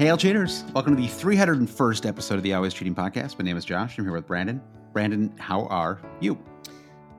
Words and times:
Hail 0.00 0.16
cheaters! 0.16 0.64
Welcome 0.72 0.96
to 0.96 1.02
the 1.02 1.08
301st 1.08 2.06
episode 2.06 2.36
of 2.36 2.42
the 2.42 2.54
Always 2.54 2.72
Cheating 2.72 2.94
Podcast. 2.94 3.38
My 3.38 3.44
name 3.44 3.58
is 3.58 3.66
Josh. 3.66 3.98
I'm 3.98 4.04
here 4.06 4.14
with 4.14 4.26
Brandon. 4.26 4.62
Brandon, 4.94 5.30
how 5.36 5.66
are 5.66 6.00
you? 6.20 6.38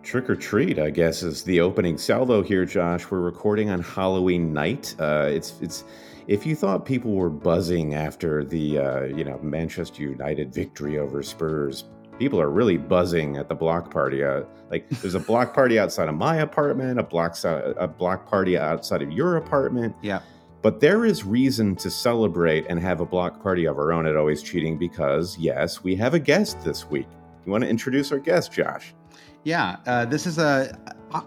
Trick 0.04 0.30
or 0.30 0.36
treat, 0.36 0.80
I 0.80 0.90
guess, 0.90 1.24
is 1.24 1.44
the 1.44 1.62
opening 1.62 1.98
salvo 1.98 2.42
here, 2.42 2.66
Josh. 2.66 3.10
We're 3.10 3.20
recording 3.20 3.70
on 3.70 3.82
Halloween 3.82 4.52
night. 4.52 4.96
Uh, 5.00 5.30
it's 5.32 5.54
it's 5.62 5.84
if 6.28 6.46
you 6.46 6.56
thought 6.56 6.86
people 6.86 7.14
were 7.14 7.30
buzzing 7.30 7.94
after 7.94 8.44
the 8.44 8.80
uh, 8.80 9.02
you 9.04 9.24
know 9.24 9.38
Manchester 9.44 10.02
United 10.02 10.54
victory 10.54 10.98
over 10.98 11.22
Spurs, 11.22 11.86
people 12.18 12.42
are 12.42 12.50
really 12.50 12.78
buzzing 12.78 13.38
at 13.38 13.48
the 13.48 13.56
block 13.56 13.92
party. 13.92 14.24
Uh, 14.24 14.44
like 14.70 14.90
there's 14.90 15.16
a 15.16 15.20
block 15.20 15.54
party 15.54 15.78
outside 15.78 16.10
of 16.10 16.16
my 16.16 16.38
apartment, 16.38 17.00
a 17.00 17.04
block 17.04 17.38
a 17.44 17.88
block 17.88 18.28
party 18.28 18.58
outside 18.58 19.02
of 19.02 19.12
your 19.12 19.38
apartment. 19.38 19.96
Yeah. 20.02 20.22
But 20.62 20.80
there 20.80 21.06
is 21.06 21.24
reason 21.24 21.76
to 21.78 21.90
celebrate 21.90 22.66
and 22.68 22.80
have 22.80 23.02
a 23.02 23.06
block 23.06 23.42
party 23.42 23.66
of 23.66 23.78
our 23.78 23.92
own 23.92 24.06
at 24.06 24.16
Always 24.16 24.44
Cheating 24.44 24.78
because, 24.78 25.38
yes, 25.40 25.84
we 25.84 25.96
have 25.96 26.14
a 26.14 26.20
guest 26.20 26.64
this 26.64 26.88
week. 26.88 27.08
You 27.46 27.52
want 27.52 27.64
to 27.64 27.70
introduce 27.70 28.12
our 28.12 28.20
guest, 28.20 28.52
Josh? 28.52 28.94
Yeah, 29.44 29.78
uh, 29.88 30.06
this 30.06 30.28
is 30.28 30.38
a. 30.38 30.78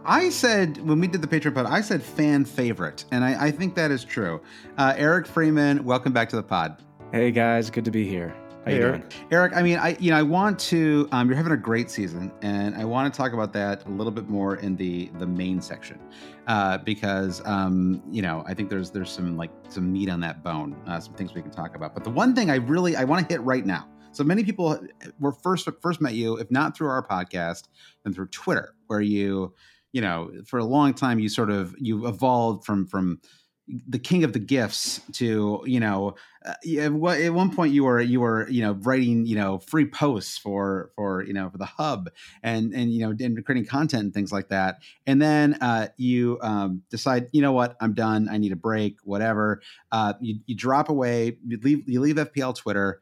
I 0.05 0.31
said 0.31 0.79
when 0.79 1.01
we 1.01 1.07
did 1.07 1.21
the 1.21 1.27
Patreon 1.27 1.55
pod, 1.55 1.67
I 1.67 1.81
said 1.81 2.03
fan 2.03 2.45
favorite, 2.45 3.05
and 3.11 3.25
I, 3.25 3.47
I 3.47 3.51
think 3.51 3.75
that 3.75 3.91
is 3.91 4.05
true. 4.05 4.41
Uh, 4.79 4.95
Eric 4.97 5.27
Freeman, 5.27 5.85
welcome 5.85 6.13
back 6.13 6.29
to 6.31 6.37
the 6.37 6.43
pod. 6.43 6.83
Hey 7.13 7.33
guys, 7.33 7.71
good 7.71 7.85
to 7.85 7.91
be 7.91 8.09
here. 8.09 8.35
How 8.65 8.71
hey, 8.71 8.81
Eric. 8.81 9.11
Doing? 9.11 9.25
Eric, 9.33 9.53
I 9.57 9.63
mean, 9.63 9.79
I 9.79 9.97
you 9.99 10.11
know, 10.11 10.17
I 10.17 10.23
want 10.23 10.59
to. 10.61 11.09
Um, 11.11 11.27
you're 11.27 11.37
having 11.37 11.53
a 11.53 11.57
great 11.57 11.91
season, 11.91 12.31
and 12.41 12.77
I 12.77 12.85
want 12.85 13.13
to 13.13 13.17
talk 13.17 13.33
about 13.33 13.53
that 13.55 13.85
a 13.85 13.91
little 13.91 14.13
bit 14.13 14.29
more 14.29 14.57
in 14.57 14.77
the 14.77 15.11
the 15.19 15.27
main 15.27 15.61
section, 15.61 15.99
uh, 16.47 16.79
because 16.79 17.43
um, 17.45 18.01
you 18.11 18.23
know, 18.23 18.45
I 18.47 18.55
think 18.55 18.71
there's 18.71 18.91
there's 18.91 19.11
some 19.11 19.37
like 19.37 19.51
some 19.69 19.93
meat 19.93 20.09
on 20.09 20.21
that 20.21 20.45
bone, 20.45 20.77
uh, 20.87 21.01
some 21.01 21.15
things 21.15 21.35
we 21.35 21.43
can 21.43 21.51
talk 21.51 21.75
about. 21.75 21.95
But 21.95 22.05
the 22.05 22.11
one 22.11 22.33
thing 22.33 22.49
I 22.49 22.57
really 22.57 22.95
I 22.95 23.03
want 23.03 23.29
to 23.29 23.35
hit 23.35 23.43
right 23.43 23.67
now 23.67 23.89
so 24.15 24.25
many 24.25 24.45
people 24.45 24.79
were 25.19 25.33
first 25.33 25.69
first 25.83 26.01
met 26.01 26.15
you, 26.15 26.37
if 26.37 26.51
not 26.51 26.77
through 26.77 26.89
our 26.89 27.07
podcast, 27.07 27.69
then 28.05 28.15
through 28.15 28.29
Twitter, 28.29 28.75
where 28.87 29.01
you, 29.01 29.55
you 29.93 30.01
know, 30.01 30.31
for 30.47 30.59
a 30.59 30.65
long 30.65 30.95
time 30.95 31.19
you 31.19 31.29
sort 31.29 31.51
of 31.51 31.75
you 31.79 32.07
evolved 32.07 32.65
from 32.65 32.87
from 32.87 33.21
the 33.67 33.99
king 33.99 34.25
of 34.25 34.35
the 34.35 34.39
gifts 34.39 35.01
to 35.13 35.63
you 35.65 35.81
know 35.81 36.15
uh, 36.45 36.53
at 36.79 36.93
one 37.33 37.55
point 37.55 37.73
you 37.73 37.85
were 37.85 38.01
you 38.01 38.21
were 38.21 38.47
you 38.51 38.61
know 38.61 38.73
writing 38.83 39.25
you 39.25 39.35
know 39.35 39.59
free 39.59 39.87
posts 39.87 40.37
for 40.37 40.91
for 40.97 41.25
you 41.25 41.33
know 41.33 41.49
for 41.49 41.57
the 41.57 41.65
hub 41.65 42.11
and 42.43 42.75
and 42.75 42.93
you 42.93 43.01
know 43.01 43.15
and 43.19 43.43
creating 43.45 43.67
content 43.67 44.05
and 44.05 44.15
things 44.15 44.33
like 44.33 44.49
that. 44.49 44.77
And 45.07 45.21
then 45.21 45.55
uh, 45.63 45.89
you 45.97 46.39
um, 46.43 46.83
decide 46.91 47.29
you 47.33 47.41
know 47.41 47.53
what? 47.53 47.77
I'm 47.81 47.95
done. 47.95 48.29
I 48.31 48.37
need 48.37 48.53
a 48.53 48.57
break 48.57 48.99
whatever. 49.03 49.63
Uh, 49.91 50.13
you, 50.21 50.41
you 50.47 50.55
drop 50.55 50.91
away 50.91 51.39
you 51.47 51.59
leave 51.63 51.89
you 51.89 52.01
leave 52.01 52.17
fpl 52.17 52.55
twitter 52.55 53.01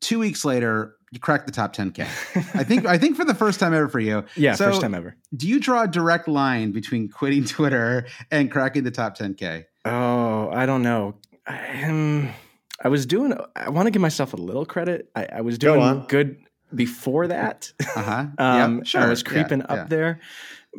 two 0.00 0.18
weeks 0.18 0.44
later, 0.44 0.96
you 1.12 1.20
cracked 1.20 1.46
the 1.46 1.52
top 1.52 1.74
10k. 1.74 2.00
I 2.54 2.64
think 2.64 2.84
I 2.86 2.98
think 2.98 3.16
for 3.16 3.24
the 3.24 3.34
first 3.34 3.60
time 3.60 3.72
ever 3.72 3.88
for 3.88 4.00
you. 4.00 4.24
Yeah, 4.36 4.54
so 4.54 4.66
first 4.66 4.80
time 4.80 4.94
ever. 4.94 5.16
Do 5.34 5.48
you 5.48 5.60
draw 5.60 5.82
a 5.82 5.88
direct 5.88 6.28
line 6.28 6.72
between 6.72 7.08
quitting 7.08 7.44
Twitter 7.44 8.06
and 8.30 8.50
cracking 8.50 8.84
the 8.84 8.90
top 8.90 9.16
10k? 9.16 9.64
Oh, 9.84 10.50
I 10.50 10.66
don't 10.66 10.82
know. 10.82 11.14
I, 11.46 11.84
um, 11.84 12.30
I 12.82 12.88
was 12.88 13.06
doing. 13.06 13.34
I 13.54 13.70
want 13.70 13.86
to 13.86 13.90
give 13.90 14.02
myself 14.02 14.32
a 14.32 14.36
little 14.36 14.66
credit. 14.66 15.10
I, 15.14 15.26
I 15.36 15.40
was 15.42 15.58
doing 15.58 16.04
good 16.08 16.38
before 16.74 17.28
that. 17.28 17.72
Uh 17.94 18.02
huh. 18.02 18.26
um, 18.38 18.84
sure. 18.84 19.00
I 19.00 19.08
was 19.08 19.22
creeping 19.22 19.60
yeah, 19.60 19.66
up 19.66 19.76
yeah. 19.76 19.84
there 19.84 20.20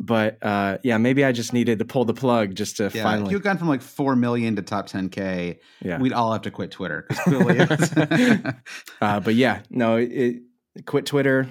but 0.00 0.38
uh, 0.42 0.78
yeah, 0.82 0.98
maybe 0.98 1.24
I 1.24 1.32
just 1.32 1.52
needed 1.52 1.78
to 1.80 1.84
pull 1.84 2.04
the 2.04 2.14
plug 2.14 2.54
just 2.54 2.76
to 2.76 2.90
yeah, 2.92 3.02
finally. 3.02 3.26
If 3.26 3.32
you 3.32 3.40
gone 3.40 3.58
from 3.58 3.68
like 3.68 3.82
four 3.82 4.16
million 4.16 4.56
to 4.56 4.62
top 4.62 4.88
10k, 4.88 5.58
yeah. 5.82 5.98
we'd 5.98 6.12
all 6.12 6.32
have 6.32 6.42
to 6.42 6.50
quit 6.50 6.70
Twitter. 6.70 7.06
Clearly 7.24 7.60
uh, 9.00 9.20
but 9.20 9.34
yeah, 9.34 9.62
no, 9.70 9.96
it, 9.96 10.42
it 10.74 10.86
quit 10.86 11.06
Twitter, 11.06 11.48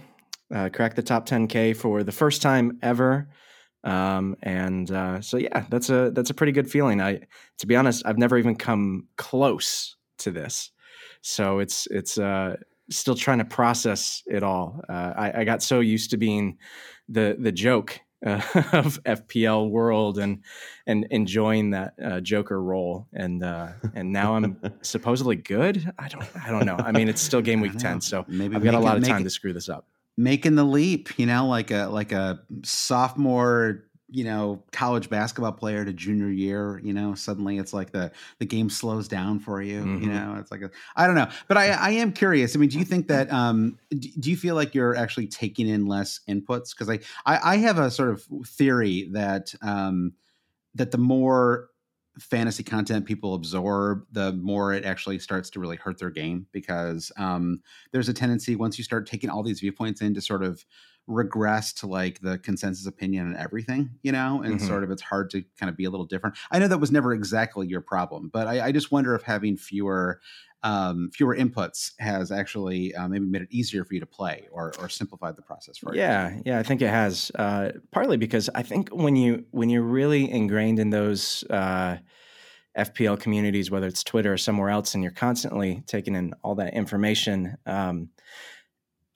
uh, 0.53 0.69
cracked 0.73 0.95
the 0.95 1.03
top 1.03 1.27
10k 1.27 1.75
for 1.75 2.03
the 2.03 2.11
first 2.11 2.41
time 2.41 2.79
ever. 2.81 3.29
Um, 3.83 4.35
and 4.41 4.89
uh, 4.91 5.21
so 5.21 5.37
yeah, 5.37 5.65
that's 5.69 5.89
a 5.89 6.11
that's 6.11 6.29
a 6.29 6.33
pretty 6.33 6.51
good 6.51 6.69
feeling. 6.69 7.01
I, 7.01 7.21
to 7.59 7.67
be 7.67 7.75
honest, 7.75 8.05
I've 8.05 8.17
never 8.17 8.37
even 8.37 8.55
come 8.55 9.07
close 9.17 9.95
to 10.19 10.31
this, 10.31 10.71
so 11.21 11.59
it's 11.59 11.87
it's 11.91 12.17
uh, 12.17 12.57
still 12.89 13.15
trying 13.15 13.37
to 13.37 13.45
process 13.45 14.23
it 14.25 14.43
all. 14.43 14.81
Uh, 14.89 15.13
I, 15.15 15.41
I 15.41 15.43
got 15.43 15.63
so 15.63 15.79
used 15.79 16.09
to 16.11 16.17
being 16.17 16.57
the 17.07 17.37
the 17.39 17.51
joke 17.51 18.01
uh, 18.25 18.41
of 18.73 19.01
FPL 19.03 19.69
world 19.69 20.17
and 20.17 20.43
and 20.85 21.05
enjoying 21.11 21.71
that 21.71 21.93
uh, 22.03 22.19
Joker 22.19 22.61
role. 22.61 23.07
And 23.13 23.43
uh, 23.43 23.69
and 23.93 24.11
now 24.11 24.35
I'm 24.35 24.59
supposedly 24.81 25.35
good. 25.35 25.91
I 25.97 26.07
don't 26.07 26.25
I 26.43 26.49
don't 26.49 26.65
know. 26.65 26.77
I 26.77 26.91
mean, 26.91 27.09
it's 27.09 27.21
still 27.21 27.41
game 27.41 27.61
week 27.61 27.77
ten, 27.77 28.01
so 28.01 28.25
maybe 28.27 28.55
I've 28.55 28.63
got 28.63 28.73
a 28.73 28.79
lot 28.79 28.97
of 28.97 29.03
time 29.03 29.21
it, 29.21 29.25
to 29.25 29.29
screw 29.29 29.53
this 29.53 29.69
up. 29.69 29.85
Making 30.17 30.55
the 30.55 30.63
leap, 30.63 31.17
you 31.19 31.25
know, 31.25 31.47
like 31.47 31.71
a 31.71 31.87
like 31.87 32.11
a 32.11 32.39
sophomore 32.63 33.86
you 34.09 34.23
know 34.23 34.63
college 34.71 35.09
basketball 35.09 35.51
player 35.51 35.83
to 35.83 35.91
junior 35.91 36.29
year 36.29 36.79
you 36.83 36.93
know 36.93 37.13
suddenly 37.13 37.57
it's 37.57 37.73
like 37.73 37.91
the 37.91 38.11
the 38.39 38.45
game 38.45 38.69
slows 38.69 39.07
down 39.07 39.39
for 39.39 39.61
you 39.61 39.81
mm-hmm. 39.81 40.03
you 40.03 40.09
know 40.09 40.37
it's 40.39 40.49
like 40.49 40.61
I 40.95 41.05
don't 41.05 41.15
know 41.15 41.27
but 41.47 41.57
i 41.57 41.67
i 41.67 41.89
am 41.91 42.13
curious 42.13 42.55
i 42.55 42.59
mean 42.59 42.69
do 42.69 42.79
you 42.79 42.85
think 42.85 43.07
that 43.09 43.31
um 43.31 43.77
do 43.89 44.29
you 44.29 44.37
feel 44.37 44.55
like 44.55 44.73
you're 44.73 44.95
actually 44.95 45.27
taking 45.27 45.67
in 45.67 45.85
less 45.87 46.21
inputs 46.29 46.69
because 46.69 46.89
I, 46.89 46.99
I 47.25 47.53
i 47.53 47.57
have 47.57 47.79
a 47.79 47.91
sort 47.91 48.09
of 48.09 48.25
theory 48.45 49.09
that 49.11 49.53
um 49.61 50.13
that 50.75 50.91
the 50.91 50.97
more 50.97 51.69
fantasy 52.19 52.63
content 52.63 53.05
people 53.05 53.33
absorb, 53.33 54.05
the 54.11 54.33
more 54.33 54.73
it 54.73 54.85
actually 54.85 55.19
starts 55.19 55.49
to 55.51 55.59
really 55.59 55.75
hurt 55.75 55.99
their 55.99 56.09
game 56.09 56.47
because 56.51 57.11
um, 57.17 57.61
there's 57.91 58.09
a 58.09 58.13
tendency 58.13 58.55
once 58.55 58.77
you 58.77 58.83
start 58.83 59.07
taking 59.07 59.29
all 59.29 59.43
these 59.43 59.59
viewpoints 59.59 60.01
in 60.01 60.13
to 60.13 60.21
sort 60.21 60.43
of 60.43 60.65
regress 61.07 61.71
to 61.71 61.87
like 61.87 62.19
the 62.19 62.37
consensus 62.37 62.85
opinion 62.85 63.27
and 63.27 63.37
everything, 63.37 63.89
you 64.03 64.11
know, 64.11 64.41
and 64.43 64.55
mm-hmm. 64.55 64.67
sort 64.67 64.83
of 64.83 64.91
it's 64.91 65.01
hard 65.01 65.29
to 65.31 65.43
kind 65.59 65.69
of 65.69 65.77
be 65.77 65.85
a 65.85 65.89
little 65.89 66.05
different. 66.05 66.35
I 66.51 66.59
know 66.59 66.67
that 66.67 66.79
was 66.79 66.91
never 66.91 67.13
exactly 67.13 67.67
your 67.67 67.81
problem, 67.81 68.29
but 68.31 68.47
I, 68.47 68.67
I 68.67 68.71
just 68.71 68.91
wonder 68.91 69.15
if 69.15 69.23
having 69.23 69.57
fewer 69.57 70.19
um, 70.63 71.11
fewer 71.13 71.35
inputs 71.35 71.91
has 71.99 72.31
actually 72.31 72.93
uh, 72.95 73.07
maybe 73.07 73.25
made 73.25 73.43
it 73.43 73.47
easier 73.51 73.85
for 73.85 73.93
you 73.93 73.99
to 73.99 74.05
play 74.07 74.47
or, 74.51 74.73
or 74.79 74.89
simplified 74.89 75.35
the 75.35 75.41
process 75.41 75.77
for 75.77 75.93
you. 75.93 76.01
Yeah, 76.01 76.39
yeah, 76.45 76.59
I 76.59 76.63
think 76.63 76.81
it 76.81 76.89
has. 76.89 77.31
Uh, 77.35 77.71
partly 77.91 78.17
because 78.17 78.49
I 78.53 78.63
think 78.63 78.89
when 78.89 79.15
you 79.15 79.45
when 79.51 79.69
you're 79.69 79.83
really 79.83 80.29
ingrained 80.29 80.79
in 80.79 80.89
those 80.89 81.43
uh, 81.49 81.97
FPL 82.77 83.19
communities, 83.19 83.71
whether 83.71 83.87
it's 83.87 84.03
Twitter 84.03 84.33
or 84.33 84.37
somewhere 84.37 84.69
else, 84.69 84.93
and 84.93 85.03
you're 85.03 85.13
constantly 85.13 85.83
taking 85.85 86.15
in 86.15 86.33
all 86.43 86.55
that 86.55 86.73
information, 86.73 87.57
um, 87.65 88.09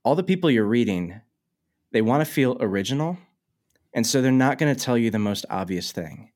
all 0.04 0.16
the 0.16 0.24
people 0.24 0.50
you're 0.50 0.64
reading 0.64 1.22
they 1.92 2.02
want 2.02 2.26
to 2.26 2.32
feel 2.32 2.58
original. 2.60 3.18
And 3.94 4.08
so 4.08 4.22
they're 4.22 4.32
not 4.32 4.58
going 4.58 4.74
to 4.74 4.82
tell 4.82 4.98
you 4.98 5.12
the 5.12 5.20
most 5.20 5.46
obvious 5.50 5.92
thing. 5.92 6.32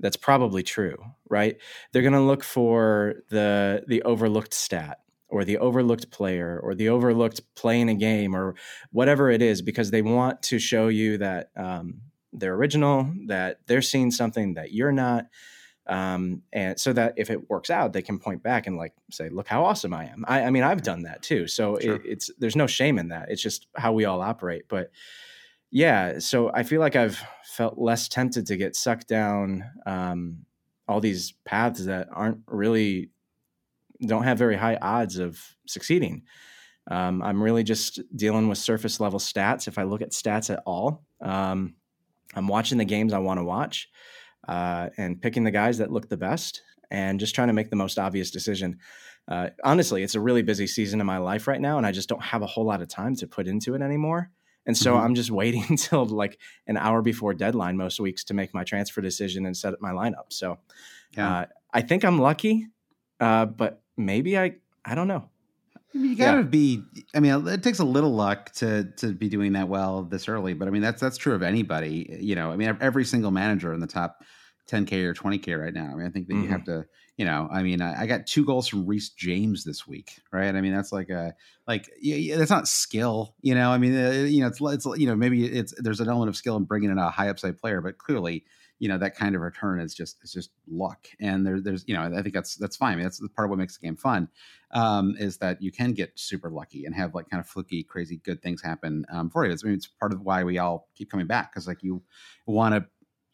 That's 0.00 0.16
probably 0.16 0.62
true, 0.62 0.96
right? 1.28 1.56
They're 1.92 2.02
going 2.02 2.14
to 2.14 2.20
look 2.20 2.44
for 2.44 3.16
the 3.30 3.84
the 3.86 4.02
overlooked 4.02 4.54
stat 4.54 4.98
or 5.28 5.44
the 5.44 5.58
overlooked 5.58 6.10
player 6.10 6.60
or 6.62 6.74
the 6.74 6.88
overlooked 6.88 7.40
play 7.54 7.80
in 7.80 7.88
a 7.88 7.94
game 7.94 8.36
or 8.36 8.54
whatever 8.92 9.30
it 9.30 9.42
is 9.42 9.62
because 9.62 9.90
they 9.90 10.02
want 10.02 10.42
to 10.42 10.58
show 10.58 10.88
you 10.88 11.18
that 11.18 11.50
um, 11.56 12.02
they're 12.32 12.54
original, 12.54 13.12
that 13.26 13.60
they're 13.66 13.82
seeing 13.82 14.10
something 14.10 14.54
that 14.54 14.72
you're 14.72 14.92
not. 14.92 15.26
Um, 15.86 16.42
and 16.52 16.78
so 16.80 16.92
that 16.94 17.14
if 17.16 17.30
it 17.30 17.50
works 17.50 17.68
out, 17.70 17.92
they 17.92 18.02
can 18.02 18.18
point 18.18 18.42
back 18.42 18.66
and 18.66 18.76
like 18.76 18.94
say, 19.10 19.28
"Look 19.28 19.46
how 19.46 19.64
awesome 19.64 19.92
I 19.92 20.06
am." 20.06 20.24
I, 20.26 20.44
I 20.44 20.50
mean, 20.50 20.62
I've 20.62 20.82
done 20.82 21.02
that 21.02 21.22
too. 21.22 21.46
So 21.46 21.78
sure. 21.78 21.96
it, 21.96 22.02
it's 22.04 22.30
there's 22.38 22.56
no 22.56 22.66
shame 22.66 22.98
in 22.98 23.08
that. 23.08 23.30
It's 23.30 23.42
just 23.42 23.66
how 23.76 23.92
we 23.92 24.06
all 24.06 24.22
operate. 24.22 24.64
But 24.68 24.90
yeah, 25.70 26.20
so 26.20 26.50
I 26.54 26.62
feel 26.62 26.80
like 26.80 26.96
I've 26.96 27.22
felt 27.44 27.78
less 27.78 28.08
tempted 28.08 28.46
to 28.46 28.56
get 28.56 28.76
sucked 28.76 29.08
down 29.08 29.64
um, 29.84 30.46
all 30.88 31.00
these 31.00 31.34
paths 31.44 31.84
that 31.84 32.08
aren't 32.12 32.38
really 32.46 33.10
don't 34.06 34.24
have 34.24 34.38
very 34.38 34.56
high 34.56 34.76
odds 34.76 35.18
of 35.18 35.40
succeeding. 35.66 36.22
Um, 36.90 37.22
I'm 37.22 37.42
really 37.42 37.62
just 37.62 38.00
dealing 38.14 38.48
with 38.48 38.58
surface 38.58 39.00
level 39.00 39.18
stats. 39.18 39.68
If 39.68 39.78
I 39.78 39.84
look 39.84 40.02
at 40.02 40.10
stats 40.10 40.52
at 40.52 40.62
all, 40.66 41.04
um, 41.20 41.74
I'm 42.34 42.48
watching 42.48 42.78
the 42.78 42.84
games 42.84 43.12
I 43.12 43.18
want 43.18 43.38
to 43.38 43.44
watch 43.44 43.88
uh, 44.48 44.90
and 44.96 45.20
picking 45.20 45.44
the 45.44 45.50
guys 45.50 45.78
that 45.78 45.90
look 45.90 46.08
the 46.08 46.16
best 46.16 46.62
and 46.90 47.18
just 47.18 47.34
trying 47.34 47.48
to 47.48 47.54
make 47.54 47.70
the 47.70 47.76
most 47.76 47.98
obvious 47.98 48.30
decision. 48.30 48.78
Uh, 49.26 49.50
honestly, 49.64 50.02
it's 50.02 50.14
a 50.14 50.20
really 50.20 50.42
busy 50.42 50.66
season 50.66 51.00
in 51.00 51.06
my 51.06 51.18
life 51.18 51.46
right 51.46 51.60
now, 51.60 51.78
and 51.78 51.86
I 51.86 51.92
just 51.92 52.08
don't 52.08 52.22
have 52.22 52.42
a 52.42 52.46
whole 52.46 52.64
lot 52.64 52.82
of 52.82 52.88
time 52.88 53.16
to 53.16 53.26
put 53.26 53.46
into 53.46 53.74
it 53.74 53.82
anymore. 53.82 54.30
And 54.66 54.76
so 54.76 54.94
mm-hmm. 54.94 55.04
I'm 55.04 55.14
just 55.14 55.30
waiting 55.42 55.64
until 55.68 56.04
like 56.06 56.38
an 56.66 56.76
hour 56.76 57.02
before 57.02 57.34
deadline 57.34 57.76
most 57.76 58.00
weeks 58.00 58.24
to 58.24 58.34
make 58.34 58.54
my 58.54 58.64
transfer 58.64 59.00
decision 59.00 59.46
and 59.46 59.56
set 59.56 59.72
up 59.72 59.80
my 59.80 59.92
lineup. 59.92 60.30
So 60.30 60.58
yeah. 61.16 61.38
uh, 61.38 61.46
I 61.72 61.82
think 61.82 62.04
I'm 62.04 62.18
lucky, 62.18 62.66
uh, 63.20 63.46
but 63.46 63.82
maybe 63.96 64.38
I 64.38 64.56
I 64.84 64.94
don't 64.94 65.08
know. 65.08 65.30
You 65.94 66.16
got 66.16 66.32
to 66.32 66.38
yeah. 66.38 66.42
be. 66.42 66.82
I 67.14 67.20
mean, 67.20 67.46
it 67.46 67.62
takes 67.62 67.78
a 67.78 67.84
little 67.84 68.12
luck 68.12 68.50
to 68.54 68.84
to 68.96 69.12
be 69.12 69.28
doing 69.28 69.52
that 69.52 69.68
well 69.68 70.02
this 70.02 70.28
early, 70.28 70.52
but 70.52 70.66
I 70.66 70.72
mean 70.72 70.82
that's 70.82 71.00
that's 71.00 71.16
true 71.16 71.34
of 71.34 71.42
anybody. 71.42 72.18
You 72.20 72.34
know, 72.34 72.50
I 72.50 72.56
mean 72.56 72.76
every 72.80 73.04
single 73.04 73.30
manager 73.30 73.72
in 73.72 73.78
the 73.78 73.86
top 73.86 74.24
10k 74.68 75.04
or 75.04 75.14
20k 75.14 75.58
right 75.58 75.72
now. 75.72 75.92
I 75.92 75.94
mean, 75.94 76.06
I 76.06 76.10
think 76.10 76.26
that 76.26 76.34
mm-hmm. 76.34 76.42
you 76.42 76.48
have 76.48 76.62
mm-hmm. 76.62 76.80
to. 76.80 76.86
You 77.16 77.24
know, 77.26 77.48
I 77.48 77.62
mean, 77.62 77.80
I, 77.80 78.02
I, 78.02 78.06
got 78.06 78.26
two 78.26 78.44
goals 78.44 78.66
from 78.66 78.86
Reece 78.86 79.10
James 79.10 79.62
this 79.62 79.86
week, 79.86 80.18
right? 80.32 80.52
I 80.52 80.60
mean, 80.60 80.74
that's 80.74 80.90
like 80.90 81.10
a 81.10 81.34
like 81.64 81.88
yeah, 82.00 82.36
that's 82.36 82.50
not 82.50 82.66
skill. 82.66 83.36
You 83.40 83.54
know, 83.54 83.70
I 83.70 83.78
mean, 83.78 83.96
uh, 83.96 84.10
you 84.10 84.40
know, 84.40 84.48
it's 84.48 84.58
it's 84.60 84.84
you 84.98 85.06
know 85.06 85.14
maybe 85.14 85.44
it's 85.44 85.72
there's 85.78 86.00
an 86.00 86.08
element 86.08 86.30
of 86.30 86.34
skill 86.34 86.56
in 86.56 86.64
bringing 86.64 86.90
in 86.90 86.98
a 86.98 87.10
high 87.10 87.28
upside 87.28 87.56
player, 87.56 87.80
but 87.80 87.98
clearly 87.98 88.44
you 88.78 88.88
know 88.88 88.98
that 88.98 89.14
kind 89.14 89.34
of 89.34 89.40
return 89.40 89.80
is 89.80 89.94
just 89.94 90.18
is 90.22 90.32
just 90.32 90.50
luck 90.68 91.06
and 91.20 91.46
there, 91.46 91.60
there's 91.60 91.84
you 91.86 91.94
know 91.94 92.02
i 92.02 92.22
think 92.22 92.34
that's 92.34 92.56
that's 92.56 92.76
fine 92.76 92.94
I 92.94 92.96
mean, 92.96 93.04
that's 93.04 93.20
part 93.34 93.46
of 93.46 93.50
what 93.50 93.58
makes 93.58 93.78
the 93.78 93.86
game 93.86 93.96
fun 93.96 94.28
um, 94.74 95.14
is 95.18 95.38
that 95.38 95.62
you 95.62 95.72
can 95.72 95.92
get 95.92 96.12
super 96.14 96.50
lucky 96.50 96.84
and 96.84 96.94
have 96.94 97.14
like 97.14 97.28
kind 97.30 97.40
of 97.40 97.48
fluky 97.48 97.82
crazy 97.82 98.20
good 98.24 98.42
things 98.42 98.62
happen 98.62 99.04
um, 99.10 99.30
for 99.30 99.46
you. 99.46 99.52
It's, 99.52 99.64
I 99.64 99.68
mean, 99.68 99.76
it's 99.76 99.86
part 99.86 100.12
of 100.12 100.20
why 100.20 100.44
we 100.44 100.58
all 100.58 100.88
keep 100.94 101.10
coming 101.10 101.26
back 101.26 101.52
because 101.52 101.66
like 101.66 101.82
you 101.82 102.02
want 102.46 102.74
to 102.74 102.86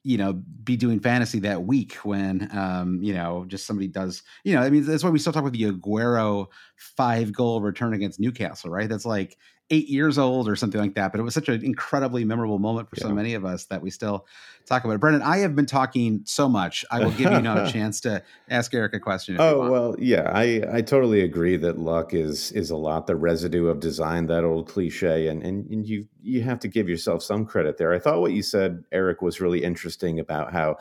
you 0.03 0.17
know 0.17 0.33
be 0.65 0.77
doing 0.77 0.99
fantasy 0.99 1.41
that 1.41 1.65
week 1.65 1.93
when 2.05 2.49
um 2.57 3.03
you 3.03 3.13
know 3.13 3.45
just 3.49 3.67
somebody 3.67 3.87
does 3.87 4.23
you 4.45 4.55
know 4.55 4.63
i 4.63 4.71
mean 4.71 4.83
that's 4.83 5.05
why 5.05 5.11
we 5.11 5.19
still 5.19 5.31
talk 5.31 5.45
with 5.45 5.53
the 5.53 5.71
aguero 5.71 6.47
five 6.77 7.35
goal 7.35 7.61
return 7.61 7.93
against 7.93 8.19
newcastle 8.19 8.71
right? 8.71 8.89
That's 8.89 9.05
like 9.05 9.37
eight 9.71 9.89
years 9.89 10.19
old 10.19 10.49
or 10.49 10.57
something 10.57 10.81
like 10.81 10.95
that. 10.95 11.13
But 11.13 11.21
it 11.21 11.23
was 11.23 11.35
such 11.35 11.49
an 11.49 11.65
incredibly 11.65 12.25
memorable 12.25 12.59
moment 12.59 12.91
for 12.91 12.97
yeah. 12.97 13.05
so 13.05 13.15
many 13.15 13.35
of 13.35 13.45
us 13.45 13.67
that 13.67 13.81
we 13.81 13.91
still 13.91 14.27
talk 14.67 14.85
about 14.85 14.95
it. 14.95 15.01
Brandon, 15.01 15.23
I 15.23 15.39
have 15.39 15.55
been 15.55 15.67
talking 15.67 16.23
so 16.25 16.49
much. 16.49 16.85
I 16.91 17.05
will 17.05 17.13
give 17.13 17.33
you 17.33 17.41
now 17.41 17.65
a 17.65 17.71
chance 17.73 18.01
to 18.03 18.23
ask 18.49 18.75
Eric 18.75 18.95
a 18.95 19.01
question. 19.01 19.37
oh 19.39 19.71
well, 19.71 19.97
yeah, 19.99 20.31
I 20.33 20.63
I 20.73 20.81
totally 20.83 21.23
agree 21.23 21.57
that 21.57 21.79
luck 21.79 22.13
is 22.15 22.53
is 22.53 22.71
a 22.71 22.77
lot 22.77 23.07
the 23.07 23.17
residue 23.17 23.69
of 23.69 23.81
design. 23.81 24.27
That 24.27 24.45
old 24.45 24.69
cliche, 24.69 25.29
and 25.29 25.43
and, 25.43 25.69
and 25.71 25.87
you 25.87 26.07
you 26.23 26.43
have 26.43 26.59
to 26.61 26.69
give 26.69 26.89
yourself 26.89 27.23
some 27.23 27.47
credit 27.47 27.79
there. 27.79 27.93
I 27.93 27.99
thought 27.99 28.21
what 28.21 28.33
you 28.33 28.43
said, 28.43 28.85
Eric, 28.93 29.23
was 29.23 29.41
really 29.41 29.63
interesting 29.63 30.19
about 30.19 30.53
how 30.53 30.77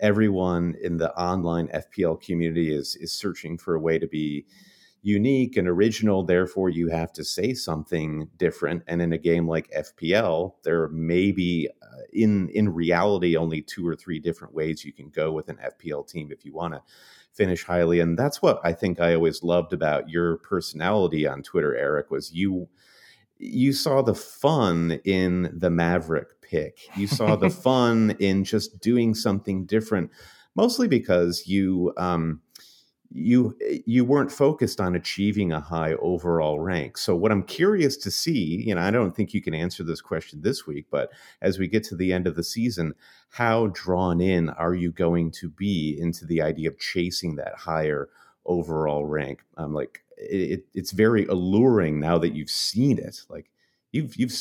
everyone 0.00 0.74
in 0.82 0.98
the 0.98 1.14
online 1.16 1.68
FPL 1.68 2.20
community 2.20 2.74
is 2.74 2.96
is 2.96 3.12
searching 3.12 3.56
for 3.56 3.74
a 3.74 3.80
way 3.80 3.98
to 3.98 4.06
be 4.06 4.44
unique 5.04 5.58
and 5.58 5.68
original. 5.68 6.24
Therefore, 6.24 6.70
you 6.70 6.88
have 6.88 7.12
to 7.12 7.24
say 7.24 7.52
something 7.52 8.26
different. 8.38 8.82
And 8.88 9.02
in 9.02 9.12
a 9.12 9.18
game 9.18 9.46
like 9.46 9.70
FPL, 9.70 10.54
there 10.64 10.88
may 10.88 11.30
be, 11.30 11.68
uh, 11.82 12.02
in 12.12 12.48
in 12.48 12.70
reality, 12.70 13.36
only 13.36 13.60
two 13.60 13.86
or 13.86 13.94
three 13.94 14.18
different 14.18 14.54
ways 14.54 14.82
you 14.82 14.92
can 14.92 15.10
go 15.10 15.30
with 15.30 15.50
an 15.50 15.58
FPL 15.58 16.08
team 16.08 16.32
if 16.32 16.44
you 16.44 16.54
want 16.54 16.72
to 16.72 16.82
finish 17.34 17.64
highly. 17.64 18.00
And 18.00 18.18
that's 18.18 18.40
what 18.40 18.60
I 18.64 18.72
think 18.72 18.98
I 18.98 19.14
always 19.14 19.42
loved 19.42 19.74
about 19.74 20.08
your 20.08 20.38
personality 20.38 21.26
on 21.26 21.42
Twitter, 21.42 21.76
Eric. 21.76 22.10
Was 22.10 22.32
you 22.32 22.68
you 23.36 23.74
saw 23.74 24.00
the 24.00 24.14
fun 24.14 25.00
in 25.04 25.50
the 25.52 25.68
Maverick 25.68 26.40
pick. 26.40 26.78
You 26.96 27.08
saw 27.08 27.36
the 27.36 27.50
fun 27.68 28.16
in 28.20 28.42
just 28.42 28.80
doing 28.80 29.14
something 29.14 29.66
different, 29.66 30.10
mostly 30.56 30.88
because 30.88 31.46
you. 31.46 31.92
Um, 31.98 32.40
you 33.16 33.56
you 33.86 34.04
weren't 34.04 34.32
focused 34.32 34.80
on 34.80 34.96
achieving 34.96 35.52
a 35.52 35.60
high 35.60 35.94
overall 35.94 36.58
rank. 36.58 36.98
So 36.98 37.14
what 37.14 37.30
I'm 37.30 37.44
curious 37.44 37.96
to 37.98 38.10
see, 38.10 38.64
you 38.66 38.74
know, 38.74 38.80
I 38.80 38.90
don't 38.90 39.14
think 39.14 39.32
you 39.32 39.40
can 39.40 39.54
answer 39.54 39.84
this 39.84 40.00
question 40.00 40.42
this 40.42 40.66
week, 40.66 40.86
but 40.90 41.10
as 41.40 41.56
we 41.56 41.68
get 41.68 41.84
to 41.84 41.96
the 41.96 42.12
end 42.12 42.26
of 42.26 42.34
the 42.34 42.42
season, 42.42 42.94
how 43.30 43.68
drawn 43.68 44.20
in 44.20 44.48
are 44.50 44.74
you 44.74 44.90
going 44.90 45.30
to 45.32 45.48
be 45.48 45.96
into 45.98 46.26
the 46.26 46.42
idea 46.42 46.68
of 46.68 46.78
chasing 46.80 47.36
that 47.36 47.54
higher 47.54 48.08
overall 48.44 49.06
rank? 49.06 49.44
I'm 49.56 49.72
like 49.72 50.02
it, 50.16 50.64
it's 50.74 50.90
very 50.90 51.24
alluring 51.26 52.00
now 52.00 52.18
that 52.18 52.34
you've 52.34 52.50
seen 52.50 52.98
it. 52.98 53.20
Like 53.28 53.48
you've 53.92 54.16
you've 54.16 54.32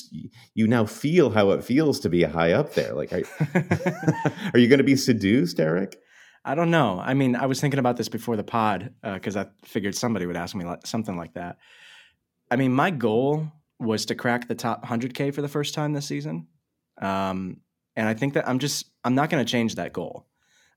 you 0.56 0.68
now 0.68 0.86
feel 0.86 1.30
how 1.30 1.52
it 1.52 1.64
feels 1.64 2.00
to 2.00 2.10
be 2.10 2.24
high 2.24 2.54
up 2.54 2.74
there. 2.74 2.94
Like, 2.94 3.14
are, 3.14 3.22
are 4.54 4.60
you 4.60 4.68
going 4.68 4.80
to 4.80 4.84
be 4.84 4.96
seduced, 4.96 5.60
Eric? 5.60 6.00
I 6.46 6.56
don't 6.56 6.72
know. 6.72 7.00
I 7.00 7.14
mean, 7.14 7.36
I 7.36 7.46
was 7.46 7.62
thinking 7.62 7.80
about 7.80 7.96
this 7.96 8.10
before 8.10 8.36
the 8.36 8.44
pod 8.44 8.94
because 9.02 9.38
uh, 9.38 9.46
I 9.46 9.66
figured 9.66 9.96
somebody 9.96 10.26
would 10.26 10.36
ask 10.36 10.56
me 10.56 10.66
like, 10.66 10.86
something 10.86 11.16
like 11.16 11.34
that. 11.36 11.58
I 12.52 12.58
mean, 12.58 12.74
my 12.74 12.92
goal 12.92 13.52
was 13.80 14.06
to 14.08 14.16
crack 14.16 14.48
the 14.48 14.56
top 14.56 14.86
100K 14.86 15.34
for 15.34 15.42
the 15.42 15.48
first 15.48 15.74
time 15.74 15.94
this 15.94 16.06
season. 16.06 16.48
Um, 17.02 17.62
and 17.96 18.08
I 18.08 18.14
think 18.14 18.34
that 18.34 18.48
I'm 18.48 18.60
just, 18.60 18.88
I'm 19.04 19.16
not 19.16 19.30
going 19.30 19.44
to 19.44 19.50
change 19.50 19.76
that 19.76 19.94
goal. 19.94 20.28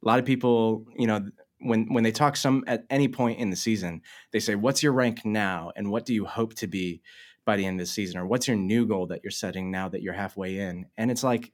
A 0.04 0.06
lot 0.06 0.18
of 0.18 0.24
people, 0.24 0.86
you 0.96 1.06
know, 1.06 1.26
when, 1.58 1.92
when 1.92 2.04
they 2.04 2.12
talk 2.12 2.36
some 2.36 2.62
at 2.66 2.84
any 2.90 3.08
point 3.08 3.40
in 3.40 3.50
the 3.50 3.56
season, 3.56 4.02
they 4.32 4.40
say, 4.40 4.54
what's 4.54 4.82
your 4.82 4.92
rank 4.92 5.24
now? 5.24 5.72
And 5.74 5.90
what 5.90 6.06
do 6.06 6.14
you 6.14 6.26
hope 6.26 6.54
to 6.54 6.66
be 6.66 7.02
by 7.44 7.56
the 7.56 7.66
end 7.66 7.80
of 7.80 7.86
the 7.86 7.92
season? 7.92 8.18
Or 8.20 8.26
what's 8.26 8.46
your 8.46 8.56
new 8.56 8.86
goal 8.86 9.06
that 9.08 9.20
you're 9.24 9.30
setting 9.30 9.70
now 9.70 9.88
that 9.88 10.02
you're 10.02 10.14
halfway 10.14 10.58
in? 10.58 10.86
And 10.96 11.10
it's 11.10 11.24
like, 11.24 11.52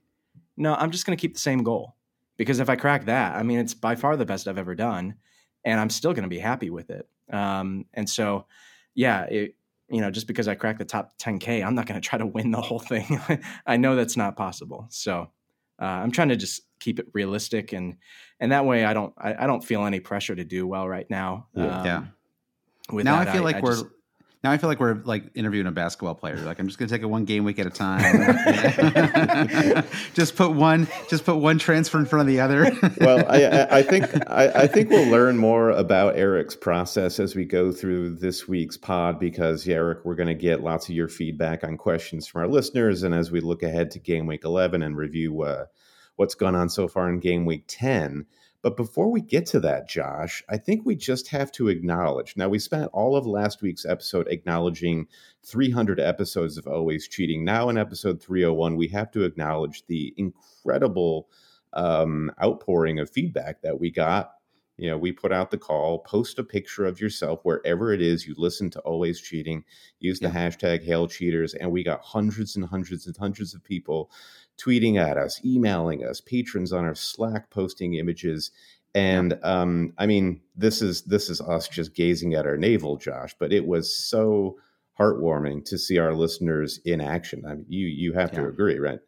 no, 0.55 0.75
I'm 0.75 0.91
just 0.91 1.05
going 1.05 1.17
to 1.17 1.21
keep 1.21 1.33
the 1.33 1.39
same 1.39 1.63
goal 1.63 1.95
because 2.43 2.59
if 2.59 2.69
I 2.69 2.75
crack 2.75 3.05
that, 3.05 3.37
I 3.37 3.43
mean, 3.43 3.59
it's 3.59 3.73
by 3.73 3.95
far 3.95 4.17
the 4.17 4.25
best 4.25 4.49
I've 4.49 4.57
ever 4.57 4.75
done, 4.75 5.15
and 5.63 5.79
I'm 5.79 5.89
still 5.89 6.11
going 6.11 6.23
to 6.23 6.29
be 6.29 6.39
happy 6.39 6.69
with 6.69 6.89
it. 6.89 7.07
Um, 7.31 7.85
and 7.93 8.09
so, 8.09 8.47
yeah, 8.95 9.23
it, 9.23 9.55
you 9.87 10.01
know, 10.01 10.11
just 10.11 10.27
because 10.27 10.49
I 10.49 10.55
crack 10.55 10.77
the 10.77 10.83
top 10.83 11.17
10k, 11.19 11.65
I'm 11.65 11.73
not 11.73 11.85
going 11.85 11.99
to 11.99 12.05
try 12.05 12.19
to 12.19 12.25
win 12.25 12.51
the 12.51 12.59
whole 12.59 12.79
thing. 12.79 13.21
I 13.65 13.77
know 13.77 13.95
that's 13.95 14.17
not 14.17 14.35
possible. 14.35 14.87
So 14.89 15.29
uh, 15.81 15.85
I'm 15.85 16.11
trying 16.11 16.29
to 16.29 16.35
just 16.35 16.63
keep 16.81 16.99
it 16.99 17.07
realistic, 17.13 17.71
and 17.71 17.95
and 18.41 18.51
that 18.51 18.65
way 18.65 18.83
I 18.83 18.93
don't 18.93 19.13
I, 19.17 19.43
I 19.43 19.47
don't 19.47 19.63
feel 19.63 19.85
any 19.85 20.01
pressure 20.01 20.35
to 20.35 20.43
do 20.43 20.67
well 20.67 20.87
right 20.87 21.09
now. 21.09 21.47
Um, 21.55 21.65
yeah. 21.65 22.05
now 22.91 23.19
that, 23.19 23.29
I 23.29 23.31
feel 23.31 23.43
like 23.43 23.55
I 23.57 23.61
we're 23.61 23.71
just, 23.71 23.85
now 24.43 24.51
I 24.51 24.57
feel 24.57 24.69
like 24.69 24.81
we're 24.81 25.01
like 25.05 25.23
interviewing 25.35 25.67
a 25.67 25.71
basketball 25.71 26.15
player. 26.15 26.35
Like 26.37 26.59
I'm 26.59 26.67
just 26.67 26.77
going 26.77 26.89
to 26.89 26.93
take 26.93 27.01
it 27.01 27.05
one 27.05 27.23
game 27.23 27.45
week 27.45 27.59
at 27.59 27.65
a 27.65 27.69
time. 27.69 28.01
just 30.13 30.35
put 30.35 30.51
one, 30.51 30.87
just 31.09 31.23
put 31.23 31.37
one 31.37 31.57
transfer 31.57 31.97
in 31.97 32.05
front 32.05 32.21
of 32.21 32.27
the 32.27 32.41
other. 32.41 32.69
well, 32.99 33.25
I, 33.29 33.67
I 33.71 33.83
think 33.83 34.05
I, 34.29 34.63
I, 34.63 34.67
think 34.67 34.89
we'll 34.89 35.09
learn 35.09 35.37
more 35.37 35.69
about 35.69 36.17
Eric's 36.17 36.57
process 36.57 37.21
as 37.21 37.35
we 37.35 37.45
go 37.45 37.71
through 37.71 38.15
this 38.15 38.45
week's 38.45 38.75
pod 38.75 39.17
because 39.17 39.65
yeah, 39.65 39.75
Eric, 39.75 39.99
we're 40.03 40.15
going 40.15 40.27
to 40.27 40.33
get 40.33 40.61
lots 40.61 40.89
of 40.89 40.95
your 40.95 41.07
feedback 41.07 41.63
on 41.63 41.77
questions 41.77 42.27
from 42.27 42.41
our 42.41 42.47
listeners, 42.49 43.03
and 43.03 43.15
as 43.15 43.31
we 43.31 43.39
look 43.39 43.63
ahead 43.63 43.91
to 43.91 43.99
game 43.99 44.27
week 44.27 44.43
11 44.43 44.83
and 44.83 44.97
review 44.97 45.41
uh, 45.43 45.65
what's 46.17 46.35
gone 46.35 46.55
on 46.55 46.67
so 46.69 46.89
far 46.89 47.09
in 47.09 47.19
game 47.19 47.45
week 47.45 47.63
10. 47.67 48.25
But 48.63 48.77
before 48.77 49.11
we 49.11 49.19
get 49.19 49.45
to 49.47 49.59
that, 49.59 49.89
Josh, 49.89 50.41
I 50.49 50.57
think 50.57 50.85
we 50.85 50.95
just 50.95 51.27
have 51.27 51.51
to 51.51 51.67
acknowledge. 51.67 52.35
Now, 52.37 52.47
we 52.47 52.59
spent 52.59 52.89
all 52.93 53.17
of 53.17 53.27
last 53.27 53.61
week's 53.61 53.85
episode 53.85 54.29
acknowledging 54.29 55.07
300 55.43 55.99
episodes 55.99 56.57
of 56.57 56.65
Always 56.65 57.09
Cheating. 57.09 57.43
Now, 57.43 57.67
in 57.67 57.77
episode 57.77 58.23
301, 58.23 58.77
we 58.77 58.87
have 58.87 59.11
to 59.11 59.25
acknowledge 59.25 59.85
the 59.87 60.13
incredible 60.15 61.27
um, 61.73 62.31
outpouring 62.41 62.99
of 62.99 63.09
feedback 63.09 63.61
that 63.63 63.77
we 63.77 63.91
got. 63.91 64.31
You 64.77 64.89
know, 64.89 64.97
we 64.97 65.11
put 65.11 65.31
out 65.31 65.51
the 65.51 65.57
call, 65.57 65.99
post 65.99 66.39
a 66.39 66.43
picture 66.43 66.85
of 66.85 66.99
yourself 66.99 67.41
wherever 67.43 67.93
it 67.93 68.01
is 68.01 68.25
you 68.25 68.33
listen 68.37 68.69
to 68.71 68.79
Always 68.79 69.21
Cheating, 69.21 69.65
use 69.99 70.19
the 70.19 70.29
yeah. 70.29 70.49
hashtag 70.49 70.83
Hail 70.83 71.07
Cheaters, 71.07 71.53
and 71.53 71.71
we 71.71 71.83
got 71.83 72.01
hundreds 72.01 72.55
and 72.55 72.65
hundreds 72.65 73.05
and 73.05 73.15
hundreds 73.15 73.53
of 73.53 73.63
people 73.63 74.09
tweeting 74.57 74.97
at 74.97 75.17
us, 75.17 75.43
emailing 75.43 76.03
us, 76.03 76.21
patrons 76.21 76.71
on 76.71 76.85
our 76.85 76.95
Slack 76.95 77.49
posting 77.49 77.95
images. 77.95 78.51
And 78.95 79.39
um, 79.43 79.93
I 79.97 80.05
mean, 80.05 80.41
this 80.55 80.81
is 80.81 81.03
this 81.03 81.29
is 81.29 81.41
us 81.41 81.67
just 81.67 81.95
gazing 81.95 82.33
at 82.35 82.45
our 82.45 82.57
navel, 82.57 82.97
Josh. 82.97 83.35
But 83.39 83.51
it 83.51 83.65
was 83.65 83.95
so 83.95 84.57
heartwarming 84.99 85.65
to 85.65 85.77
see 85.77 85.97
our 85.97 86.13
listeners 86.13 86.79
in 86.85 87.01
action. 87.01 87.43
I 87.47 87.55
mean, 87.55 87.65
you 87.67 87.87
you 87.87 88.13
have 88.13 88.33
yeah. 88.33 88.41
to 88.41 88.47
agree, 88.47 88.77
right? 88.79 88.99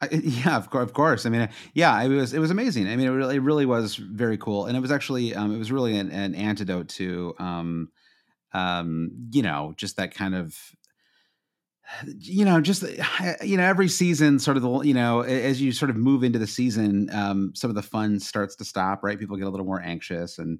I, 0.00 0.08
yeah, 0.12 0.56
of 0.56 0.70
course, 0.70 0.84
of 0.84 0.92
course. 0.92 1.26
I 1.26 1.30
mean, 1.30 1.48
yeah, 1.74 2.02
it 2.02 2.08
was 2.08 2.34
it 2.34 2.38
was 2.38 2.50
amazing. 2.50 2.88
I 2.88 2.96
mean, 2.96 3.06
it 3.06 3.10
really, 3.10 3.36
it 3.36 3.42
really 3.42 3.66
was 3.66 3.96
very 3.96 4.38
cool, 4.38 4.66
and 4.66 4.76
it 4.76 4.80
was 4.80 4.90
actually 4.90 5.34
um, 5.34 5.54
it 5.54 5.58
was 5.58 5.72
really 5.72 5.96
an, 5.98 6.10
an 6.10 6.34
antidote 6.34 6.88
to 6.90 7.34
um, 7.38 7.90
um, 8.52 9.10
you 9.30 9.42
know 9.42 9.74
just 9.76 9.96
that 9.96 10.14
kind 10.14 10.34
of 10.34 10.58
you 12.18 12.44
know 12.44 12.60
just 12.60 12.84
you 13.42 13.56
know 13.56 13.64
every 13.64 13.88
season 13.88 14.38
sort 14.38 14.56
of 14.56 14.62
the 14.62 14.80
you 14.80 14.94
know 14.94 15.20
as 15.20 15.60
you 15.60 15.72
sort 15.72 15.90
of 15.90 15.96
move 15.96 16.24
into 16.24 16.38
the 16.38 16.46
season 16.46 17.08
um 17.12 17.52
some 17.54 17.70
of 17.70 17.76
the 17.76 17.82
fun 17.82 18.18
starts 18.20 18.56
to 18.56 18.64
stop 18.64 19.02
right 19.02 19.18
people 19.18 19.36
get 19.36 19.46
a 19.46 19.50
little 19.50 19.66
more 19.66 19.80
anxious 19.80 20.38
and 20.38 20.58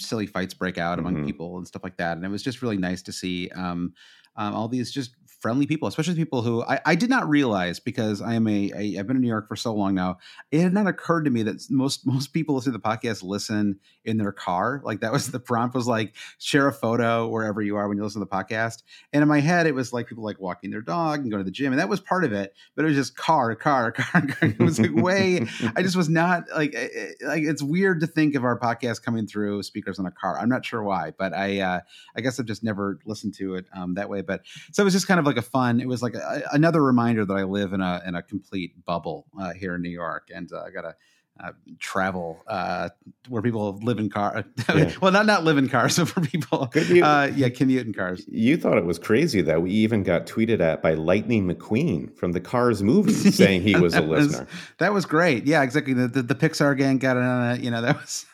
silly 0.00 0.26
fights 0.26 0.54
break 0.54 0.78
out 0.78 0.98
among 0.98 1.14
mm-hmm. 1.14 1.26
people 1.26 1.58
and 1.58 1.66
stuff 1.66 1.82
like 1.82 1.96
that 1.96 2.16
and 2.16 2.24
it 2.24 2.28
was 2.28 2.42
just 2.42 2.62
really 2.62 2.76
nice 2.76 3.02
to 3.02 3.12
see 3.12 3.48
um, 3.50 3.92
um 4.36 4.54
all 4.54 4.68
these 4.68 4.92
just 4.92 5.16
friendly 5.40 5.66
people, 5.66 5.86
especially 5.86 6.14
people 6.14 6.42
who 6.42 6.64
I, 6.64 6.80
I 6.84 6.94
did 6.94 7.10
not 7.10 7.28
realize 7.28 7.78
because 7.78 8.20
I 8.20 8.34
am 8.34 8.46
a, 8.48 8.72
a 8.74 8.98
I've 8.98 9.06
been 9.06 9.16
in 9.16 9.22
New 9.22 9.28
York 9.28 9.48
for 9.48 9.56
so 9.56 9.74
long 9.74 9.94
now. 9.94 10.18
It 10.50 10.60
had 10.60 10.72
not 10.72 10.86
occurred 10.86 11.24
to 11.24 11.30
me 11.30 11.42
that 11.44 11.64
most 11.70 12.06
most 12.06 12.32
people 12.32 12.54
listen 12.54 12.72
to 12.72 12.78
the 12.78 12.82
podcast 12.82 13.22
listen 13.22 13.78
in 14.04 14.16
their 14.16 14.32
car. 14.32 14.80
Like 14.84 15.00
that 15.00 15.12
was 15.12 15.30
the 15.30 15.40
prompt 15.40 15.74
was 15.74 15.86
like 15.86 16.14
share 16.38 16.66
a 16.66 16.72
photo 16.72 17.28
wherever 17.28 17.62
you 17.62 17.76
are 17.76 17.88
when 17.88 17.96
you 17.96 18.02
listen 18.02 18.20
to 18.20 18.26
the 18.28 18.34
podcast. 18.34 18.82
And 19.12 19.22
in 19.22 19.28
my 19.28 19.40
head, 19.40 19.66
it 19.66 19.74
was 19.74 19.92
like 19.92 20.08
people 20.08 20.24
like 20.24 20.40
walking 20.40 20.70
their 20.70 20.82
dog 20.82 21.20
and 21.20 21.30
going 21.30 21.40
to 21.40 21.44
the 21.44 21.50
gym, 21.50 21.72
and 21.72 21.80
that 21.80 21.88
was 21.88 22.00
part 22.00 22.24
of 22.24 22.32
it. 22.32 22.54
But 22.74 22.84
it 22.84 22.88
was 22.88 22.96
just 22.96 23.16
car, 23.16 23.54
car, 23.54 23.92
car. 23.92 24.26
car. 24.26 24.48
It 24.48 24.58
was 24.58 24.80
like 24.80 24.94
way. 24.94 25.46
I 25.76 25.82
just 25.82 25.96
was 25.96 26.08
not 26.08 26.44
like 26.54 26.74
eh, 26.74 26.88
eh, 26.94 27.26
like 27.26 27.42
it's 27.44 27.62
weird 27.62 28.00
to 28.00 28.06
think 28.06 28.34
of 28.34 28.44
our 28.44 28.58
podcast 28.58 29.02
coming 29.02 29.26
through 29.26 29.62
speakers 29.62 29.98
in 29.98 30.06
a 30.06 30.10
car. 30.10 30.38
I'm 30.38 30.48
not 30.48 30.64
sure 30.64 30.82
why, 30.82 31.12
but 31.16 31.32
I 31.32 31.60
uh, 31.60 31.80
I 32.16 32.20
guess 32.20 32.40
I've 32.40 32.46
just 32.46 32.64
never 32.64 32.98
listened 33.04 33.34
to 33.34 33.54
it 33.54 33.66
um, 33.74 33.94
that 33.94 34.08
way. 34.08 34.22
But 34.22 34.42
so 34.72 34.82
it 34.82 34.84
was 34.84 34.94
just 34.94 35.06
kind 35.06 35.20
of 35.20 35.27
like 35.28 35.36
a 35.36 35.42
fun. 35.42 35.80
It 35.80 35.88
was 35.88 36.02
like 36.02 36.14
a, 36.14 36.42
another 36.52 36.82
reminder 36.82 37.24
that 37.24 37.34
I 37.34 37.44
live 37.44 37.72
in 37.72 37.80
a 37.80 38.02
in 38.06 38.14
a 38.14 38.22
complete 38.22 38.84
bubble 38.84 39.26
uh, 39.38 39.52
here 39.52 39.74
in 39.74 39.82
New 39.82 39.90
York, 39.90 40.30
and 40.34 40.52
uh, 40.52 40.62
I 40.62 40.70
got 40.70 40.82
to 40.82 40.94
uh, 41.40 41.52
travel 41.78 42.42
uh, 42.48 42.88
where 43.28 43.42
people 43.42 43.78
live 43.82 43.98
in 43.98 44.10
cars. 44.10 44.44
Yeah. 44.74 44.92
well, 45.00 45.10
not 45.10 45.24
not 45.24 45.44
live 45.44 45.56
in 45.56 45.68
cars, 45.68 45.96
but 45.98 46.08
for 46.08 46.20
people, 46.20 46.70
you, 46.74 47.02
uh, 47.02 47.32
yeah, 47.34 47.48
commute 47.48 47.86
in 47.86 47.92
cars. 47.92 48.24
You 48.28 48.56
thought 48.56 48.76
it 48.76 48.84
was 48.84 48.98
crazy 48.98 49.40
that 49.42 49.62
we 49.62 49.70
even 49.70 50.02
got 50.02 50.26
tweeted 50.26 50.60
at 50.60 50.82
by 50.82 50.94
Lightning 50.94 51.48
McQueen 51.48 52.14
from 52.16 52.32
the 52.32 52.40
Cars 52.40 52.82
movie 52.82 53.12
saying 53.30 53.62
he 53.62 53.76
was 53.76 53.94
a 53.94 54.02
listener. 54.02 54.40
Was, 54.40 54.48
that 54.78 54.92
was 54.92 55.06
great. 55.06 55.46
Yeah, 55.46 55.62
exactly. 55.62 55.94
The, 55.94 56.06
the, 56.06 56.22
the 56.22 56.34
Pixar 56.34 56.76
gang 56.76 56.98
got 56.98 57.16
it 57.16 57.22
on 57.22 57.56
it. 57.56 57.60
You 57.62 57.70
know, 57.70 57.80
that 57.80 57.96
was 57.96 58.26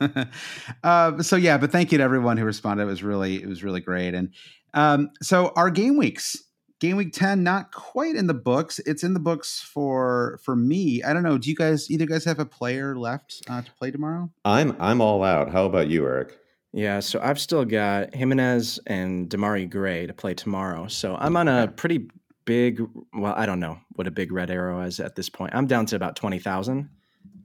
uh, 0.82 1.22
so. 1.22 1.36
Yeah, 1.36 1.56
but 1.56 1.70
thank 1.70 1.92
you 1.92 1.98
to 1.98 2.04
everyone 2.04 2.36
who 2.36 2.44
responded. 2.44 2.82
It 2.84 2.86
was 2.86 3.02
really 3.02 3.36
it 3.36 3.48
was 3.48 3.62
really 3.62 3.80
great. 3.80 4.14
And 4.14 4.30
um, 4.74 5.10
so 5.22 5.52
our 5.56 5.70
game 5.70 5.96
weeks 5.96 6.42
game 6.84 6.96
week 6.96 7.12
10 7.12 7.42
not 7.42 7.72
quite 7.72 8.14
in 8.14 8.26
the 8.26 8.34
books. 8.34 8.78
It's 8.80 9.02
in 9.02 9.14
the 9.14 9.20
books 9.20 9.60
for 9.60 10.38
for 10.42 10.54
me. 10.54 11.02
I 11.02 11.14
don't 11.14 11.22
know. 11.22 11.38
Do 11.38 11.48
you 11.48 11.56
guys 11.56 11.90
either 11.90 12.04
guys 12.04 12.24
have 12.24 12.38
a 12.38 12.44
player 12.44 12.94
left 12.94 13.42
uh, 13.48 13.62
to 13.62 13.72
play 13.72 13.90
tomorrow? 13.90 14.30
I'm 14.44 14.76
i'm 14.78 15.00
all 15.00 15.22
out. 15.22 15.50
How 15.50 15.64
about 15.64 15.88
you 15.88 16.04
eric? 16.04 16.38
Yeah 16.72 17.00
so 17.00 17.20
i've 17.22 17.40
still 17.40 17.64
got 17.64 18.14
jimenez 18.14 18.80
and 18.86 19.30
Demarai 19.30 19.70
Gray 19.70 20.06
to 20.06 20.12
play 20.12 20.34
tomorrow. 20.34 20.86
So 20.88 21.16
i'm 21.16 21.36
on 21.36 21.48
a 21.48 21.68
pretty 21.68 22.08
big 22.44 22.82
well 23.14 23.32
i 23.38 23.46
don't 23.46 23.60
know 23.60 23.78
what 23.94 24.06
a 24.06 24.10
big 24.10 24.30
red 24.30 24.50
arrow 24.50 24.82
is 24.82 25.00
at 25.00 25.16
this 25.16 25.30
point. 25.30 25.54
I'm 25.54 25.66
down 25.66 25.86
to 25.86 25.96
about 25.96 26.16
20000 26.16 26.90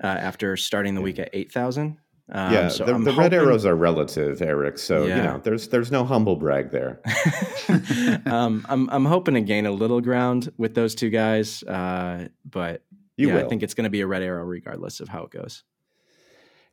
uh, 0.04 0.08
after 0.08 0.58
starting 0.58 0.96
the 0.96 1.02
week 1.02 1.20
at 1.20 1.30
8000 1.32 1.98
um, 2.32 2.54
yeah, 2.54 2.68
so 2.68 2.86
the, 2.86 2.98
the 2.98 3.14
red 3.14 3.34
arrows 3.34 3.66
are 3.66 3.76
relative, 3.76 4.42
Eric. 4.42 4.78
So 4.78 5.06
yeah. 5.06 5.18
you 5.18 5.24
know, 5.24 5.42
there's 5.44 5.70
there's 5.70 5.92
no 5.92 6.06
humble 6.06 6.36
brag 6.36 6.72
there. 6.72 7.02
um, 8.26 8.66
I'm 8.70 8.90
I'm 8.90 9.06
hoping 9.06 9.34
to 9.34 9.42
gain 9.42 9.66
a 9.66 9.72
little 9.72 10.02
ground 10.02 10.52
with 10.58 10.76
those 10.76 10.94
two 10.94 11.10
guys, 11.10 11.64
uh, 11.64 12.28
but 12.46 12.84
you 13.18 13.30
yeah, 13.30 13.36
will. 13.36 13.46
I 13.46 13.48
think 13.48 13.64
it's 13.64 13.74
going 13.74 13.86
to 13.86 13.90
be 13.90 14.02
a 14.02 14.08
red 14.08 14.22
arrow 14.22 14.44
regardless 14.44 15.00
of 15.00 15.10
how 15.10 15.24
it 15.24 15.32
goes. 15.32 15.64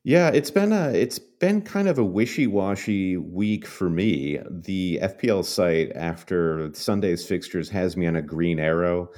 Yeah, 0.04 0.28
it's 0.28 0.52
been 0.52 0.72
a 0.72 0.90
it's 0.90 1.18
been 1.18 1.62
kind 1.62 1.88
of 1.88 1.98
a 1.98 2.04
wishy-washy 2.04 3.16
week 3.16 3.66
for 3.66 3.90
me. 3.90 4.38
The 4.48 5.00
FPL 5.02 5.44
site 5.44 5.90
after 5.96 6.70
Sunday's 6.74 7.26
fixtures 7.26 7.70
has 7.70 7.96
me 7.96 8.06
on 8.06 8.14
a 8.14 8.22
green 8.22 8.60
arrow 8.60 9.10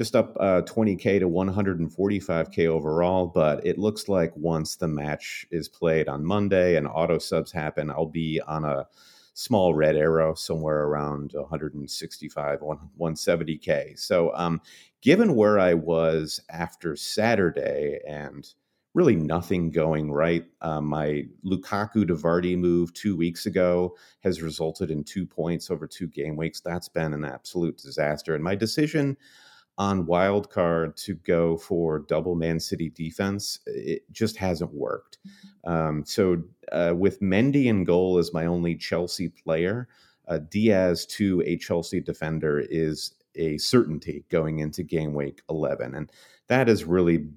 just 0.00 0.16
up 0.16 0.34
uh, 0.40 0.62
20k 0.62 1.20
to 1.20 1.28
145k 1.28 2.66
overall. 2.68 3.26
But 3.26 3.66
it 3.66 3.76
looks 3.76 4.08
like 4.08 4.34
once 4.34 4.76
the 4.76 4.88
match 4.88 5.44
is 5.50 5.68
played 5.68 6.08
on 6.08 6.24
Monday 6.24 6.76
and 6.76 6.88
auto 6.88 7.18
subs 7.18 7.52
happen, 7.52 7.90
I'll 7.90 8.06
be 8.06 8.40
on 8.46 8.64
a 8.64 8.86
small 9.34 9.74
red 9.74 9.96
arrow 9.96 10.32
somewhere 10.32 10.84
around 10.84 11.32
165 11.34 12.60
170k. 12.98 13.98
So, 13.98 14.34
um, 14.34 14.62
given 15.02 15.34
where 15.34 15.58
I 15.58 15.74
was 15.74 16.40
after 16.48 16.96
Saturday 16.96 18.00
and 18.08 18.48
really 18.94 19.16
nothing 19.16 19.70
going 19.70 20.10
right. 20.10 20.46
Uh, 20.62 20.80
my 20.80 21.24
Lukaku 21.44 22.08
to 22.08 22.56
move 22.56 22.94
two 22.94 23.18
weeks 23.18 23.44
ago 23.44 23.94
has 24.20 24.40
resulted 24.40 24.90
in 24.90 25.04
two 25.04 25.26
points 25.26 25.70
over 25.70 25.86
two 25.86 26.06
game 26.08 26.36
weeks. 26.36 26.62
That's 26.62 26.88
been 26.88 27.12
an 27.12 27.24
absolute 27.24 27.76
disaster. 27.76 28.34
And 28.34 28.42
my 28.42 28.54
decision 28.54 29.18
on 29.78 30.06
wild 30.06 30.50
card 30.50 30.96
to 30.98 31.14
go 31.14 31.56
for 31.56 32.00
double 32.00 32.34
Man 32.34 32.60
City 32.60 32.90
defense, 32.90 33.60
it 33.66 34.02
just 34.12 34.36
hasn't 34.36 34.72
worked. 34.74 35.18
Um, 35.64 36.04
so 36.04 36.42
uh, 36.72 36.92
with 36.96 37.20
Mendy 37.20 37.66
in 37.66 37.84
goal 37.84 38.18
as 38.18 38.34
my 38.34 38.46
only 38.46 38.76
Chelsea 38.76 39.28
player, 39.28 39.88
uh, 40.28 40.38
Dias 40.50 41.06
to 41.06 41.42
a 41.46 41.56
Chelsea 41.56 42.00
defender 42.00 42.60
is 42.60 43.14
a 43.36 43.58
certainty 43.58 44.24
going 44.28 44.58
into 44.58 44.82
game 44.82 45.14
week 45.14 45.42
11. 45.48 45.94
And 45.94 46.10
that 46.48 46.68
has 46.68 46.84
really 46.84 47.28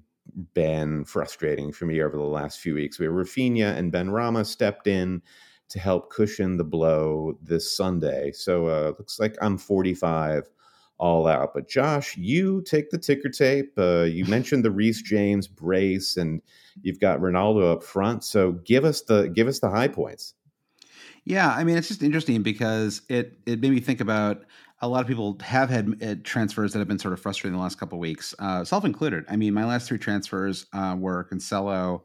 been 0.54 1.04
frustrating 1.04 1.72
for 1.72 1.86
me 1.86 2.02
over 2.02 2.16
the 2.16 2.22
last 2.22 2.60
few 2.60 2.74
weeks. 2.74 2.98
Where 2.98 3.10
Raphinha 3.10 3.76
and 3.76 3.92
Benrahma 3.92 4.46
stepped 4.46 4.86
in 4.86 5.22
to 5.68 5.78
help 5.78 6.10
cushion 6.10 6.56
the 6.56 6.64
blow 6.64 7.38
this 7.42 7.76
Sunday. 7.76 8.32
So 8.32 8.66
uh, 8.66 8.92
looks 8.98 9.18
like 9.18 9.36
I'm 9.40 9.58
45 9.58 10.48
all 10.98 11.26
out. 11.26 11.52
But 11.54 11.68
Josh, 11.68 12.16
you 12.16 12.62
take 12.62 12.90
the 12.90 12.98
ticker 12.98 13.28
tape. 13.28 13.72
Uh, 13.78 14.02
you 14.02 14.24
mentioned 14.28 14.64
the 14.64 14.70
Reece 14.70 15.02
James 15.02 15.48
brace, 15.48 16.16
and 16.16 16.40
you've 16.82 17.00
got 17.00 17.20
Ronaldo 17.20 17.72
up 17.72 17.82
front. 17.82 18.24
So 18.24 18.52
give 18.52 18.84
us 18.84 19.02
the 19.02 19.28
give 19.28 19.48
us 19.48 19.60
the 19.60 19.70
high 19.70 19.88
points. 19.88 20.34
Yeah, 21.24 21.50
I 21.50 21.64
mean 21.64 21.76
it's 21.76 21.88
just 21.88 22.02
interesting 22.02 22.42
because 22.42 23.02
it 23.08 23.38
it 23.46 23.60
made 23.60 23.70
me 23.70 23.80
think 23.80 24.00
about 24.00 24.42
a 24.80 24.88
lot 24.88 25.00
of 25.00 25.06
people 25.06 25.38
have 25.40 25.70
had 25.70 26.02
uh, 26.02 26.14
transfers 26.24 26.72
that 26.72 26.78
have 26.78 26.88
been 26.88 26.98
sort 26.98 27.14
of 27.14 27.20
frustrating 27.20 27.56
the 27.56 27.62
last 27.62 27.78
couple 27.78 27.98
weeks, 27.98 28.34
uh, 28.38 28.64
self 28.64 28.84
included. 28.84 29.24
I 29.28 29.36
mean, 29.36 29.54
my 29.54 29.64
last 29.64 29.88
three 29.88 29.98
transfers 29.98 30.66
uh, 30.74 30.94
were 30.98 31.24
Cancelo, 31.24 32.02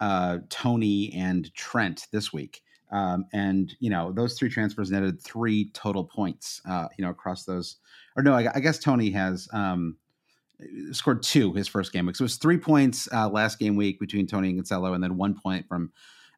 uh, 0.00 0.38
Toney, 0.50 1.12
and 1.14 1.52
Trent 1.54 2.06
this 2.12 2.32
week. 2.32 2.62
Um, 2.92 3.24
and 3.32 3.74
you 3.78 3.88
know 3.88 4.12
those 4.12 4.34
three 4.34 4.50
transfers 4.50 4.90
netted 4.90 5.22
three 5.22 5.70
total 5.72 6.04
points. 6.04 6.60
Uh, 6.68 6.88
you 6.98 7.04
know 7.04 7.10
across 7.10 7.44
those, 7.44 7.76
or 8.20 8.22
no, 8.22 8.34
I, 8.34 8.48
I 8.54 8.60
guess 8.60 8.78
Toney 8.78 9.10
has 9.10 9.48
um, 9.52 9.96
scored 10.92 11.22
two 11.22 11.54
his 11.54 11.66
first 11.66 11.92
game 11.92 12.06
week. 12.06 12.16
So 12.16 12.22
it 12.22 12.26
was 12.26 12.36
three 12.36 12.58
points 12.58 13.08
uh, 13.12 13.28
last 13.28 13.58
game 13.58 13.76
week 13.76 13.98
between 13.98 14.26
Toney 14.26 14.50
and 14.50 14.62
Cancelo, 14.62 14.94
and 14.94 15.02
then 15.02 15.16
one 15.16 15.34
point 15.34 15.66
from 15.66 15.90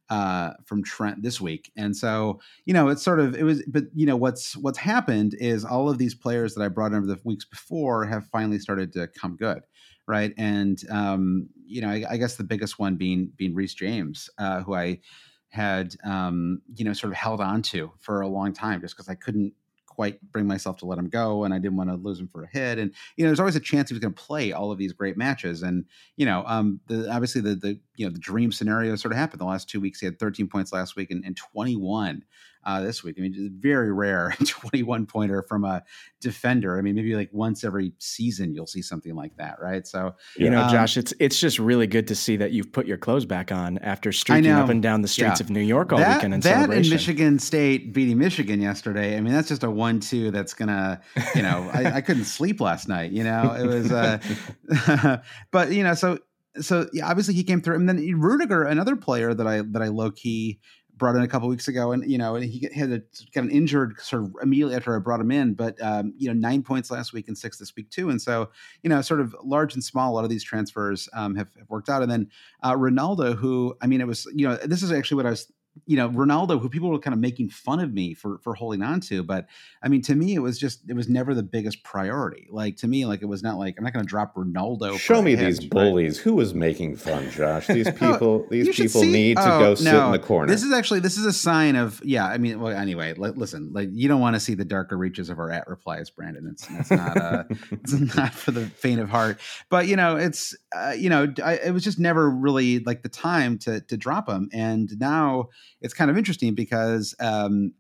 uh, 0.09 0.53
from 0.65 0.85
Trent 0.85 1.23
this 1.23 1.41
week. 1.41 1.73
And 1.77 1.97
so 1.97 2.41
you 2.65 2.73
know 2.73 2.89
it's 2.89 3.03
sort 3.03 3.19
of 3.19 3.35
it 3.35 3.43
was, 3.43 3.65
but 3.67 3.85
you 3.95 4.07
know 4.07 4.17
what's 4.17 4.57
what's 4.57 4.79
happened 4.79 5.35
is 5.39 5.65
all 5.65 5.89
of 5.89 5.99
these 5.99 6.15
players 6.15 6.55
that 6.55 6.62
I 6.62 6.69
brought 6.69 6.95
over 6.95 7.07
the 7.07 7.19
weeks 7.25 7.45
before 7.45 8.05
have 8.07 8.27
finally 8.29 8.59
started 8.59 8.93
to 8.93 9.09
come 9.09 9.37
good. 9.37 9.62
Right, 10.07 10.33
and 10.37 10.81
um, 10.91 11.49
you 11.65 11.81
know, 11.81 11.89
I, 11.89 12.05
I 12.11 12.17
guess 12.17 12.37
the 12.37 12.45
biggest 12.45 12.79
one 12.79 12.97
being 12.97 13.33
being 13.37 13.55
Reece 13.55 13.75
James, 13.75 14.29
uh, 14.39 14.62
who 14.62 14.75
I 14.75 15.01
had 15.49 15.95
um, 16.05 16.61
you 16.75 16.85
know 16.85 16.93
sort 16.93 17.12
of 17.12 17.17
held 17.17 17.41
on 17.41 17.62
to 17.62 17.91
for 18.01 18.21
a 18.21 18.29
long 18.29 18.53
time 18.53 18.81
just 18.81 18.97
because 18.97 19.09
I 19.09 19.15
couldn't 19.15 19.53
quite 19.95 20.19
bring 20.33 20.47
myself 20.47 20.79
to 20.79 20.87
let 20.87 20.99
him 20.99 21.09
go 21.09 21.45
and 21.45 21.53
I 21.53 21.59
didn't 21.59 21.77
want 21.77 21.91
to 21.91 21.97
lose 21.97 22.19
him 22.19 22.29
for 22.29 22.45
a 22.45 22.49
hit 22.49 22.79
and 22.79 22.93
you 23.17 23.25
know 23.25 23.29
there's 23.29 23.41
always 23.41 23.57
a 23.57 23.61
chance 23.61 23.91
he 23.91 23.95
was 23.95 24.01
going 24.01 24.15
to 24.15 24.23
play 24.23 24.53
all 24.53 24.73
of 24.73 24.79
these 24.79 24.93
great 24.93 25.17
matches 25.19 25.63
and 25.63 25.85
you 26.17 26.25
know 26.25 26.45
um 26.47 26.81
the 26.87 27.11
obviously 27.11 27.41
the 27.43 27.55
the 27.55 27.79
you 27.97 28.07
know 28.07 28.13
the 28.13 28.19
dream 28.19 28.51
scenario 28.53 28.97
sort 28.97 29.13
of 29.13 29.19
happened. 29.19 29.41
The 29.41 29.47
last 29.47 29.69
two 29.69 29.81
weeks 29.81 30.01
he 30.01 30.07
had 30.07 30.19
13 30.19 30.49
points 30.49 30.73
last 30.73 30.97
week 30.97 31.11
and, 31.11 31.25
and 31.25 31.37
21 31.37 32.25
uh, 32.64 32.81
this 32.81 33.02
week. 33.02 33.16
I 33.19 33.23
mean, 33.23 33.57
very 33.59 33.92
rare 33.92 34.35
21 34.47 35.07
pointer 35.07 35.42
from 35.42 35.64
a 35.64 35.83
defender. 36.21 36.78
I 36.78 36.83
mean, 36.83 36.95
maybe 36.95 37.14
like 37.14 37.31
once 37.33 37.64
every 37.64 37.92
season 37.99 38.54
you'll 38.54 38.66
see 38.66 38.83
something 38.83 39.14
like 39.14 39.37
that, 39.37 39.61
right? 39.61 39.87
So, 39.87 40.14
you 40.37 40.50
know, 40.50 40.62
um, 40.62 40.71
Josh, 40.71 40.97
it's 40.97 41.12
it's 41.19 41.38
just 41.40 41.59
really 41.59 41.87
good 41.87 42.07
to 42.09 42.14
see 42.14 42.37
that 42.37 42.52
you've 42.52 42.73
put 42.73 42.87
your 42.87 42.99
clothes 42.99 43.26
back 43.26 43.52
on 43.52 43.78
after 43.78 44.12
streaking 44.12 44.50
up 44.50 44.69
and 44.69 44.83
down 44.83 45.02
the 45.02 45.09
streets 45.09 45.40
yeah. 45.40 45.45
of 45.45 45.50
New 45.50 45.61
York 45.61 45.92
all 45.92 45.99
that, 45.99 46.16
weekend 46.16 46.35
in 46.35 46.40
that 46.40 46.71
and 46.71 46.88
Michigan 46.88 47.38
State 47.38 47.92
beating 47.92 48.19
Michigan 48.19 48.61
yesterday. 48.61 49.16
I 49.16 49.21
mean, 49.21 49.33
that's 49.33 49.49
just 49.49 49.64
a 49.64 49.71
one-two 49.71 50.31
that's 50.31 50.54
gonna, 50.54 51.00
you 51.35 51.42
know, 51.42 51.71
I, 51.73 51.97
I, 51.97 52.00
couldn't 52.00 52.25
sleep 52.25 52.61
last 52.61 52.88
night. 52.88 53.12
You 53.12 53.25
know, 53.25 53.54
it 53.59 53.66
was, 53.66 53.92
uh, 53.92 55.19
but 55.50 55.73
you 55.73 55.83
know, 55.83 55.95
so 55.95 56.19
so 56.61 56.88
yeah, 56.92 57.09
obviously 57.09 57.35
he 57.35 57.45
came 57.45 57.61
through, 57.61 57.76
and 57.76 57.88
then 57.88 57.99
Rudiger, 58.19 58.64
another 58.64 58.97
player 58.97 59.33
that 59.35 59.47
I 59.47 59.62
that 59.62 59.83
I 59.83 59.88
low 59.88 60.11
key 60.11 60.61
brought 61.03 61.17
in 61.17 61.23
a 61.23 61.29
couple 61.29 61.49
weeks 61.49 61.67
ago, 61.67 61.91
and 61.91 62.09
you 62.09 62.17
know, 62.17 62.37
and 62.37 62.45
he 62.45 62.69
had 62.73 62.93
a, 62.93 63.03
got 63.35 63.43
an 63.43 63.51
injured 63.51 64.01
sort 64.01 64.23
of 64.23 64.37
immediately 64.41 64.77
after 64.77 64.95
I 64.95 65.01
brought 65.01 65.19
him 65.19 65.33
in, 65.33 65.55
but 65.55 65.75
um, 65.83 66.15
you 66.17 66.29
know, 66.29 66.33
nine 66.33 66.63
points 66.63 66.93
last 66.93 67.13
week 67.13 67.27
and 67.27 67.37
six 67.37 67.59
this 67.59 67.75
week 67.75 67.91
too, 67.91 68.09
and 68.09 68.23
so 68.23 68.51
you 68.85 68.89
know, 68.89 69.03
sort 69.03 69.21
of 69.21 69.35
large 69.43 69.75
and 69.75 69.83
small, 69.83 70.13
a 70.13 70.15
lot 70.15 70.23
of 70.23 70.31
these 70.31 70.45
transfers 70.45 71.09
um, 71.13 71.35
have, 71.35 71.49
have, 71.59 71.69
worked 71.69 71.89
out, 71.89 72.03
and 72.03 72.11
then 72.13 72.31
uh, 72.63 72.77
Ronaldo, 72.77 73.35
who 73.35 73.77
I 73.83 73.89
mean, 73.89 74.01
it 74.01 74.07
was 74.07 74.29
you 74.33 74.47
know, 74.47 74.55
this 74.59 74.81
is 74.81 74.93
actually 74.93 75.17
what 75.17 75.27
I 75.27 75.31
was 75.31 75.51
you 75.87 75.97
know 75.97 76.09
Ronaldo, 76.09 76.61
who 76.61 76.69
people 76.69 76.91
were 76.91 76.99
kind 76.99 77.14
of 77.14 77.21
making 77.21 77.49
fun 77.49 77.81
of 77.81 77.93
me 77.93 78.14
for 78.14 78.38
for 78.38 78.55
holding 78.55 78.83
on 78.83 79.00
to. 79.02 79.23
But 79.23 79.47
I 79.83 79.88
mean, 79.88 80.02
to 80.02 80.14
me, 80.14 80.35
it 80.35 80.41
was 80.41 80.59
just 80.59 80.81
it 80.88 80.95
was 80.95 81.09
never 81.09 81.35
the 81.35 81.43
biggest 81.43 81.83
priority. 81.83 82.47
Like 82.50 82.76
to 82.79 82.88
me, 82.88 83.07
like 83.07 83.23
it 83.23 83.26
was 83.26 83.43
not 83.43 83.59
like 83.59 83.76
I'm 83.79 83.85
not 83.85 83.93
going 83.93 84.05
to 84.05 84.09
drop 84.09 84.35
Ronaldo. 84.35 84.99
Show 84.99 85.23
me 85.23 85.35
these 85.35 85.64
bullies. 85.64 86.19
Who 86.19 86.35
was 86.35 86.55
making 86.55 86.97
fun, 86.97 87.31
Josh? 87.31 87.67
These 87.67 87.91
people. 87.99 88.47
these 88.50 88.76
people 88.76 89.02
need 89.02 89.37
to 89.37 89.55
oh, 89.55 89.59
go 89.59 89.75
sit 89.75 89.93
no, 89.93 90.07
in 90.07 90.12
the 90.12 90.19
corner. 90.19 90.47
This 90.47 90.62
is 90.62 90.73
actually 90.73 91.00
this 91.00 91.17
is 91.17 91.25
a 91.25 91.33
sign 91.33 91.76
of 91.76 92.00
yeah. 92.05 92.26
I 92.26 92.38
mean, 92.38 92.61
well, 92.61 92.76
anyway, 92.76 93.14
listen, 93.14 93.71
like 93.73 93.88
you 93.93 94.09
don't 94.09 94.21
want 94.21 94.35
to 94.35 94.41
see 94.41 94.55
the 94.55 94.64
darker 94.64 94.97
reaches 94.97 95.31
of 95.31 95.38
our 95.38 95.50
at 95.50 95.69
replies, 95.69 96.11
Brandon. 96.11 96.49
It's 96.52 96.69
it's 96.71 96.91
not 96.91 97.17
uh 97.17 97.45
it's 97.71 97.93
not 98.14 98.35
for 98.35 98.50
the 98.50 98.67
faint 98.67 99.00
of 99.00 99.09
heart. 99.09 99.41
But 99.71 99.88
you 99.88 99.97
know, 99.97 100.17
it's 100.17 100.55
uh, 100.75 100.95
you 100.97 101.09
know, 101.09 101.33
I, 101.43 101.55
it 101.55 101.73
was 101.73 101.83
just 101.83 101.99
never 101.99 102.31
really 102.31 102.81
like 102.81 103.02
the 103.02 103.09
time 103.09 103.59
to 103.61 103.81
to 103.81 103.97
drop 103.97 104.29
him, 104.29 104.49
and 104.52 104.91
now 104.99 105.49
it's 105.81 105.95
kind 105.95 106.11
of 106.11 106.19
interesting 106.19 106.54
because 106.54 107.14
um, 107.21 107.73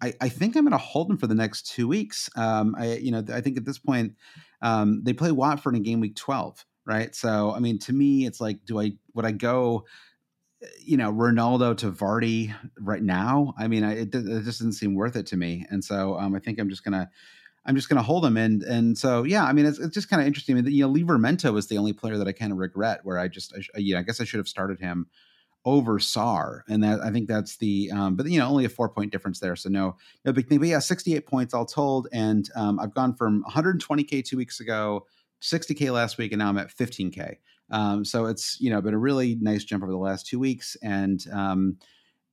I, 0.00 0.14
I, 0.20 0.28
think 0.28 0.56
I'm 0.56 0.64
going 0.64 0.72
to 0.72 0.78
hold 0.78 1.08
them 1.08 1.18
for 1.18 1.26
the 1.26 1.34
next 1.34 1.66
two 1.66 1.88
weeks. 1.88 2.30
Um, 2.36 2.74
I, 2.78 2.94
you 2.94 3.10
know, 3.10 3.24
I 3.32 3.40
think 3.40 3.56
at 3.56 3.64
this 3.64 3.78
point 3.78 4.14
um, 4.62 5.02
they 5.04 5.12
play 5.12 5.32
Watford 5.32 5.76
in 5.76 5.82
game 5.82 6.00
week 6.00 6.16
12, 6.16 6.64
right? 6.86 7.14
So, 7.14 7.52
I 7.52 7.58
mean, 7.58 7.78
to 7.80 7.92
me, 7.92 8.26
it's 8.26 8.40
like, 8.40 8.64
do 8.64 8.80
I 8.80 8.92
would 9.14 9.24
I 9.24 9.32
go, 9.32 9.84
you 10.84 10.96
know, 10.96 11.12
Ronaldo 11.12 11.76
to 11.78 11.90
Vardy 11.90 12.54
right 12.78 13.02
now? 13.02 13.54
I 13.58 13.68
mean, 13.68 13.84
I, 13.84 14.00
it, 14.00 14.14
it, 14.14 14.44
just 14.44 14.60
doesn't 14.60 14.74
seem 14.74 14.94
worth 14.94 15.16
it 15.16 15.26
to 15.28 15.36
me, 15.36 15.66
and 15.70 15.82
so 15.82 16.18
um, 16.18 16.34
I 16.34 16.38
think 16.38 16.58
I'm 16.58 16.68
just 16.68 16.84
gonna. 16.84 17.10
I'm 17.66 17.76
just 17.76 17.90
going 17.90 17.98
to 17.98 18.02
hold 18.02 18.24
him, 18.24 18.38
and 18.38 18.62
and 18.62 18.96
so 18.96 19.22
yeah, 19.22 19.44
I 19.44 19.52
mean 19.52 19.66
it's, 19.66 19.78
it's 19.78 19.92
just 19.92 20.08
kind 20.08 20.22
of 20.22 20.26
interesting. 20.26 20.56
I 20.56 20.62
mean, 20.62 20.72
you 20.72 20.88
know, 20.88 20.92
Livramento 20.92 21.58
is 21.58 21.66
the 21.66 21.76
only 21.76 21.92
player 21.92 22.16
that 22.16 22.26
I 22.26 22.32
kind 22.32 22.52
of 22.52 22.58
regret 22.58 23.00
where 23.02 23.18
I 23.18 23.28
just 23.28 23.54
I, 23.54 23.78
yeah 23.78 23.98
I 23.98 24.02
guess 24.02 24.18
I 24.18 24.24
should 24.24 24.38
have 24.38 24.48
started 24.48 24.80
him 24.80 25.08
over 25.64 25.98
Sarr, 25.98 26.62
and 26.68 26.82
that 26.82 27.00
I 27.00 27.10
think 27.10 27.28
that's 27.28 27.56
the. 27.56 27.90
Um, 27.92 28.16
but 28.16 28.26
you 28.26 28.38
know, 28.38 28.48
only 28.48 28.64
a 28.64 28.68
four 28.68 28.88
point 28.88 29.12
difference 29.12 29.40
there, 29.40 29.56
so 29.56 29.68
no, 29.68 29.96
no 30.24 30.32
big 30.32 30.48
thing. 30.48 30.58
But 30.58 30.68
yeah, 30.68 30.78
sixty 30.78 31.14
eight 31.14 31.26
points 31.26 31.54
all 31.54 31.66
told, 31.66 32.08
and 32.12 32.48
um, 32.56 32.78
I've 32.80 32.94
gone 32.94 33.14
from 33.14 33.44
120k 33.44 34.24
two 34.24 34.36
weeks 34.36 34.60
ago, 34.60 35.06
60k 35.42 35.92
last 35.92 36.18
week, 36.18 36.32
and 36.32 36.38
now 36.38 36.48
I'm 36.48 36.58
at 36.58 36.74
15k. 36.74 37.36
Um, 37.70 38.04
so 38.04 38.26
it's 38.26 38.60
you 38.60 38.70
know 38.70 38.80
been 38.80 38.94
a 38.94 38.98
really 38.98 39.36
nice 39.40 39.64
jump 39.64 39.82
over 39.82 39.92
the 39.92 39.98
last 39.98 40.26
two 40.26 40.38
weeks, 40.38 40.76
and 40.82 41.24
um, 41.32 41.76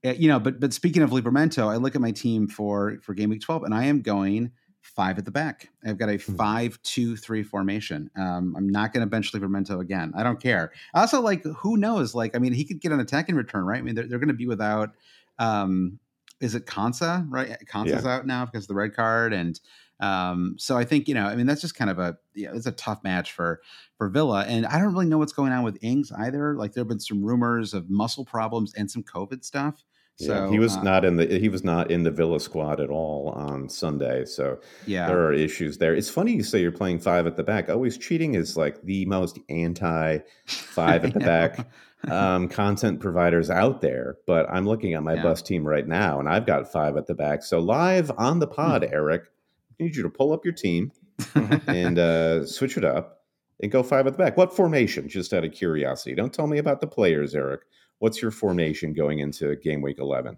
eh, 0.04 0.16
you 0.18 0.28
know, 0.28 0.40
but 0.40 0.60
but 0.60 0.74
speaking 0.74 1.04
of 1.04 1.12
Livramento, 1.12 1.68
I 1.68 1.76
look 1.76 1.96
at 1.96 2.02
my 2.02 2.12
team 2.12 2.48
for 2.48 2.98
for 3.02 3.14
game 3.14 3.30
week 3.30 3.42
12, 3.42 3.64
and 3.64 3.74
I 3.74 3.86
am 3.86 4.02
going 4.02 4.52
five 4.88 5.18
at 5.18 5.26
the 5.26 5.32
back. 5.32 5.70
I've 5.86 5.98
got 5.98 6.10
a 6.10 6.18
hmm. 6.18 6.36
five, 6.36 6.82
two, 6.82 7.16
three 7.16 7.44
formation. 7.44 8.10
Um, 8.18 8.56
I'm 8.58 8.70
not 8.70 8.94
going 8.94 9.02
to 9.06 9.10
bench 9.10 9.32
Livramento 9.34 9.80
again. 9.80 10.14
I 10.16 10.24
don't 10.24 10.42
care. 10.42 10.72
Also, 10.94 11.22
like, 11.22 11.44
who 11.44 11.78
knows? 11.78 12.16
Like, 12.16 12.36
I 12.36 12.40
mean, 12.40 12.54
he 12.54 12.64
could 12.64 12.82
get 12.82 12.92
an 12.92 13.00
attack 13.00 13.30
in 13.30 13.36
return, 13.36 13.66
right? 13.66 13.80
I 13.80 13.82
mean, 13.82 13.96
they're, 13.96 14.08
they're 14.08 14.20
going 14.20 14.30
to 14.30 14.34
be 14.34 14.48
without, 14.48 14.92
um, 15.40 16.00
is 16.40 16.56
it 16.56 16.66
Konsa, 16.66 17.26
right? 17.30 17.58
Konsa's 17.72 18.06
yeah. 18.06 18.16
out 18.16 18.26
now 18.26 18.46
because 18.46 18.64
of 18.64 18.70
the 18.70 18.76
red 18.76 18.96
card. 18.96 19.34
And, 19.34 19.60
um, 20.00 20.56
so 20.58 20.78
I 20.78 20.86
think, 20.86 21.08
you 21.08 21.14
know, 21.14 21.26
I 21.26 21.36
mean, 21.36 21.48
that's 21.48 21.62
just 21.62 21.76
kind 21.76 21.90
of 21.90 22.00
a, 22.00 22.18
yeah, 22.36 22.52
it's 22.54 22.68
a 22.68 22.72
tough 22.72 23.04
match 23.04 23.32
for, 23.32 23.62
for 23.98 24.10
Villa. 24.10 24.46
And 24.48 24.66
I 24.66 24.80
don't 24.80 24.94
really 24.94 25.08
know 25.08 25.18
what's 25.18 25.34
going 25.34 25.52
on 25.52 25.64
with 25.64 25.78
Ings 25.82 26.12
either. 26.12 26.56
Like, 26.56 26.74
there 26.74 26.82
have 26.82 26.90
been 26.90 27.00
some 27.00 27.24
rumors 27.24 27.74
of 27.74 27.90
muscle 27.90 28.26
problems 28.26 28.74
and 28.76 28.90
some 28.90 29.04
COVID 29.04 29.44
stuff. 29.44 29.84
So 30.20 30.34
yeah, 30.34 30.50
he 30.50 30.58
was 30.58 30.76
uh, 30.76 30.82
not 30.82 31.06
in 31.06 31.18
the 31.18 31.40
he 31.40 31.48
was 31.48 31.64
not 31.64 31.92
in 31.92 32.02
the 32.02 32.10
Villa 32.10 32.40
squad 32.40 32.82
at 32.82 32.90
all 32.90 33.30
on 33.30 33.70
Sunday. 33.70 34.26
So 34.26 34.60
yeah, 34.88 35.06
there 35.06 35.24
are 35.24 35.34
issues 35.34 35.78
there. 35.78 35.94
It's 35.94 36.10
funny 36.10 36.34
you 36.34 36.44
say 36.44 36.60
you're 36.60 36.72
playing 36.72 37.00
five 37.00 37.28
at 37.28 37.36
the 37.36 37.44
back. 37.44 37.70
Always 37.70 38.00
cheating 38.00 38.34
is 38.34 38.58
like 38.58 38.82
the 38.82 39.06
most 39.06 39.38
anti 39.50 40.20
five 40.48 41.06
at 41.06 41.14
the 41.14 41.20
back 41.34 41.68
um, 42.10 42.50
content 42.50 43.00
providers 43.00 43.52
out 43.52 43.82
there. 43.82 44.18
But 44.26 44.50
I'm 44.50 44.66
looking 44.66 44.96
at 44.96 45.04
my 45.04 45.14
yeah. 45.14 45.24
bus 45.24 45.44
team 45.44 45.68
right 45.68 45.88
now, 45.88 46.20
and 46.20 46.28
I've 46.28 46.48
got 46.48 46.72
five 46.72 46.98
at 46.98 47.06
the 47.06 47.16
back. 47.16 47.44
So 47.44 47.60
live 47.60 48.12
on 48.18 48.40
the 48.40 48.48
pod, 48.48 48.82
mm-hmm. 48.82 48.96
Eric, 48.96 49.24
I 49.80 49.84
need 49.84 49.96
you 49.96 50.02
to 50.02 50.10
pull 50.10 50.34
up 50.34 50.44
your 50.44 50.54
team 50.54 50.92
and 51.68 52.00
uh, 52.00 52.44
switch 52.48 52.76
it 52.76 52.84
up 52.84 53.22
and 53.62 53.72
go 53.72 53.84
five 53.84 54.08
at 54.08 54.14
the 54.14 54.18
back. 54.18 54.36
What 54.36 54.56
formation? 54.56 55.08
Just 55.08 55.32
out 55.34 55.44
of 55.44 55.52
curiosity. 55.52 56.16
Don't 56.16 56.34
tell 56.34 56.48
me 56.48 56.58
about 56.58 56.82
the 56.82 56.88
players, 56.88 57.36
Eric. 57.36 57.62
What's 58.00 58.22
your 58.22 58.32
formation 58.32 58.94
going 58.94 59.20
into 59.20 59.56
game 59.58 59.82
week 59.82 59.98
11? 60.00 60.38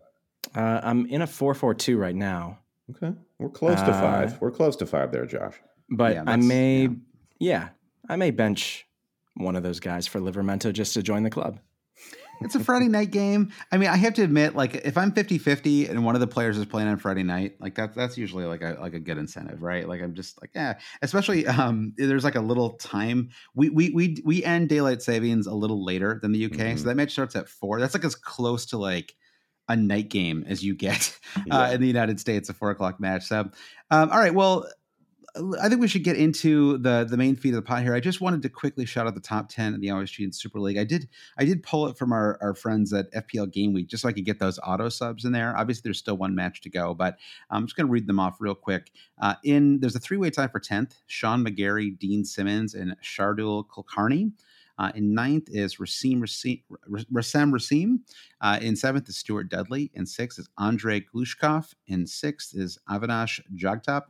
Uh, 0.56 0.80
I'm 0.84 1.06
in 1.08 1.22
a 1.22 1.28
4 1.28 1.54
4 1.54 1.74
2 1.74 1.98
right 1.98 2.16
now. 2.16 2.60
Okay. 2.92 3.16
We're 3.38 3.50
close 3.50 3.80
to 3.82 3.94
five. 3.94 4.34
Uh, 4.34 4.38
We're 4.42 4.52
close 4.52 4.76
to 4.78 4.86
five 4.86 5.12
there, 5.12 5.26
Josh. 5.26 5.56
But 5.90 6.16
yeah, 6.16 6.24
I 6.26 6.36
may, 6.38 6.84
yeah. 6.84 6.90
yeah, 7.40 7.70
I 8.10 8.16
may 8.16 8.32
bench 8.32 8.88
one 9.36 9.56
of 9.56 9.64
those 9.64 9.80
guys 9.80 10.08
for 10.08 10.20
Livramento 10.20 10.74
just 10.74 10.94
to 10.96 11.04
join 11.04 11.24
the 11.24 11.30
club 11.30 11.60
it's 12.42 12.56
a 12.56 12.60
Friday 12.60 12.88
night 12.88 13.12
game. 13.12 13.52
I 13.72 13.78
mean, 13.78 13.90
I 13.90 13.98
have 13.98 14.14
to 14.16 14.24
admit, 14.24 14.56
like, 14.56 14.76
if 14.76 14.98
I'm 14.98 15.12
50-50 15.12 15.90
and 15.90 16.06
one 16.06 16.16
of 16.16 16.22
the 16.22 16.28
players 16.28 16.58
is 16.58 16.66
playing 16.66 16.88
on 16.88 16.98
Friday 16.98 17.24
night, 17.24 17.56
like 17.60 17.76
that's 17.76 17.96
that's 17.96 18.18
usually 18.18 18.46
like 18.46 18.62
a 18.62 18.78
like 18.80 18.94
a 18.94 19.00
good 19.00 19.18
incentive, 19.18 19.62
right? 19.62 19.88
Like 19.88 20.02
I'm 20.02 20.14
just 20.14 20.42
like, 20.42 20.52
yeah. 20.56 20.80
Especially 21.02 21.46
um 21.48 21.94
there's 21.98 22.24
like 22.24 22.36
a 22.36 22.42
little 22.42 22.72
time. 22.72 23.30
We 23.56 23.70
we 23.70 23.90
we 23.92 24.18
we 24.24 24.44
end 24.44 24.70
daylight 24.70 25.02
savings 25.02 25.48
a 25.48 25.54
little 25.54 25.84
later 25.84 26.20
than 26.22 26.32
the 26.32 26.46
UK. 26.46 26.52
Mm-hmm. 26.52 26.78
So 26.78 26.84
that 26.86 26.96
match 26.96 27.12
starts 27.12 27.36
at 27.36 27.50
four. 27.50 27.80
That's 27.80 27.94
like 27.94 28.04
as 28.04 28.16
close 28.16 28.66
to 28.68 28.78
like 28.78 29.16
a 29.70 29.76
night 29.76 30.10
game 30.10 30.44
as 30.48 30.64
you 30.64 30.76
get 30.76 31.18
uh, 31.38 31.42
yeah. 31.46 31.70
in 31.72 31.82
the 31.82 31.88
United 31.88 32.20
States, 32.20 32.50
a 32.50 32.54
four 32.54 32.72
o'clock 32.72 33.00
match. 33.00 33.26
So, 33.26 33.50
um, 33.92 34.10
all 34.12 34.20
right, 34.20 34.34
well, 34.34 34.68
I 35.36 35.70
think 35.70 35.80
we 35.80 35.88
should 35.88 36.04
get 36.04 36.18
into 36.18 36.78
the 36.80 37.06
the 37.10 37.18
main 37.18 37.36
feed 37.36 37.50
of 37.50 37.58
the 37.58 37.62
pot 37.62 37.84
here. 37.84 37.94
I 37.94 38.00
just 38.00 38.22
wanted 38.22 38.42
to 38.42 38.50
quickly 38.50 38.86
shout 38.86 39.08
out 39.08 39.16
the 39.16 39.22
top 39.22 39.50
ten 39.50 39.74
in 39.74 39.80
the 39.80 39.90
Always 39.90 40.14
and 40.20 40.34
Super 40.34 40.60
League. 40.60 40.78
I 40.78 40.84
did 40.84 41.08
I 41.38 41.46
did 41.46 41.64
pull 41.64 41.88
it 41.88 41.98
from 41.98 42.12
our, 42.12 42.38
our 42.42 42.56
friends 42.56 42.92
at 42.94 43.12
FPL 43.14 43.52
Game 43.52 43.74
Week 43.74 43.88
just 43.88 44.02
so 44.02 44.10
I 44.10 44.14
could 44.14 44.26
get 44.26 44.40
those 44.40 44.60
auto 44.60 44.90
subs 44.90 45.26
in 45.26 45.32
there. 45.32 45.56
Obviously, 45.56 45.82
there's 45.84 46.00
still 46.00 46.18
one 46.18 46.36
match 46.36 46.62
to 46.62 46.70
go, 46.70 46.94
but 46.94 47.18
I'm 47.50 47.66
just 47.66 47.76
going 47.76 47.88
to 47.88 47.92
read 47.92 48.08
them 48.08 48.20
off 48.20 48.38
real 48.40 48.56
quick. 48.56 48.92
Uh, 49.20 49.36
in 49.44 49.80
there's 49.80 49.96
a 49.96 50.00
three 50.00 50.18
way 50.18 50.30
tie 50.30 50.48
for 50.48 50.60
tenth: 50.60 50.96
Sean 51.08 51.46
McGarry, 51.46 51.98
Dean 51.98 52.26
Simmons, 52.26 52.74
and 52.74 52.96
Shardul 53.04 53.66
Kulkarni. 53.68 54.32
Uh, 54.80 54.92
in 54.96 55.14
ninth 55.14 55.50
is 55.50 55.76
Rasim 55.76 56.22
Rasim, 56.22 56.64
Rasim, 56.90 57.52
Rasim. 57.52 58.00
Uh, 58.40 58.58
in 58.62 58.78
seventh 58.78 59.10
is 59.10 59.18
Stuart 59.18 59.50
Dudley. 59.50 59.92
In 59.94 60.06
sixth 60.06 60.40
is 60.40 60.48
Andre 60.58 61.02
Glushkov. 61.02 61.74
In 61.88 62.08
sixth 62.08 62.56
is 62.56 62.80
Avinash 62.90 63.42
Jagtap. 63.54 64.04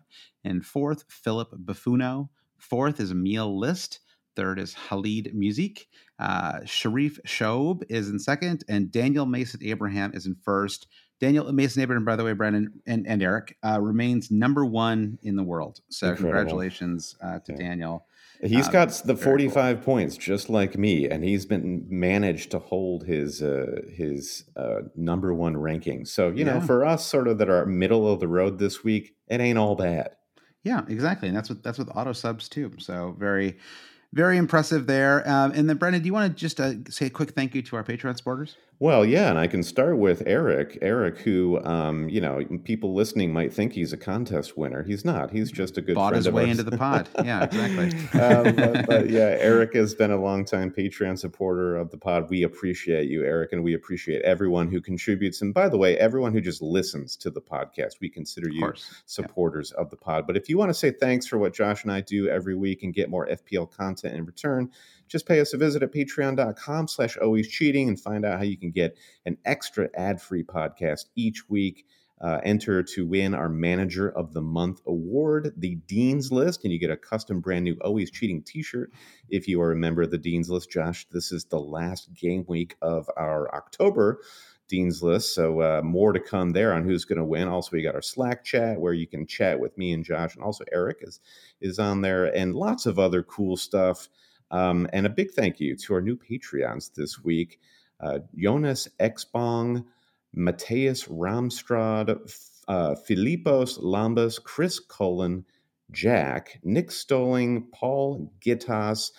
In 0.44 0.62
fourth, 0.62 1.06
Philip 1.10 1.50
Buffino. 1.66 2.30
Fourth 2.60 3.00
is 3.00 3.12
Emil 3.12 3.60
List. 3.60 4.02
Third 4.36 4.60
is 4.60 4.76
Halid 4.76 5.34
Music. 5.34 5.88
Uh, 6.20 6.60
Sharif 6.66 7.20
Shob 7.26 7.84
is 7.90 8.10
in 8.10 8.20
second. 8.20 8.64
And 8.70 8.92
Daniel 8.92 9.26
Mason 9.26 9.62
Abraham 9.64 10.12
is 10.14 10.28
in 10.28 10.36
first. 10.36 10.88
Daniel 11.20 11.52
Mason 11.52 11.82
Abraham, 11.82 12.06
by 12.06 12.16
the 12.16 12.24
way, 12.24 12.34
Brandon 12.34 12.72
and, 12.86 13.08
and 13.08 13.24
Eric, 13.24 13.58
uh, 13.66 13.82
remains 13.82 14.30
number 14.30 14.64
one 14.66 15.18
in 15.24 15.36
the 15.36 15.44
world. 15.44 15.82
So 15.90 16.10
Incredible. 16.10 16.30
congratulations 16.32 17.16
uh, 17.22 17.40
to 17.40 17.54
yeah. 17.54 17.58
Daniel. 17.58 18.06
He's 18.42 18.68
um, 18.68 18.74
got 18.74 19.02
the 19.04 19.18
45 19.18 19.76
cool. 19.76 19.84
points 19.84 20.16
just 20.16 20.50
like 20.50 20.78
me 20.78 21.10
and 21.10 21.24
he's 21.26 21.46
been 21.46 21.86
managed 21.90 22.52
to 22.52 22.60
hold 22.60 23.04
his 23.04 23.42
uh, 23.42 23.82
his 23.94 24.46
uh, 24.56 24.82
number 24.96 25.34
1 25.34 25.58
ranking. 25.58 26.06
So, 26.06 26.30
you 26.30 26.46
yeah. 26.46 26.54
know, 26.54 26.62
for 26.62 26.86
us 26.86 27.06
sort 27.06 27.28
of 27.28 27.38
that 27.40 27.50
are 27.50 27.66
middle 27.66 28.12
of 28.12 28.22
the 28.22 28.30
road 28.30 28.58
this 28.58 28.84
week, 28.84 29.16
it 29.28 29.42
ain't 29.42 29.58
all 29.58 29.76
bad. 29.76 30.12
Yeah, 30.64 30.86
exactly. 30.88 31.28
And 31.28 31.36
that's 31.36 31.50
what 31.50 31.64
that's 31.64 31.78
with 31.78 31.90
auto 31.94 32.14
subs 32.14 32.48
too. 32.48 32.72
So, 32.78 33.16
very 33.20 33.58
very 34.14 34.38
impressive 34.38 34.88
there. 34.88 35.28
Um, 35.30 35.52
and 35.52 35.70
then, 35.70 35.78
Brandon, 35.78 36.02
do 36.02 36.08
you 36.08 36.14
want 36.14 36.32
to 36.34 36.40
just 36.40 36.60
uh, 36.60 36.74
say 36.90 37.08
a 37.08 37.10
quick 37.10 37.32
thank 37.32 37.54
you 37.54 37.62
to 37.64 37.76
our 37.76 37.84
Patreon 37.84 38.18
supporters? 38.18 38.56
Well, 38.82 39.04
yeah, 39.04 39.30
and 39.30 39.38
I 39.38 39.48
can 39.48 39.62
start 39.62 39.98
with 39.98 40.24
Eric. 40.26 40.78
Eric, 40.82 41.20
who, 41.20 41.62
um, 41.66 42.08
you 42.08 42.22
know, 42.22 42.42
people 42.64 42.94
listening 42.94 43.34
might 43.34 43.54
think 43.54 43.74
he's 43.74 43.92
a 43.92 43.98
contest 43.98 44.58
winner. 44.58 44.84
He's 44.84 45.04
not. 45.04 45.32
He's 45.32 45.52
just 45.52 45.78
a 45.78 45.82
good 45.82 45.96
friend. 45.96 46.12
bought 46.12 46.14
his 46.14 46.30
way 46.30 46.44
ours. 46.44 46.52
into 46.52 46.64
the 46.64 46.78
pod. 46.78 47.10
Yeah, 47.26 47.44
exactly. 47.44 48.20
um, 48.22 48.56
but, 48.56 48.88
but, 48.88 49.10
yeah, 49.10 49.36
Eric 49.38 49.74
has 49.74 49.94
been 49.94 50.12
a 50.12 50.18
longtime 50.18 50.72
Patreon 50.72 51.20
supporter 51.20 51.76
of 51.76 51.92
the 51.92 51.98
pod. 51.98 52.30
We 52.30 52.44
appreciate 52.44 53.10
you, 53.10 53.26
Eric, 53.26 53.52
and 53.52 53.62
we 53.62 53.74
appreciate 53.74 54.22
everyone 54.22 54.70
who 54.70 54.80
contributes. 54.80 55.42
And 55.42 55.54
by 55.54 55.68
the 55.68 55.78
way, 55.78 55.98
everyone 55.98 56.32
who 56.32 56.40
just 56.40 56.62
listens 56.62 57.18
to 57.18 57.30
the 57.30 57.42
podcast, 57.42 58.00
we 58.00 58.10
consider 58.10 58.50
you 58.50 58.72
supporters 59.06 59.74
of 59.74 59.90
the 59.90 59.98
pod. 59.98 60.26
But 60.26 60.38
if 60.38 60.48
you 60.48 60.58
want 60.58 60.70
to 60.70 60.74
say 60.74 60.92
thanks 60.92 61.28
for 61.28 61.38
what 61.38 61.54
Josh 61.54 61.84
and 61.84 61.92
I 61.92 62.00
do 62.00 62.30
every 62.30 62.56
week 62.56 62.84
and 62.84 62.94
get 62.94 63.10
more 63.10 63.28
FPL 63.28 63.70
content 63.70 64.16
in 64.16 64.26
return 64.26 64.72
just 65.10 65.28
pay 65.28 65.40
us 65.40 65.54
a 65.54 65.58
visit 65.58 65.84
at 65.84 65.92
patreon.com 65.92 66.88
slash 66.88 67.18
always 67.18 67.50
cheating 67.50 67.90
and 67.90 68.00
find 68.00 68.24
out 68.24 68.38
how 68.38 68.44
you 68.44 68.58
can 68.58 68.72
get 68.72 68.96
an 69.26 69.38
extra 69.44 69.90
ad-free 69.96 70.44
podcast 70.44 71.06
each 71.16 71.50
week. 71.50 71.86
Uh, 72.22 72.42
enter 72.44 72.84
to 72.84 73.08
win 73.08 73.34
our 73.34 73.48
Manager 73.48 74.10
of 74.10 74.34
the 74.34 74.42
Month 74.42 74.82
award, 74.86 75.54
the 75.56 75.76
Dean's 75.88 76.34
List, 76.34 76.66
and 76.66 76.74
you 76.74 76.78
get 76.78 76.90
a 76.90 76.98
custom 76.98 77.40
brand 77.40 77.64
new 77.64 77.78
Always 77.80 78.12
Cheating 78.12 78.44
t 78.44 78.62
shirt 78.62 78.92
if 79.30 79.48
you 79.48 79.62
are 79.62 79.72
a 79.72 79.76
member 79.78 80.02
of 80.02 80.12
the 80.12 80.18
Dean's 80.18 80.50
List. 80.50 80.70
Josh, 80.70 81.08
this 81.12 81.32
is 81.32 81.46
the 81.46 81.62
last 81.62 82.14
game 82.14 82.44
week 82.46 82.76
of 82.82 83.10
our 83.16 83.54
October 83.56 84.20
Dean's 84.70 85.02
List, 85.02 85.34
so 85.34 85.62
uh, 85.62 85.82
more 85.82 86.14
to 86.14 86.20
come 86.20 86.52
there 86.52 86.74
on 86.74 86.84
who's 86.84 87.06
going 87.06 87.18
to 87.18 87.26
win. 87.26 87.48
Also, 87.48 87.72
we 87.72 87.82
got 87.82 87.96
our 87.96 88.02
Slack 88.02 88.44
chat 88.44 88.80
where 88.80 88.94
you 88.94 89.08
can 89.08 89.26
chat 89.26 89.60
with 89.60 89.78
me 89.78 89.92
and 89.94 90.06
Josh, 90.06 90.36
and 90.36 90.44
also 90.44 90.64
Eric 90.72 90.98
is, 91.02 91.20
is 91.60 91.80
on 91.80 92.02
there, 92.02 92.26
and 92.26 92.54
lots 92.54 92.86
of 92.86 93.00
other 93.00 93.24
cool 93.24 93.58
stuff. 93.58 94.10
Um, 94.52 94.88
and 94.94 95.06
a 95.06 95.10
big 95.10 95.32
thank 95.32 95.60
you 95.60 95.76
to 95.76 95.94
our 95.94 96.02
new 96.02 96.18
Patreons 96.18 96.94
this 96.94 97.24
week 97.24 97.60
uh, 98.02 98.20
Jonas 98.36 98.88
Exbong, 99.00 99.86
Mateus 100.34 101.06
Ramstrad, 101.06 102.10
uh, 102.68 102.96
Filipos 103.08 103.80
Lambas, 103.80 104.42
Chris 104.42 104.80
Cullen, 104.80 105.44
Jack, 105.92 106.60
Nick 106.64 106.92
Stoling, 106.92 107.70
Paul 107.72 108.32
Gittas, 108.46 109.12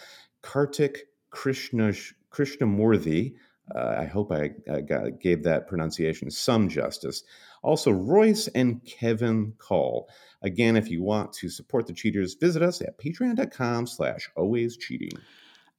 Kartik 0.42 1.08
Krishna, 1.30 1.92
Krishnamurthy. 2.30 3.34
Uh, 3.74 3.96
I 3.98 4.04
hope 4.06 4.32
I, 4.32 4.50
I 4.72 4.80
got, 4.80 5.20
gave 5.20 5.42
that 5.44 5.68
pronunciation 5.68 6.30
some 6.30 6.68
justice. 6.68 7.22
Also, 7.62 7.90
Royce 7.90 8.48
and 8.48 8.82
Kevin 8.84 9.52
Call. 9.58 10.08
Again, 10.42 10.76
if 10.76 10.90
you 10.90 11.02
want 11.02 11.32
to 11.34 11.50
support 11.50 11.86
the 11.86 11.92
cheaters, 11.92 12.34
visit 12.34 12.62
us 12.62 12.80
at 12.80 12.98
patreon.com 12.98 13.86
slash 13.86 14.30
always 14.36 14.76
cheating. 14.76 15.12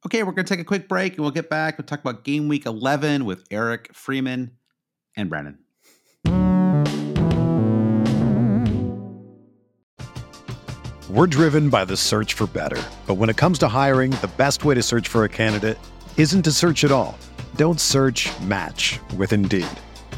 Okay, 0.06 0.24
we're 0.24 0.32
going 0.32 0.46
to 0.46 0.54
take 0.54 0.60
a 0.60 0.65
quick 0.65 0.88
break 0.88 1.13
and 1.13 1.22
we'll 1.22 1.32
get 1.32 1.50
back. 1.50 1.78
We'll 1.78 1.86
talk 1.86 2.00
about 2.00 2.24
game 2.24 2.48
week 2.48 2.65
11 2.65 3.26
with 3.26 3.44
Eric 3.52 3.89
Freeman 3.94 4.52
and 5.15 5.30
Brandon. 5.30 5.60
We're 11.10 11.28
driven 11.28 11.70
by 11.70 11.84
the 11.84 11.98
search 11.98 12.36
for 12.36 12.48
better. 12.48 12.82
But 13.06 13.15
when 13.15 13.30
it 13.30 13.36
comes 13.36 13.60
to 13.60 13.67
hiring, 13.67 14.12
the 14.12 14.32
best 14.38 14.63
way 14.63 14.76
to 14.76 14.82
search 14.82 15.10
for 15.10 15.26
a 15.26 15.30
candidate 15.30 15.78
isn't 16.15 16.44
to 16.44 16.52
search 16.52 16.84
at 16.84 16.91
all. 16.91 17.17
Don't 17.58 17.82
search 17.82 18.30
match 18.41 19.00
with 19.17 19.34
Indeed. 19.34 19.67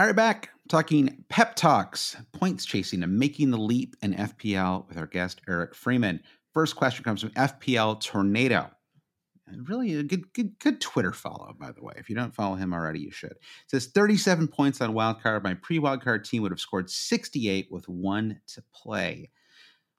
All 0.00 0.06
right, 0.06 0.14
back 0.14 0.50
talking 0.68 1.24
pep 1.28 1.56
talks, 1.56 2.16
points 2.32 2.64
chasing, 2.64 3.02
and 3.02 3.18
making 3.18 3.50
the 3.50 3.58
leap 3.58 3.96
in 4.00 4.14
FPL 4.14 4.86
with 4.86 4.96
our 4.96 5.06
guest 5.06 5.40
Eric 5.48 5.74
Freeman. 5.74 6.20
First 6.54 6.76
question 6.76 7.02
comes 7.02 7.22
from 7.22 7.30
FPL 7.30 8.00
Tornado. 8.00 8.70
Really 9.64 9.94
a 9.94 10.04
good, 10.04 10.32
good, 10.34 10.56
good 10.60 10.80
Twitter 10.80 11.12
follow, 11.12 11.52
by 11.58 11.72
the 11.72 11.82
way. 11.82 11.94
If 11.96 12.08
you 12.08 12.14
don't 12.14 12.34
follow 12.34 12.54
him 12.54 12.72
already, 12.72 13.00
you 13.00 13.10
should. 13.10 13.32
It 13.32 13.38
says 13.66 13.86
37 13.86 14.46
points 14.46 14.80
on 14.80 14.92
wildcard. 14.92 15.42
My 15.42 15.54
pre-wildcard 15.54 16.22
team 16.22 16.42
would 16.42 16.52
have 16.52 16.60
scored 16.60 16.88
68 16.90 17.66
with 17.70 17.88
one 17.88 18.40
to 18.54 18.62
play. 18.72 19.30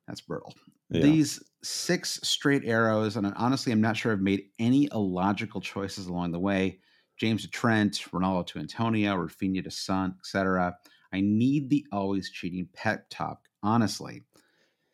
That's 0.08 0.22
brutal. 0.22 0.54
Yeah. 0.92 1.02
These 1.02 1.44
six 1.62 2.22
straight 2.24 2.64
arrows, 2.64 3.18
and 3.18 3.34
honestly, 3.36 3.74
I'm 3.74 3.82
not 3.82 3.98
sure 3.98 4.14
I've 4.14 4.22
made 4.22 4.46
any 4.60 4.88
illogical 4.94 5.60
choices 5.60 6.08
along 6.08 6.32
the 6.32 6.40
way. 6.40 6.80
James 7.20 7.44
to 7.44 7.50
Trent, 7.50 8.06
Ronaldo 8.12 8.48
to 8.48 8.60
Antonio, 8.60 9.16
Raphinha 9.16 9.64
to 9.64 9.72
Son, 9.72 10.16
etc. 10.20 10.78
I 11.14 11.22
need 11.22 11.70
the 11.70 11.86
always 11.92 12.30
cheating 12.30 12.68
pep 12.74 13.10
talk. 13.10 13.42
Honestly, 13.62 14.24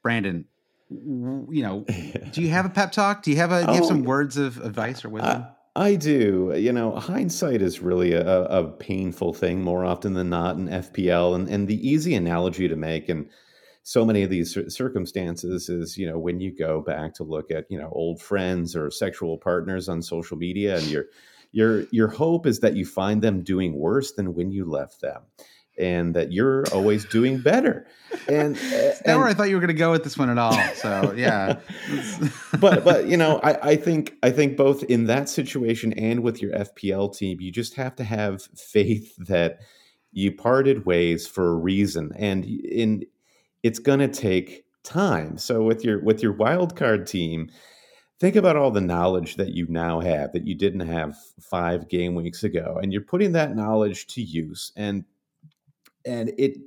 Brandon, 0.02 0.46
you 0.90 1.64
know, 1.64 1.86
do 2.32 2.42
you 2.42 2.50
have 2.50 2.66
a 2.66 2.70
pep 2.70 2.92
talk? 2.92 3.24
Do 3.24 3.32
you 3.32 3.38
have 3.38 3.52
a 3.52 3.66
do 3.66 3.72
you 3.72 3.78
have 3.78 3.86
some 3.86 4.02
oh, 4.02 4.10
words 4.10 4.38
of 4.38 4.58
advice 4.58 5.06
or 5.06 5.10
wisdom? 5.10 5.46
I, 5.76 5.88
I 5.88 5.96
do. 5.96 6.54
You 6.56 6.72
know, 6.72 6.96
hindsight 6.96 7.62
is 7.62 7.80
really 7.80 8.14
a, 8.14 8.44
a, 8.46 8.72
painful 8.72 9.34
thing 9.34 9.62
more 9.62 9.84
often 9.84 10.14
than 10.14 10.30
not 10.30 10.56
in 10.56 10.68
FPL, 10.68 11.36
and 11.36 11.48
and 11.48 11.68
the 11.68 11.88
easy 11.88 12.16
analogy 12.16 12.68
to 12.68 12.76
make 12.76 13.08
and 13.08 13.30
so 13.88 14.04
many 14.04 14.24
of 14.24 14.32
these 14.32 14.58
circumstances 14.70 15.70
is 15.70 15.96
you 15.96 16.10
know 16.10 16.18
when 16.18 16.40
you 16.40 16.52
go 16.52 16.82
back 16.82 17.14
to 17.14 17.24
look 17.24 17.52
at 17.52 17.66
you 17.70 17.78
know 17.78 17.90
old 17.92 18.20
friends 18.20 18.76
or 18.76 18.90
sexual 18.90 19.38
partners 19.38 19.88
on 19.88 20.02
social 20.02 20.36
media 20.38 20.76
and 20.76 20.88
you're 20.88 21.06
your 21.56 21.86
your 21.92 22.08
hope 22.08 22.46
is 22.46 22.60
that 22.60 22.76
you 22.76 22.86
find 22.86 23.22
them 23.22 23.44
doing 23.44 23.74
worse 23.74 24.12
than 24.14 24.34
when 24.34 24.52
you 24.52 24.66
left 24.66 25.02
them 25.02 25.24
and 25.78 26.16
that 26.16 26.32
you're 26.32 26.66
always 26.72 27.04
doing 27.04 27.42
better. 27.42 27.86
And, 28.30 28.58
eh, 28.72 28.94
and 29.06 29.20
where 29.20 29.28
i 29.28 29.34
thought 29.34 29.50
you 29.50 29.56
were 29.56 29.62
going 29.62 29.68
to 29.68 29.74
go 29.74 29.92
with 29.92 30.04
this 30.04 30.18
one 30.18 30.30
at 30.30 30.38
all 30.38 30.58
so 30.76 31.14
yeah. 31.18 31.60
But 32.60 32.84
but 32.84 33.08
you 33.08 33.18
know 33.18 33.40
I, 33.44 33.72
I 33.72 33.76
think 33.76 34.14
i 34.24 34.32
think 34.32 34.56
both 34.56 34.84
in 34.84 35.06
that 35.06 35.28
situation 35.30 35.92
and 35.94 36.22
with 36.22 36.42
your 36.42 36.52
fpl 36.52 37.16
team 37.16 37.42
you 37.42 37.52
just 37.52 37.74
have 37.76 37.96
to 37.98 38.04
have 38.04 38.44
faith 38.56 39.16
that 39.18 39.60
you 40.16 40.32
parted 40.32 40.86
ways 40.86 41.28
for 41.28 41.50
a 41.50 41.56
reason. 41.56 42.12
And 42.16 42.46
in 42.46 43.06
it's 43.62 43.80
going 43.80 44.00
to 44.00 44.08
take 44.08 44.66
time. 44.84 45.38
So 45.38 45.64
with 45.64 45.84
your 45.84 46.02
with 46.02 46.24
your 46.24 46.32
wild 46.32 46.76
card 46.76 47.06
team 47.06 47.50
think 48.20 48.36
about 48.36 48.56
all 48.56 48.72
the 48.72 48.82
knowledge 48.82 49.36
that 49.36 49.54
you 49.54 49.68
now 49.68 50.00
have 50.00 50.32
that 50.32 50.48
you 50.48 50.56
didn't 50.56 50.88
have 50.88 51.16
five 51.40 51.88
game 51.90 52.16
weeks 52.16 52.44
ago 52.44 52.80
and 52.82 52.94
you're 52.94 53.02
putting 53.02 53.32
that 53.34 53.56
knowledge 53.56 54.08
to 54.08 54.22
use 54.22 54.72
and 54.76 55.04
and 56.06 56.32
it 56.38 56.58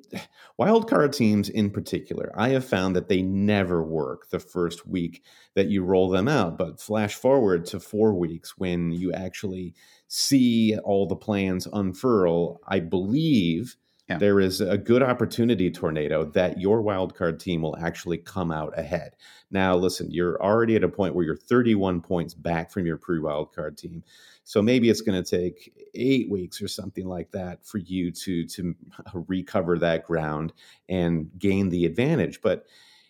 wildcard 0.60 1.12
teams 1.12 1.48
in 1.48 1.70
particular 1.70 2.32
i 2.36 2.48
have 2.48 2.64
found 2.64 2.94
that 2.94 3.08
they 3.08 3.22
never 3.22 3.82
work 3.82 4.28
the 4.30 4.40
first 4.40 4.86
week 4.86 5.22
that 5.54 5.68
you 5.68 5.82
roll 5.82 6.08
them 6.08 6.28
out 6.28 6.58
but 6.58 6.80
flash 6.80 7.14
forward 7.14 7.64
to 7.64 7.80
four 7.80 8.14
weeks 8.14 8.58
when 8.58 8.90
you 8.90 9.12
actually 9.12 9.74
see 10.08 10.76
all 10.84 11.06
the 11.06 11.16
plans 11.16 11.66
unfurl 11.72 12.60
i 12.66 12.80
believe 12.80 13.76
yeah. 14.08 14.18
there 14.18 14.40
is 14.40 14.60
a 14.60 14.78
good 14.78 15.02
opportunity 15.02 15.70
tornado 15.70 16.24
that 16.24 16.60
your 16.60 16.82
wildcard 16.82 17.38
team 17.38 17.62
will 17.62 17.76
actually 17.78 18.18
come 18.18 18.50
out 18.50 18.78
ahead 18.78 19.12
now, 19.50 19.76
listen, 19.76 20.10
you're 20.10 20.40
already 20.42 20.76
at 20.76 20.84
a 20.84 20.88
point 20.88 21.14
where 21.14 21.24
you're 21.24 21.36
31 21.36 22.02
points 22.02 22.34
back 22.34 22.70
from 22.70 22.86
your 22.86 22.98
pre 22.98 23.18
wildcard 23.18 23.76
team. 23.76 24.02
So 24.44 24.60
maybe 24.60 24.90
it's 24.90 25.00
going 25.00 25.22
to 25.22 25.38
take 25.38 25.72
eight 25.94 26.30
weeks 26.30 26.60
or 26.60 26.68
something 26.68 27.06
like 27.06 27.30
that 27.32 27.64
for 27.66 27.78
you 27.78 28.10
to 28.10 28.46
to 28.46 28.74
recover 29.26 29.78
that 29.78 30.04
ground 30.04 30.52
and 30.88 31.30
gain 31.38 31.70
the 31.70 31.86
advantage. 31.86 32.40
But 32.42 32.66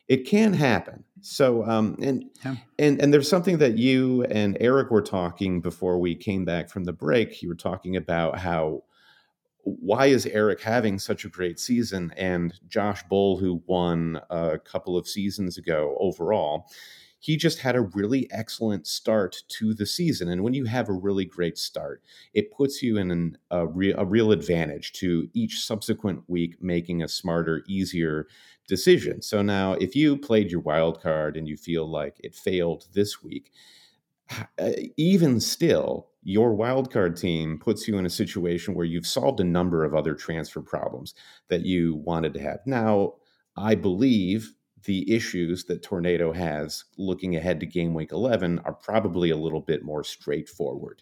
it 0.06 0.26
can 0.26 0.52
happen. 0.52 1.04
So 1.20 1.64
um, 1.66 1.96
and 2.00 2.24
yeah. 2.44 2.56
and 2.78 3.00
and 3.02 3.12
there's 3.12 3.28
something 3.28 3.58
that 3.58 3.76
you 3.76 4.24
and 4.24 4.56
Eric 4.60 4.90
were 4.90 5.02
talking 5.02 5.60
before 5.60 5.98
we 5.98 6.14
came 6.14 6.44
back 6.44 6.70
from 6.70 6.84
the 6.84 6.92
break. 6.92 7.42
You 7.42 7.48
were 7.48 7.56
talking 7.56 7.96
about 7.96 8.38
how 8.38 8.84
why 9.80 10.06
is 10.06 10.26
Eric 10.26 10.60
having 10.60 10.98
such 10.98 11.24
a 11.24 11.28
great 11.28 11.58
season? 11.58 12.12
And 12.16 12.54
Josh 12.68 13.02
Bull, 13.04 13.38
who 13.38 13.62
won 13.66 14.20
a 14.30 14.58
couple 14.58 14.96
of 14.96 15.08
seasons 15.08 15.58
ago 15.58 15.96
overall, 16.00 16.66
he 17.20 17.36
just 17.36 17.58
had 17.58 17.74
a 17.74 17.80
really 17.80 18.28
excellent 18.30 18.86
start 18.86 19.42
to 19.48 19.74
the 19.74 19.86
season. 19.86 20.28
And 20.28 20.42
when 20.44 20.54
you 20.54 20.66
have 20.66 20.88
a 20.88 20.92
really 20.92 21.24
great 21.24 21.58
start, 21.58 22.02
it 22.32 22.52
puts 22.52 22.82
you 22.82 22.96
in 22.96 23.10
an, 23.10 23.38
a, 23.50 23.66
re, 23.66 23.92
a 23.92 24.04
real 24.04 24.30
advantage 24.30 24.92
to 24.94 25.28
each 25.34 25.60
subsequent 25.60 26.22
week 26.28 26.62
making 26.62 27.02
a 27.02 27.08
smarter, 27.08 27.64
easier 27.66 28.28
decision. 28.68 29.20
So 29.22 29.42
now, 29.42 29.72
if 29.72 29.96
you 29.96 30.16
played 30.16 30.50
your 30.50 30.60
wild 30.60 31.02
card 31.02 31.36
and 31.36 31.48
you 31.48 31.56
feel 31.56 31.90
like 31.90 32.20
it 32.22 32.36
failed 32.36 32.86
this 32.92 33.22
week, 33.22 33.50
uh, 34.58 34.72
even 34.96 35.40
still, 35.40 36.08
your 36.28 36.54
wildcard 36.54 37.18
team 37.18 37.58
puts 37.58 37.88
you 37.88 37.96
in 37.96 38.04
a 38.04 38.10
situation 38.10 38.74
where 38.74 38.84
you've 38.84 39.06
solved 39.06 39.40
a 39.40 39.44
number 39.44 39.82
of 39.82 39.94
other 39.94 40.14
transfer 40.14 40.60
problems 40.60 41.14
that 41.48 41.64
you 41.64 41.94
wanted 42.04 42.34
to 42.34 42.40
have. 42.40 42.58
Now, 42.66 43.14
I 43.56 43.74
believe 43.74 44.52
the 44.84 45.10
issues 45.10 45.64
that 45.64 45.82
Tornado 45.82 46.34
has 46.34 46.84
looking 46.98 47.34
ahead 47.34 47.60
to 47.60 47.66
game 47.66 47.94
week 47.94 48.12
11 48.12 48.58
are 48.66 48.74
probably 48.74 49.30
a 49.30 49.38
little 49.38 49.62
bit 49.62 49.82
more 49.82 50.04
straightforward. 50.04 51.00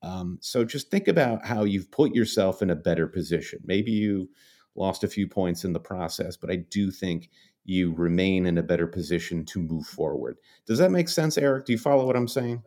Um, 0.00 0.38
so 0.40 0.64
just 0.64 0.90
think 0.90 1.06
about 1.06 1.44
how 1.44 1.64
you've 1.64 1.90
put 1.90 2.14
yourself 2.14 2.62
in 2.62 2.70
a 2.70 2.74
better 2.74 3.06
position. 3.06 3.58
Maybe 3.66 3.90
you 3.90 4.30
lost 4.74 5.04
a 5.04 5.08
few 5.08 5.28
points 5.28 5.66
in 5.66 5.74
the 5.74 5.80
process, 5.80 6.34
but 6.38 6.50
I 6.50 6.56
do 6.56 6.90
think 6.90 7.28
you 7.66 7.92
remain 7.92 8.46
in 8.46 8.56
a 8.56 8.62
better 8.62 8.86
position 8.86 9.44
to 9.44 9.60
move 9.60 9.84
forward. 9.84 10.38
Does 10.66 10.78
that 10.78 10.90
make 10.90 11.10
sense, 11.10 11.36
Eric? 11.36 11.66
Do 11.66 11.72
you 11.72 11.78
follow 11.78 12.06
what 12.06 12.16
I'm 12.16 12.26
saying? 12.26 12.62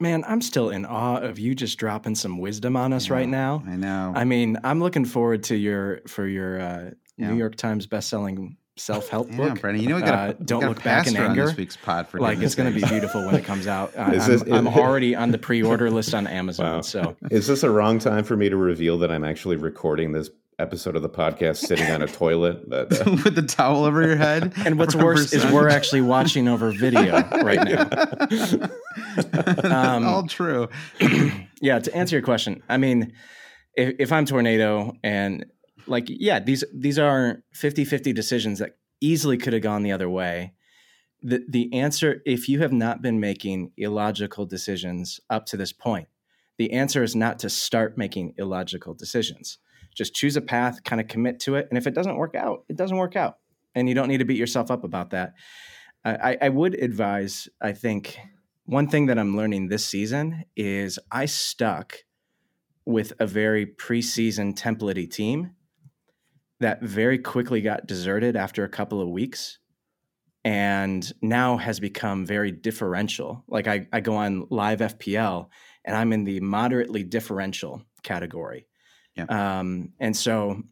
Man, 0.00 0.24
I'm 0.26 0.40
still 0.40 0.70
in 0.70 0.86
awe 0.86 1.18
of 1.18 1.38
you 1.38 1.54
just 1.54 1.78
dropping 1.78 2.14
some 2.14 2.38
wisdom 2.38 2.76
on 2.76 2.92
us 2.92 3.08
yeah, 3.08 3.14
right 3.14 3.28
now. 3.28 3.62
I 3.66 3.76
know. 3.76 4.12
I 4.16 4.24
mean, 4.24 4.58
I'm 4.64 4.80
looking 4.80 5.04
forward 5.04 5.42
to 5.44 5.56
your 5.56 6.00
for 6.06 6.26
your 6.26 6.60
uh, 6.60 6.90
yeah. 7.18 7.30
New 7.30 7.36
York 7.36 7.56
Times 7.56 7.86
best-selling 7.86 8.56
self-help 8.78 9.30
yeah, 9.30 9.36
book. 9.36 9.60
Brennan, 9.60 9.82
you 9.82 9.88
know 9.88 9.96
we 9.96 10.02
got 10.02 10.30
uh, 10.30 10.32
don't 10.44 10.64
look 10.64 10.82
back 10.82 11.06
in 11.06 11.16
anger. 11.16 11.46
This 11.46 11.56
week's 11.56 11.76
pod 11.76 12.08
for 12.08 12.20
like 12.20 12.38
it's 12.38 12.54
going 12.54 12.72
to 12.72 12.78
be 12.78 12.86
beautiful 12.86 13.24
when 13.24 13.34
it 13.34 13.44
comes 13.44 13.66
out. 13.66 13.92
Uh, 13.96 14.38
I'm, 14.46 14.52
I'm, 14.52 14.68
already 14.78 15.14
on 15.14 15.30
the 15.30 15.38
pre-order 15.38 15.90
list 15.90 16.14
on 16.14 16.26
Amazon. 16.26 16.76
Wow. 16.76 16.80
So, 16.82 17.16
is 17.30 17.46
this 17.46 17.62
a 17.62 17.70
wrong 17.70 17.98
time 17.98 18.24
for 18.24 18.36
me 18.36 18.48
to 18.48 18.56
reveal 18.56 18.98
that 18.98 19.10
I'm 19.10 19.24
actually 19.24 19.56
recording 19.56 20.12
this 20.12 20.28
episode 20.58 20.96
of 20.96 21.02
the 21.02 21.08
podcast 21.08 21.58
sitting 21.58 21.90
on 21.90 22.00
a 22.00 22.06
toilet 22.06 22.68
but, 22.68 22.92
uh, 23.06 23.10
with 23.24 23.34
the 23.34 23.42
towel 23.42 23.84
over 23.84 24.02
your 24.02 24.16
head. 24.16 24.52
And 24.64 24.78
what's 24.78 24.94
worse 24.94 25.32
is 25.32 25.44
we're 25.52 25.68
actually 25.68 26.00
watching 26.00 26.48
over 26.48 26.70
video 26.70 27.12
right 27.42 27.62
now. 27.62 27.88
um, 29.64 30.06
All 30.06 30.26
true. 30.26 30.68
yeah, 31.60 31.78
to 31.78 31.94
answer 31.94 32.16
your 32.16 32.22
question, 32.22 32.62
I 32.68 32.78
mean, 32.78 33.12
if, 33.74 33.96
if 33.98 34.12
I'm 34.12 34.24
Tornado 34.24 34.94
and 35.04 35.46
like, 35.86 36.06
yeah, 36.08 36.40
these 36.40 36.64
these 36.74 36.98
are 36.98 37.42
50-50 37.54 38.14
decisions 38.14 38.58
that 38.58 38.76
easily 39.00 39.36
could 39.36 39.52
have 39.52 39.62
gone 39.62 39.82
the 39.82 39.92
other 39.92 40.08
way. 40.08 40.54
The 41.22 41.44
the 41.48 41.72
answer, 41.74 42.22
if 42.24 42.48
you 42.48 42.60
have 42.60 42.72
not 42.72 43.02
been 43.02 43.20
making 43.20 43.72
illogical 43.76 44.46
decisions 44.46 45.20
up 45.28 45.46
to 45.46 45.56
this 45.56 45.72
point, 45.72 46.08
the 46.58 46.72
answer 46.72 47.02
is 47.02 47.14
not 47.14 47.38
to 47.40 47.50
start 47.50 47.98
making 47.98 48.34
illogical 48.38 48.94
decisions 48.94 49.58
just 49.96 50.14
choose 50.14 50.36
a 50.36 50.40
path, 50.40 50.84
kind 50.84 51.00
of 51.00 51.08
commit 51.08 51.40
to 51.40 51.54
it. 51.56 51.66
And 51.70 51.78
if 51.78 51.86
it 51.86 51.94
doesn't 51.94 52.16
work 52.16 52.34
out, 52.34 52.64
it 52.68 52.76
doesn't 52.76 52.96
work 52.96 53.16
out. 53.16 53.38
And 53.74 53.88
you 53.88 53.94
don't 53.94 54.08
need 54.08 54.18
to 54.18 54.24
beat 54.24 54.38
yourself 54.38 54.70
up 54.70 54.84
about 54.84 55.10
that. 55.10 55.34
I, 56.04 56.38
I 56.40 56.48
would 56.50 56.74
advise, 56.74 57.48
I 57.60 57.72
think, 57.72 58.18
one 58.64 58.88
thing 58.88 59.06
that 59.06 59.18
I'm 59.18 59.36
learning 59.36 59.68
this 59.68 59.84
season 59.84 60.44
is 60.56 60.98
I 61.10 61.26
stuck 61.26 62.04
with 62.84 63.12
a 63.18 63.26
very 63.26 63.66
preseason 63.66 64.56
templatey 64.56 65.10
team 65.10 65.52
that 66.60 66.82
very 66.82 67.18
quickly 67.18 67.60
got 67.60 67.86
deserted 67.86 68.36
after 68.36 68.64
a 68.64 68.68
couple 68.68 69.00
of 69.00 69.08
weeks 69.08 69.58
and 70.44 71.12
now 71.20 71.56
has 71.56 71.80
become 71.80 72.24
very 72.24 72.52
differential. 72.52 73.44
Like 73.48 73.66
I, 73.66 73.88
I 73.92 74.00
go 74.00 74.14
on 74.14 74.46
live 74.48 74.78
FPL 74.78 75.48
and 75.84 75.96
I'm 75.96 76.12
in 76.12 76.22
the 76.22 76.38
moderately 76.40 77.02
differential 77.02 77.82
category. 78.04 78.68
Yeah. 79.16 79.24
Um, 79.58 79.92
and 79.98 80.16
so 80.16 80.62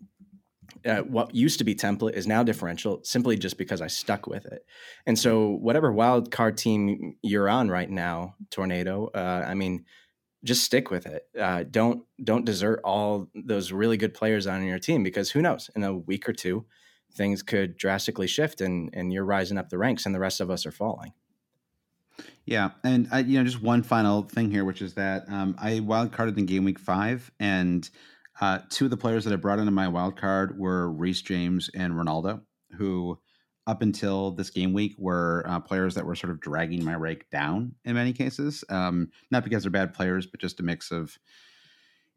uh, 0.85 0.99
what 0.99 1.35
used 1.35 1.59
to 1.59 1.65
be 1.65 1.75
template 1.75 2.13
is 2.13 2.27
now 2.27 2.43
differential 2.43 3.01
simply 3.03 3.37
just 3.37 3.57
because 3.57 3.81
I 3.81 3.87
stuck 3.87 4.27
with 4.27 4.45
it. 4.47 4.65
And 5.07 5.19
so 5.19 5.51
whatever 5.51 5.91
wild 5.93 6.31
card 6.31 6.59
team 6.59 7.17
you're 7.23 7.49
on 7.49 7.71
right 7.71 7.89
now, 7.89 8.35
Tornado, 8.51 9.11
uh, 9.15 9.45
I 9.47 9.55
mean, 9.55 9.85
just 10.45 10.63
stick 10.63 10.91
with 10.91 11.07
it. 11.07 11.23
Uh, 11.39 11.65
don't 11.71 12.05
don't 12.23 12.45
desert 12.45 12.81
all 12.85 13.31
those 13.35 13.73
really 13.73 13.97
good 13.97 14.13
players 14.13 14.47
on 14.47 14.63
your 14.65 14.79
team 14.79 15.03
because 15.03 15.31
who 15.31 15.41
knows 15.41 15.71
in 15.75 15.83
a 15.83 15.97
week 15.97 16.29
or 16.29 16.35
two 16.35 16.67
things 17.15 17.43
could 17.43 17.79
drastically 17.79 18.27
shift 18.27 18.61
and 18.61 18.91
and 18.93 19.13
you're 19.13 19.25
rising 19.25 19.57
up 19.57 19.71
the 19.71 19.79
ranks 19.79 20.05
and 20.05 20.15
the 20.15 20.21
rest 20.21 20.41
of 20.41 20.51
us 20.51 20.67
are 20.67 20.73
falling. 20.73 21.13
Yeah, 22.45 22.73
and 22.85 23.09
I, 23.11 23.21
you 23.21 23.39
know, 23.39 23.45
just 23.45 23.63
one 23.63 23.83
final 23.83 24.23
thing 24.23 24.51
here, 24.51 24.65
which 24.65 24.83
is 24.83 24.95
that 24.95 25.25
um, 25.29 25.57
I 25.59 25.81
wild 25.81 26.13
carded 26.13 26.39
in 26.39 26.47
game 26.47 26.65
week 26.65 26.79
five, 26.79 27.31
and 27.41 27.89
uh, 28.41 28.61
two 28.71 28.87
of 28.87 28.91
the 28.91 28.97
players 28.97 29.25
that 29.25 29.33
I 29.33 29.37
brought 29.37 29.59
into 29.59 29.71
my 29.71 29.89
wild 29.89 30.17
card 30.17 30.59
were 30.59 30.91
Reece 30.91 31.23
James 31.23 31.71
and 31.75 31.95
Ronaldo, 31.95 32.43
who 32.77 33.19
up 33.67 33.81
until 33.81 34.31
this 34.33 34.51
game 34.51 34.73
week 34.73 34.95
were 34.99 35.45
uh, 35.49 35.61
players 35.61 35.95
that 35.95 36.05
were 36.05 36.15
sort 36.15 36.31
of 36.31 36.41
dragging 36.41 36.85
my 36.85 36.95
rake 36.95 37.31
down 37.31 37.75
in 37.85 37.95
many 37.95 38.13
cases. 38.13 38.65
Um, 38.69 39.11
not 39.31 39.45
because 39.45 39.63
they're 39.63 39.71
bad 39.71 39.95
players, 39.95 40.27
but 40.27 40.41
just 40.41 40.61
a 40.61 40.63
mix 40.63 40.91
of 40.91 41.19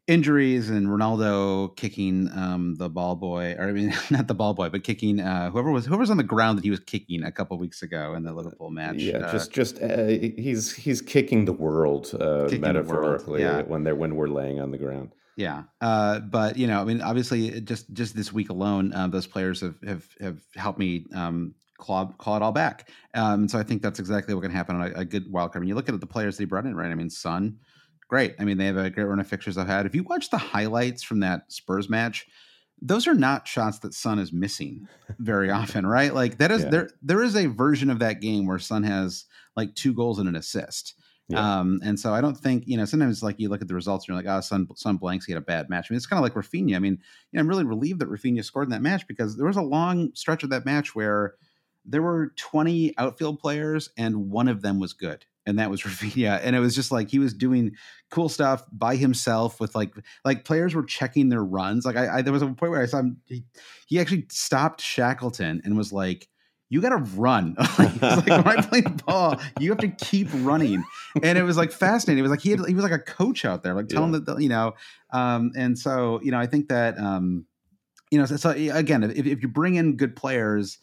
injuries 0.08 0.70
and 0.70 0.88
Ronaldo 0.88 1.76
kicking 1.76 2.30
um, 2.34 2.74
the 2.76 2.88
ball 2.88 3.14
boy, 3.14 3.54
or 3.58 3.68
I 3.68 3.72
mean, 3.72 3.94
not 4.10 4.26
the 4.26 4.34
ball 4.34 4.54
boy, 4.54 4.70
but 4.70 4.82
kicking 4.82 5.20
uh, 5.20 5.50
whoever 5.50 5.70
was 5.70 5.86
whoever 5.86 6.00
was 6.00 6.10
on 6.10 6.16
the 6.16 6.22
ground 6.24 6.58
that 6.58 6.64
he 6.64 6.70
was 6.70 6.80
kicking 6.80 7.22
a 7.22 7.30
couple 7.30 7.56
weeks 7.58 7.82
ago 7.82 8.14
in 8.14 8.24
the 8.24 8.32
Liverpool 8.32 8.70
match. 8.70 8.96
Yeah, 8.96 9.18
uh, 9.18 9.32
just 9.32 9.52
just 9.52 9.80
uh, 9.80 10.06
he's 10.06 10.74
he's 10.74 11.00
kicking 11.00 11.44
the 11.44 11.52
world 11.52 12.10
uh, 12.20 12.44
kicking 12.44 12.62
metaphorically 12.62 13.42
the 13.42 13.48
world. 13.48 13.64
Yeah. 13.66 13.70
when 13.70 13.84
they're 13.84 13.94
when 13.94 14.16
we're 14.16 14.28
laying 14.28 14.60
on 14.60 14.70
the 14.72 14.78
ground. 14.78 15.14
Yeah, 15.38 15.62
uh, 15.80 16.18
but 16.18 16.58
you 16.58 16.66
know, 16.66 16.80
I 16.80 16.84
mean, 16.84 17.00
obviously, 17.00 17.60
just 17.60 17.92
just 17.92 18.16
this 18.16 18.32
week 18.32 18.50
alone, 18.50 18.92
uh, 18.92 19.06
those 19.06 19.28
players 19.28 19.60
have 19.60 19.76
have 19.86 20.04
have 20.20 20.40
helped 20.56 20.80
me 20.80 21.06
um, 21.14 21.54
claw 21.78 22.06
claw 22.18 22.38
it 22.38 22.42
all 22.42 22.50
back. 22.50 22.90
Um, 23.14 23.46
so 23.46 23.56
I 23.56 23.62
think 23.62 23.80
that's 23.80 24.00
exactly 24.00 24.34
what 24.34 24.42
can 24.42 24.50
happen 24.50 24.74
on 24.74 24.90
a, 24.90 24.98
a 24.98 25.04
good 25.04 25.30
wild 25.30 25.52
card. 25.52 25.60
I 25.60 25.62
mean, 25.62 25.68
you 25.68 25.76
look 25.76 25.88
at 25.88 26.00
the 26.00 26.06
players 26.08 26.36
that 26.36 26.42
he 26.42 26.46
brought 26.46 26.66
in, 26.66 26.74
right? 26.74 26.90
I 26.90 26.96
mean, 26.96 27.08
Son, 27.08 27.56
great. 28.08 28.34
I 28.40 28.44
mean, 28.44 28.58
they 28.58 28.66
have 28.66 28.78
a 28.78 28.90
great 28.90 29.04
run 29.04 29.20
of 29.20 29.28
fixtures 29.28 29.56
I've 29.56 29.68
had. 29.68 29.86
If 29.86 29.94
you 29.94 30.02
watch 30.02 30.28
the 30.28 30.38
highlights 30.38 31.04
from 31.04 31.20
that 31.20 31.52
Spurs 31.52 31.88
match, 31.88 32.26
those 32.82 33.06
are 33.06 33.14
not 33.14 33.46
shots 33.46 33.78
that 33.78 33.94
Son 33.94 34.18
is 34.18 34.32
missing 34.32 34.88
very 35.20 35.50
often, 35.52 35.86
right? 35.86 36.12
Like 36.12 36.38
that 36.38 36.50
is 36.50 36.64
yeah. 36.64 36.70
there 36.70 36.90
there 37.00 37.22
is 37.22 37.36
a 37.36 37.46
version 37.46 37.90
of 37.90 38.00
that 38.00 38.20
game 38.20 38.44
where 38.44 38.58
Son 38.58 38.82
has 38.82 39.24
like 39.56 39.72
two 39.76 39.94
goals 39.94 40.18
and 40.18 40.28
an 40.28 40.34
assist. 40.34 40.94
Yeah. 41.28 41.60
Um, 41.60 41.80
and 41.84 42.00
so 42.00 42.14
I 42.14 42.22
don't 42.22 42.36
think, 42.36 42.64
you 42.66 42.76
know, 42.78 42.86
sometimes 42.86 43.22
like 43.22 43.38
you 43.38 43.50
look 43.50 43.60
at 43.60 43.68
the 43.68 43.74
results 43.74 44.04
and 44.04 44.08
you're 44.08 44.22
like, 44.22 44.34
oh, 44.34 44.40
Son, 44.40 44.66
Son 44.76 44.96
blanks, 44.96 45.26
he 45.26 45.32
had 45.32 45.42
a 45.42 45.44
bad 45.44 45.68
match. 45.68 45.88
I 45.88 45.92
mean, 45.92 45.98
it's 45.98 46.06
kind 46.06 46.18
of 46.18 46.22
like 46.22 46.34
Raphinha. 46.34 46.74
I 46.74 46.78
mean, 46.78 46.94
you 46.94 47.36
know, 47.36 47.40
I'm 47.40 47.48
really 47.48 47.64
relieved 47.64 48.00
that 48.00 48.10
Raphinha 48.10 48.42
scored 48.42 48.66
in 48.66 48.70
that 48.70 48.82
match 48.82 49.06
because 49.06 49.36
there 49.36 49.46
was 49.46 49.56
a 49.56 49.62
long 49.62 50.14
stretch 50.14 50.42
of 50.42 50.50
that 50.50 50.64
match 50.64 50.94
where 50.94 51.34
there 51.84 52.02
were 52.02 52.32
20 52.36 52.94
outfield 52.96 53.40
players 53.40 53.90
and 53.98 54.30
one 54.30 54.48
of 54.48 54.62
them 54.62 54.78
was 54.78 54.94
good. 54.94 55.26
And 55.44 55.58
that 55.58 55.70
was 55.70 55.82
Raphinha. 55.84 56.40
And 56.42 56.56
it 56.56 56.60
was 56.60 56.74
just 56.74 56.90
like 56.90 57.10
he 57.10 57.18
was 57.18 57.34
doing 57.34 57.72
cool 58.10 58.30
stuff 58.30 58.64
by 58.72 58.96
himself 58.96 59.60
with 59.60 59.74
like 59.74 59.92
like 60.24 60.46
players 60.46 60.74
were 60.74 60.82
checking 60.82 61.28
their 61.28 61.44
runs. 61.44 61.84
Like 61.84 61.96
I, 61.96 62.18
I 62.18 62.22
there 62.22 62.32
was 62.32 62.42
a 62.42 62.46
point 62.46 62.72
where 62.72 62.82
I 62.82 62.86
saw 62.86 63.00
him 63.00 63.18
he, 63.26 63.44
he 63.86 64.00
actually 64.00 64.26
stopped 64.30 64.80
Shackleton 64.80 65.60
and 65.62 65.76
was 65.76 65.92
like, 65.92 66.28
you 66.70 66.80
got 66.80 66.90
to 66.90 66.96
run. 66.96 67.56
like, 67.78 68.02
like, 68.02 68.26
when 68.26 68.46
I 68.46 68.60
play 68.62 68.82
ball, 69.06 69.36
you 69.58 69.70
have 69.70 69.78
to 69.78 69.88
keep 69.88 70.28
running. 70.34 70.84
And 71.22 71.38
it 71.38 71.42
was 71.42 71.56
like 71.56 71.72
fascinating. 71.72 72.18
It 72.18 72.22
was 72.22 72.30
like 72.30 72.40
he 72.40 72.50
had, 72.50 72.60
he 72.66 72.74
was 72.74 72.82
like 72.82 72.92
a 72.92 72.98
coach 72.98 73.44
out 73.44 73.62
there, 73.62 73.74
like 73.74 73.88
telling 73.88 74.12
yeah. 74.12 74.20
that, 74.26 74.42
you 74.42 74.48
know, 74.48 74.74
um, 75.10 75.52
and 75.56 75.78
so, 75.78 76.20
you 76.22 76.30
know, 76.30 76.38
I 76.38 76.46
think 76.46 76.68
that, 76.68 76.98
um, 76.98 77.46
you 78.10 78.18
know, 78.18 78.26
so, 78.26 78.36
so 78.36 78.50
again, 78.50 79.02
if, 79.02 79.26
if 79.26 79.42
you 79.42 79.48
bring 79.48 79.76
in 79.76 79.96
good 79.96 80.16
players, 80.16 80.78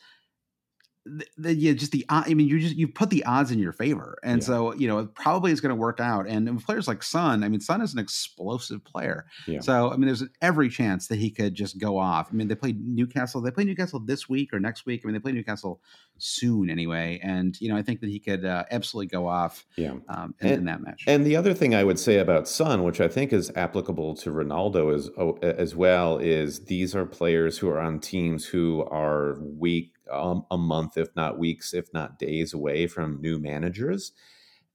the, 1.06 1.26
the, 1.38 1.54
yeah, 1.54 1.74
just 1.74 1.92
the 1.92 2.04
I 2.10 2.34
mean, 2.34 2.48
you 2.48 2.60
just 2.60 2.76
you 2.76 2.88
put 2.88 3.12
the 3.12 3.24
odds 3.26 3.52
in 3.52 3.60
your 3.60 3.74
favor, 3.74 4.18
and 4.24 4.42
yeah. 4.42 4.46
so 4.46 4.74
you 4.74 4.88
know 4.88 5.00
it 5.00 5.14
probably 5.14 5.52
is 5.52 5.62
going 5.62 5.70
to 5.70 5.76
work 5.76 6.00
out. 6.00 6.28
And 6.28 6.54
with 6.56 6.66
players 6.66 6.88
like 6.88 7.04
Son, 7.04 7.44
I 7.44 7.50
mean, 7.50 7.60
Son 7.60 7.82
is 7.82 7.94
an 7.94 8.00
explosive 8.00 8.84
player, 8.84 9.28
yeah. 9.46 9.60
so 9.60 9.92
I 9.92 9.98
mean, 9.98 10.08
there's 10.08 10.24
every 10.42 10.68
chance 10.68 11.08
that 11.08 11.18
he 11.18 11.30
could 11.30 11.54
just 11.54 11.78
go 11.78 12.00
off. 12.00 12.30
I 12.32 12.34
mean, 12.34 12.48
they 12.48 12.56
play 12.56 12.74
Newcastle. 12.78 13.40
They 13.40 13.52
play 13.52 13.66
Newcastle 13.66 14.00
this 14.00 14.28
week 14.28 14.52
or 14.52 14.60
next 14.60 14.88
week. 14.88 15.02
I 15.04 15.08
mean, 15.08 15.14
they 15.14 15.20
play 15.20 15.32
Newcastle 15.32 15.80
soon 16.18 16.72
anyway, 16.72 17.20
and 17.22 17.60
you 17.62 17.70
know, 17.70 17.78
I 17.78 17.84
think 17.84 18.00
that 18.02 18.10
he 18.10 18.20
could 18.20 18.44
uh, 18.44 18.64
absolutely 18.72 19.08
go 19.08 19.28
off. 19.28 19.64
Yeah, 19.78 19.94
um, 20.10 20.34
in, 20.40 20.48
and, 20.48 20.58
in, 20.60 20.66
that 20.66 20.82
match. 20.82 21.04
And 21.06 21.24
the 21.24 21.36
other 21.36 21.54
thing 21.54 21.76
I 21.76 21.84
would 21.84 22.00
say 22.00 22.18
about 22.18 22.48
Son, 22.48 22.84
which 22.84 23.00
I 23.00 23.08
think 23.08 23.32
is 23.32 23.52
applicable 23.56 24.16
to 24.16 24.32
Ronaldo 24.32 24.96
as 24.96 25.12
oh, 25.20 25.38
as 25.44 25.76
well, 25.76 26.18
is 26.18 26.66
these 26.66 26.96
are 26.96 27.06
players 27.06 27.60
who 27.60 27.70
are 27.70 27.80
on 27.80 28.00
teams 28.00 28.46
who 28.46 28.84
are 28.90 29.38
weak 29.40 29.95
um, 30.12 30.46
a 30.52 30.58
month, 30.58 30.98
if 30.98 31.16
not 31.16 31.40
weeks, 31.40 31.74
if 31.74 31.94
not 31.94 32.20
days 32.20 32.54
away 32.54 32.88
from 32.88 33.22
new 33.22 33.40
managers. 33.40 34.12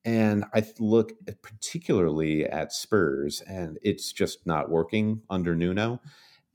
And 0.05 0.45
I 0.55 0.65
look 0.79 1.13
particularly 1.43 2.47
at 2.47 2.73
Spurs, 2.73 3.43
and 3.43 3.79
it's 3.83 4.13
just 4.13 4.47
not 4.47 4.71
working 4.71 5.23
under 5.29 5.55
Nuno. 5.55 6.01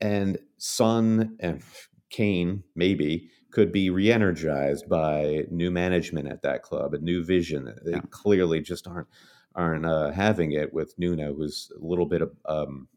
And 0.00 0.38
Son 0.58 1.36
and 1.38 1.62
Kane, 2.10 2.64
maybe, 2.74 3.30
could 3.52 3.72
be 3.72 3.88
re 3.88 4.10
energized 4.10 4.88
by 4.88 5.44
new 5.50 5.70
management 5.70 6.28
at 6.28 6.42
that 6.42 6.62
club, 6.62 6.92
a 6.92 6.98
new 6.98 7.24
vision. 7.24 7.74
They 7.84 7.92
yeah. 7.92 8.00
clearly 8.10 8.60
just 8.60 8.86
aren't 8.86 9.08
aren't 9.54 9.86
uh, 9.86 10.10
having 10.10 10.52
it 10.52 10.74
with 10.74 10.94
Nuno, 10.98 11.32
who's 11.34 11.72
a 11.80 11.84
little 11.84 12.04
bit 12.04 12.20
of 12.20 12.32
um, 12.44 12.88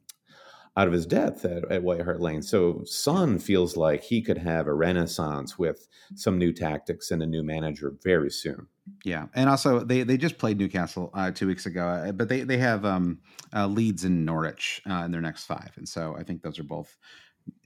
out 0.78 0.88
of 0.88 0.94
his 0.94 1.06
depth 1.06 1.46
at, 1.46 1.70
at 1.72 1.84
White 1.84 2.02
Hart 2.02 2.22
Lane. 2.22 2.42
So 2.42 2.82
Son 2.86 3.40
feels 3.40 3.76
like 3.76 4.04
he 4.04 4.22
could 4.22 4.38
have 4.38 4.68
a 4.68 4.74
renaissance 4.74 5.58
with 5.58 5.88
some 6.16 6.38
new 6.38 6.54
tactics 6.54 7.12
and 7.12 7.22
a 7.22 7.28
new 7.28 7.44
manager 7.44 7.94
very 8.04 8.32
soon. 8.32 8.68
Yeah, 9.04 9.28
and 9.36 9.50
also 9.50 9.80
they 9.80 10.04
they 10.04 10.18
just 10.18 10.40
played 10.40 10.58
Newcastle 10.58 11.12
uh, 11.14 11.30
two 11.32 11.46
weeks 11.48 11.68
ago, 11.68 11.86
uh, 11.86 12.12
but 12.12 12.28
they 12.28 12.42
they 12.42 12.58
have 12.58 12.86
um, 12.86 13.20
uh, 13.56 13.68
Leeds 13.68 14.04
and 14.04 14.26
Norwich 14.26 14.82
uh, 14.90 15.04
in 15.06 15.12
their 15.12 15.22
next 15.22 15.46
five, 15.46 15.72
and 15.76 15.88
so 15.88 16.16
I 16.18 16.24
think 16.24 16.42
those 16.42 16.58
are 16.58 16.64
both 16.64 16.98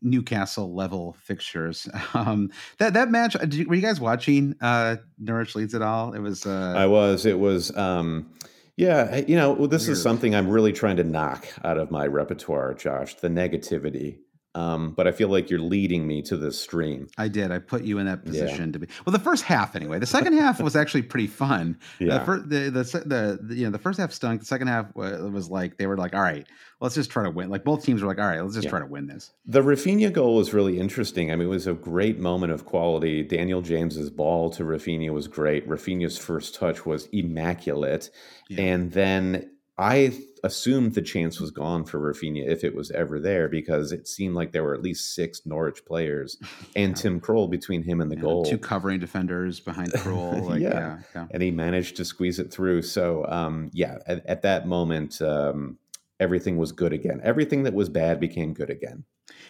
Newcastle 0.02 0.74
level 0.74 1.16
fixtures. 1.22 1.88
Um, 2.16 2.52
that 2.78 2.94
that 2.94 3.10
match, 3.10 3.36
uh, 3.36 3.46
you, 3.50 3.68
were 3.68 3.76
you 3.76 3.82
guys 3.82 4.00
watching 4.00 4.56
uh, 4.62 4.98
Norwich 5.18 5.56
Leeds 5.56 5.74
at 5.74 5.82
all? 5.82 6.13
It 6.13 6.20
was. 6.20 6.46
Uh, 6.46 6.74
I 6.78 6.86
was. 6.86 7.26
It 7.26 7.39
was. 7.39 7.76
Um, 7.76 8.32
yeah, 8.76 9.18
you 9.28 9.36
know, 9.36 9.52
well, 9.54 9.68
this 9.68 9.88
weird. 9.88 9.98
is 9.98 10.04
something 10.04 10.34
I'm 10.34 10.50
really 10.50 10.74
trying 10.74 10.98
to 10.98 11.04
knock 11.04 11.48
out 11.64 11.78
of 11.78 11.92
my 11.92 12.08
repertoire, 12.08 12.74
Josh. 12.74 13.16
The 13.16 13.30
negativity 13.30 14.20
um, 14.56 14.92
but 14.92 15.08
I 15.08 15.12
feel 15.12 15.30
like 15.30 15.50
you're 15.50 15.60
leading 15.60 16.06
me 16.06 16.22
to 16.24 16.38
this 16.38 16.60
stream. 16.60 17.08
I 17.18 17.28
did. 17.28 17.52
I 17.52 17.58
put 17.60 17.84
you 17.84 17.98
in 17.98 18.06
that 18.06 18.24
position 18.24 18.68
yeah. 18.68 18.72
to 18.74 18.80
be. 18.80 18.88
Well, 19.06 19.12
the 19.12 19.20
first 19.20 19.44
half 19.44 19.76
anyway. 19.76 19.98
The 19.98 20.06
second 20.06 20.34
half 20.34 20.62
was 20.62 20.76
actually 20.76 21.02
pretty 21.04 21.28
fun. 21.28 21.78
Yeah. 22.00 22.20
The, 22.20 22.26
first, 22.26 22.50
the, 22.50 22.58
the, 22.70 23.39
the, 23.42 23.56
you 23.56 23.66
know 23.66 23.72
the 23.72 23.80
first 23.80 24.00
half 24.00 24.12
stunk. 24.12 24.42
The 24.42 24.46
second 24.46 24.68
half 24.68 24.94
was 24.96 25.50
like 25.50 25.78
they 25.78 25.88
were 25.88 25.98
like, 25.98 26.13
all 26.13 26.22
right, 26.22 26.46
let's 26.80 26.94
just 26.94 27.10
try 27.10 27.24
to 27.24 27.32
win. 27.32 27.50
Like 27.50 27.63
both 27.63 27.84
teams 27.84 28.02
were 28.02 28.08
like, 28.08 28.20
all 28.20 28.28
right, 28.28 28.42
let's 28.42 28.54
just 28.54 28.66
yeah. 28.66 28.70
try 28.70 28.80
to 28.80 28.86
win 28.86 29.08
this. 29.08 29.32
The 29.46 29.62
Raphinha 29.62 30.13
goal 30.13 30.36
was 30.36 30.54
really 30.54 30.80
interesting. 30.80 31.32
I 31.32 31.36
mean, 31.36 31.48
it 31.48 31.52
was 31.52 31.66
a 31.66 31.74
great 31.74 32.20
moment 32.20 32.52
of 32.52 32.66
quality. 32.66 33.24
Daniel 33.24 33.62
James's 33.62 34.12
ball 34.12 34.52
to 34.52 34.63
Raphinha 34.63 35.12
was 35.12 35.28
great. 35.28 35.68
Raphinha's 35.68 36.18
first 36.20 36.54
touch 36.54 36.86
was 36.86 37.08
immaculate, 37.12 38.12
and 38.56 38.92
then 38.92 39.50
I 39.78 40.14
assumed 40.44 40.94
the 40.94 41.02
chance 41.02 41.40
was 41.40 41.50
gone 41.50 41.86
for 41.86 42.00
Raphinha 42.00 42.48
if 42.48 42.64
it 42.64 42.76
was 42.76 42.92
ever 42.92 43.20
there 43.20 43.50
because 43.50 43.92
it 43.92 44.08
seemed 44.08 44.36
like 44.36 44.52
there 44.52 44.64
were 44.64 44.76
at 44.76 44.84
least 44.84 45.16
six 45.16 45.46
Norwich 45.46 45.84
players 45.86 46.38
and 46.76 46.90
yeah. 46.92 47.02
Tim 47.02 47.20
Krul 47.20 47.50
between 47.50 47.82
him 47.82 48.00
and 48.00 48.12
the 48.12 48.16
yeah, 48.16 48.22
goal. 48.22 48.46
Two 48.46 48.58
covering 48.58 49.00
defenders 49.00 49.60
behind 49.60 49.92
Krul. 49.94 50.48
Like, 50.48 50.62
yeah. 50.62 51.00
yeah. 51.16 51.28
And 51.32 51.42
he 51.42 51.50
managed 51.50 51.96
to 51.98 52.06
squeeze 52.06 52.40
it 52.40 52.52
through. 52.52 52.84
So, 52.84 53.26
um, 53.28 53.72
yeah, 53.74 53.98
at, 54.06 54.26
at, 54.28 54.42
that 54.44 54.68
moment, 54.68 55.22
um, 55.22 55.80
everything 56.20 56.58
was 56.58 56.72
good 56.72 56.94
again. 56.94 57.20
Everything 57.24 57.64
that 57.64 57.74
was 57.74 57.90
bad 57.90 58.20
became 58.20 58.54
good 58.54 58.70
again. 58.70 59.06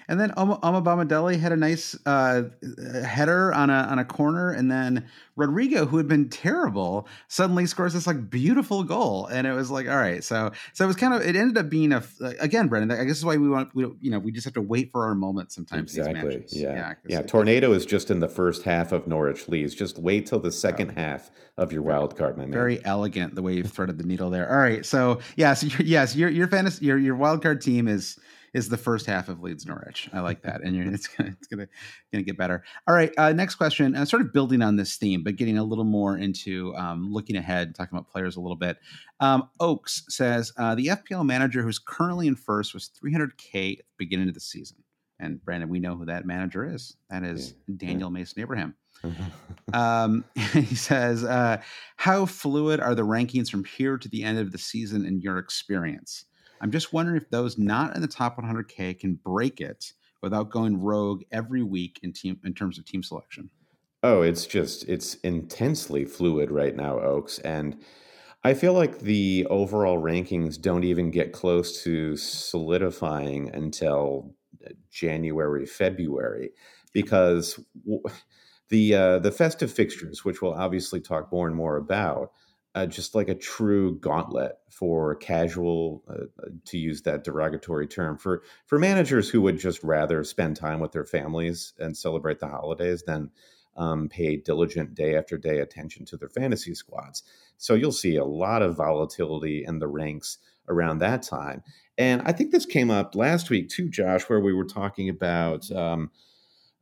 And 0.07 0.19
then 0.19 0.31
Omobamidele 0.31 1.07
Deli 1.07 1.37
had 1.37 1.51
a 1.51 1.57
nice 1.57 1.97
uh, 2.05 2.43
header 3.05 3.53
on 3.53 3.69
a 3.69 3.87
on 3.89 3.99
a 3.99 4.05
corner, 4.05 4.51
and 4.51 4.69
then 4.69 5.05
Rodrigo, 5.35 5.85
who 5.85 5.97
had 5.97 6.07
been 6.07 6.29
terrible, 6.29 7.07
suddenly 7.27 7.65
scores 7.65 7.93
this 7.93 8.05
like 8.05 8.29
beautiful 8.29 8.83
goal, 8.83 9.27
and 9.27 9.47
it 9.47 9.53
was 9.53 9.71
like, 9.71 9.87
all 9.87 9.95
right, 9.95 10.23
so 10.23 10.51
so 10.73 10.83
it 10.83 10.87
was 10.87 10.95
kind 10.95 11.13
of 11.13 11.21
it 11.21 11.35
ended 11.35 11.57
up 11.57 11.69
being 11.69 11.93
a 11.93 12.03
again, 12.39 12.67
Brandon. 12.67 12.99
I 12.99 13.03
guess 13.05 13.17
is 13.17 13.25
why 13.25 13.37
we 13.37 13.49
want 13.49 13.73
we 13.73 13.85
you 14.01 14.11
know 14.11 14.19
we 14.19 14.31
just 14.31 14.45
have 14.45 14.53
to 14.55 14.61
wait 14.61 14.91
for 14.91 15.05
our 15.05 15.15
moment 15.15 15.51
sometimes. 15.51 15.95
Exactly. 15.95 16.45
Yeah. 16.49 16.73
Yeah. 16.73 16.93
yeah. 17.07 17.21
Tornado 17.21 17.71
is 17.71 17.85
just 17.85 18.11
in 18.11 18.19
the 18.19 18.27
first 18.27 18.63
half 18.63 18.91
of 18.91 19.07
Norwich 19.07 19.47
Leeds. 19.47 19.73
Just 19.73 19.97
wait 19.97 20.25
till 20.25 20.39
the 20.39 20.51
second 20.51 20.91
oh. 20.91 21.01
half 21.01 21.31
of 21.57 21.71
your 21.71 21.81
wild 21.81 22.17
card, 22.17 22.37
my 22.37 22.43
man. 22.43 22.51
Very 22.51 22.83
elegant 22.85 23.35
the 23.35 23.41
way 23.41 23.53
you've 23.53 23.71
threaded 23.71 23.97
the 23.97 24.05
needle 24.05 24.29
there. 24.29 24.49
All 24.51 24.57
right, 24.57 24.85
so 24.85 25.19
yeah, 25.35 25.53
so 25.53 25.67
yes, 25.83 26.15
your 26.15 26.29
your 26.29 26.47
fantasy 26.47 26.85
your 26.85 26.97
your 26.97 27.15
wild 27.15 27.41
card 27.41 27.61
team 27.61 27.87
is 27.87 28.19
is 28.53 28.69
the 28.69 28.77
first 28.77 29.05
half 29.05 29.29
of 29.29 29.41
Leeds 29.41 29.65
Norwich. 29.65 30.09
I 30.13 30.19
like 30.19 30.43
that, 30.43 30.61
and 30.61 30.75
it's 30.93 31.07
gonna 31.07 31.31
it's 31.31 31.47
gonna 31.47 31.67
gonna 32.11 32.23
get 32.23 32.37
better. 32.37 32.63
All 32.87 32.95
right, 32.95 33.11
uh, 33.17 33.33
next 33.33 33.55
question. 33.55 33.95
Uh, 33.95 34.05
sort 34.05 34.21
of 34.21 34.33
building 34.33 34.61
on 34.61 34.75
this 34.75 34.95
theme, 34.97 35.23
but 35.23 35.35
getting 35.35 35.57
a 35.57 35.63
little 35.63 35.83
more 35.83 36.17
into 36.17 36.75
um, 36.75 37.11
looking 37.11 37.35
ahead, 37.35 37.75
talking 37.75 37.97
about 37.97 38.09
players 38.09 38.35
a 38.35 38.41
little 38.41 38.57
bit. 38.57 38.77
Um, 39.19 39.49
Oaks 39.59 40.03
says 40.09 40.53
uh, 40.57 40.75
the 40.75 40.87
FPL 40.87 41.25
manager 41.25 41.61
who's 41.63 41.79
currently 41.79 42.27
in 42.27 42.35
first 42.35 42.73
was 42.73 42.89
300k 43.03 43.73
at 43.73 43.77
the 43.77 43.83
beginning 43.97 44.27
of 44.27 44.33
the 44.33 44.39
season. 44.39 44.77
And 45.19 45.43
Brandon, 45.43 45.69
we 45.69 45.79
know 45.79 45.95
who 45.95 46.05
that 46.05 46.25
manager 46.25 46.65
is. 46.65 46.97
That 47.09 47.23
is 47.23 47.53
yeah. 47.67 47.75
Daniel 47.77 48.09
Mason 48.09 48.41
Abraham. 48.41 48.75
um, 49.73 50.25
he 50.53 50.75
says, 50.75 51.23
uh, 51.23 51.61
"How 51.97 52.25
fluid 52.25 52.79
are 52.79 52.95
the 52.95 53.03
rankings 53.03 53.49
from 53.49 53.63
here 53.63 53.97
to 53.97 54.09
the 54.09 54.23
end 54.23 54.37
of 54.37 54.51
the 54.51 54.57
season 54.57 55.05
in 55.05 55.21
your 55.21 55.37
experience?" 55.37 56.25
I'm 56.63 56.71
just 56.71 56.93
wondering 56.93 57.17
if 57.17 57.29
those 57.29 57.57
not 57.57 57.93
in 57.93 58.01
the 58.01 58.07
top 58.07 58.37
100K 58.37 58.97
can 58.97 59.15
break 59.15 59.59
it 59.59 59.91
without 60.21 60.49
going 60.49 60.81
rogue 60.81 61.23
every 61.29 61.61
week 61.61 61.99
in 62.03 62.13
team 62.13 62.39
in 62.45 62.53
terms 62.53 62.79
of 62.79 62.85
team 62.85 63.03
selection. 63.03 63.49
Oh, 64.01 64.21
it's 64.21 64.45
just 64.45 64.87
it's 64.87 65.15
intensely 65.15 66.05
fluid 66.05 66.49
right 66.49 66.73
now, 66.73 66.99
Oaks, 67.01 67.39
and 67.39 67.83
I 68.45 68.53
feel 68.53 68.71
like 68.71 68.99
the 68.99 69.45
overall 69.49 70.01
rankings 70.01 70.59
don't 70.59 70.85
even 70.85 71.11
get 71.11 71.33
close 71.33 71.83
to 71.83 72.15
solidifying 72.15 73.53
until 73.53 74.33
uh, 74.65 74.69
January, 74.89 75.65
February, 75.65 76.51
because 76.93 77.59
the 78.69 78.95
uh, 78.95 79.19
the 79.19 79.31
festive 79.33 79.71
fixtures, 79.71 80.23
which 80.23 80.41
we'll 80.41 80.53
obviously 80.53 81.01
talk 81.01 81.29
more 81.29 81.45
and 81.45 81.55
more 81.57 81.75
about, 81.75 82.31
uh, 82.75 82.85
just 82.85 83.13
like 83.15 83.29
a 83.29 83.35
true 83.35 83.97
gauntlet 83.99 84.57
for 84.69 85.15
casual, 85.15 86.03
uh, 86.09 86.25
uh, 86.41 86.49
to 86.65 86.77
use 86.77 87.01
that 87.03 87.23
derogatory 87.23 87.87
term, 87.87 88.17
for 88.17 88.43
for 88.65 88.79
managers 88.79 89.29
who 89.29 89.41
would 89.41 89.59
just 89.59 89.83
rather 89.83 90.23
spend 90.23 90.55
time 90.55 90.79
with 90.79 90.91
their 90.91 91.05
families 91.05 91.73
and 91.79 91.95
celebrate 91.95 92.39
the 92.39 92.47
holidays 92.47 93.03
than 93.03 93.29
um, 93.77 94.09
pay 94.09 94.37
diligent 94.37 94.93
day 94.93 95.15
after 95.15 95.37
day 95.37 95.59
attention 95.59 96.05
to 96.05 96.17
their 96.17 96.29
fantasy 96.29 96.75
squads. 96.75 97.23
So 97.57 97.73
you'll 97.75 97.91
see 97.91 98.15
a 98.15 98.25
lot 98.25 98.61
of 98.61 98.77
volatility 98.77 99.63
in 99.65 99.79
the 99.79 99.87
ranks 99.87 100.37
around 100.67 100.99
that 100.99 101.23
time. 101.23 101.63
And 101.97 102.21
I 102.23 102.31
think 102.31 102.51
this 102.51 102.65
came 102.65 102.89
up 102.89 103.15
last 103.15 103.49
week 103.49 103.69
too, 103.69 103.89
Josh, 103.89 104.23
where 104.23 104.39
we 104.39 104.53
were 104.53 104.65
talking 104.65 105.09
about 105.09 105.71
um, 105.71 106.11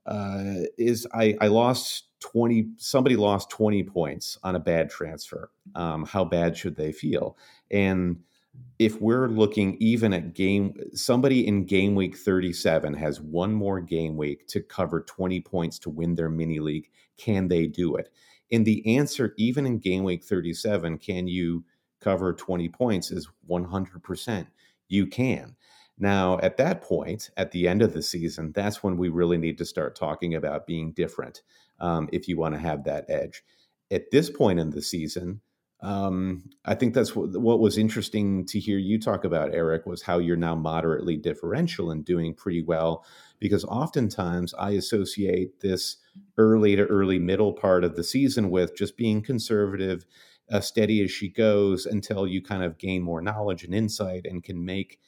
uh, 0.05 0.63
is 0.77 1.07
I, 1.13 1.35
I 1.41 1.47
lost 1.47 2.05
20 2.21 2.69
somebody 2.77 3.15
lost 3.15 3.49
20 3.49 3.83
points 3.83 4.37
on 4.43 4.55
a 4.55 4.59
bad 4.59 4.89
transfer. 4.89 5.51
Um, 5.75 6.05
how 6.05 6.23
bad 6.23 6.55
should 6.55 6.75
they 6.75 6.91
feel? 6.91 7.37
And 7.69 8.17
if 8.79 8.99
we're 9.01 9.27
looking 9.27 9.77
even 9.79 10.13
at 10.13 10.33
game 10.33 10.73
somebody 10.93 11.47
in 11.47 11.65
game 11.65 11.95
week 11.95 12.17
37 12.17 12.93
has 12.93 13.21
one 13.21 13.53
more 13.53 13.79
game 13.79 14.17
week 14.17 14.47
to 14.47 14.61
cover 14.61 15.01
20 15.01 15.39
points 15.41 15.79
to 15.79 15.89
win 15.89 16.15
their 16.15 16.29
mini 16.29 16.59
league 16.59 16.89
can 17.17 17.47
they 17.47 17.67
do 17.67 17.95
it? 17.95 18.11
And 18.51 18.65
the 18.65 18.97
answer 18.97 19.33
even 19.37 19.65
in 19.65 19.79
game 19.79 20.03
week 20.03 20.23
37 20.23 20.97
can 20.97 21.27
you 21.27 21.63
cover 21.99 22.33
20 22.33 22.67
points 22.69 23.11
is 23.11 23.29
100% 23.49 24.47
you 24.89 25.07
can. 25.07 25.55
Now, 25.97 26.39
at 26.39 26.57
that 26.57 26.81
point, 26.81 27.29
at 27.37 27.51
the 27.51 27.67
end 27.67 27.83
of 27.83 27.93
the 27.93 28.01
season, 28.01 28.51
that's 28.53 28.81
when 28.81 28.97
we 28.97 29.09
really 29.09 29.37
need 29.37 29.59
to 29.59 29.65
start 29.65 29.95
talking 29.95 30.33
about 30.33 30.65
being 30.65 30.93
different 30.93 31.43
um, 31.81 32.07
if 32.13 32.29
you 32.29 32.37
want 32.37 32.55
to 32.55 32.61
have 32.61 32.85
that 32.85 33.05
edge. 33.09 33.43
At 33.91 34.11
this 34.11 34.29
point 34.29 34.59
in 34.59 34.69
the 34.69 34.81
season, 34.81 35.41
um, 35.81 36.43
I 36.63 36.75
think 36.75 36.93
that's 36.93 37.15
what, 37.15 37.35
what, 37.41 37.59
was 37.59 37.77
interesting 37.77 38.45
to 38.45 38.59
hear 38.59 38.77
you 38.77 38.99
talk 38.99 39.23
about, 39.23 39.53
Eric, 39.53 39.87
was 39.87 40.03
how 40.03 40.19
you're 40.19 40.37
now 40.37 40.53
moderately 40.53 41.17
differential 41.17 41.89
and 41.89 42.05
doing 42.05 42.35
pretty 42.35 42.61
well. 42.61 43.03
Because 43.39 43.65
oftentimes 43.65 44.53
I 44.53 44.71
associate 44.71 45.61
this 45.61 45.97
early 46.37 46.75
to 46.75 46.85
early 46.85 47.17
middle 47.17 47.53
part 47.53 47.83
of 47.83 47.95
the 47.95 48.03
season 48.03 48.51
with 48.51 48.77
just 48.77 48.95
being 48.95 49.23
conservative, 49.23 50.05
uh, 50.51 50.59
steady 50.59 51.03
as 51.03 51.09
she 51.09 51.29
goes 51.29 51.87
until 51.87 52.27
you 52.27 52.43
kind 52.43 52.63
of 52.63 52.77
gain 52.77 53.01
more 53.01 53.21
knowledge 53.21 53.63
and 53.63 53.73
insight 53.73 54.27
and 54.27 54.43
can 54.43 54.63
make 54.63 54.99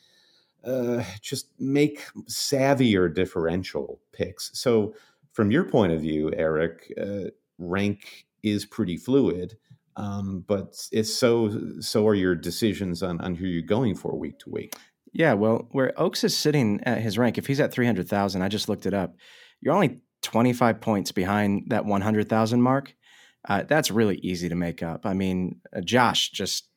uh, 0.63 1.03
just 1.21 1.49
make 1.59 2.01
savvier 2.27 3.13
differential 3.13 3.99
picks. 4.13 4.49
So, 4.53 4.95
from 5.33 5.51
your 5.51 5.65
point 5.65 5.91
of 5.91 6.01
view, 6.01 6.31
Eric, 6.35 6.93
uh, 6.99 7.29
rank 7.57 8.25
is 8.43 8.65
pretty 8.65 8.97
fluid, 8.97 9.57
um, 9.95 10.43
but 10.47 10.87
it's 10.91 11.13
so 11.13 11.79
so 11.79 12.07
are 12.07 12.15
your 12.15 12.35
decisions 12.35 13.03
on 13.03 13.19
on 13.21 13.35
who 13.35 13.45
you're 13.45 13.61
going 13.61 13.95
for 13.95 14.17
week 14.17 14.39
to 14.39 14.49
week. 14.49 14.75
Yeah, 15.11 15.33
well, 15.33 15.67
where 15.71 15.93
Oaks 15.99 16.23
is 16.23 16.35
sitting 16.35 16.81
at 16.85 17.01
his 17.01 17.17
rank, 17.17 17.37
if 17.37 17.45
he's 17.45 17.59
at 17.59 17.71
three 17.71 17.85
hundred 17.85 18.07
thousand, 18.07 18.41
I 18.41 18.47
just 18.47 18.69
looked 18.69 18.85
it 18.85 18.93
up. 18.93 19.15
You're 19.61 19.73
only 19.75 20.01
twenty 20.21 20.53
five 20.53 20.81
points 20.81 21.11
behind 21.11 21.65
that 21.67 21.85
one 21.85 22.01
hundred 22.01 22.29
thousand 22.29 22.61
mark. 22.61 22.95
Uh, 23.47 23.63
that's 23.63 23.91
really 23.91 24.17
easy 24.17 24.49
to 24.49 24.55
make 24.55 24.81
up. 24.81 25.05
I 25.05 25.13
mean, 25.13 25.59
uh, 25.75 25.81
Josh 25.81 26.29
just 26.31 26.69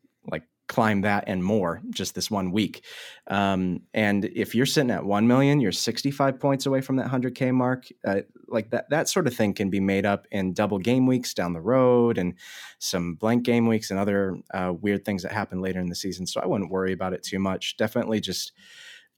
climb 0.69 1.03
that 1.03 1.25
and 1.27 1.45
more 1.45 1.81
just 1.91 2.15
this 2.15 2.31
one 2.31 2.51
week. 2.51 2.85
Um, 3.29 3.83
and 3.95 4.25
if 4.25 4.55
you're 4.55 4.67
sitting 4.67 4.91
at 4.91 5.05
1 5.05 5.27
million, 5.27 5.61
you're 5.61 5.73
65 5.73 6.41
points 6.41 6.67
away 6.67 6.81
from 6.81 6.97
that 6.97 7.07
100K 7.07 7.53
mark. 7.53 7.87
Uh, 8.07 8.23
like 8.49 8.71
that, 8.71 8.91
that 8.91 9.09
sort 9.09 9.27
of 9.27 9.35
thing 9.35 9.55
can 9.55 9.71
be 9.71 9.81
made 9.81 10.05
up 10.05 10.27
in 10.31 10.53
double 10.53 10.79
game 10.79 11.07
weeks 11.07 11.35
down 11.35 11.53
the 11.53 11.61
road 11.61 12.19
and 12.19 12.35
some 12.79 13.15
blank 13.15 13.45
game 13.45 13.67
weeks 13.67 13.91
and 13.91 14.01
other 14.01 14.37
uh, 14.53 14.73
weird 14.73 15.05
things 15.05 15.23
that 15.23 15.33
happen 15.33 15.61
later 15.61 15.81
in 15.81 15.87
the 15.87 15.95
season. 15.95 16.27
So 16.27 16.41
I 16.41 16.47
wouldn't 16.47 16.71
worry 16.71 16.93
about 16.93 17.13
it 17.13 17.23
too 17.23 17.39
much. 17.39 17.77
Definitely 17.77 18.21
just, 18.21 18.53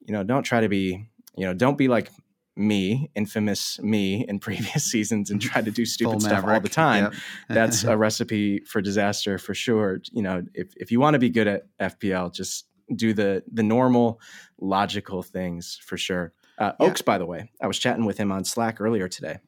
you 0.01 0.13
know, 0.13 0.25
don't 0.25 0.43
try 0.43 0.61
to 0.61 0.69
be, 0.69 1.07
you 1.37 1.47
know, 1.47 1.55
don't 1.55 1.79
be 1.79 1.89
like 1.89 2.11
me, 2.59 3.11
infamous 3.15 3.81
me 3.81 4.27
in 4.29 4.39
previous 4.39 4.85
seasons 4.91 5.31
and 5.31 5.41
try 5.41 5.63
to 5.63 5.71
do 5.71 5.87
stupid 5.87 6.21
stuff 6.21 6.45
all 6.45 6.61
the 6.61 6.69
time. 6.69 7.05
Yep. 7.05 7.13
That's 7.49 7.85
a 7.85 7.97
recipe 7.97 8.61
for 8.61 8.83
disaster 8.83 9.39
for 9.39 9.55
sure. 9.55 10.01
You 10.13 10.23
know, 10.23 10.43
if, 10.55 10.73
if 10.77 10.91
you 10.91 11.01
want 11.01 11.15
to 11.15 11.19
be 11.19 11.31
good 11.31 11.47
at 11.47 11.63
FPL, 11.79 12.35
just 12.35 12.67
do 12.95 13.13
the 13.13 13.43
the 13.53 13.63
normal 13.63 14.21
logical 14.61 15.23
things 15.23 15.79
for 15.83 15.97
sure. 15.97 16.33
Uh, 16.59 16.73
yeah. 16.81 16.87
Oaks, 16.87 17.03
by 17.03 17.19
the 17.19 17.27
way, 17.27 17.51
I 17.63 17.67
was 17.67 17.79
chatting 17.79 18.05
with 18.05 18.19
him 18.19 18.33
on 18.33 18.45
Slack 18.45 18.81
earlier 18.81 19.09
today. 19.09 19.39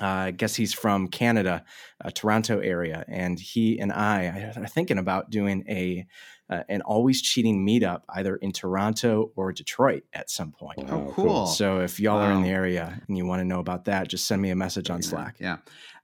Uh, 0.00 0.06
I 0.06 0.30
guess 0.30 0.54
he's 0.54 0.74
from 0.74 1.08
Canada, 1.08 1.64
uh, 2.04 2.10
Toronto 2.10 2.58
area, 2.60 3.04
and 3.08 3.40
he 3.40 3.78
and 3.78 3.90
I 3.90 4.52
are 4.54 4.66
thinking 4.66 4.98
about 4.98 5.30
doing 5.30 5.64
a 5.68 6.06
uh, 6.48 6.62
an 6.68 6.82
always 6.82 7.22
cheating 7.22 7.66
meetup 7.66 8.02
either 8.10 8.36
in 8.36 8.52
Toronto 8.52 9.32
or 9.36 9.52
Detroit 9.52 10.04
at 10.12 10.30
some 10.30 10.52
point. 10.52 10.90
Oh, 10.90 11.12
cool! 11.14 11.46
So 11.46 11.80
if 11.80 11.98
y'all 11.98 12.18
wow. 12.18 12.26
are 12.26 12.32
in 12.32 12.42
the 12.42 12.50
area 12.50 13.00
and 13.08 13.16
you 13.16 13.26
want 13.26 13.40
to 13.40 13.44
know 13.44 13.60
about 13.60 13.86
that, 13.86 14.08
just 14.08 14.26
send 14.26 14.40
me 14.42 14.50
a 14.50 14.56
message 14.56 14.90
on 14.90 15.02
Slack. 15.02 15.36
Yeah. 15.38 15.58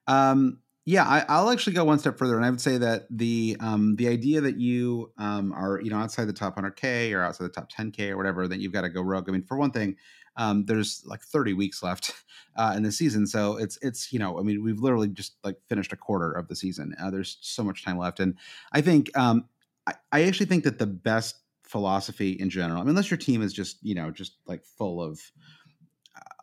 Um, 0.07 0.59
yeah, 0.84 1.24
I, 1.28 1.40
will 1.40 1.51
actually 1.51 1.74
go 1.74 1.84
one 1.84 2.01
step 2.01 2.18
further, 2.18 2.36
and 2.36 2.45
I 2.45 2.51
would 2.51 2.61
say 2.61 2.76
that 2.76 3.07
the 3.09 3.57
um, 3.61 3.95
the 3.95 4.09
idea 4.09 4.40
that 4.40 4.59
you 4.59 5.12
um, 5.16 5.53
are 5.53 5.80
you 5.80 5.90
know 5.90 5.99
outside 5.99 6.24
the 6.24 6.32
top 6.32 6.57
100k 6.57 7.14
or 7.14 7.22
outside 7.22 7.45
the 7.45 7.51
top 7.51 7.70
10k 7.70 8.11
or 8.11 8.16
whatever, 8.16 8.49
that 8.49 8.59
you've 8.59 8.72
got 8.72 8.80
to 8.80 8.88
go 8.88 9.01
rogue. 9.01 9.28
I 9.28 9.32
mean, 9.32 9.45
for 9.45 9.57
one 9.57 9.70
thing, 9.70 9.95
um, 10.36 10.64
there's 10.64 11.05
like 11.07 11.22
30 11.22 11.53
weeks 11.53 11.84
left 11.84 12.12
uh, 12.57 12.74
in 12.76 12.82
the 12.82 12.90
season, 12.90 13.28
so 13.28 13.59
it's 13.59 13.78
it's 13.80 14.12
you 14.12 14.18
know, 14.18 14.40
I 14.40 14.43
mean, 14.43 14.64
we've 14.64 14.80
literally 14.80 15.07
just 15.07 15.36
like 15.45 15.57
finished 15.68 15.93
a 15.93 15.97
quarter 15.97 16.32
of 16.32 16.49
the 16.49 16.57
season. 16.57 16.97
Uh, 17.01 17.12
there's 17.12 17.38
so 17.43 17.62
much 17.62 17.84
time 17.84 17.97
left, 17.97 18.18
and 18.18 18.34
I 18.72 18.80
think 18.80 19.16
um, 19.16 19.45
I, 19.87 19.95
I 20.11 20.22
actually 20.24 20.47
think 20.47 20.64
that 20.64 20.78
the 20.78 20.87
best 20.87 21.37
philosophy 21.64 22.33
in 22.33 22.51
general, 22.51 22.80
I 22.80 22.83
mean, 22.83 22.91
unless 22.91 23.11
your 23.11 23.18
team 23.18 23.43
is 23.43 23.53
just 23.53 23.78
you 23.83 23.95
know 23.95 24.11
just 24.11 24.37
like 24.47 24.64
full 24.64 25.03
of 25.03 25.20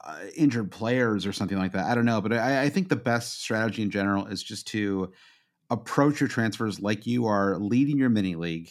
uh, 0.06 0.26
injured 0.36 0.72
players 0.72 1.26
or 1.26 1.34
something 1.34 1.58
like 1.58 1.74
that. 1.74 1.86
I 1.86 1.96
don't 1.96 2.06
know, 2.06 2.22
but 2.22 2.34
I, 2.34 2.64
I, 2.64 2.70
think 2.70 2.90
the 2.90 2.96
best 2.96 3.42
strategy 3.42 3.82
in 3.82 3.92
general 3.92 4.26
is 4.26 4.42
just 4.42 4.66
to 4.70 5.12
approach 5.70 6.20
your 6.20 6.30
transfers 6.30 6.80
like 6.80 7.06
you 7.06 7.28
are 7.28 7.58
leading 7.58 7.98
your 7.98 8.10
mini 8.10 8.36
league 8.36 8.70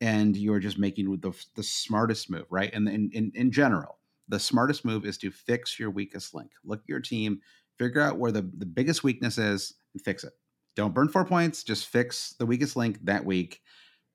and 0.00 0.36
you 0.36 0.52
are 0.52 0.58
just 0.58 0.78
making 0.78 1.20
the, 1.20 1.32
the 1.54 1.62
smartest 1.62 2.30
move, 2.30 2.46
right? 2.50 2.72
And 2.74 2.88
in, 2.88 3.10
in, 3.12 3.30
in 3.34 3.52
general, 3.52 4.00
the 4.28 4.40
smartest 4.40 4.84
move 4.84 5.04
is 5.04 5.18
to 5.18 5.30
fix 5.30 5.78
your 5.78 5.90
weakest 5.90 6.34
link. 6.34 6.50
Look 6.64 6.80
at 6.80 6.88
your 6.88 7.00
team, 7.00 7.40
figure 7.78 8.00
out 8.00 8.18
where 8.18 8.32
the, 8.32 8.50
the 8.58 8.66
biggest 8.66 9.04
weakness 9.04 9.38
is, 9.38 9.74
and 9.94 10.02
fix 10.02 10.24
it. 10.24 10.32
Don't 10.74 10.94
burn 10.94 11.08
four 11.08 11.24
points, 11.24 11.62
just 11.62 11.86
fix 11.86 12.34
the 12.38 12.46
weakest 12.46 12.74
link 12.74 12.98
that 13.04 13.24
week. 13.24 13.60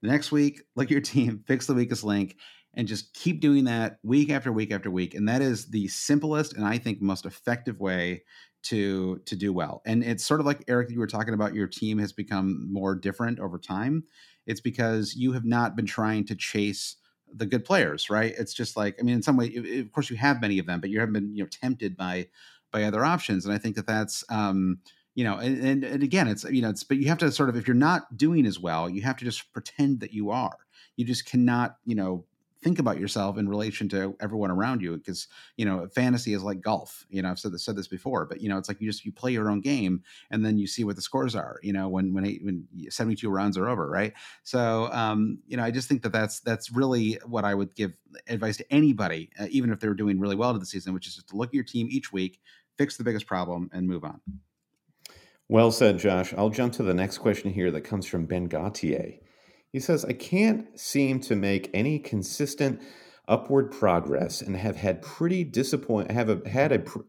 The 0.02 0.10
next 0.10 0.32
week, 0.32 0.62
look 0.76 0.86
at 0.86 0.91
your 0.91 1.02
team, 1.02 1.43
fix 1.48 1.66
the 1.66 1.74
weakest 1.74 2.04
link, 2.04 2.38
and 2.78 2.88
just 2.88 3.14
keep 3.14 3.41
doing 3.41 3.66
that 3.66 3.98
week 4.04 4.30
after 4.30 4.52
week 4.52 4.72
after 4.72 4.89
week 4.89 5.16
and 5.16 5.28
that 5.28 5.41
is 5.41 5.72
the 5.72 5.88
simplest 5.89 6.54
and 6.54 6.66
i 6.66 6.78
think 6.78 7.02
most 7.02 7.26
effective 7.26 7.80
way 7.80 8.24
to 8.64 9.18
to 9.26 9.36
do 9.36 9.52
well 9.52 9.82
and 9.86 10.04
it's 10.04 10.24
sort 10.24 10.39
of 10.39 10.45
like 10.45 10.64
eric 10.68 10.89
you 10.89 11.00
were 11.00 11.08
talking 11.08 11.34
about 11.34 11.54
your 11.54 11.68
team 11.68 11.98
has 11.98 12.14
become 12.14 12.72
more 12.72 12.95
different 12.95 13.39
over 13.39 13.58
time. 13.58 14.04
It's 14.45 14.62
because 14.62 15.14
you 15.14 15.34
have 15.34 15.43
not 15.43 15.76
been 15.76 15.86
trying 15.86 16.26
to 16.28 16.36
chase 16.36 16.95
the 17.34 17.45
good 17.45 17.66
players 17.66 18.10
right? 18.10 18.34
It's 18.38 18.54
just 18.54 18.78
like 18.78 18.95
i 19.00 19.04
mean 19.04 19.16
in 19.16 19.24
some 19.24 19.38
way 19.38 19.54
of 19.80 19.91
course 19.91 20.10
you 20.10 20.16
have 20.18 20.39
many 20.39 20.60
of 20.60 20.68
them 20.68 20.80
but 20.80 20.89
you 20.89 21.00
haven't 21.00 21.14
been 21.14 21.36
you 21.36 21.43
know 21.43 21.50
tempted 21.50 21.98
by 21.98 22.28
by 22.72 22.84
other 22.84 23.04
options 23.04 23.45
and 23.45 23.54
i 23.54 23.58
think 23.58 23.76
that 23.76 23.88
that's 23.88 24.24
um 24.30 24.80
you 25.18 25.24
know 25.24 25.38
and, 25.38 25.57
and, 25.65 25.84
and 25.84 26.03
again 26.03 26.28
it's 26.28 26.43
you 26.45 26.61
know 26.61 26.70
it's 26.70 26.84
but 26.84 26.97
you 26.97 27.07
have 27.07 27.18
to 27.18 27.32
sort 27.32 27.49
of 27.49 27.57
if 27.57 27.68
you're 27.68 27.76
not 27.76 28.15
doing 28.15 28.45
as 28.45 28.59
well 28.59 28.88
you 28.88 29.01
have 29.01 29.18
to 29.18 29.26
just 29.26 29.51
pretend 29.51 29.99
that 29.99 30.13
you 30.13 30.30
are. 30.30 30.57
You 30.95 31.05
just 31.05 31.26
cannot 31.26 31.78
you 31.86 31.95
know 31.95 32.26
think 32.63 32.80
about 32.80 32.99
yourself 32.99 33.38
in 33.38 33.47
relation 33.47 33.88
to 33.88 34.15
everyone 34.20 34.49
around 34.49 34.82
you 34.82 34.97
because 34.97 35.28
you 35.57 35.65
know 35.65 35.88
fantasy 35.93 36.34
is 36.34 36.43
like 36.43 36.59
golf 36.59 37.05
you 37.09 37.22
know 37.22 37.30
i've 37.30 37.38
said 37.38 37.51
this, 37.51 37.63
said 37.63 37.76
this 37.76 37.88
before 37.88 38.26
but 38.26 38.41
you 38.41 38.49
know 38.49 38.57
it's 38.57 38.68
like 38.68 38.82
you 38.82 38.88
just 38.89 39.05
you 39.05 39.11
play 39.11 39.32
your 39.32 39.49
own 39.51 39.61
game 39.61 40.01
and 40.32 40.43
then 40.43 40.57
you 40.57 40.65
see 40.65 40.84
what 40.84 40.95
the 40.95 41.01
scores 41.01 41.36
are 41.36 41.59
you 41.61 41.72
know 41.72 41.88
when 41.88 42.13
when, 42.15 42.24
when 42.41 42.68
72 42.89 43.30
rounds 43.30 43.57
are 43.57 43.70
over 43.70 43.88
right? 43.88 44.13
So 44.43 44.89
um 44.91 45.39
you 45.47 45.55
know 45.55 45.63
i 45.63 45.72
just 45.72 45.88
think 45.88 46.01
that 46.01 46.11
that's 46.11 46.39
that's 46.39 46.72
really 46.72 47.20
what 47.26 47.45
i 47.45 47.53
would 47.53 47.76
give 47.76 47.93
advice 48.28 48.57
to 48.57 48.74
anybody 48.74 49.30
uh, 49.39 49.45
even 49.49 49.72
if 49.72 49.80
they're 49.80 49.93
doing 49.93 50.20
really 50.20 50.36
well 50.36 50.53
to 50.53 50.59
the 50.59 50.65
season 50.65 50.93
which 50.93 51.07
is 51.07 51.15
just 51.15 51.30
to 51.30 51.36
look 51.36 51.49
at 51.49 51.53
your 51.53 51.63
team 51.63 51.88
each 51.91 52.11
week 52.11 52.39
fix 52.78 52.97
the 52.97 53.03
biggest 53.03 53.28
problem 53.28 53.70
and 53.72 53.88
move 53.88 54.03
on 54.03 54.20
well 55.50 55.72
said 55.72 55.98
josh 55.98 56.34
i'll 56.38 56.50
jump 56.50 56.74
to 56.74 56.84
the 56.84 56.93
next 56.93 57.18
question 57.20 57.52
here 57.52 57.72
that 57.72 57.82
comes 57.82 58.06
from 58.06 58.26
ben 58.26 58.45
gautier 58.45 59.14
he 59.72 59.80
says, 59.80 60.06
I 60.06 60.14
can't 60.14 60.80
seem 60.80 61.20
to 61.22 61.36
make 61.36 61.70
any 61.74 62.00
consistent 62.00 62.82
upward 63.28 63.72
progress 63.72 64.41
and 64.41 64.56
have 64.56 64.78
had 64.78 65.02
pretty 65.02 65.43
disappoint 65.43 66.12
have 66.12 66.30
a, 66.30 66.50
had 66.50 66.72
a 66.72 66.80
pr- 66.80 67.02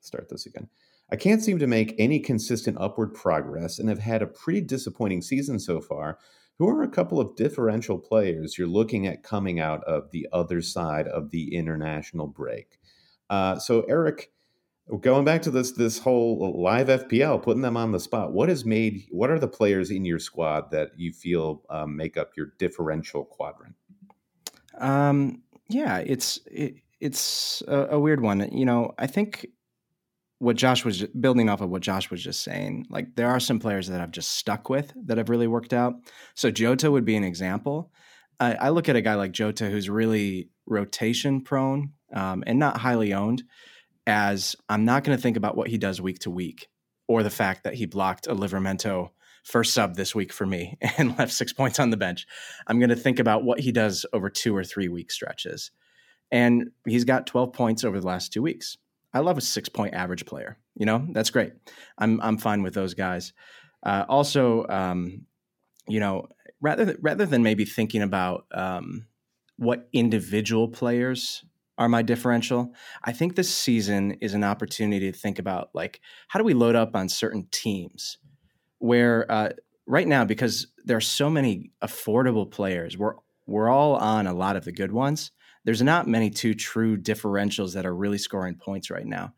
start 0.00 0.28
this 0.28 0.46
again. 0.46 0.68
I 1.10 1.16
can't 1.16 1.42
seem 1.42 1.58
to 1.58 1.66
make 1.66 1.94
any 1.98 2.20
consistent 2.20 2.76
upward 2.78 3.14
progress 3.14 3.78
and 3.78 3.88
have 3.88 3.98
had 3.98 4.22
a 4.22 4.26
pretty 4.26 4.60
disappointing 4.60 5.22
season 5.22 5.58
so 5.58 5.80
far. 5.80 6.18
Who 6.58 6.68
are 6.68 6.82
a 6.82 6.88
couple 6.88 7.18
of 7.18 7.34
differential 7.34 7.98
players 7.98 8.56
you're 8.56 8.68
looking 8.68 9.06
at 9.06 9.22
coming 9.22 9.58
out 9.58 9.82
of 9.84 10.10
the 10.10 10.28
other 10.32 10.60
side 10.62 11.08
of 11.08 11.30
the 11.30 11.54
international 11.56 12.26
break? 12.26 12.78
Uh, 13.30 13.58
so, 13.58 13.82
Eric, 13.88 14.31
going 14.98 15.24
back 15.24 15.42
to 15.42 15.50
this 15.50 15.72
this 15.72 15.98
whole 15.98 16.60
live 16.60 16.88
FPL, 16.88 17.42
putting 17.42 17.62
them 17.62 17.76
on 17.76 17.92
the 17.92 18.00
spot. 18.00 18.32
What 18.32 18.48
has 18.48 18.64
made? 18.64 19.06
What 19.10 19.30
are 19.30 19.38
the 19.38 19.48
players 19.48 19.90
in 19.90 20.04
your 20.04 20.18
squad 20.18 20.70
that 20.70 20.90
you 20.96 21.12
feel 21.12 21.62
um, 21.70 21.96
make 21.96 22.16
up 22.16 22.32
your 22.36 22.52
differential 22.58 23.24
quadrant? 23.24 23.74
Um, 24.78 25.42
yeah, 25.68 25.98
it's 25.98 26.40
it, 26.46 26.76
it's 27.00 27.62
a, 27.66 27.88
a, 27.92 28.00
weird 28.00 28.20
one. 28.20 28.48
You 28.52 28.64
know, 28.64 28.92
I 28.98 29.06
think 29.06 29.46
what 30.38 30.56
Josh 30.56 30.84
was 30.84 31.04
building 31.04 31.48
off 31.48 31.60
of 31.60 31.70
what 31.70 31.82
Josh 31.82 32.10
was 32.10 32.22
just 32.22 32.42
saying. 32.42 32.86
Like 32.90 33.14
there 33.14 33.28
are 33.28 33.40
some 33.40 33.60
players 33.60 33.88
that 33.88 34.00
I've 34.00 34.10
just 34.10 34.32
stuck 34.32 34.68
with 34.68 34.92
that 35.06 35.18
have 35.18 35.30
really 35.30 35.46
worked 35.46 35.72
out. 35.72 35.94
So 36.34 36.50
Jota 36.50 36.90
would 36.90 37.04
be 37.04 37.16
an 37.16 37.24
example. 37.24 37.92
I, 38.40 38.54
I 38.54 38.68
look 38.70 38.88
at 38.88 38.96
a 38.96 39.02
guy 39.02 39.14
like 39.14 39.32
Jota 39.32 39.70
who's 39.70 39.88
really 39.88 40.50
rotation 40.66 41.42
prone 41.42 41.92
um, 42.12 42.42
and 42.46 42.58
not 42.58 42.78
highly 42.78 43.12
owned 43.12 43.44
as 44.06 44.56
I'm 44.68 44.84
not 44.84 45.04
going 45.04 45.16
to 45.16 45.22
think 45.22 45.36
about 45.36 45.56
what 45.56 45.68
he 45.68 45.78
does 45.78 46.00
week 46.00 46.20
to 46.20 46.30
week 46.30 46.68
or 47.08 47.22
the 47.22 47.30
fact 47.30 47.64
that 47.64 47.74
he 47.74 47.86
blocked 47.86 48.26
a 48.26 48.34
Livramento 48.34 49.10
first 49.44 49.74
sub 49.74 49.96
this 49.96 50.14
week 50.14 50.32
for 50.32 50.46
me 50.46 50.78
and 50.98 51.18
left 51.18 51.32
six 51.32 51.52
points 51.52 51.78
on 51.78 51.90
the 51.90 51.96
bench. 51.96 52.26
I'm 52.66 52.78
going 52.78 52.90
to 52.90 52.96
think 52.96 53.18
about 53.18 53.44
what 53.44 53.60
he 53.60 53.72
does 53.72 54.06
over 54.12 54.30
two 54.30 54.56
or 54.56 54.64
three 54.64 54.88
week 54.88 55.10
stretches. 55.10 55.70
And 56.30 56.70
he's 56.86 57.04
got 57.04 57.26
12 57.26 57.52
points 57.52 57.84
over 57.84 58.00
the 58.00 58.06
last 58.06 58.32
two 58.32 58.42
weeks. 58.42 58.78
I 59.12 59.18
love 59.18 59.36
a 59.36 59.42
six 59.42 59.68
point 59.68 59.94
average 59.94 60.24
player. 60.24 60.56
You 60.74 60.86
know, 60.86 61.06
that's 61.10 61.30
great. 61.30 61.52
I'm, 61.98 62.20
I'm 62.22 62.38
fine 62.38 62.62
with 62.62 62.74
those 62.74 62.94
guys. 62.94 63.34
Uh, 63.82 64.04
also, 64.08 64.66
um, 64.68 65.26
you 65.86 66.00
know, 66.00 66.28
rather, 66.60 66.86
th- 66.86 66.98
rather 67.02 67.26
than 67.26 67.42
maybe 67.42 67.66
thinking 67.66 68.00
about 68.00 68.46
um, 68.54 69.06
what 69.56 69.88
individual 69.92 70.68
players 70.68 71.44
are 71.82 71.88
my 71.88 72.02
differential. 72.02 72.72
I 73.02 73.12
think 73.12 73.34
this 73.34 73.52
season 73.52 74.12
is 74.20 74.34
an 74.34 74.44
opportunity 74.44 75.10
to 75.10 75.18
think 75.18 75.40
about 75.40 75.70
like 75.74 76.00
how 76.28 76.38
do 76.38 76.44
we 76.44 76.54
load 76.54 76.76
up 76.76 76.94
on 76.94 77.08
certain 77.08 77.48
teams 77.50 78.18
where 78.78 79.30
uh, 79.30 79.50
right 79.86 80.06
now 80.06 80.24
because 80.24 80.68
there 80.84 80.96
are 80.96 81.00
so 81.00 81.28
many 81.28 81.72
affordable 81.82 82.48
players, 82.48 82.96
we're 82.96 83.14
we're 83.46 83.68
all 83.68 83.96
on 83.96 84.28
a 84.28 84.32
lot 84.32 84.54
of 84.54 84.64
the 84.64 84.70
good 84.70 84.92
ones. 84.92 85.32
There's 85.64 85.82
not 85.82 86.06
many 86.06 86.30
two 86.30 86.54
true 86.54 86.96
differentials 86.96 87.74
that 87.74 87.84
are 87.84 87.94
really 87.94 88.18
scoring 88.18 88.54
points 88.54 88.88
right 88.88 89.06
now. 89.06 89.34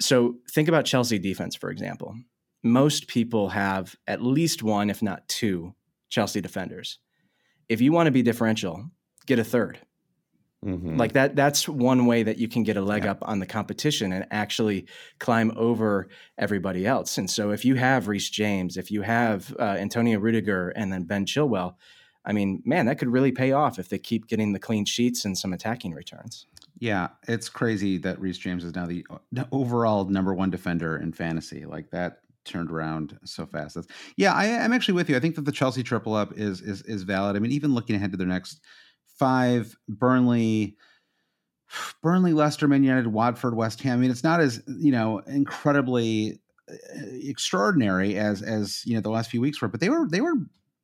So 0.00 0.36
think 0.52 0.68
about 0.68 0.84
Chelsea 0.84 1.18
defense, 1.18 1.56
for 1.56 1.70
example. 1.70 2.14
Most 2.62 3.08
people 3.08 3.48
have 3.48 3.96
at 4.06 4.22
least 4.22 4.62
one, 4.62 4.90
if 4.90 5.02
not 5.02 5.28
two, 5.28 5.74
Chelsea 6.08 6.40
defenders. 6.40 6.98
If 7.68 7.80
you 7.80 7.92
want 7.92 8.06
to 8.06 8.12
be 8.12 8.22
differential, 8.22 8.90
get 9.26 9.40
a 9.40 9.44
third 9.44 9.80
Mm-hmm. 10.64 10.96
Like 10.96 11.12
that 11.12 11.36
that's 11.36 11.68
one 11.68 12.06
way 12.06 12.22
that 12.22 12.38
you 12.38 12.48
can 12.48 12.62
get 12.62 12.76
a 12.76 12.80
leg 12.80 13.04
yeah. 13.04 13.10
up 13.12 13.18
on 13.22 13.38
the 13.38 13.46
competition 13.46 14.12
and 14.12 14.26
actually 14.30 14.86
climb 15.18 15.52
over 15.56 16.08
everybody 16.38 16.86
else. 16.86 17.18
And 17.18 17.28
so 17.28 17.50
if 17.50 17.64
you 17.64 17.74
have 17.74 18.08
Reece 18.08 18.30
James, 18.30 18.76
if 18.76 18.90
you 18.90 19.02
have 19.02 19.54
uh, 19.58 19.76
Antonio 19.78 20.18
Rudiger 20.18 20.70
and 20.70 20.92
then 20.92 21.04
Ben 21.04 21.26
Chilwell, 21.26 21.74
I 22.24 22.32
mean, 22.32 22.62
man, 22.64 22.86
that 22.86 22.98
could 22.98 23.08
really 23.08 23.32
pay 23.32 23.52
off 23.52 23.78
if 23.78 23.88
they 23.90 23.98
keep 23.98 24.26
getting 24.26 24.52
the 24.52 24.58
clean 24.58 24.86
sheets 24.86 25.24
and 25.24 25.36
some 25.36 25.52
attacking 25.52 25.92
returns. 25.92 26.46
Yeah, 26.78 27.08
it's 27.28 27.48
crazy 27.48 27.98
that 27.98 28.20
Reece 28.20 28.38
James 28.38 28.64
is 28.64 28.74
now 28.74 28.86
the 28.86 29.06
overall 29.52 30.06
number 30.06 30.34
one 30.34 30.50
defender 30.50 30.96
in 30.96 31.12
fantasy. 31.12 31.66
Like 31.66 31.90
that 31.90 32.20
turned 32.44 32.70
around 32.70 33.18
so 33.24 33.46
fast. 33.46 33.74
That's, 33.74 33.86
yeah, 34.16 34.32
I, 34.32 34.46
am 34.46 34.72
actually 34.72 34.94
with 34.94 35.08
you. 35.08 35.16
I 35.16 35.20
think 35.20 35.34
that 35.36 35.44
the 35.44 35.52
Chelsea 35.52 35.82
triple 35.82 36.14
up 36.14 36.32
is 36.36 36.60
is 36.60 36.82
is 36.82 37.02
valid. 37.02 37.36
I 37.36 37.38
mean, 37.38 37.52
even 37.52 37.74
looking 37.74 37.96
ahead 37.96 38.10
to 38.12 38.16
their 38.16 38.26
next 38.26 38.60
five, 39.18 39.76
Burnley, 39.88 40.76
Burnley, 42.02 42.32
Leicester, 42.32 42.68
Man 42.68 42.84
United, 42.84 43.08
Watford, 43.08 43.56
West 43.56 43.80
Ham. 43.82 43.98
I 43.98 44.00
mean, 44.00 44.10
it's 44.10 44.24
not 44.24 44.40
as 44.40 44.62
you 44.66 44.92
know 44.92 45.18
incredibly 45.26 46.40
uh, 46.70 46.74
extraordinary 47.22 48.16
as 48.16 48.42
as 48.42 48.84
you 48.84 48.94
know 48.94 49.00
the 49.00 49.10
last 49.10 49.30
few 49.30 49.40
weeks 49.40 49.60
were, 49.60 49.68
but 49.68 49.80
they 49.80 49.88
were 49.88 50.06
they 50.08 50.20
were 50.20 50.34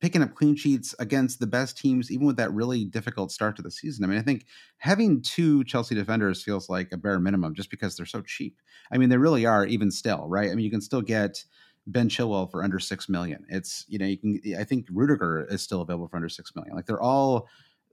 picking 0.01 0.23
up 0.23 0.33
clean 0.33 0.55
sheets 0.55 0.95
against 0.97 1.39
the 1.39 1.47
best 1.47 1.77
teams, 1.77 2.11
even 2.11 2.25
with 2.25 2.35
that 2.37 2.51
really 2.51 2.83
difficult 2.83 3.31
start 3.31 3.55
to 3.55 3.61
the 3.61 3.69
season. 3.69 4.03
I 4.03 4.07
mean, 4.07 4.17
I 4.17 4.23
think 4.23 4.47
having 4.77 5.21
two 5.21 5.63
Chelsea 5.63 5.93
defenders 5.93 6.43
feels 6.43 6.69
like 6.69 6.91
a 6.91 6.97
bare 6.97 7.19
minimum 7.19 7.53
just 7.53 7.69
because 7.69 7.95
they're 7.95 8.05
so 8.07 8.21
cheap. 8.21 8.57
I 8.91 8.97
mean, 8.97 9.09
they 9.09 9.17
really 9.17 9.45
are 9.45 9.65
even 9.65 9.91
still, 9.91 10.27
right? 10.27 10.49
I 10.49 10.55
mean, 10.55 10.65
you 10.65 10.71
can 10.71 10.81
still 10.81 11.03
get 11.03 11.43
Ben 11.87 12.09
Chilwell 12.09 12.49
for 12.49 12.63
under 12.63 12.79
six 12.79 13.07
million. 13.07 13.45
It's 13.49 13.85
you 13.87 13.99
know 13.99 14.05
you 14.05 14.17
can. 14.17 14.41
I 14.59 14.63
think 14.63 14.87
Rudiger 14.91 15.47
is 15.49 15.61
still 15.61 15.81
available 15.81 16.07
for 16.07 16.17
under 16.17 16.29
six 16.29 16.55
million. 16.55 16.75
Like 16.75 16.87
they're 16.87 17.01
all 17.01 17.47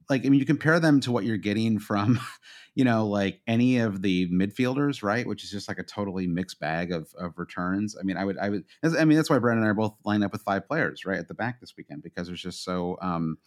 like 0.08 0.24
I 0.24 0.28
mean, 0.28 0.40
you 0.40 0.46
compare 0.46 0.80
them 0.80 1.00
to 1.00 1.12
what 1.12 1.24
you're 1.24 1.36
getting 1.36 1.78
from, 1.78 2.20
you 2.74 2.84
know, 2.84 3.06
like 3.06 3.40
any 3.46 3.78
of 3.78 4.02
the 4.02 4.28
midfielders, 4.30 5.02
right? 5.02 5.26
Which 5.26 5.44
is 5.44 5.50
just 5.50 5.68
like 5.68 5.78
a 5.78 5.84
totally 5.84 6.26
mixed 6.26 6.60
bag 6.60 6.92
of 6.92 7.12
of 7.18 7.38
returns. 7.38 7.96
I 7.98 8.02
mean, 8.02 8.16
I 8.16 8.24
would 8.24 8.38
I 8.38 8.48
would 8.50 8.64
I 8.82 9.04
mean 9.04 9.16
that's 9.16 9.30
why 9.30 9.38
Brandon 9.38 9.64
and 9.64 9.68
I 9.68 9.70
are 9.70 9.74
both 9.74 9.96
lined 10.04 10.24
up 10.24 10.32
with 10.32 10.42
five 10.42 10.66
players 10.66 11.04
right 11.04 11.18
at 11.18 11.28
the 11.28 11.34
back 11.34 11.60
this 11.60 11.76
weekend 11.76 12.02
because 12.02 12.28
it's 12.28 12.40
just 12.40 12.64
so 12.64 12.98
um 13.02 13.38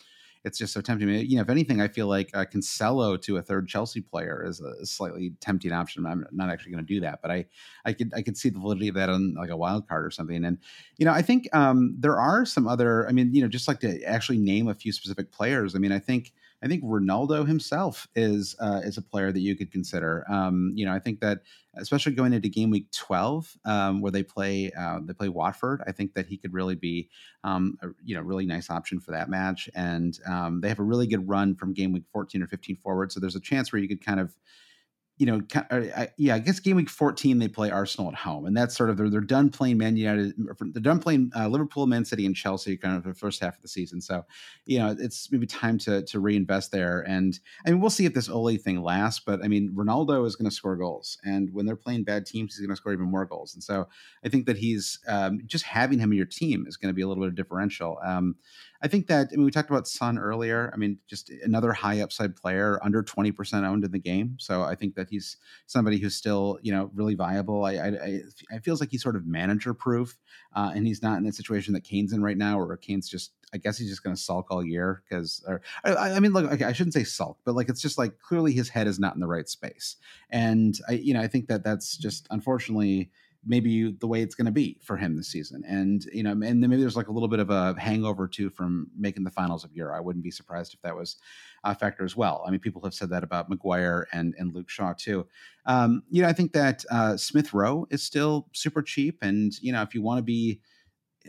it's 0.44 0.58
just 0.58 0.74
so 0.74 0.82
tempting. 0.82 1.08
You 1.10 1.36
know, 1.36 1.42
if 1.42 1.50
anything, 1.50 1.82
I 1.82 1.88
feel 1.88 2.08
like 2.08 2.32
uh, 2.34 2.46
Cancelo 2.46 3.22
to 3.22 3.38
a 3.38 3.42
third 3.42 3.68
Chelsea 3.68 4.02
player 4.02 4.44
is 4.46 4.60
a 4.60 4.86
slightly 4.86 5.34
tempting 5.40 5.72
option. 5.72 6.06
I'm 6.06 6.26
not 6.32 6.50
actually 6.50 6.72
going 6.72 6.86
to 6.86 6.94
do 6.94 7.00
that, 7.02 7.22
but 7.22 7.32
I, 7.32 7.46
I 7.86 7.94
could, 7.94 8.12
I 8.16 8.22
could 8.22 8.38
see 8.38 8.50
the 8.50 8.60
validity 8.60 8.88
of 8.88 8.96
that 8.96 9.10
on 9.10 9.36
like 9.36 9.50
a 9.50 9.58
wild 9.58 9.88
card 9.88 10.06
or 10.06 10.12
something. 10.12 10.44
And 10.44 10.58
you 10.98 11.06
know, 11.06 11.12
I 11.12 11.22
think 11.22 11.48
um, 11.56 11.96
there 12.00 12.20
are 12.20 12.46
some 12.46 12.68
other. 12.68 13.08
I 13.08 13.12
mean, 13.12 13.34
you 13.34 13.42
know, 13.42 13.48
just 13.48 13.68
like 13.68 13.82
to 13.82 14.02
actually 14.04 14.40
name 14.40 14.68
a 14.68 14.74
few 14.74 14.92
specific 14.92 15.32
players. 15.32 15.76
I 15.76 15.80
mean, 15.80 15.92
I 15.92 16.00
think 16.00 16.34
I 16.64 16.68
think 16.68 16.84
Ronaldo 16.84 17.48
himself 17.48 18.08
is 18.16 18.56
uh, 18.60 18.82
is 18.84 18.98
a 18.98 19.02
player 19.02 19.32
that 19.32 19.40
you 19.40 19.56
could 19.56 19.72
consider. 19.72 20.26
Um, 20.30 20.72
you 20.76 20.86
know, 20.86 20.94
I 20.94 21.00
think 21.00 21.20
that 21.22 21.40
especially 21.76 22.14
going 22.14 22.34
into 22.34 22.50
game 22.50 22.70
week 22.70 22.92
twelve, 22.92 23.58
um, 23.66 24.02
where 24.02 24.12
they 24.12 24.24
play 24.24 24.72
uh, 24.78 25.00
they 25.04 25.14
play 25.14 25.30
Watford, 25.30 25.82
I 25.88 25.92
think 25.92 26.14
that 26.14 26.28
he 26.28 26.38
could 26.38 26.54
really 26.54 26.76
be 26.76 27.10
um, 27.44 27.78
a, 27.82 27.88
you 28.04 28.16
know 28.16 28.22
really 28.22 28.46
nice 28.46 28.70
option 28.70 29.00
for 29.00 29.12
that 29.12 29.30
match. 29.30 29.70
And 29.76 30.20
um, 30.28 30.62
they 30.62 30.70
have 30.70 30.80
a 30.80 30.84
really 30.84 31.08
good 31.08 31.28
run 31.28 31.56
from 31.56 31.74
game 31.74 31.92
week 31.94 32.04
fourteen 32.12 32.44
or 32.44 32.48
fifteen 32.48 32.76
forward, 32.76 33.12
so 33.12 33.20
there's 33.20 33.36
a 33.36 33.42
chance 33.42 33.72
where 33.72 33.82
you 33.82 33.88
could 33.88 34.06
kind 34.06 34.20
of 34.20 34.36
you 35.22 35.28
know, 35.28 35.40
yeah, 36.18 36.34
I 36.34 36.40
guess 36.40 36.60
game 36.60 36.78
week 36.78 36.90
14 36.90 37.38
they 37.38 37.48
play 37.48 37.70
Arsenal 37.70 38.10
at 38.10 38.16
home, 38.16 38.48
and 38.48 38.58
that's 38.58 38.76
sort 38.76 38.90
of 38.90 38.98
they're, 38.98 39.08
they're 39.08 39.22
done 39.22 39.52
playing 39.52 39.78
Man 39.78 39.96
United, 39.96 40.34
they're 40.60 40.82
done 40.82 40.98
playing 40.98 41.32
uh, 41.38 41.48
Liverpool, 41.48 41.86
Man 41.86 42.04
City, 42.06 42.26
and 42.26 42.36
Chelsea 42.36 42.76
kind 42.76 42.98
of 42.98 43.04
the 43.04 43.14
first 43.14 43.40
half 43.40 43.56
of 43.56 43.62
the 43.62 43.68
season. 43.68 44.02
So, 44.02 44.26
you 44.66 44.80
know, 44.80 44.96
it's 44.98 45.32
maybe 45.32 45.46
time 45.46 45.78
to 45.78 46.02
to 46.02 46.20
reinvest 46.20 46.72
there. 46.72 47.02
And 47.08 47.40
I 47.64 47.70
mean, 47.70 47.82
we'll 47.82 47.92
see 47.92 48.08
if 48.08 48.16
this 48.16 48.30
Ole 48.30 48.58
thing 48.58 48.82
lasts, 48.82 49.22
but 49.24 49.44
I 49.44 49.48
mean, 49.48 49.72
Ronaldo 49.76 50.26
is 50.26 50.36
going 50.36 50.50
to 50.50 50.56
score 50.56 50.76
goals, 50.76 51.20
and 51.24 51.54
when 51.54 51.68
they're 51.68 51.76
playing 51.76 52.04
bad 52.04 52.26
teams, 52.26 52.56
he's 52.56 52.66
going 52.66 52.72
to 52.72 52.76
score 52.76 52.92
even 52.92 53.06
more 53.06 53.28
goals. 53.28 53.54
And 53.54 53.62
so, 53.62 53.88
I 54.26 54.30
think 54.30 54.48
that 54.48 54.58
he's 54.58 54.98
um, 55.08 55.42
just 55.46 55.66
having 55.66 56.00
him 56.00 56.12
in 56.12 56.18
your 56.18 56.26
team 56.26 56.66
is 56.68 56.78
going 56.78 56.90
to 56.90 56.96
be 56.96 57.04
a 57.04 57.08
little 57.08 57.22
bit 57.22 57.30
of 57.30 57.36
differential. 57.36 58.00
Um, 58.04 58.38
I 58.82 58.88
think 58.88 59.08
that 59.08 59.28
I 59.32 59.36
mean 59.36 59.46
we 59.46 59.52
talked 59.52 59.70
about 59.70 59.88
Son 59.88 60.18
earlier. 60.18 60.72
I 60.74 60.78
mean, 60.78 60.98
just 61.08 61.30
another 61.44 61.72
high 61.74 62.02
upside 62.02 62.36
player, 62.36 62.80
under 62.82 63.04
twenty 63.04 63.32
percent 63.32 63.66
owned 63.66 63.84
in 63.84 63.92
the 63.92 64.00
game. 64.00 64.38
So 64.40 64.64
I 64.64 64.74
think 64.74 64.96
that 64.96 65.11
he's 65.12 65.38
somebody 65.68 66.00
who's 66.00 66.16
still 66.16 66.58
you 66.64 66.72
know 66.72 66.90
really 66.96 67.14
viable. 67.14 67.66
I 67.66 67.74
I, 67.74 68.22
I 68.52 68.60
feels 68.60 68.80
like 68.80 68.90
he's 68.90 69.04
sort 69.04 69.16
of 69.16 69.28
manager 69.28 69.74
proof, 69.76 70.18
uh, 70.56 70.72
and 70.74 70.88
he's 70.88 71.04
not 71.04 71.20
in 71.20 71.28
a 71.28 71.32
situation 71.32 71.74
that 71.76 71.84
Kane's 71.84 72.14
in 72.14 72.24
right 72.24 72.38
now, 72.38 72.58
where 72.58 72.78
Kane's 72.78 73.08
just 73.08 73.34
I 73.54 73.58
guess 73.58 73.78
he's 73.78 73.90
just 73.90 74.04
going 74.04 74.16
to 74.16 74.22
sulk 74.22 74.48
all 74.50 74.66
year 74.66 75.04
because, 75.08 75.44
or 75.46 75.62
I, 75.84 76.14
I, 76.14 76.20
mean, 76.22 76.32
look, 76.32 76.50
okay, 76.50 76.64
I 76.64 76.72
shouldn't 76.72 76.94
say 76.94 77.04
sulk, 77.04 77.38
but 77.44 77.54
like 77.54 77.68
it's 77.68 77.82
just 77.82 77.98
like 77.98 78.18
clearly 78.20 78.54
his 78.54 78.70
head 78.70 78.88
is 78.88 78.98
not 78.98 79.14
in 79.14 79.20
the 79.20 79.28
right 79.28 79.48
space, 79.48 79.98
and 80.30 80.80
I, 80.88 80.94
you 80.94 81.14
know, 81.14 81.22
I 81.22 81.28
think 81.28 81.48
that 81.48 81.64
that's 81.64 81.98
just 81.98 82.28
unfortunately 82.32 83.12
maybe 83.46 83.92
the 83.92 84.08
way 84.08 84.22
it's 84.22 84.36
going 84.36 84.46
to 84.46 84.52
be 84.52 84.78
for 84.84 84.98
him 84.98 85.18
this 85.18 85.28
season. 85.28 85.64
And 85.68 86.06
you 86.14 86.24
know, 86.24 86.32
and 86.32 86.44
then 86.44 86.70
maybe 86.70 86.82
there's 86.82 86.96
like 86.96 87.08
a 87.08 87.12
little 87.12 87.28
bit 87.28 87.40
of 87.40 87.50
a 87.50 87.76
hangover 87.80 88.28
too 88.28 88.50
from 88.50 88.88
making 88.98 89.24
the 89.24 89.32
finals 89.32 89.64
of 89.64 89.74
Euro. 89.74 89.96
I 89.96 90.00
wouldn't 90.00 90.24
be 90.24 90.32
surprised 90.32 90.74
if 90.74 90.82
that 90.82 90.96
was 90.96 91.18
a 91.64 91.76
factor 91.76 92.04
as 92.04 92.16
well. 92.16 92.44
I 92.46 92.52
mean, 92.52 92.60
people 92.60 92.82
have 92.84 92.94
said 92.94 93.10
that 93.10 93.24
about 93.24 93.50
Maguire 93.50 94.08
and 94.12 94.36
and 94.38 94.54
Luke 94.54 94.70
Shaw 94.70 94.94
too. 94.94 95.28
Um, 95.66 96.04
you 96.10 96.22
know, 96.22 96.28
I 96.28 96.34
think 96.34 96.54
that 96.54 96.84
uh, 96.90 97.18
Smith 97.18 97.54
Rowe 97.54 97.88
is 97.90 98.04
still 98.04 98.48
super 98.54 98.82
cheap, 98.82 99.20
and 99.22 99.54
you 99.62 99.72
know, 99.72 99.82
if 99.82 99.94
you 99.94 100.02
want 100.02 100.20
to 100.20 100.24
be 100.24 100.62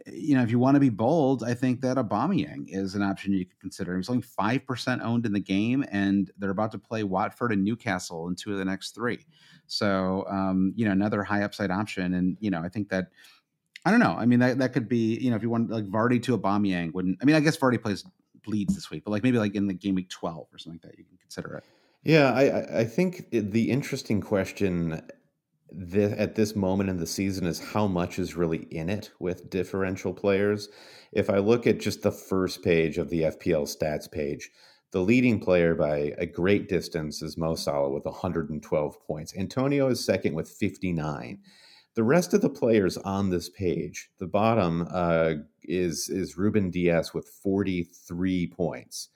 you 0.07 0.35
know, 0.35 0.43
if 0.43 0.51
you 0.51 0.59
want 0.59 0.74
to 0.74 0.80
be 0.80 0.89
bold, 0.89 1.45
I 1.45 1.55
think 1.55 1.80
that 1.83 1.97
Aubameyang 1.97 2.66
is 2.68 2.95
an 2.95 3.03
option 3.03 3.33
you 3.33 3.45
could 3.45 3.61
consider. 3.61 3.97
He's 3.97 4.09
only 4.09 4.22
five 4.22 4.66
percent 4.66 5.03
owned 5.03 5.26
in 5.26 5.33
the 5.33 5.41
game, 5.41 5.85
and 5.91 6.30
they're 6.39 6.51
about 6.51 6.72
to 6.72 6.78
play 6.78 7.05
Watford 7.05 7.53
and 7.53 7.62
Newcastle 7.62 8.28
in 8.28 8.35
two 8.35 8.53
of 8.53 8.59
the 8.59 8.64
next 8.64 8.95
three. 8.95 9.26
So, 9.66 10.24
um, 10.28 10.72
you 10.76 10.85
know, 10.85 10.93
another 10.93 11.22
high 11.22 11.43
upside 11.43 11.70
option, 11.70 12.14
and 12.14 12.37
you 12.41 12.51
know, 12.51 12.62
I 12.62 12.68
think 12.68 12.89
that 12.89 13.09
I 13.85 13.91
don't 13.91 14.01
know. 14.01 14.14
I 14.16 14.26
mean, 14.26 14.39
that 14.39 14.59
that 14.59 14.72
could 14.72 14.89
be 14.89 15.16
you 15.18 15.30
know, 15.30 15.37
if 15.37 15.43
you 15.43 15.51
want 15.51 15.70
like 15.70 15.87
Vardy 15.87 16.22
to 16.22 16.39
Aubameyang, 16.39 16.95
wouldn't 16.95 17.18
I 17.20 17.24
mean? 17.24 17.37
I 17.37 17.41
guess 17.41 17.57
Vardy 17.57 17.80
plays 17.80 18.05
Leeds 18.47 18.74
this 18.74 18.90
week, 18.90 19.05
but 19.05 19.11
like 19.11 19.22
maybe 19.22 19.38
like 19.38 19.55
in 19.55 19.66
the 19.66 19.74
game 19.74 19.95
week 19.95 20.11
twelve 20.11 20.47
or 20.53 20.59
something 20.59 20.80
like 20.82 20.90
that, 20.90 20.99
you 20.99 21.05
can 21.05 21.16
consider 21.18 21.57
it. 21.57 21.64
Yeah, 22.03 22.32
I 22.32 22.80
I 22.80 22.84
think 22.84 23.28
the 23.30 23.70
interesting 23.70 24.20
question 24.20 25.03
this, 25.70 26.14
at 26.18 26.34
this 26.34 26.55
moment 26.55 26.90
in 26.90 26.99
the 26.99 27.07
season 27.07 27.47
is 27.47 27.59
how 27.59 27.86
much 27.86 28.18
is 28.18 28.36
really 28.36 28.66
in 28.70 28.88
it 28.88 29.11
with 29.18 29.51
differential 29.51 30.12
players. 30.12 30.68
If 31.12 31.30
I 31.30 31.38
look 31.38 31.66
at 31.66 31.80
just 31.80 32.03
the 32.03 32.12
first 32.12 32.62
page 32.62 32.99
of 32.99 33.11
the 33.11 33.22
FPL 33.22 33.64
stats 33.64 34.11
page, 34.11 34.51
the 34.93 35.01
leading 35.01 35.40
player 35.40 35.74
by 35.74 36.12
a 36.18 36.26
great 36.26 36.68
distance 36.68 37.22
is 37.22 37.38
Mo 37.38 37.55
Salah 37.55 37.90
with 37.90 38.05
112 38.05 39.07
points. 39.07 39.34
Antonio 39.36 39.88
is 39.88 40.05
second 40.05 40.34
with 40.34 40.51
59. 40.51 41.38
The 41.95 42.05
rest 42.05 42.32
of 42.32 42.40
the 42.40 42.49
players 42.49 42.97
on 42.99 43.30
this 43.30 43.49
page, 43.49 44.11
the 44.18 44.26
bottom 44.26 44.88
uh, 44.90 45.34
is 45.62 46.09
is 46.09 46.38
Ruben 46.38 46.70
Dias 46.70 47.12
with 47.12 47.28
43 47.28 48.47
points. 48.49 49.09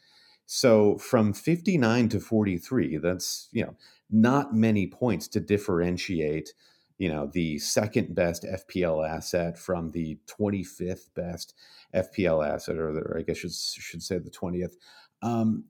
So 0.47 0.97
from 0.99 1.33
59 1.33 2.09
to 2.11 2.21
43, 2.21 2.99
that's 2.99 3.49
you 3.53 3.65
know 3.65 3.77
not 4.11 4.55
many 4.55 4.87
points 4.87 5.27
to 5.29 5.41
differentiate, 5.41 6.53
you 6.99 7.09
know, 7.09 7.29
the 7.33 7.59
second 7.59 8.15
best 8.15 8.45
FPL 8.45 9.09
asset 9.09 9.59
from 9.59 9.91
the 9.91 10.19
25th 10.27 11.13
best 11.15 11.55
FPL 11.95 12.47
asset, 12.47 12.77
or, 12.77 12.93
the, 12.93 13.01
or 13.01 13.19
I 13.19 13.23
guess 13.23 13.39
should 13.39 13.53
should 13.53 14.03
say 14.03 14.19
the 14.19 14.31
20th. 14.31 14.75
Um, 15.23 15.65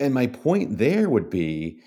and 0.00 0.12
my 0.12 0.26
point 0.26 0.78
there 0.78 1.08
would 1.08 1.30
be, 1.30 1.80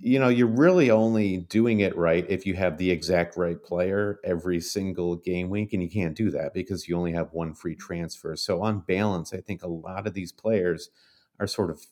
you 0.00 0.18
know, 0.18 0.28
you're 0.28 0.46
really 0.46 0.90
only 0.90 1.38
doing 1.38 1.80
it 1.80 1.96
right 1.96 2.24
if 2.28 2.46
you 2.46 2.54
have 2.54 2.78
the 2.78 2.90
exact 2.90 3.36
right 3.36 3.62
player 3.62 4.20
every 4.24 4.60
single 4.60 5.16
game 5.16 5.50
week, 5.50 5.72
and 5.72 5.82
you 5.82 5.90
can't 5.90 6.16
do 6.16 6.30
that 6.30 6.54
because 6.54 6.88
you 6.88 6.96
only 6.96 7.12
have 7.12 7.32
one 7.32 7.54
free 7.54 7.74
transfer. 7.74 8.36
So 8.36 8.62
on 8.62 8.80
balance, 8.80 9.32
I 9.32 9.40
think 9.40 9.62
a 9.62 9.68
lot 9.68 10.06
of 10.06 10.14
these 10.14 10.32
players 10.32 10.90
are 11.40 11.46
sort 11.46 11.70
of 11.70 11.86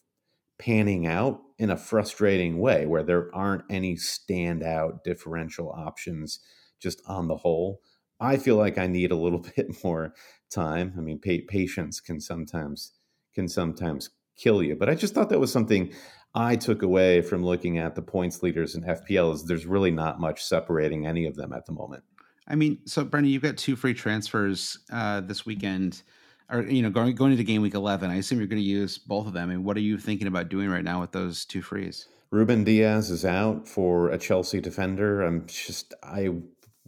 panning 0.59 1.07
out 1.07 1.41
in 1.59 1.71
a 1.71 1.77
frustrating 1.77 2.59
way 2.59 2.87
where 2.87 3.03
there 3.03 3.35
aren't 3.35 3.65
any 3.69 3.95
standout 3.95 5.03
differential 5.05 5.71
options 5.71 6.41
just 6.81 7.03
on 7.07 7.29
the 7.29 7.37
whole. 7.37 7.81
I 8.21 8.37
feel 8.37 8.57
like 8.57 8.79
I 8.79 8.87
need 8.87 9.11
a 9.11 9.17
little 9.17 9.45
bit 9.57 9.83
more 9.85 10.15
time. 10.51 10.95
I 10.97 11.01
mean, 11.01 11.19
pa- 11.19 11.45
patience 11.49 12.01
can 12.01 12.21
sometimes 12.21 12.93
can 13.35 13.49
sometimes 13.49 14.11
kill 14.37 14.63
you. 14.63 14.77
But 14.77 14.89
I 14.89 14.95
just 14.95 15.15
thought 15.15 15.31
that 15.31 15.41
was 15.41 15.53
something 15.53 15.93
I 16.35 16.57
took 16.57 16.83
away 16.83 17.23
from 17.23 17.45
looking 17.45 17.79
at 17.79 17.95
the 17.95 18.03
points 18.03 18.43
leaders 18.43 18.75
in 18.75 18.83
FPL 18.83 19.35
is 19.35 19.45
there's 19.45 19.67
really 19.67 19.91
not 19.91 20.21
much 20.21 20.45
separating 20.45 21.07
any 21.07 21.27
of 21.27 21.37
them 21.37 21.53
at 21.53 21.67
the 21.67 21.73
moment. 21.73 22.05
I 22.49 22.55
mean, 22.55 22.79
so 22.85 23.05
Brandon, 23.05 23.33
you've 23.33 23.43
got 23.43 23.57
two 23.57 23.75
free 23.75 23.95
transfers 23.95 24.79
uh, 24.93 25.21
this 25.21 25.45
weekend 25.45 26.03
or 26.51 26.63
you 26.63 26.83
know 26.83 26.91
going 26.91 27.15
going 27.15 27.33
into 27.33 27.45
game 27.45 27.63
week 27.63 27.75
11 27.75 28.11
i 28.11 28.17
assume 28.17 28.39
you're 28.39 28.47
going 28.47 28.61
to 28.61 28.69
use 28.69 28.99
both 28.99 29.27
of 29.27 29.33
them 29.33 29.51
and 29.51 29.65
what 29.65 29.77
are 29.77 29.81
you 29.81 29.99
thinking 29.99 30.27
about 30.27 30.49
doing 30.49 30.69
right 30.69 30.85
now 30.85 31.01
with 31.01 31.13
those 31.13 31.45
two 31.45 31.63
frees 31.63 32.09
ruben 32.31 32.65
Dias 32.65 33.11
is 33.11 33.25
out 33.25 33.67
for 33.67 34.11
a 34.11 34.19
chelsea 34.19 34.61
defender 34.61 35.23
i'm 35.23 35.47
just 35.47 35.95
i 36.03 36.31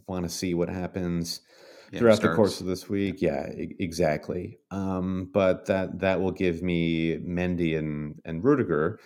want 0.07 0.23
to 0.23 0.29
see 0.29 0.53
what 0.53 0.69
happens 0.69 1.41
yeah, 1.91 1.99
throughout 1.99 2.21
the 2.21 2.29
course 2.29 2.61
of 2.61 2.67
this 2.67 2.89
week 2.89 3.21
yeah 3.21 3.47
exactly 3.79 4.57
um, 4.71 5.29
but 5.33 5.65
that 5.65 5.99
that 5.99 6.21
will 6.21 6.31
give 6.31 6.61
me 6.61 7.17
mendy 7.17 7.77
and 7.77 8.19
and 8.25 8.43
rudiger 8.43 8.99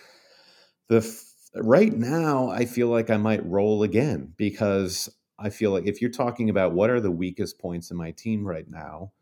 the 0.88 0.98
f- 0.98 1.24
right 1.56 1.94
now 1.94 2.48
i 2.48 2.64
feel 2.64 2.88
like 2.88 3.10
i 3.10 3.16
might 3.16 3.44
roll 3.46 3.82
again 3.82 4.32
because 4.36 5.08
i 5.38 5.48
feel 5.50 5.70
like 5.70 5.86
if 5.86 6.00
you're 6.00 6.10
talking 6.10 6.50
about 6.50 6.72
what 6.72 6.90
are 6.90 7.00
the 7.00 7.10
weakest 7.10 7.58
points 7.58 7.90
in 7.90 7.96
my 7.96 8.10
team 8.10 8.46
right 8.46 8.68
now 8.68 9.12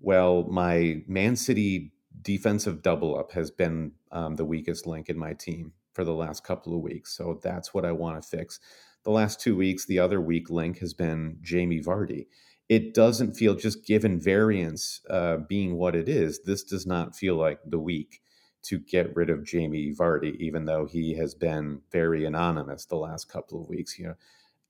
well, 0.00 0.44
my 0.50 1.02
Man 1.06 1.36
City 1.36 1.92
defensive 2.22 2.82
double 2.82 3.18
up 3.18 3.32
has 3.32 3.50
been 3.50 3.92
um, 4.10 4.36
the 4.36 4.44
weakest 4.44 4.86
link 4.86 5.08
in 5.08 5.18
my 5.18 5.32
team 5.32 5.72
for 5.94 6.04
the 6.04 6.12
last 6.14 6.44
couple 6.44 6.74
of 6.74 6.82
weeks. 6.82 7.16
So 7.16 7.38
that's 7.42 7.72
what 7.72 7.84
I 7.84 7.92
want 7.92 8.20
to 8.20 8.28
fix. 8.28 8.60
The 9.04 9.10
last 9.10 9.40
two 9.40 9.56
weeks, 9.56 9.86
the 9.86 9.98
other 9.98 10.20
weak 10.20 10.50
link 10.50 10.78
has 10.78 10.92
been 10.92 11.38
Jamie 11.40 11.80
Vardy. 11.80 12.26
It 12.72 12.94
doesn't 12.94 13.34
feel, 13.34 13.54
just 13.54 13.84
given 13.86 14.18
variance 14.18 15.00
uh, 15.10 15.36
being 15.38 15.76
what 15.76 15.94
it 15.94 16.08
is, 16.08 16.42
this 16.44 16.64
does 16.64 16.86
not 16.86 17.14
feel 17.14 17.36
like 17.36 17.58
the 17.66 17.78
week 17.78 18.22
to 18.62 18.78
get 18.78 19.14
rid 19.14 19.28
of 19.28 19.44
Jamie 19.44 19.92
Vardy, 19.92 20.36
even 20.36 20.64
though 20.64 20.86
he 20.86 21.14
has 21.16 21.34
been 21.34 21.82
very 21.90 22.24
anonymous 22.24 22.86
the 22.86 22.96
last 22.96 23.28
couple 23.28 23.60
of 23.60 23.68
weeks. 23.68 23.98
You 23.98 24.06
know, 24.08 24.14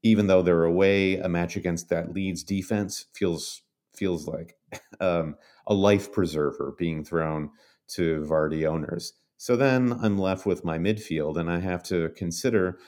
even 0.02 0.26
though 0.26 0.42
they're 0.42 0.64
away, 0.64 1.16
a 1.18 1.28
match 1.28 1.56
against 1.56 1.88
that 1.90 2.12
Leeds 2.12 2.42
defense 2.42 3.06
feels 3.14 3.62
feels 3.94 4.26
like 4.26 4.56
um, 5.00 5.36
a 5.66 5.74
life 5.74 6.12
preserver 6.12 6.74
being 6.78 7.04
thrown 7.04 7.50
to 7.88 8.24
Vardy 8.28 8.66
owners. 8.66 9.14
So 9.36 9.56
then 9.56 9.92
I'm 10.02 10.18
left 10.18 10.46
with 10.46 10.64
my 10.64 10.78
midfield, 10.78 11.36
and 11.38 11.50
I 11.50 11.60
have 11.60 11.82
to 11.84 12.10
consider 12.10 12.78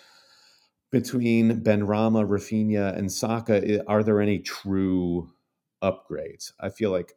between 0.91 1.63
Benrahma, 1.63 2.27
Raphinha, 2.27 2.97
and 2.97 3.11
Saka, 3.11 3.85
are 3.87 4.03
there 4.03 4.21
any 4.21 4.39
true 4.39 5.31
upgrades? 5.83 6.53
I 6.61 6.71
feel 6.71 6.91
like 6.91 7.15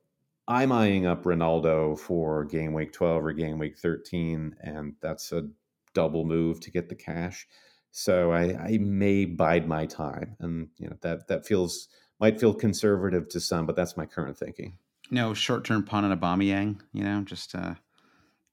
I'm 0.47 0.71
eyeing 0.71 1.05
up 1.05 1.23
Ronaldo 1.23 1.99
for 1.99 2.45
game 2.45 2.73
week 2.73 2.93
12 2.93 3.25
or 3.25 3.33
game 3.33 3.59
week 3.59 3.77
13, 3.77 4.55
and 4.61 4.93
that's 5.01 5.31
a 5.31 5.49
double 5.93 6.25
move 6.25 6.59
to 6.61 6.71
get 6.71 6.89
the 6.89 6.95
cash. 6.95 7.47
So 7.91 8.31
I, 8.31 8.55
I 8.55 8.77
may 8.77 9.25
bide 9.25 9.67
my 9.67 9.85
time, 9.85 10.35
and 10.39 10.69
you 10.77 10.87
know 10.87 10.97
that 11.01 11.27
that 11.27 11.45
feels 11.45 11.87
might 12.19 12.39
feel 12.39 12.53
conservative 12.53 13.27
to 13.29 13.39
some, 13.39 13.65
but 13.65 13.75
that's 13.75 13.97
my 13.97 14.05
current 14.05 14.37
thinking. 14.37 14.77
No 15.11 15.33
short 15.33 15.65
term 15.65 15.83
punt 15.83 16.05
on 16.05 16.17
Aubameyang, 16.17 16.79
you 16.93 17.03
know, 17.03 17.21
just 17.21 17.55
uh, 17.55 17.75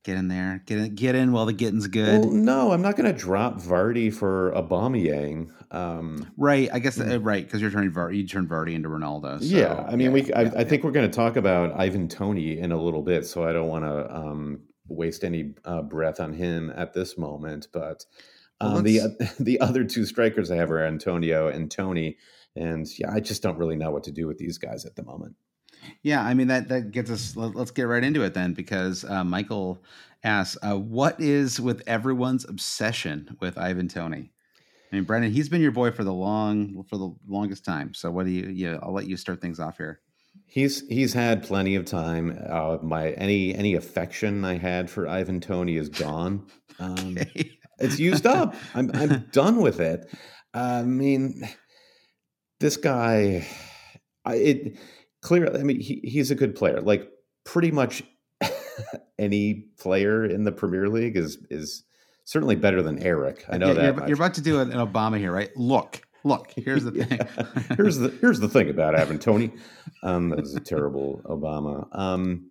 get 0.04 0.18
in 0.18 0.28
there, 0.28 0.62
get 0.66 0.78
in, 0.78 0.94
get 0.94 1.14
in 1.14 1.32
while 1.32 1.46
the 1.46 1.52
getting's 1.52 1.88
good. 1.88 2.20
Well, 2.20 2.30
no, 2.30 2.72
I'm 2.72 2.82
not 2.82 2.96
going 2.96 3.12
to 3.12 3.18
drop 3.18 3.56
Vardy 3.56 4.12
for 4.12 4.52
Aubameyang. 4.52 5.50
Um, 5.74 6.30
right, 6.36 6.68
I 6.72 6.78
guess 6.78 7.00
uh, 7.00 7.18
right 7.20 7.44
because 7.44 7.60
you're 7.60 7.70
turning 7.70 7.90
Vardy, 7.90 8.18
you 8.18 8.28
turn 8.28 8.46
Vardy 8.46 8.74
into 8.74 8.88
Ronaldo. 8.88 9.40
So, 9.40 9.44
yeah, 9.44 9.84
I 9.88 9.96
mean, 9.96 10.08
yeah, 10.08 10.12
we. 10.12 10.32
I, 10.32 10.42
yeah, 10.42 10.50
I 10.56 10.64
think 10.64 10.84
we're 10.84 10.92
going 10.92 11.10
to 11.10 11.16
talk 11.16 11.36
about 11.36 11.72
Ivan 11.78 12.08
Toney 12.08 12.58
in 12.58 12.70
a 12.70 12.80
little 12.80 13.02
bit, 13.02 13.26
so 13.26 13.44
I 13.48 13.52
don't 13.52 13.68
want 13.68 13.84
to 13.84 14.14
um, 14.14 14.60
waste 14.86 15.24
any 15.24 15.54
uh, 15.64 15.82
breath 15.82 16.20
on 16.20 16.34
him 16.34 16.72
at 16.76 16.92
this 16.92 17.18
moment. 17.18 17.68
But 17.72 18.04
um, 18.60 18.74
well, 18.74 18.82
the 18.82 19.34
the 19.40 19.60
other 19.60 19.84
two 19.84 20.04
strikers 20.04 20.50
I 20.50 20.56
have 20.56 20.70
are 20.70 20.84
Antonio 20.84 21.48
and 21.48 21.70
Toney, 21.70 22.18
and 22.54 22.86
yeah, 22.98 23.10
I 23.10 23.20
just 23.20 23.42
don't 23.42 23.58
really 23.58 23.76
know 23.76 23.90
what 23.90 24.04
to 24.04 24.12
do 24.12 24.26
with 24.26 24.38
these 24.38 24.58
guys 24.58 24.84
at 24.84 24.96
the 24.96 25.02
moment. 25.02 25.34
Yeah, 26.02 26.22
I 26.22 26.34
mean 26.34 26.48
that 26.48 26.68
that 26.68 26.90
gets 26.90 27.10
us. 27.10 27.36
Let, 27.36 27.56
us 27.56 27.70
get 27.70 27.84
right 27.84 28.04
into 28.04 28.22
it 28.22 28.34
then, 28.34 28.54
because 28.54 29.04
uh, 29.04 29.24
Michael 29.24 29.82
asks, 30.22 30.56
uh, 30.62 30.76
"What 30.76 31.20
is 31.20 31.60
with 31.60 31.82
everyone's 31.86 32.48
obsession 32.48 33.36
with 33.40 33.58
Ivan 33.58 33.88
Toney?" 33.88 34.32
I 34.92 34.96
mean, 34.96 35.04
Brandon, 35.04 35.32
he's 35.32 35.48
been 35.48 35.60
your 35.60 35.72
boy 35.72 35.90
for 35.90 36.04
the 36.04 36.12
long 36.12 36.84
for 36.88 36.96
the 36.96 37.14
longest 37.26 37.64
time. 37.64 37.94
So, 37.94 38.10
what 38.10 38.26
do 38.26 38.32
you? 38.32 38.48
Yeah, 38.48 38.78
I'll 38.82 38.92
let 38.92 39.06
you 39.06 39.16
start 39.16 39.40
things 39.40 39.58
off 39.58 39.76
here. 39.76 40.00
He's 40.46 40.86
he's 40.88 41.12
had 41.12 41.42
plenty 41.42 41.74
of 41.74 41.84
time. 41.84 42.38
Uh, 42.48 42.78
my 42.82 43.10
any 43.12 43.54
any 43.54 43.74
affection 43.74 44.44
I 44.44 44.58
had 44.58 44.88
for 44.88 45.08
Ivan 45.08 45.40
Toney 45.40 45.76
is 45.76 45.88
gone. 45.88 46.46
Um, 46.80 47.16
okay. 47.16 47.52
It's 47.78 48.00
used 48.00 48.26
up. 48.26 48.56
I'm 48.74 48.90
I'm 48.94 49.26
done 49.32 49.58
with 49.58 49.78
it. 49.78 50.12
I 50.52 50.82
mean, 50.82 51.48
this 52.58 52.76
guy, 52.76 53.46
I, 54.24 54.34
it 54.34 54.78
clearly, 55.24 55.58
I 55.58 55.62
mean, 55.64 55.80
he, 55.80 56.00
he's 56.04 56.30
a 56.30 56.36
good 56.36 56.54
player. 56.54 56.80
Like 56.80 57.10
pretty 57.44 57.72
much 57.72 58.04
any 59.18 59.64
player 59.78 60.24
in 60.24 60.44
the 60.44 60.52
Premier 60.52 60.88
League 60.88 61.16
is 61.16 61.38
is 61.50 61.82
certainly 62.24 62.54
better 62.54 62.82
than 62.82 63.02
Eric. 63.02 63.44
I 63.48 63.58
know 63.58 63.68
yeah, 63.68 63.72
that. 63.72 63.96
You're, 63.96 64.08
you're, 64.08 64.16
about 64.16 64.34
to 64.34 64.40
do 64.40 64.60
an 64.60 64.70
Obama 64.70 65.18
here, 65.18 65.32
right? 65.32 65.50
Look, 65.56 66.02
look. 66.22 66.52
Here's 66.56 66.84
the 66.84 66.90
thing. 67.04 67.18
here's 67.76 67.98
the 67.98 68.10
here's 68.20 68.38
the 68.38 68.48
thing 68.48 68.70
about 68.70 68.94
Ivan 68.94 69.18
Toney. 69.18 69.50
Um, 70.04 70.28
that 70.28 70.40
was 70.40 70.54
a 70.54 70.60
terrible 70.60 71.20
Obama. 71.24 71.88
Um, 71.98 72.50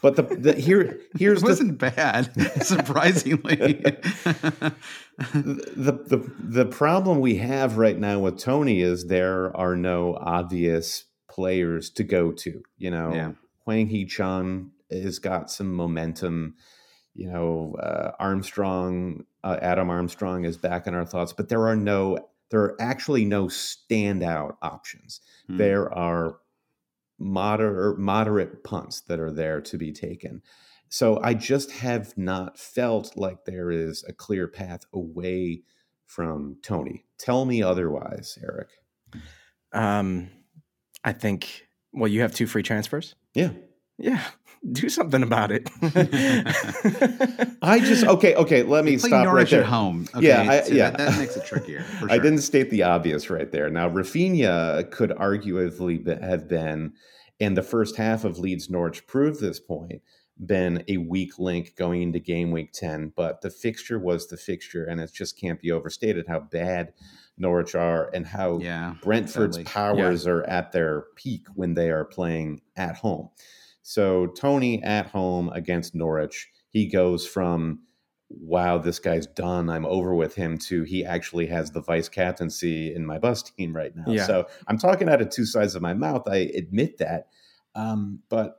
but 0.00 0.16
the, 0.16 0.22
the 0.22 0.52
here 0.54 1.00
here's 1.18 1.42
it 1.42 1.46
wasn't 1.46 1.78
the, 1.80 1.90
bad, 1.90 2.32
surprisingly. 2.62 3.56
the, 3.56 4.74
the 5.74 6.32
the 6.38 6.66
problem 6.66 7.18
we 7.18 7.36
have 7.36 7.76
right 7.76 7.98
now 7.98 8.20
with 8.20 8.38
Toney 8.38 8.82
is 8.82 9.06
there 9.06 9.54
are 9.56 9.74
no 9.74 10.16
obvious 10.20 11.04
players 11.34 11.90
to 11.90 12.04
go 12.04 12.32
to. 12.32 12.62
You 12.78 12.90
know, 12.90 13.12
yeah. 13.14 13.32
Hwang 13.64 13.88
Hee-chan 13.88 14.70
has 14.90 15.18
got 15.18 15.50
some 15.50 15.74
momentum. 15.74 16.54
You 17.14 17.30
know, 17.30 17.76
uh, 17.80 18.12
Armstrong, 18.18 19.24
uh, 19.42 19.58
Adam 19.62 19.88
Armstrong 19.88 20.44
is 20.44 20.56
back 20.56 20.86
in 20.86 20.94
our 20.94 21.06
thoughts, 21.06 21.32
but 21.32 21.48
there 21.48 21.66
are 21.68 21.76
no, 21.76 22.18
there 22.50 22.60
are 22.60 22.76
actually 22.80 23.24
no 23.24 23.46
standout 23.46 24.56
options. 24.62 25.20
Hmm. 25.46 25.56
There 25.56 25.92
are 25.92 26.38
moderate 27.18 27.98
moderate 27.98 28.64
punts 28.64 29.00
that 29.02 29.20
are 29.20 29.30
there 29.30 29.60
to 29.60 29.78
be 29.78 29.92
taken. 29.92 30.42
So 30.88 31.20
I 31.22 31.34
just 31.34 31.70
have 31.70 32.16
not 32.18 32.58
felt 32.58 33.16
like 33.16 33.44
there 33.44 33.70
is 33.70 34.04
a 34.08 34.12
clear 34.12 34.46
path 34.46 34.82
away 34.92 35.62
from 36.06 36.58
Toney. 36.62 37.04
Tell 37.18 37.44
me 37.44 37.62
otherwise, 37.62 38.38
Eric. 38.42 38.68
Um, 39.72 40.30
I 41.04 41.12
think. 41.12 41.68
Well, 41.92 42.08
you 42.08 42.22
have 42.22 42.34
two 42.34 42.46
free 42.46 42.62
transfers. 42.62 43.14
Yeah. 43.34 43.50
Yeah. 43.98 44.22
Do 44.72 44.88
something 44.88 45.22
about 45.22 45.52
it. 45.52 45.68
I 47.62 47.80
just 47.80 48.04
okay, 48.06 48.34
okay. 48.34 48.62
Let 48.62 48.86
me 48.86 48.96
stop 48.96 49.24
Norwich 49.24 49.44
right 49.44 49.50
there. 49.50 49.60
At 49.60 49.66
home, 49.66 50.08
okay, 50.14 50.26
yeah, 50.26 50.50
I, 50.50 50.62
so 50.62 50.72
yeah. 50.72 50.90
That, 50.90 50.98
that, 50.98 51.18
makes 51.18 51.36
it 51.36 51.44
trickier. 51.44 51.84
Sure. 51.98 52.10
I 52.10 52.16
didn't 52.16 52.38
state 52.38 52.70
the 52.70 52.82
obvious 52.82 53.28
right 53.28 53.52
there. 53.52 53.68
Now, 53.68 53.90
Raphinha 53.90 54.90
could 54.90 55.10
arguably 55.10 56.22
have 56.22 56.48
been, 56.48 56.94
in 57.38 57.52
the 57.52 57.62
first 57.62 57.96
half 57.96 58.24
of 58.24 58.38
Leeds 58.38 58.70
Norwich 58.70 59.06
proved 59.06 59.38
this 59.38 59.60
point, 59.60 60.00
been 60.46 60.82
a 60.88 60.96
weak 60.96 61.38
link 61.38 61.76
going 61.76 62.00
into 62.00 62.18
game 62.18 62.50
week 62.50 62.72
ten. 62.72 63.12
But 63.14 63.42
the 63.42 63.50
fixture 63.50 63.98
was 63.98 64.28
the 64.28 64.38
fixture, 64.38 64.86
and 64.86 64.98
it 64.98 65.12
just 65.12 65.38
can't 65.38 65.60
be 65.60 65.72
overstated 65.72 66.24
how 66.26 66.40
bad 66.40 66.94
Norwich 67.36 67.74
are 67.74 68.10
and 68.14 68.26
how 68.26 68.58
yeah, 68.58 68.94
Brentford's 69.02 69.56
sadly. 69.56 69.64
powers 69.64 70.24
yeah. 70.24 70.32
are 70.32 70.42
at 70.44 70.72
their 70.72 71.06
peak 71.16 71.46
when 71.54 71.74
they 71.74 71.90
are 71.90 72.04
playing 72.04 72.60
at 72.76 72.96
home. 72.96 73.30
So 73.82 74.28
Toney 74.28 74.82
at 74.82 75.06
home 75.06 75.50
against 75.50 75.94
Norwich, 75.94 76.48
he 76.70 76.86
goes 76.86 77.26
from 77.26 77.80
wow, 78.30 78.78
this 78.78 78.98
guy's 78.98 79.26
done. 79.26 79.68
I'm 79.68 79.86
over 79.86 80.14
with 80.14 80.34
him 80.34 80.58
to 80.58 80.82
he 80.82 81.04
actually 81.04 81.46
has 81.46 81.70
the 81.70 81.82
vice 81.82 82.08
captaincy 82.08 82.94
in 82.94 83.04
my 83.04 83.18
bus 83.18 83.42
team 83.42 83.74
right 83.74 83.94
now. 83.94 84.04
Yeah. 84.06 84.26
So 84.26 84.46
I'm 84.66 84.78
talking 84.78 85.08
out 85.08 85.20
of 85.20 85.30
two 85.30 85.44
sides 85.44 85.74
of 85.74 85.82
my 85.82 85.94
mouth. 85.94 86.26
I 86.26 86.50
admit 86.56 86.98
that. 86.98 87.28
Um, 87.74 88.20
but 88.28 88.56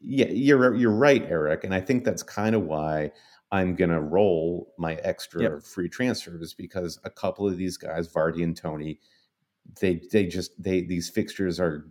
yeah, 0.00 0.28
you're 0.28 0.74
you're 0.74 0.90
right, 0.90 1.24
Eric. 1.28 1.64
And 1.64 1.74
I 1.74 1.80
think 1.80 2.04
that's 2.04 2.22
kind 2.22 2.54
of 2.54 2.62
why 2.62 3.12
I'm 3.50 3.74
going 3.76 3.90
to 3.90 4.00
roll 4.00 4.74
my 4.78 4.94
extra 4.96 5.42
yep. 5.42 5.62
free 5.62 5.88
transfers 5.88 6.54
because 6.54 7.00
a 7.04 7.10
couple 7.10 7.46
of 7.46 7.56
these 7.56 7.76
guys, 7.76 8.08
Vardy 8.08 8.42
and 8.42 8.56
Toney, 8.56 9.00
they 9.80 10.00
they 10.12 10.26
just 10.26 10.62
they 10.62 10.82
these 10.82 11.08
fixtures 11.08 11.58
are 11.60 11.88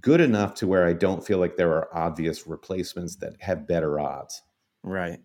good 0.00 0.20
enough 0.20 0.54
to 0.54 0.66
where 0.66 0.86
I 0.86 0.92
don't 0.92 1.24
feel 1.24 1.38
like 1.38 1.56
there 1.56 1.72
are 1.72 1.96
obvious 1.96 2.46
replacements 2.46 3.16
that 3.16 3.34
have 3.40 3.66
better 3.66 3.98
odds. 3.98 4.42
Right. 4.82 5.20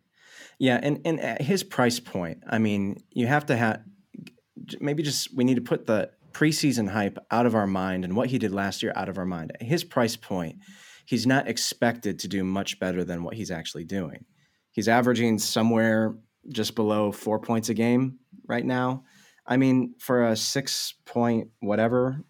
Yeah, 0.59 0.79
and 0.81 1.01
and 1.05 1.19
at 1.19 1.41
his 1.41 1.63
price 1.63 1.99
point, 1.99 2.43
I 2.47 2.59
mean, 2.59 3.03
you 3.11 3.27
have 3.27 3.45
to 3.47 3.55
have 3.55 3.81
maybe 4.79 5.03
just 5.03 5.35
we 5.35 5.43
need 5.43 5.55
to 5.55 5.61
put 5.61 5.85
the 5.85 6.11
preseason 6.31 6.89
hype 6.89 7.17
out 7.31 7.45
of 7.45 7.55
our 7.55 7.67
mind 7.67 8.03
and 8.03 8.15
what 8.15 8.29
he 8.29 8.37
did 8.37 8.51
last 8.51 8.83
year 8.83 8.91
out 8.95 9.09
of 9.09 9.17
our 9.17 9.25
mind. 9.25 9.51
At 9.55 9.63
his 9.63 9.83
price 9.83 10.15
point, 10.15 10.57
he's 11.05 11.25
not 11.25 11.47
expected 11.47 12.19
to 12.19 12.27
do 12.27 12.43
much 12.43 12.79
better 12.79 13.03
than 13.03 13.23
what 13.23 13.35
he's 13.35 13.51
actually 13.51 13.85
doing. 13.85 14.25
He's 14.75 14.89
averaging 14.89 15.39
somewhere 15.39 16.17
just 16.49 16.75
below 16.75 17.13
four 17.13 17.39
points 17.39 17.69
a 17.69 17.73
game 17.73 18.19
right 18.45 18.65
now. 18.65 19.05
I 19.47 19.55
mean, 19.55 19.95
for 19.99 20.27
a 20.27 20.35
six 20.35 20.95
point 21.05 21.47
whatever 21.61 22.21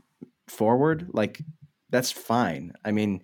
forward, 0.48 1.10
like 1.12 1.42
that's 1.90 2.12
fine. 2.12 2.74
I 2.86 2.92
mean, 2.92 3.24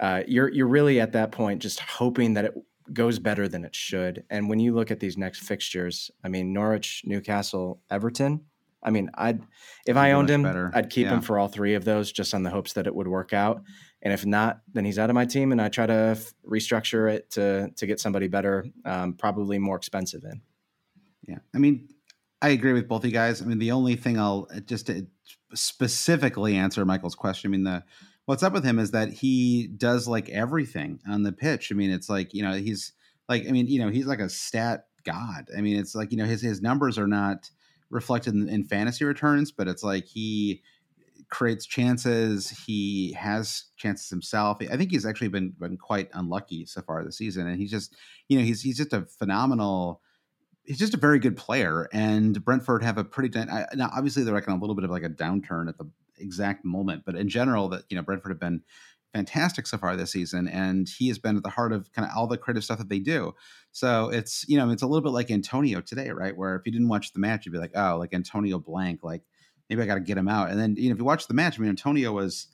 uh, 0.00 0.24
you're 0.26 0.48
you're 0.48 0.66
really 0.66 1.00
at 1.00 1.12
that 1.12 1.30
point 1.30 1.62
just 1.62 1.78
hoping 1.78 2.34
that 2.34 2.46
it 2.46 2.54
goes 2.92 3.20
better 3.20 3.46
than 3.46 3.64
it 3.64 3.74
should. 3.74 4.24
And 4.30 4.48
when 4.48 4.58
you 4.58 4.74
look 4.74 4.90
at 4.90 4.98
these 4.98 5.16
next 5.16 5.44
fixtures, 5.44 6.10
I 6.24 6.28
mean, 6.28 6.52
Norwich, 6.52 7.02
Newcastle, 7.04 7.80
Everton. 7.88 8.46
I 8.82 8.90
mean, 8.90 9.10
I'd 9.14 9.42
if 9.86 9.96
I 9.96 10.12
owned 10.12 10.28
him, 10.28 10.42
better. 10.42 10.72
I'd 10.74 10.90
keep 10.90 11.06
yeah. 11.06 11.14
him 11.14 11.20
for 11.20 11.38
all 11.38 11.48
three 11.48 11.74
of 11.74 11.84
those, 11.84 12.10
just 12.10 12.34
on 12.34 12.42
the 12.42 12.50
hopes 12.50 12.72
that 12.72 12.88
it 12.88 12.94
would 12.94 13.08
work 13.08 13.32
out. 13.32 13.62
And 14.06 14.12
if 14.12 14.24
not, 14.24 14.60
then 14.72 14.84
he's 14.84 15.00
out 15.00 15.10
of 15.10 15.14
my 15.14 15.24
team, 15.24 15.50
and 15.50 15.60
I 15.60 15.68
try 15.68 15.84
to 15.84 15.92
f- 15.92 16.32
restructure 16.48 17.12
it 17.12 17.28
to 17.30 17.70
to 17.74 17.86
get 17.88 17.98
somebody 17.98 18.28
better, 18.28 18.64
um, 18.84 19.14
probably 19.14 19.58
more 19.58 19.74
expensive 19.74 20.22
in. 20.22 20.42
Yeah, 21.26 21.38
I 21.52 21.58
mean, 21.58 21.88
I 22.40 22.50
agree 22.50 22.72
with 22.72 22.86
both 22.86 23.04
you 23.04 23.10
guys. 23.10 23.42
I 23.42 23.46
mean, 23.46 23.58
the 23.58 23.72
only 23.72 23.96
thing 23.96 24.16
I'll 24.16 24.46
uh, 24.54 24.60
just 24.60 24.92
specifically 25.54 26.54
answer 26.54 26.84
Michael's 26.84 27.16
question. 27.16 27.48
I 27.48 27.50
mean, 27.50 27.64
the 27.64 27.82
what's 28.26 28.44
up 28.44 28.52
with 28.52 28.62
him 28.62 28.78
is 28.78 28.92
that 28.92 29.12
he 29.12 29.66
does 29.66 30.06
like 30.06 30.28
everything 30.28 31.00
on 31.08 31.24
the 31.24 31.32
pitch. 31.32 31.72
I 31.72 31.74
mean, 31.74 31.90
it's 31.90 32.08
like 32.08 32.32
you 32.32 32.44
know 32.44 32.52
he's 32.52 32.92
like 33.28 33.48
I 33.48 33.50
mean 33.50 33.66
you 33.66 33.80
know 33.80 33.88
he's 33.88 34.06
like 34.06 34.20
a 34.20 34.28
stat 34.28 34.86
god. 35.02 35.48
I 35.58 35.62
mean, 35.62 35.80
it's 35.80 35.96
like 35.96 36.12
you 36.12 36.18
know 36.18 36.26
his 36.26 36.42
his 36.42 36.62
numbers 36.62 36.96
are 36.96 37.08
not 37.08 37.50
reflected 37.90 38.34
in, 38.34 38.48
in 38.48 38.62
fantasy 38.62 39.04
returns, 39.04 39.50
but 39.50 39.66
it's 39.66 39.82
like 39.82 40.06
he 40.06 40.62
creates 41.28 41.66
chances. 41.66 42.50
He 42.50 43.12
has 43.14 43.64
chances 43.76 44.08
himself. 44.08 44.58
I 44.60 44.76
think 44.76 44.90
he's 44.90 45.06
actually 45.06 45.28
been 45.28 45.54
been 45.58 45.76
quite 45.76 46.08
unlucky 46.12 46.66
so 46.66 46.82
far 46.82 47.04
this 47.04 47.18
season, 47.18 47.46
and 47.46 47.58
he's 47.58 47.70
just 47.70 47.94
you 48.28 48.38
know 48.38 48.44
he's 48.44 48.62
he's 48.62 48.76
just 48.76 48.92
a 48.92 49.02
phenomenal. 49.02 50.00
He's 50.64 50.78
just 50.78 50.94
a 50.94 50.98
very 50.98 51.18
good 51.18 51.36
player, 51.36 51.88
and 51.92 52.44
Brentford 52.44 52.82
have 52.82 52.98
a 52.98 53.04
pretty. 53.04 53.38
Now, 53.74 53.90
obviously, 53.94 54.24
they're 54.24 54.34
like 54.34 54.48
in 54.48 54.52
a 54.52 54.58
little 54.58 54.74
bit 54.74 54.84
of 54.84 54.90
like 54.90 55.04
a 55.04 55.08
downturn 55.08 55.68
at 55.68 55.78
the 55.78 55.88
exact 56.18 56.64
moment, 56.64 57.04
but 57.04 57.14
in 57.14 57.28
general, 57.28 57.68
that 57.68 57.84
you 57.88 57.96
know 57.96 58.02
Brentford 58.02 58.32
have 58.32 58.40
been 58.40 58.62
fantastic 59.14 59.66
so 59.66 59.78
far 59.78 59.96
this 59.96 60.12
season, 60.12 60.48
and 60.48 60.88
he 60.88 61.08
has 61.08 61.18
been 61.18 61.36
at 61.36 61.42
the 61.42 61.50
heart 61.50 61.72
of 61.72 61.90
kind 61.92 62.06
of 62.06 62.16
all 62.16 62.26
the 62.26 62.36
creative 62.36 62.64
stuff 62.64 62.78
that 62.78 62.88
they 62.88 62.98
do. 62.98 63.34
So 63.72 64.10
it's 64.10 64.44
you 64.48 64.56
know 64.56 64.70
it's 64.70 64.82
a 64.82 64.86
little 64.86 65.02
bit 65.02 65.12
like 65.12 65.30
Antonio 65.30 65.80
today, 65.80 66.10
right? 66.10 66.36
Where 66.36 66.54
if 66.56 66.62
you 66.66 66.72
didn't 66.72 66.88
watch 66.88 67.12
the 67.12 67.20
match, 67.20 67.46
you'd 67.46 67.52
be 67.52 67.58
like, 67.58 67.76
oh, 67.76 67.96
like 67.98 68.12
Antonio 68.12 68.58
blank, 68.58 69.00
like 69.02 69.22
maybe 69.68 69.82
I 69.82 69.86
got 69.86 69.94
to 69.94 70.00
get 70.00 70.18
him 70.18 70.28
out. 70.28 70.50
And 70.50 70.58
then 70.58 70.76
you 70.76 70.88
know 70.88 70.94
if 70.94 70.98
you 70.98 71.04
watch 71.04 71.26
the 71.26 71.34
match, 71.34 71.58
I 71.58 71.62
mean 71.62 71.70
Antonio 71.70 72.12
was 72.12 72.48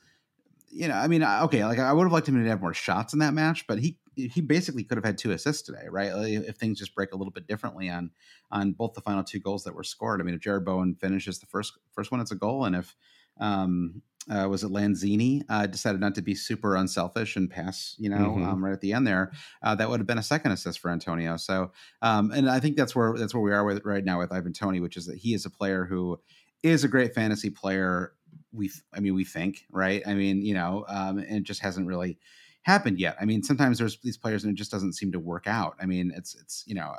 you 0.73 0.89
know, 0.89 0.95
I 0.95 1.07
mean, 1.07 1.23
okay, 1.23 1.65
like 1.67 1.79
I 1.79 1.93
would 1.93 2.05
have 2.05 2.13
liked 2.13 2.29
him 2.29 2.43
to 2.43 2.49
have 2.49 2.63
more 2.63 2.73
shots 2.73 3.13
in 3.13 3.19
that 3.19 3.35
match, 3.35 3.67
but 3.67 3.79
he 3.79 3.99
he 4.15 4.41
basically 4.41 4.85
could 4.85 4.99
have 4.99 5.05
had 5.05 5.17
two 5.17 5.31
assists 5.31 5.63
today, 5.63 5.87
right? 5.91 6.15
Like 6.15 6.33
if 6.33 6.57
things 6.57 6.79
just 6.79 6.95
break 6.95 7.13
a 7.13 7.17
little 7.17 7.31
bit 7.31 7.47
differently 7.47 7.89
on 7.89 8.11
on 8.51 8.73
both 8.73 8.95
the 8.95 9.01
final 9.01 9.23
two 9.23 9.39
goals 9.39 9.65
that 9.65 9.75
were 9.75 9.85
scored. 9.85 10.21
I 10.21 10.25
mean, 10.25 10.35
if 10.35 10.41
Jarrod 10.41 10.65
Bowen 10.65 10.95
finishes 10.95 11.39
the 11.39 11.47
first 11.47 11.79
first 11.93 12.11
one, 12.11 12.21
it's 12.21 12.33
a 12.33 12.37
goal, 12.37 12.65
and 12.65 12.75
if 12.75 12.97
um, 13.39 14.03
uh, 14.31 14.47
was 14.49 14.65
it 14.65 14.71
Lanzini 14.71 15.43
uh, 15.49 15.67
decided 15.67 16.01
not 16.01 16.15
to 16.15 16.23
be 16.23 16.35
super 16.35 16.77
unselfish 16.77 17.37
and 17.37 17.51
pass, 17.51 17.97
you 17.99 18.09
know, 18.09 18.17
mm-hmm. 18.17 18.45
um, 18.45 18.65
right 18.65 18.73
at 18.73 18.81
the 18.81 18.93
end 18.93 19.07
there, 19.07 19.33
uh, 19.63 19.75
that 19.75 19.91
would 19.91 20.01
have 20.01 20.07
been 20.07 20.19
a 20.19 20.23
second 20.23 20.53
assist 20.53 20.79
for 20.79 20.91
Antonio. 20.91 21.37
So, 21.37 21.73
um, 22.03 22.31
and 22.31 22.49
I 22.49 22.61
think 22.61 22.77
that's 22.77 22.95
where 22.95 23.15
that's 23.19 23.35
where 23.35 23.43
we 23.43 23.53
are 23.53 23.65
with 23.65 23.85
right 23.85 24.05
now 24.05 24.19
with 24.19 24.33
Ivan 24.33 24.53
Toney, 24.53 24.81
which 24.81 24.97
is 24.97 25.07
that 25.07 25.19
he 25.19 25.35
is 25.35 25.45
a 25.45 25.51
player 25.51 25.85
who 25.85 26.19
is 26.63 26.85
a 26.85 26.89
great 26.89 27.15
fantasy 27.15 27.51
player. 27.51 28.13
We, 28.53 28.71
I 28.93 29.01
mean, 29.01 29.15
we 29.15 29.25
think, 29.25 29.67
right? 29.71 30.03
I 30.07 30.15
mean, 30.15 30.43
you 30.43 30.55
know, 30.55 30.85
um, 30.89 31.19
and 31.19 31.39
it 31.39 31.43
just 31.45 31.61
hasn't 31.61 31.87
really 31.87 32.19
happened 32.63 32.99
yet. 32.99 33.17
I 33.21 33.25
mean, 33.25 33.43
sometimes 33.43 33.79
there's 33.79 33.99
these 34.01 34.17
players 34.17 34.45
and 34.45 34.53
it 34.53 34.57
just 34.57 34.71
doesn't 34.71 34.95
seem 34.95 35.13
to 35.13 35.19
work 35.19 35.47
out. 35.47 35.77
I 35.81 35.87
mean, 35.87 36.13
it's 36.15 36.35
it's 36.35 36.65
you 36.67 36.75
know. 36.75 36.93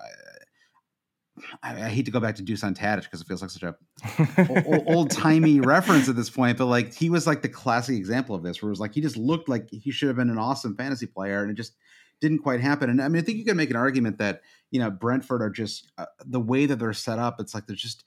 I, 1.64 1.86
I, 1.86 1.89
hate 1.89 2.05
to 2.05 2.11
go 2.11 2.20
back 2.20 2.36
to 2.36 2.43
Dusan 2.43 2.78
Tadic 2.78 3.05
because 3.05 3.20
it 3.20 3.28
feels 3.28 3.41
like 3.41 3.49
such 3.49 3.64
a 3.64 4.84
old 4.86 5.09
timey 5.09 5.59
reference 5.61 6.07
at 6.07 6.16
this 6.16 6.30
point, 6.30 6.59
but 6.59 6.68
like 6.68 6.93
he 6.93 7.09
was 7.09 7.26
like 7.26 7.41
the 7.41 7.49
classic 7.49 7.95
example 7.95 8.36
of 8.36 8.43
this, 8.43 8.61
where 8.61 8.70
it 8.70 8.72
was 8.72 8.80
like 8.80 8.93
he 8.93 9.01
just 9.01 9.18
looked 9.18 9.49
like 9.49 9.68
he 9.72 9.89
should 9.89 10.09
have 10.09 10.18
been 10.18 10.30
an 10.30 10.38
awesome 10.38 10.76
fantasy 10.76 11.07
player, 11.07 11.41
and 11.41 11.49
it 11.49 11.55
just 11.55 11.74
didn't 12.22 12.39
quite 12.39 12.61
happen. 12.61 12.89
And 12.89 13.01
I 13.01 13.07
mean, 13.07 13.20
I 13.20 13.26
think 13.26 13.39
you 13.39 13.45
can 13.45 13.57
make 13.57 13.72
an 13.72 13.76
argument 13.76 14.20
that 14.20 14.41
you 14.70 14.80
know 14.80 14.91
Brentford 14.91 15.41
are 15.41 15.49
just 15.49 15.91
uh, 15.97 16.05
the 16.24 16.39
way 16.39 16.68
that 16.68 16.78
they're 16.78 16.93
set 16.93 17.18
up. 17.18 17.39
It's 17.39 17.55
like 17.55 17.66
they're 17.66 17.76
just 17.76 18.03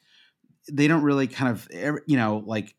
they 0.70 0.88
don't 0.88 1.02
really 1.02 1.26
kind 1.26 1.50
of 1.52 1.68
you 2.06 2.16
know 2.16 2.42
like 2.46 2.74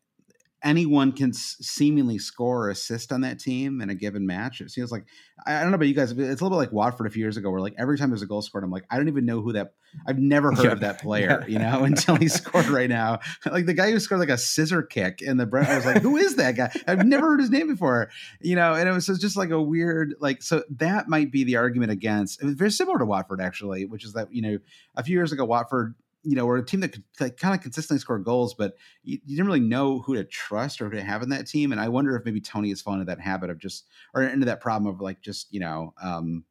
anyone 0.62 1.12
can 1.12 1.32
seemingly 1.32 2.18
score 2.18 2.66
or 2.66 2.70
assist 2.70 3.12
on 3.12 3.20
that 3.20 3.38
team 3.38 3.80
in 3.80 3.90
a 3.90 3.94
given 3.94 4.26
match. 4.26 4.60
It 4.60 4.70
seems 4.70 4.90
like 4.90 5.04
I 5.46 5.60
don't 5.60 5.70
know 5.70 5.76
about 5.76 5.86
you 5.86 5.94
guys. 5.94 6.10
It's 6.10 6.18
a 6.18 6.44
little 6.44 6.50
bit 6.50 6.56
like 6.56 6.72
Watford 6.72 7.06
a 7.06 7.10
few 7.10 7.22
years 7.22 7.36
ago, 7.36 7.50
where 7.50 7.60
like 7.60 7.74
every 7.78 7.96
time 7.96 8.10
there's 8.10 8.22
a 8.22 8.26
goal 8.26 8.42
scored, 8.42 8.64
I'm 8.64 8.70
like, 8.70 8.84
I 8.90 8.96
don't 8.96 9.08
even 9.08 9.24
know 9.24 9.40
who 9.40 9.52
that. 9.52 9.74
I've 10.06 10.18
never 10.18 10.52
heard 10.52 10.64
yeah. 10.66 10.72
of 10.72 10.80
that 10.80 11.00
player, 11.02 11.44
you 11.48 11.58
know, 11.58 11.84
until 11.84 12.16
he 12.16 12.28
scored 12.28 12.66
right 12.66 12.88
now. 12.88 13.20
Like 13.50 13.66
the 13.66 13.74
guy 13.74 13.90
who 13.90 13.98
scored 13.98 14.20
like 14.20 14.28
a 14.28 14.36
scissor 14.36 14.82
kick 14.82 15.22
in 15.22 15.38
the 15.38 15.46
Brent. 15.46 15.68
I 15.68 15.76
was 15.76 15.86
like, 15.86 16.02
who 16.02 16.16
is 16.16 16.36
that 16.36 16.54
guy? 16.54 16.70
I've 16.86 17.06
never 17.06 17.28
heard 17.28 17.40
his 17.40 17.50
name 17.50 17.66
before, 17.66 18.10
you 18.40 18.56
know. 18.56 18.74
And 18.74 18.88
it 18.88 18.92
was 18.92 19.06
just 19.06 19.36
like 19.36 19.50
a 19.50 19.60
weird 19.60 20.14
like. 20.20 20.42
So 20.42 20.64
that 20.76 21.08
might 21.08 21.32
be 21.32 21.44
the 21.44 21.56
argument 21.56 21.92
against. 21.92 22.42
It 22.42 22.44
was 22.44 22.54
very 22.54 22.70
similar 22.70 22.98
to 22.98 23.06
Watford 23.06 23.40
actually, 23.40 23.86
which 23.86 24.04
is 24.04 24.12
that 24.12 24.32
you 24.32 24.42
know 24.42 24.58
a 24.96 25.02
few 25.02 25.16
years 25.16 25.32
ago 25.32 25.44
Watford 25.44 25.94
you 26.22 26.34
know, 26.34 26.46
we're 26.46 26.58
a 26.58 26.64
team 26.64 26.80
that 26.80 26.92
could 26.92 27.04
like, 27.20 27.36
kind 27.36 27.54
of 27.54 27.60
consistently 27.60 28.00
score 28.00 28.18
goals, 28.18 28.54
but 28.54 28.76
you, 29.02 29.18
you, 29.24 29.36
didn't 29.36 29.46
really 29.46 29.60
know 29.60 30.00
who 30.00 30.14
to 30.14 30.24
trust 30.24 30.80
or 30.80 30.88
who 30.88 30.96
to 30.96 31.02
have 31.02 31.22
in 31.22 31.28
that 31.30 31.46
team. 31.46 31.72
And 31.72 31.80
I 31.80 31.88
wonder 31.88 32.16
if 32.16 32.24
maybe 32.24 32.40
Toney 32.40 32.70
has 32.70 32.80
fallen 32.80 33.00
into 33.00 33.10
that 33.10 33.20
habit 33.20 33.50
of 33.50 33.58
just, 33.58 33.86
or 34.14 34.22
into 34.22 34.46
that 34.46 34.60
problem 34.60 34.92
of 34.92 35.00
like 35.00 35.20
just, 35.20 35.52
you 35.52 35.60
know, 35.60 35.94
um, 36.02 36.44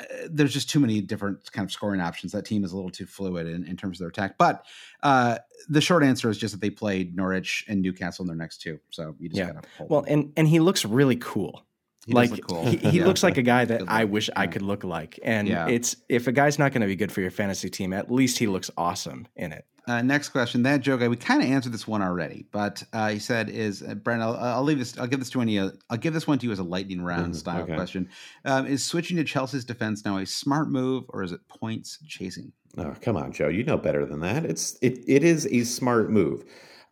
uh, 0.00 0.04
there's 0.30 0.52
just 0.52 0.70
too 0.70 0.80
many 0.80 1.00
different 1.00 1.50
kind 1.52 1.64
of 1.64 1.72
scoring 1.72 2.00
options. 2.00 2.32
That 2.32 2.44
team 2.44 2.64
is 2.64 2.72
a 2.72 2.76
little 2.76 2.90
too 2.90 3.06
fluid 3.06 3.46
in, 3.46 3.64
in 3.66 3.76
terms 3.76 3.96
of 3.96 4.00
their 4.00 4.08
attack. 4.08 4.38
But 4.38 4.64
uh, 5.02 5.38
the 5.68 5.80
short 5.80 6.04
answer 6.04 6.30
is 6.30 6.38
just 6.38 6.52
that 6.52 6.60
they 6.60 6.70
played 6.70 7.16
Norwich 7.16 7.64
and 7.68 7.82
Newcastle 7.82 8.22
in 8.22 8.28
their 8.28 8.36
next 8.36 8.60
two. 8.60 8.78
So 8.90 9.16
you 9.18 9.28
just 9.28 9.38
yeah. 9.38 9.52
gotta 9.52 9.68
well, 9.88 10.04
and 10.06 10.32
and 10.36 10.46
he 10.46 10.60
looks 10.60 10.84
really 10.84 11.16
cool. 11.16 11.64
He 12.08 12.14
like 12.14 12.40
cool. 12.48 12.64
he, 12.64 12.78
he 12.78 12.88
yeah. 13.00 13.04
looks 13.04 13.22
like 13.22 13.36
a 13.36 13.42
guy 13.42 13.66
that 13.66 13.82
I 13.86 14.04
wish. 14.04 14.30
I 14.34 14.46
could 14.46 14.62
look 14.62 14.82
like. 14.82 15.20
And 15.22 15.46
yeah. 15.46 15.68
it's 15.68 15.94
if 16.08 16.26
a 16.26 16.32
guy's 16.32 16.58
not 16.58 16.72
going 16.72 16.80
to 16.80 16.86
be 16.86 16.96
good 16.96 17.12
for 17.12 17.20
your 17.20 17.30
fantasy 17.30 17.68
team, 17.68 17.92
at 17.92 18.10
least 18.10 18.38
he 18.38 18.46
looks 18.46 18.70
awesome 18.78 19.28
in 19.36 19.52
it. 19.52 19.66
Uh, 19.86 20.00
next 20.00 20.30
question. 20.30 20.62
That 20.62 20.80
joke, 20.80 21.02
we 21.02 21.16
kind 21.16 21.42
of 21.42 21.50
answered 21.50 21.72
this 21.72 21.86
one 21.86 22.00
already, 22.00 22.46
but 22.50 22.82
uh, 22.94 23.10
he 23.10 23.18
said, 23.18 23.50
"Is 23.50 23.82
uh, 23.82 23.94
Brent? 23.94 24.22
I'll, 24.22 24.36
I'll, 24.36 24.62
leave 24.62 24.78
this. 24.78 24.98
I'll 24.98 25.06
give 25.06 25.18
this 25.18 25.28
to 25.30 25.42
you. 25.42 25.70
I'll 25.90 25.98
give 25.98 26.14
this 26.14 26.26
one 26.26 26.38
to 26.38 26.46
you 26.46 26.52
as 26.52 26.60
a 26.60 26.64
lightning 26.64 27.02
round 27.02 27.34
mm, 27.34 27.36
style 27.36 27.62
okay. 27.62 27.74
question. 27.74 28.08
Um, 28.46 28.66
is 28.66 28.82
switching 28.82 29.18
to 29.18 29.24
Chelsea's 29.24 29.66
defense 29.66 30.04
now 30.06 30.16
a 30.16 30.24
smart 30.24 30.70
move, 30.70 31.04
or 31.10 31.22
is 31.22 31.32
it 31.32 31.40
points 31.48 31.98
chasing? 32.06 32.52
Oh, 32.78 32.94
come 33.02 33.18
on, 33.18 33.32
Joe. 33.32 33.48
You 33.48 33.64
know 33.64 33.76
better 33.76 34.06
than 34.06 34.20
that. 34.20 34.46
It's 34.46 34.78
it. 34.80 34.98
It 35.06 35.24
is 35.24 35.46
a 35.46 35.64
smart 35.64 36.10
move. 36.10 36.44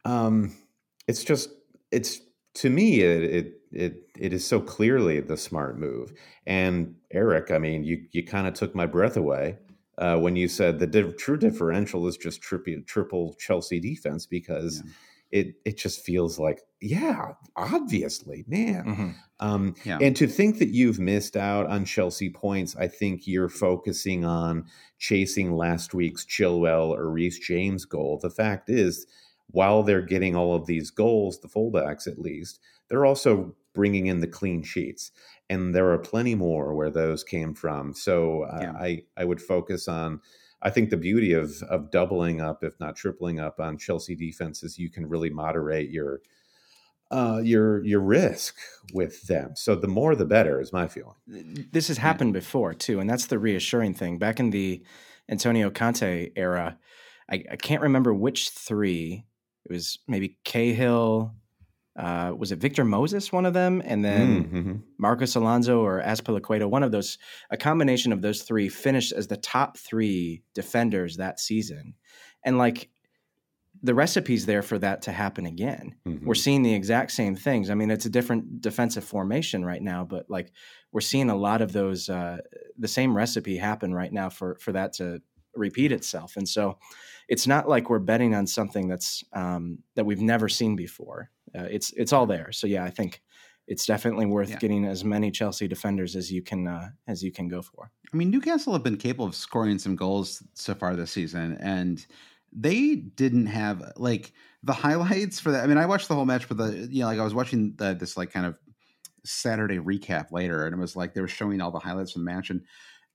Um, 0.04 0.54
it's 1.08 1.24
just 1.24 1.50
it's 1.90 2.20
to 2.56 2.70
me 2.70 3.00
it, 3.00 3.22
it 3.22 3.60
it 3.72 4.10
it 4.18 4.32
is 4.32 4.46
so 4.46 4.60
clearly 4.60 5.20
the 5.20 5.36
smart 5.36 5.78
move. 5.78 6.12
And 6.46 6.96
Eric, 7.10 7.50
I 7.50 7.58
mean, 7.58 7.84
you 7.84 8.04
you 8.12 8.24
kind 8.24 8.46
of 8.46 8.54
took 8.54 8.74
my 8.74 8.86
breath 8.86 9.16
away 9.16 9.58
uh, 9.98 10.16
when 10.18 10.36
you 10.36 10.48
said 10.48 10.78
the 10.78 10.86
di- 10.86 11.12
true 11.12 11.36
differential 11.36 12.06
is 12.06 12.16
just 12.16 12.40
triple 12.40 12.82
triple 12.86 13.34
Chelsea 13.38 13.80
defense 13.80 14.26
because 14.26 14.82
yeah. 14.84 15.40
it 15.40 15.54
it 15.64 15.76
just 15.76 16.04
feels 16.04 16.38
like 16.38 16.60
yeah, 16.80 17.32
obviously, 17.56 18.44
man. 18.48 18.84
Mm-hmm. 18.84 19.10
Um, 19.40 19.74
yeah. 19.84 19.98
And 20.00 20.16
to 20.16 20.26
think 20.26 20.58
that 20.58 20.68
you've 20.68 20.98
missed 20.98 21.36
out 21.36 21.66
on 21.66 21.84
Chelsea 21.84 22.30
points, 22.30 22.74
I 22.76 22.88
think 22.88 23.26
you're 23.26 23.50
focusing 23.50 24.24
on 24.24 24.64
chasing 24.98 25.52
last 25.52 25.92
week's 25.92 26.24
Chilwell 26.24 26.88
or 26.88 27.10
Reece 27.10 27.38
James 27.38 27.84
goal. 27.84 28.18
The 28.22 28.30
fact 28.30 28.70
is, 28.70 29.06
while 29.48 29.82
they're 29.82 30.02
getting 30.02 30.36
all 30.36 30.54
of 30.54 30.66
these 30.66 30.90
goals, 30.90 31.40
the 31.40 31.48
fullbacks 31.48 32.06
at 32.06 32.18
least, 32.18 32.60
they're 32.88 33.06
also 33.06 33.54
bringing 33.74 34.06
in 34.06 34.20
the 34.20 34.26
clean 34.26 34.62
sheets. 34.62 35.12
And 35.48 35.74
there 35.74 35.92
are 35.92 35.98
plenty 35.98 36.34
more 36.34 36.74
where 36.74 36.90
those 36.90 37.22
came 37.22 37.54
from. 37.54 37.94
So 37.94 38.42
uh, 38.42 38.58
yeah. 38.60 38.72
I, 38.72 39.02
I 39.16 39.24
would 39.24 39.40
focus 39.40 39.86
on, 39.86 40.20
I 40.60 40.70
think 40.70 40.90
the 40.90 40.96
beauty 40.96 41.32
of, 41.32 41.62
of 41.70 41.90
doubling 41.90 42.40
up, 42.40 42.64
if 42.64 42.80
not 42.80 42.96
tripling 42.96 43.38
up 43.38 43.60
on 43.60 43.78
Chelsea 43.78 44.16
defense 44.16 44.62
is 44.62 44.78
you 44.78 44.90
can 44.90 45.08
really 45.08 45.30
moderate 45.30 45.90
your, 45.90 46.20
uh, 47.10 47.40
your 47.44 47.84
your 47.84 48.00
risk 48.00 48.56
with 48.92 49.28
them. 49.28 49.52
So 49.54 49.76
the 49.76 49.86
more 49.86 50.16
the 50.16 50.24
better 50.24 50.60
is 50.60 50.72
my 50.72 50.88
feeling. 50.88 51.14
This 51.70 51.86
has 51.86 51.98
happened 51.98 52.32
before 52.32 52.74
too, 52.74 52.98
and 52.98 53.08
that's 53.08 53.26
the 53.26 53.38
reassuring 53.38 53.94
thing. 53.94 54.18
Back 54.18 54.40
in 54.40 54.50
the 54.50 54.82
Antonio 55.28 55.70
Conte 55.70 56.30
era, 56.34 56.78
I, 57.30 57.44
I 57.52 57.56
can't 57.56 57.82
remember 57.82 58.12
which 58.12 58.48
three. 58.48 59.24
It 59.68 59.72
was 59.72 59.98
maybe 60.06 60.38
Cahill, 60.44 61.34
uh, 61.96 62.32
was 62.36 62.52
it 62.52 62.60
Victor 62.60 62.84
Moses, 62.84 63.32
one 63.32 63.46
of 63.46 63.54
them, 63.54 63.82
and 63.84 64.04
then 64.04 64.44
mm-hmm. 64.44 64.74
Marcos 64.98 65.34
Alonso 65.34 65.80
or 65.80 66.00
Azpilicueta, 66.02 66.68
one 66.68 66.82
of 66.82 66.92
those, 66.92 67.18
a 67.50 67.56
combination 67.56 68.12
of 68.12 68.22
those 68.22 68.42
three 68.42 68.68
finished 68.68 69.12
as 69.12 69.26
the 69.26 69.36
top 69.36 69.76
three 69.76 70.42
defenders 70.54 71.16
that 71.16 71.40
season, 71.40 71.94
and 72.44 72.58
like 72.58 72.90
the 73.82 73.94
recipe's 73.94 74.46
there 74.46 74.62
for 74.62 74.78
that 74.78 75.02
to 75.02 75.12
happen 75.12 75.46
again. 75.46 75.96
Mm-hmm. 76.06 76.26
We're 76.26 76.34
seeing 76.34 76.62
the 76.62 76.74
exact 76.74 77.10
same 77.12 77.34
things. 77.34 77.70
I 77.70 77.74
mean, 77.74 77.90
it's 77.90 78.06
a 78.06 78.10
different 78.10 78.60
defensive 78.60 79.04
formation 79.04 79.64
right 79.64 79.82
now, 79.82 80.04
but 80.04 80.30
like 80.30 80.52
we're 80.92 81.00
seeing 81.00 81.28
a 81.28 81.36
lot 81.36 81.60
of 81.60 81.72
those, 81.72 82.08
uh, 82.08 82.38
the 82.78 82.88
same 82.88 83.16
recipe 83.16 83.56
happen 83.56 83.92
right 83.92 84.12
now 84.12 84.28
for 84.28 84.56
for 84.60 84.72
that 84.72 84.92
to 84.94 85.22
repeat 85.54 85.92
itself, 85.92 86.36
and 86.36 86.48
so 86.48 86.78
it's 87.28 87.46
not 87.46 87.68
like 87.68 87.90
we're 87.90 87.98
betting 87.98 88.34
on 88.34 88.46
something 88.46 88.88
that's 88.88 89.24
um, 89.32 89.78
that 89.94 90.06
we've 90.06 90.20
never 90.20 90.48
seen 90.48 90.76
before 90.76 91.30
uh, 91.56 91.66
it's 91.70 91.92
it's 91.92 92.12
all 92.12 92.26
there. 92.26 92.52
So 92.52 92.66
yeah, 92.66 92.84
I 92.84 92.90
think 92.90 93.22
it's 93.66 93.86
definitely 93.86 94.26
worth 94.26 94.50
yeah. 94.50 94.58
getting 94.58 94.84
as 94.84 95.04
many 95.04 95.30
Chelsea 95.30 95.66
defenders 95.66 96.14
as 96.16 96.30
you 96.30 96.42
can 96.42 96.66
uh, 96.66 96.88
as 97.06 97.22
you 97.22 97.32
can 97.32 97.48
go 97.48 97.62
for. 97.62 97.90
I 98.12 98.16
mean, 98.16 98.30
Newcastle 98.30 98.72
have 98.72 98.82
been 98.82 98.96
capable 98.96 99.26
of 99.26 99.34
scoring 99.34 99.78
some 99.78 99.96
goals 99.96 100.42
so 100.54 100.74
far 100.74 100.94
this 100.96 101.10
season, 101.10 101.56
and 101.60 102.04
they 102.52 102.96
didn't 102.96 103.46
have 103.46 103.92
like 103.96 104.32
the 104.62 104.72
highlights 104.72 105.40
for 105.40 105.52
that. 105.52 105.64
I 105.64 105.66
mean, 105.66 105.78
I 105.78 105.86
watched 105.86 106.08
the 106.08 106.14
whole 106.14 106.24
match, 106.24 106.48
but 106.48 106.58
the 106.58 106.88
you 106.90 107.00
know, 107.00 107.06
like 107.06 107.18
I 107.18 107.24
was 107.24 107.34
watching 107.34 107.74
the, 107.76 107.94
this 107.94 108.16
like 108.16 108.32
kind 108.32 108.46
of 108.46 108.58
Saturday 109.24 109.78
recap 109.78 110.32
later, 110.32 110.66
and 110.66 110.74
it 110.74 110.78
was 110.78 110.96
like 110.96 111.14
they 111.14 111.20
were 111.20 111.28
showing 111.28 111.60
all 111.60 111.70
the 111.70 111.78
highlights 111.78 112.12
from 112.12 112.24
the 112.24 112.30
match, 112.32 112.50
and 112.50 112.62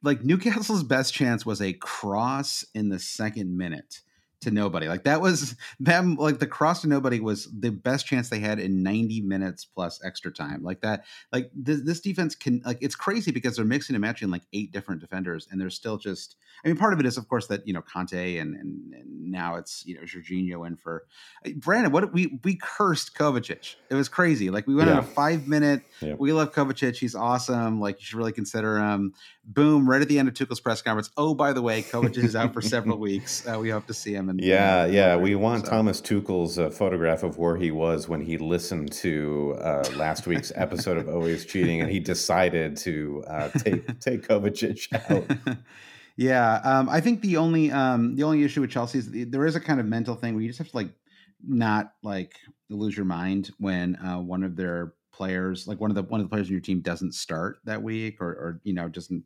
like 0.04 0.24
Newcastle's 0.24 0.84
best 0.84 1.14
chance 1.14 1.46
was 1.46 1.62
a 1.62 1.74
cross 1.74 2.66
in 2.74 2.90
the 2.90 3.00
second 3.00 3.58
minute 3.58 4.02
to 4.42 4.50
nobody. 4.52 4.88
Like 4.88 5.04
that 5.04 5.22
was 5.22 5.56
them 5.80 6.16
like 6.16 6.40
the 6.40 6.48
cross 6.48 6.82
to 6.82 6.88
nobody 6.88 7.20
was 7.20 7.48
the 7.58 7.70
best 7.70 8.06
chance 8.06 8.30
they 8.30 8.40
had 8.40 8.60
in 8.60 8.84
90 8.84 9.22
minutes 9.22 9.66
plus 9.66 10.04
extra 10.04 10.32
time. 10.32 10.64
Like 10.64 10.82
that 10.82 11.06
like 11.32 11.52
this, 11.56 11.82
this 11.84 12.00
defense 12.00 12.36
can 12.36 12.62
like 12.66 12.80
it's 12.82 12.96
crazy 12.96 13.32
because 13.32 13.56
they're 13.56 13.66
mixing 13.66 13.96
and 13.96 14.02
matching 14.02 14.30
like 14.30 14.44
eight 14.54 14.72
different 14.72 15.02
defenders 15.02 15.48
and 15.50 15.62
they're 15.62 15.70
still 15.70 15.98
just 15.98 16.36
I 16.64 16.68
mean 16.68 16.78
part 16.78 16.94
of 16.94 17.00
it 17.00 17.06
is 17.06 17.18
of 17.18 17.28
course 17.30 17.48
that 17.48 17.66
you 17.68 17.74
know 17.74 17.82
Conte 17.82 18.38
and 18.38 18.56
and, 18.56 18.94
and 18.94 19.32
now 19.32 19.56
it's 19.56 19.86
you 19.86 19.96
know 19.96 20.02
Jorginho 20.02 20.66
in 20.68 20.76
for 20.76 21.06
Brandon 21.58 21.92
what 21.92 22.12
we 22.12 22.40
we 22.44 22.56
cursed 22.56 23.16
Kovacic. 23.16 23.76
It 23.90 23.96
was 23.96 24.10
crazy. 24.10 24.50
Like 24.50 24.66
we 24.66 24.76
went 24.76 24.90
yeah. 24.90 24.98
on 24.98 25.00
a 25.00 25.08
5 25.08 25.48
minute 25.48 25.84
yeah. 26.02 26.16
we 26.18 26.34
love 26.34 26.52
Kovacic. 26.52 26.98
He's 26.98 27.16
awesome. 27.16 27.80
Like 27.80 28.00
you 28.00 28.06
should 28.06 28.18
really 28.18 28.32
consider 28.32 28.80
him. 28.80 29.14
Boom, 29.44 29.90
right 29.90 30.02
at 30.02 30.08
the 30.08 30.20
end 30.20 30.28
of 30.28 30.36
Tuchel's 30.36 30.60
press 30.60 30.84
conference. 30.84 31.10
Oh, 31.18 31.34
by 31.34 31.52
the 31.52 31.64
way, 31.64 31.82
Kovacic 31.82 32.24
is 32.24 32.36
out 32.36 32.54
for 32.54 32.62
several 32.62 32.98
weeks. 33.00 33.46
Uh, 33.48 33.58
we 33.60 33.70
hope 33.70 33.88
to 33.88 33.94
see 33.94 34.14
him 34.14 34.30
and 34.30 34.40
yeah, 34.40 34.86
yeah, 34.86 35.16
we 35.16 35.34
want 35.34 35.66
so. 35.66 35.72
Thomas 35.72 36.00
Tuchel's 36.00 36.60
uh, 36.60 36.70
photograph 36.70 37.24
of 37.24 37.40
where 37.40 37.58
he 37.58 37.72
was 37.72 38.08
when 38.08 38.22
he 38.22 38.38
listened 38.38 38.92
to 38.94 39.56
uh, 39.60 39.84
last 39.96 40.28
week's 40.28 40.52
episode 40.56 40.98
of 40.98 41.10
Always 41.10 41.44
Cheating, 41.46 41.82
and 41.82 41.90
he 41.90 42.00
decided 42.00 42.78
to 42.78 43.24
uh, 43.28 43.50
take 43.50 44.00
take 44.00 44.28
Kovacic 44.28 44.88
out. 45.10 45.58
yeah, 46.18 46.62
um, 46.64 46.88
I 46.88 47.02
think 47.02 47.22
the 47.22 47.38
only 47.38 47.72
um, 47.72 48.16
the 48.16 48.24
only 48.24 48.44
issue 48.44 48.62
with 48.62 48.70
Chelsea 48.70 49.00
is 49.00 49.10
there 49.12 49.48
is 49.48 49.56
a 49.56 49.60
kind 49.60 49.80
of 49.80 49.88
mental 49.88 50.16
thing 50.16 50.36
where 50.36 50.44
you 50.44 50.50
just 50.50 50.60
have 50.60 50.70
to 50.70 50.76
like 50.76 50.94
not 51.44 51.94
like 52.04 52.34
lose 52.70 52.96
your 52.96 53.06
mind 53.08 53.50
when 53.58 53.96
uh, 53.96 54.20
one 54.20 54.44
of 54.44 54.56
their 54.56 54.94
players, 55.12 55.68
like 55.68 55.80
one 55.80 55.92
of 55.92 55.96
the 55.96 56.04
one 56.04 56.20
of 56.20 56.26
the 56.26 56.30
players 56.30 56.48
in 56.48 56.54
your 56.54 56.62
team 56.62 56.82
doesn't 56.82 57.14
start 57.14 57.60
that 57.66 57.84
week, 57.84 58.22
or 58.22 58.30
or 58.30 58.62
you 58.64 58.74
know 58.74 58.90
doesn't 58.90 59.24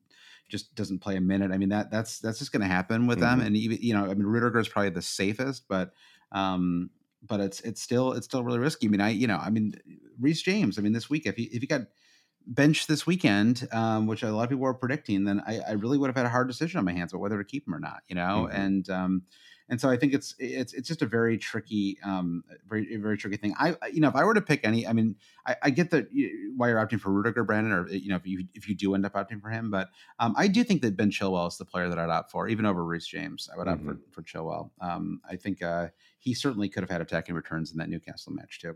just 0.49 0.75
doesn't 0.75 0.99
play 0.99 1.15
a 1.15 1.21
minute. 1.21 1.51
I 1.51 1.57
mean 1.57 1.69
that 1.69 1.91
that's 1.91 2.19
that's 2.19 2.39
just 2.39 2.51
going 2.51 2.61
to 2.61 2.67
happen 2.67 3.07
with 3.07 3.19
mm-hmm. 3.19 3.39
them. 3.39 3.47
And 3.47 3.57
even 3.57 3.79
you 3.81 3.93
know, 3.93 4.05
I 4.05 4.13
mean 4.13 4.25
Rudiger 4.25 4.59
is 4.59 4.67
probably 4.67 4.91
the 4.91 5.01
safest, 5.01 5.65
but 5.67 5.93
um, 6.31 6.89
but 7.23 7.39
it's 7.39 7.61
it's 7.61 7.81
still 7.81 8.13
it's 8.13 8.25
still 8.25 8.43
really 8.43 8.59
risky. 8.59 8.87
I 8.87 8.89
mean, 8.89 9.01
I 9.01 9.09
you 9.09 9.27
know, 9.27 9.37
I 9.37 9.49
mean 9.49 9.73
Reece 10.19 10.41
James. 10.41 10.77
I 10.77 10.81
mean 10.81 10.93
this 10.93 11.09
week 11.09 11.25
if 11.25 11.37
you 11.39 11.47
if 11.51 11.61
you 11.61 11.67
got 11.67 11.81
bench 12.47 12.87
this 12.87 13.07
weekend, 13.07 13.67
um, 13.71 14.07
which 14.07 14.23
a 14.23 14.31
lot 14.31 14.43
of 14.43 14.49
people 14.49 14.63
were 14.63 14.73
predicting, 14.73 15.23
then 15.23 15.41
I, 15.47 15.59
I, 15.67 15.71
really 15.71 15.97
would 15.97 16.09
have 16.09 16.15
had 16.15 16.27
a 16.27 16.29
hard 16.29 16.47
decision 16.47 16.77
on 16.77 16.85
my 16.85 16.93
hands 16.93 17.11
about 17.11 17.21
whether 17.21 17.39
to 17.39 17.43
keep 17.43 17.67
him 17.67 17.73
or 17.73 17.79
not. 17.79 18.03
You 18.07 18.15
know, 18.15 18.47
mm-hmm. 18.47 18.55
and 18.55 18.89
um, 18.89 19.21
and 19.69 19.81
so 19.81 19.89
I 19.89 19.97
think 19.97 20.13
it's 20.13 20.35
it's 20.37 20.73
it's 20.73 20.87
just 20.87 21.01
a 21.01 21.07
very 21.07 21.37
tricky, 21.37 21.97
um, 22.03 22.43
very 22.67 22.95
very 22.97 23.17
tricky 23.17 23.37
thing. 23.37 23.55
I 23.57 23.75
you 23.91 23.99
know 23.99 24.07
if 24.07 24.15
I 24.15 24.23
were 24.23 24.33
to 24.33 24.41
pick 24.41 24.61
any, 24.63 24.85
I 24.87 24.93
mean, 24.93 25.15
I, 25.45 25.55
I 25.63 25.69
get 25.71 25.89
that 25.91 26.07
why 26.55 26.69
you're 26.69 26.85
opting 26.85 26.99
for 26.99 27.11
Rudiger, 27.11 27.43
Brandon, 27.43 27.73
or 27.73 27.87
you 27.87 28.09
know 28.09 28.15
if 28.15 28.27
you 28.27 28.45
if 28.53 28.69
you 28.69 28.75
do 28.75 28.93
end 28.93 29.05
up 29.05 29.13
opting 29.13 29.41
for 29.41 29.49
him, 29.49 29.71
but 29.71 29.89
um, 30.19 30.35
I 30.37 30.47
do 30.47 30.63
think 30.63 30.81
that 30.83 30.95
Ben 30.95 31.09
Chilwell 31.09 31.47
is 31.47 31.57
the 31.57 31.65
player 31.65 31.89
that 31.89 31.97
I'd 31.97 32.09
opt 32.09 32.31
for, 32.31 32.47
even 32.47 32.65
over 32.65 32.83
Reece 32.83 33.07
James. 33.07 33.49
I 33.51 33.57
would 33.57 33.67
opt 33.67 33.81
mm-hmm. 33.81 33.93
for 34.11 34.21
for 34.21 34.23
Chilwell. 34.23 34.69
Um, 34.81 35.21
I 35.29 35.35
think 35.35 35.63
uh, 35.63 35.87
he 36.19 36.33
certainly 36.33 36.69
could 36.69 36.83
have 36.83 36.89
had 36.89 37.01
attacking 37.01 37.33
returns 37.35 37.71
in 37.71 37.77
that 37.79 37.89
Newcastle 37.89 38.33
match 38.33 38.59
too. 38.61 38.75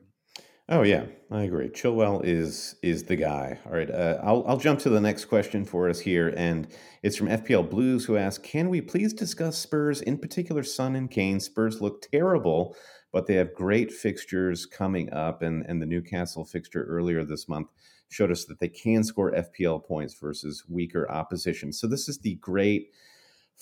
Oh 0.72 0.84
yeah, 0.84 1.06
I 1.32 1.44
agree. 1.44 1.70
Chilwell 1.70 2.24
is 2.24 2.76
is 2.84 3.06
the 3.06 3.16
guy. 3.16 3.60
All 3.66 3.72
right, 3.72 3.90
uh, 3.90 4.20
I'll 4.22 4.44
I'll 4.48 4.58
jump 4.58 4.80
to 4.82 4.90
the 4.92 5.02
next 5.02 5.26
question 5.26 5.66
for 5.66 5.90
us 5.90 6.00
here, 6.00 6.32
and 6.38 6.68
it's 7.02 7.16
from 7.16 7.28
FPL 7.28 7.68
Blues 7.68 8.06
who 8.06 8.18
asks, 8.18 8.48
"Can 8.48 8.70
we 8.70 8.80
please 8.80 9.12
discuss 9.12 9.58
Spurs, 9.58 10.00
in 10.00 10.20
particular 10.20 10.62
Son 10.62 10.96
and 10.96 11.10
Kane? 11.10 11.40
Spurs 11.40 11.82
look 11.82 12.04
terrible, 12.12 12.76
but 13.12 13.26
they 13.26 13.34
have 13.34 13.56
great 13.56 13.92
fixtures 13.92 14.68
coming 14.68 15.12
up, 15.12 15.42
and 15.42 15.66
and 15.68 15.82
the 15.82 15.88
Newcastle 15.88 16.46
fixture 16.46 16.84
earlier 16.84 17.24
this 17.24 17.50
month 17.50 17.70
showed 18.10 18.32
us 18.32 18.46
that 18.46 18.60
they 18.60 18.70
can 18.70 19.04
score 19.04 19.32
FPL 19.32 19.84
points 19.84 20.14
versus 20.14 20.64
weaker 20.70 21.10
opposition. 21.10 21.74
So 21.74 21.88
this 21.88 22.08
is 22.08 22.20
the 22.20 22.36
great." 22.36 22.92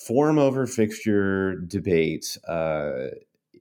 form 0.06 0.38
over 0.38 0.64
fixture 0.64 1.56
debate. 1.56 2.38
Uh, 2.46 3.08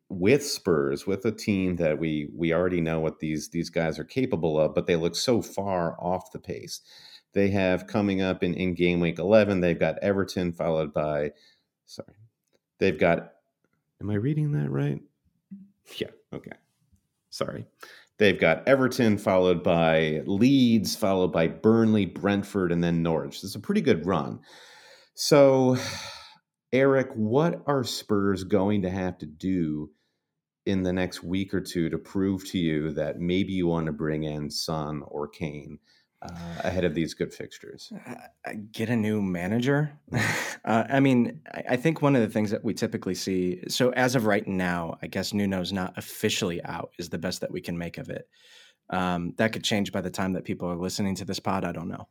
with 0.09 0.45
Spurs, 0.45 1.05
with 1.05 1.25
a 1.25 1.31
team 1.31 1.75
that 1.77 1.99
we 1.99 2.29
we 2.33 2.53
already 2.53 2.81
know 2.81 2.99
what 2.99 3.19
these 3.19 3.49
these 3.49 3.69
guys 3.69 3.99
are 3.99 4.03
capable 4.03 4.59
of, 4.59 4.73
but 4.73 4.87
they 4.87 4.95
look 4.95 5.15
so 5.15 5.41
far 5.41 5.95
off 6.01 6.31
the 6.31 6.39
pace. 6.39 6.81
They 7.33 7.49
have 7.49 7.87
coming 7.87 8.21
up 8.21 8.43
in, 8.43 8.53
in 8.53 8.73
game 8.73 8.99
week 8.99 9.19
eleven, 9.19 9.61
they've 9.61 9.79
got 9.79 9.99
Everton 9.99 10.53
followed 10.53 10.93
by 10.93 11.31
sorry. 11.85 12.13
They've 12.79 12.97
got 12.97 13.33
am 14.01 14.09
I 14.09 14.15
reading 14.15 14.53
that 14.53 14.69
right? 14.69 15.01
Yeah, 15.97 16.11
okay. 16.33 16.51
Sorry. 17.29 17.65
They've 18.17 18.39
got 18.39 18.67
Everton 18.67 19.17
followed 19.17 19.61
by 19.61 20.23
Leeds, 20.25 20.95
followed 20.95 21.31
by 21.31 21.47
Burnley, 21.47 22.07
Brentford, 22.07 22.71
and 22.71 22.83
then 22.83 23.03
Norwich. 23.03 23.43
It's 23.43 23.53
a 23.53 23.59
pretty 23.59 23.81
good 23.81 24.07
run. 24.07 24.39
So 25.13 25.77
Eric, 26.71 27.09
what 27.13 27.61
are 27.67 27.83
Spurs 27.83 28.43
going 28.43 28.81
to 28.81 28.89
have 28.89 29.17
to 29.19 29.25
do 29.25 29.91
in 30.67 30.83
the 30.83 30.91
next 30.91 31.23
week 31.23 31.53
or 31.53 31.61
two 31.61 31.89
to 31.89 31.97
prove 31.97 32.45
to 32.49 32.57
you 32.57 32.91
that 32.91 33.19
maybe 33.19 33.53
you 33.53 33.67
want 33.67 33.85
to 33.85 33.93
bring 33.93 34.23
in 34.23 34.51
Son 34.51 35.01
or 35.07 35.25
Kane 35.27 35.79
uh, 36.21 36.29
ahead 36.59 36.83
of 36.83 36.93
these 36.93 37.13
good 37.13 37.33
fixtures? 37.33 37.91
Uh, 38.05 38.51
get 38.73 38.89
a 38.89 38.95
new 38.95 39.21
manager. 39.21 39.97
uh, 40.65 40.83
I 40.89 40.99
mean, 40.99 41.39
I 41.69 41.77
think 41.77 42.01
one 42.01 42.17
of 42.17 42.21
the 42.21 42.27
things 42.27 42.51
that 42.51 42.65
we 42.65 42.73
typically 42.73 43.15
see. 43.15 43.63
So 43.69 43.91
as 43.91 44.15
of 44.15 44.25
right 44.25 44.45
now, 44.45 44.97
I 45.01 45.07
guess 45.07 45.33
Nuno's 45.33 45.71
not 45.71 45.93
officially 45.97 46.61
out. 46.65 46.91
Is 46.99 47.09
the 47.09 47.17
best 47.17 47.41
that 47.41 47.51
we 47.51 47.61
can 47.61 47.77
make 47.77 47.97
of 47.97 48.09
it. 48.09 48.27
Um, 48.89 49.33
that 49.37 49.53
could 49.53 49.63
change 49.63 49.93
by 49.93 50.01
the 50.01 50.09
time 50.09 50.33
that 50.33 50.43
people 50.43 50.69
are 50.69 50.75
listening 50.75 51.15
to 51.15 51.25
this 51.25 51.39
pod. 51.39 51.63
I 51.63 51.71
don't 51.71 51.89
know, 51.89 52.07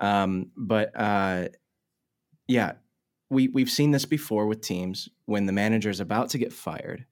um, 0.00 0.50
but 0.56 0.90
uh, 0.94 1.48
yeah, 2.48 2.72
we 3.30 3.48
we've 3.48 3.70
seen 3.70 3.92
this 3.92 4.04
before 4.04 4.46
with 4.46 4.60
teams 4.60 5.08
when 5.24 5.46
the 5.46 5.52
manager 5.52 5.90
is 5.90 6.00
about 6.00 6.30
to 6.30 6.38
get 6.38 6.52
fired 6.52 7.06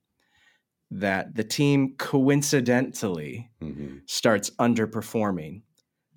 that 0.93 1.35
the 1.35 1.45
team 1.45 1.95
coincidentally 1.97 3.51
mm-hmm. 3.63 3.97
starts 4.07 4.51
underperforming, 4.51 5.63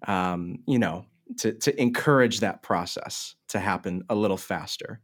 um, 0.05 0.59
you 0.67 0.77
know, 0.77 1.05
to, 1.37 1.53
to 1.53 1.81
encourage 1.81 2.41
that 2.41 2.61
process 2.61 3.35
to 3.49 3.59
happen 3.59 4.03
a 4.09 4.15
little 4.15 4.37
faster. 4.37 4.99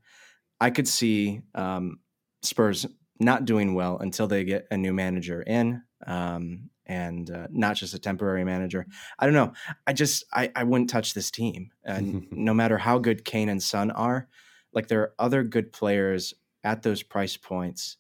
I 0.60 0.72
could 0.72 0.88
see 0.88 1.42
um, 1.56 2.00
Spurs 2.44 2.86
not 3.20 3.46
doing 3.46 3.74
well 3.74 3.98
until 4.00 4.28
they 4.28 4.44
get 4.44 4.68
a 4.72 4.78
new 4.78 4.94
manager 4.94 5.42
in, 5.42 5.82
um, 6.06 6.70
and 6.86 7.32
uh, 7.32 7.48
not 7.50 7.78
just 7.78 7.94
a 7.94 8.00
temporary 8.00 8.44
manager. 8.44 8.86
I 9.18 9.26
don't 9.26 9.34
know. 9.34 9.54
I 9.88 9.94
just 9.94 10.26
I, 10.34 10.52
I 10.54 10.66
wouldn't 10.66 10.90
touch 10.90 11.14
this 11.14 11.32
team, 11.32 11.72
and 11.84 12.28
no 12.32 12.54
matter 12.54 12.78
how 12.78 13.00
good 13.00 13.24
Kane 13.24 13.48
and 13.48 13.64
Son 13.64 13.90
are, 13.92 14.28
like 14.74 14.88
there 14.88 15.02
are 15.02 15.14
other 15.18 15.44
good 15.44 15.72
players 15.72 16.34
at 16.64 16.84
those 16.84 17.04
price 17.04 17.38
points 17.38 17.98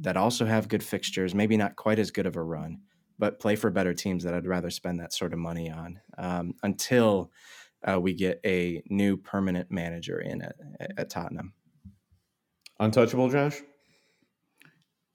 that 0.00 0.16
also 0.16 0.46
have 0.46 0.68
good 0.68 0.82
fixtures, 0.82 1.34
maybe 1.34 1.56
not 1.56 1.76
quite 1.76 1.98
as 1.98 2.10
good 2.10 2.26
of 2.26 2.36
a 2.36 2.42
run, 2.42 2.80
but 3.18 3.38
play 3.38 3.56
for 3.56 3.70
better 3.70 3.94
teams 3.94 4.24
that 4.24 4.34
I'd 4.34 4.46
rather 4.46 4.70
spend 4.70 5.00
that 5.00 5.12
sort 5.12 5.32
of 5.32 5.38
money 5.38 5.70
on 5.70 6.00
um, 6.18 6.54
until 6.62 7.30
uh, 7.86 8.00
we 8.00 8.14
get 8.14 8.40
a 8.44 8.82
new 8.88 9.16
permanent 9.16 9.70
manager 9.70 10.20
in 10.20 10.42
at, 10.42 10.56
at 10.96 11.10
Tottenham. 11.10 11.52
Untouchable, 12.80 13.28
Josh? 13.28 13.60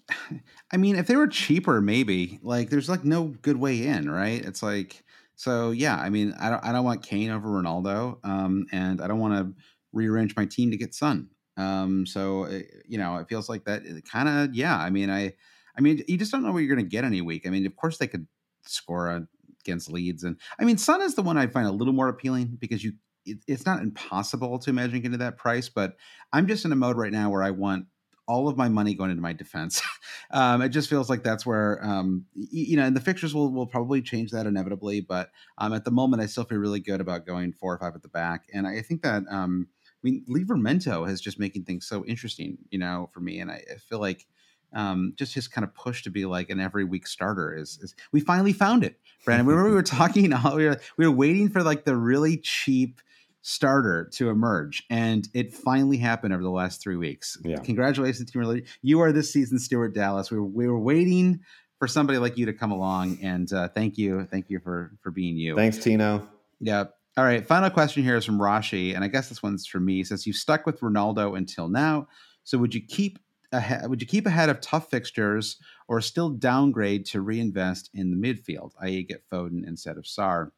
I 0.72 0.78
mean, 0.78 0.96
if 0.96 1.08
they 1.08 1.16
were 1.16 1.28
cheaper, 1.28 1.82
maybe. 1.82 2.40
Like, 2.42 2.70
there's 2.70 2.90
like 2.90 3.04
no 3.04 3.36
good 3.42 3.58
way 3.58 3.86
in, 3.86 4.10
right? 4.10 4.44
It's 4.44 4.64
like, 4.64 5.04
so 5.36 5.72
yeah. 5.72 5.98
I 5.98 6.10
mean, 6.10 6.34
I 6.40 6.50
don't, 6.50 6.64
I 6.64 6.72
don't 6.72 6.86
want 6.86 7.04
Kane 7.04 7.30
over 7.30 7.48
Ronaldo, 7.50 8.18
um, 8.24 8.66
and 8.72 9.02
I 9.02 9.08
don't 9.08 9.20
want 9.20 9.34
to 9.34 9.62
rearrange 9.94 10.36
my 10.36 10.46
team 10.46 10.72
to 10.72 10.78
get 10.78 10.94
Son. 10.94 11.30
Um, 11.58 12.06
so 12.06 12.44
it, 12.44 12.68
eh, 12.72 12.78
you 12.88 12.98
know, 12.98 13.18
it 13.18 13.28
feels 13.28 13.50
like 13.50 13.66
that 13.66 13.84
kind 14.10 14.30
of 14.30 14.56
yeah. 14.56 14.78
I 14.78 14.90
mean, 14.90 15.10
I 15.10 15.34
I 15.78 15.82
mean, 15.82 16.04
you 16.08 16.18
just 16.18 16.32
don't 16.32 16.44
know 16.44 16.52
what 16.52 16.60
you're 16.60 16.76
going 16.76 16.86
to 16.86 16.90
get 16.90 17.04
any 17.04 17.22
week. 17.22 17.46
I 17.46 17.50
mean, 17.50 17.66
of 17.66 17.76
course 17.76 17.98
they 17.98 18.08
could 18.08 18.28
score 18.66 19.28
against 19.64 19.92
Leeds, 19.92 20.24
and 20.24 20.38
I 20.60 20.66
mean, 20.66 20.78
Son 20.78 21.02
is 21.02 21.16
the 21.16 21.22
one 21.22 21.38
I 21.38 21.48
find 21.48 21.68
a 21.68 21.72
little 21.72 21.94
more 21.94 22.10
appealing 22.10 22.58
because 22.60 22.84
you 22.84 22.94
it, 23.26 23.40
it's 23.48 23.66
not 23.66 23.82
impossible 23.82 24.60
to 24.60 24.70
imagine 24.70 24.98
getting 24.98 25.12
to 25.12 25.18
that 25.18 25.38
price, 25.38 25.70
but 25.70 25.96
I'm 26.32 26.48
just 26.48 26.66
in 26.66 26.72
a 26.72 26.76
mode 26.76 26.98
right 26.98 27.12
now 27.12 27.30
where 27.30 27.44
I 27.44 27.52
want 27.52 27.86
all 28.28 28.50
of 28.50 28.58
my 28.58 28.68
money 28.68 28.94
going 28.94 29.10
into 29.10 29.22
my 29.22 29.34
defense. 29.34 29.82
um, 30.32 30.62
it 30.62 30.70
just 30.70 30.90
feels 30.90 31.10
like 31.10 31.24
that's 31.24 31.46
where 31.46 31.84
um, 31.84 32.26
you 32.34 32.78
know, 32.78 32.84
and 32.84 32.96
the 32.96 33.02
fixtures 33.02 33.34
will 33.34 33.52
will 33.52 33.68
probably 33.68 34.02
change 34.02 34.32
that 34.32 34.46
inevitably. 34.46 35.02
But 35.02 35.32
um, 35.58 35.74
at 35.74 35.86
the 35.86 35.92
moment, 35.92 36.22
I 36.22 36.26
still 36.26 36.44
feel 36.44 36.58
really 36.58 36.80
good 36.80 37.02
about 37.02 37.26
going 37.26 37.54
four 37.54 37.74
or 37.74 37.80
five 37.80 37.96
at 37.96 38.02
the 38.02 38.10
back, 38.10 38.48
and 38.54 38.68
I 38.68 38.82
think 38.82 39.02
that 39.04 39.24
um, 39.30 39.68
I 39.77 39.77
mean, 40.08 40.24
Livramento 40.30 41.08
has 41.08 41.20
just 41.20 41.40
making 41.40 41.64
things 41.64 41.86
so 41.86 42.06
interesting, 42.06 42.58
you 42.70 42.80
know, 42.80 43.10
for 43.14 43.20
me. 43.20 43.40
And 43.40 43.52
I, 43.52 43.62
I 43.72 43.76
feel 43.76 44.00
like 44.00 44.26
um, 44.74 45.14
just 45.16 45.34
his 45.34 45.48
kind 45.48 45.66
of 45.66 45.74
push 45.74 46.04
to 46.04 46.10
be 46.10 46.26
like 46.26 46.50
an 46.50 46.60
every 46.60 46.84
week 46.84 47.08
starter 47.08 47.56
is, 47.56 47.80
is 47.82 47.96
we 48.12 48.20
finally 48.20 48.54
found 48.54 48.84
it, 48.84 49.00
Brandon. 49.26 49.46
Remember 49.46 49.70
we 49.70 49.76
were 49.76 49.84
talking, 49.84 50.34
we 50.56 50.66
were, 50.66 50.80
we 50.98 51.06
were 51.06 51.16
waiting 51.16 51.50
for 51.50 51.62
like 51.62 51.84
the 51.84 51.96
really 51.96 52.38
cheap 52.38 53.02
starter 53.42 54.10
to 54.14 54.30
emerge, 54.30 54.84
and 54.90 55.28
it 55.34 55.54
finally 55.54 55.98
happened 55.98 56.34
over 56.34 56.44
the 56.44 56.50
last 56.50 56.82
three 56.82 56.98
weeks. 56.98 57.38
Yeah. 57.44 57.60
Congratulations, 57.60 58.30
Team 58.32 58.62
You 58.82 59.00
are 59.02 59.12
this 59.12 59.32
season 59.32 59.60
Stuart 59.60 59.94
Dallas. 59.94 60.32
We 60.32 60.38
were, 60.38 60.46
we 60.46 60.68
were 60.68 60.80
waiting 60.80 61.42
for 61.80 61.88
somebody 61.88 62.20
like 62.20 62.38
you 62.38 62.46
to 62.48 62.54
come 62.54 62.72
along, 62.72 63.20
and 63.22 63.52
uh, 63.54 63.70
thank 63.70 63.98
you, 63.98 64.28
thank 64.30 64.50
you 64.50 64.60
for 64.60 64.92
for 65.02 65.12
being 65.12 65.38
you. 65.38 65.56
Thanks, 65.56 65.78
Tino. 65.78 66.28
Yeah. 66.60 66.86
All 67.18 67.24
right, 67.24 67.44
final 67.44 67.72
question 67.72 68.04
here 68.04 68.16
is 68.16 68.26
from 68.26 68.38
Rashi, 68.38 68.94
and 68.94 69.04
I 69.04 69.08
guess 69.08 69.28
this 69.28 69.42
one's 69.42 69.66
for 69.66 69.80
me. 69.80 70.04
Says 70.04 70.28
you 70.28 70.34
stuck 70.34 70.68
with 70.68 70.82
Ronaldo 70.82 71.36
until 71.36 71.68
now, 71.68 72.08
so 72.44 72.60
would 72.60 72.76
you 72.76 72.82
keep 72.82 73.18
ahead, 73.52 73.90
would 73.90 74.02
you 74.02 74.08
keep 74.08 74.28
ahead 74.28 74.50
of 74.50 74.62
tough 74.62 74.92
fixtures, 74.92 75.58
or 75.88 76.00
still 76.00 76.30
downgrade 76.30 77.08
to 77.08 77.22
reinvest 77.22 77.90
in 77.96 78.12
the 78.12 78.18
midfield, 78.18 78.74
i.e., 78.84 79.02
get 79.02 79.28
Foden 79.28 79.68
instead 79.68 79.98
of 79.98 80.04
Sarr? 80.04 80.52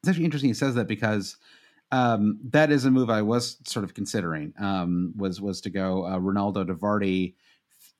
It's 0.00 0.08
actually 0.08 0.26
interesting. 0.26 0.50
He 0.50 0.54
says 0.54 0.76
that 0.76 0.86
because 0.86 1.36
um, 1.90 2.38
that 2.50 2.70
is 2.70 2.84
a 2.84 2.90
move 2.92 3.10
I 3.10 3.22
was 3.22 3.56
sort 3.66 3.84
of 3.84 3.92
considering. 3.92 4.52
Um, 4.60 5.12
was 5.16 5.40
was 5.40 5.60
to 5.62 5.70
go 5.70 6.04
uh, 6.04 6.20
Ronaldo 6.20 6.68
to 6.68 6.74
Vardy 6.76 7.34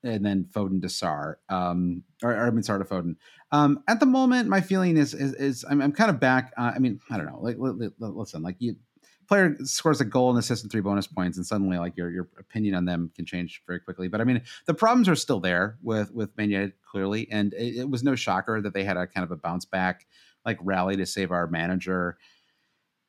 and 0.03 0.25
then 0.25 0.47
Foden 0.51 0.81
to 0.83 0.89
Sarr, 0.89 1.35
um, 1.49 2.03
or, 2.23 2.33
or 2.33 2.47
I 2.47 2.51
mean 2.51 2.63
Sarr 2.63 2.79
to 2.79 2.85
Foden. 2.85 3.17
Um, 3.53 3.83
at 3.89 4.01
the 4.01 4.07
moment, 4.07 4.49
my 4.49 4.61
feeling 4.61 4.97
is 4.97 5.15
is, 5.15 5.35
is 5.35 5.65
I'm, 5.69 5.81
I'm, 5.83 5.93
kind 5.93 6.11
of 6.11 6.21
back. 6.21 6.53
Uh, 6.57 6.73
I 6.75 6.79
mean, 6.79 7.01
I 7.11 7.17
don't 7.17 7.27
know. 7.27 7.41
Like, 7.41 7.57
listen, 7.99 8.43
like 8.43 8.57
you 8.59 8.77
player 9.31 9.57
scores 9.63 10.01
a 10.01 10.05
goal 10.05 10.31
and 10.31 10.39
assist 10.39 10.65
and 10.65 10.73
three 10.73 10.81
bonus 10.81 11.07
points, 11.07 11.37
and 11.37 11.47
suddenly 11.47 11.79
like 11.79 11.97
your 11.97 12.11
your 12.11 12.29
opinion 12.39 12.75
on 12.75 12.85
them 12.85 13.11
can 13.15 13.25
change 13.25 13.63
very 13.67 13.81
quickly. 13.81 14.09
But 14.09 14.21
I 14.21 14.25
mean, 14.25 14.43
the 14.67 14.75
problems 14.75 15.09
are 15.09 15.17
still 15.17 15.41
there 15.41 15.79
with 15.83 16.13
with 16.13 16.37
Man 16.37 16.51
United 16.51 16.73
clearly, 16.83 17.29
and 17.31 17.53
it, 17.55 17.77
it 17.77 17.91
was 17.91 18.03
no 18.03 18.15
shocker 18.15 18.61
that 18.61 18.75
they 18.75 18.85
had 18.85 18.97
a 18.97 19.07
kind 19.07 19.25
of 19.25 19.31
a 19.31 19.37
bounce 19.37 19.65
back 19.65 20.07
like 20.45 20.59
rally 20.63 20.97
to 20.97 21.07
save 21.07 21.31
our 21.31 21.47
manager 21.47 22.17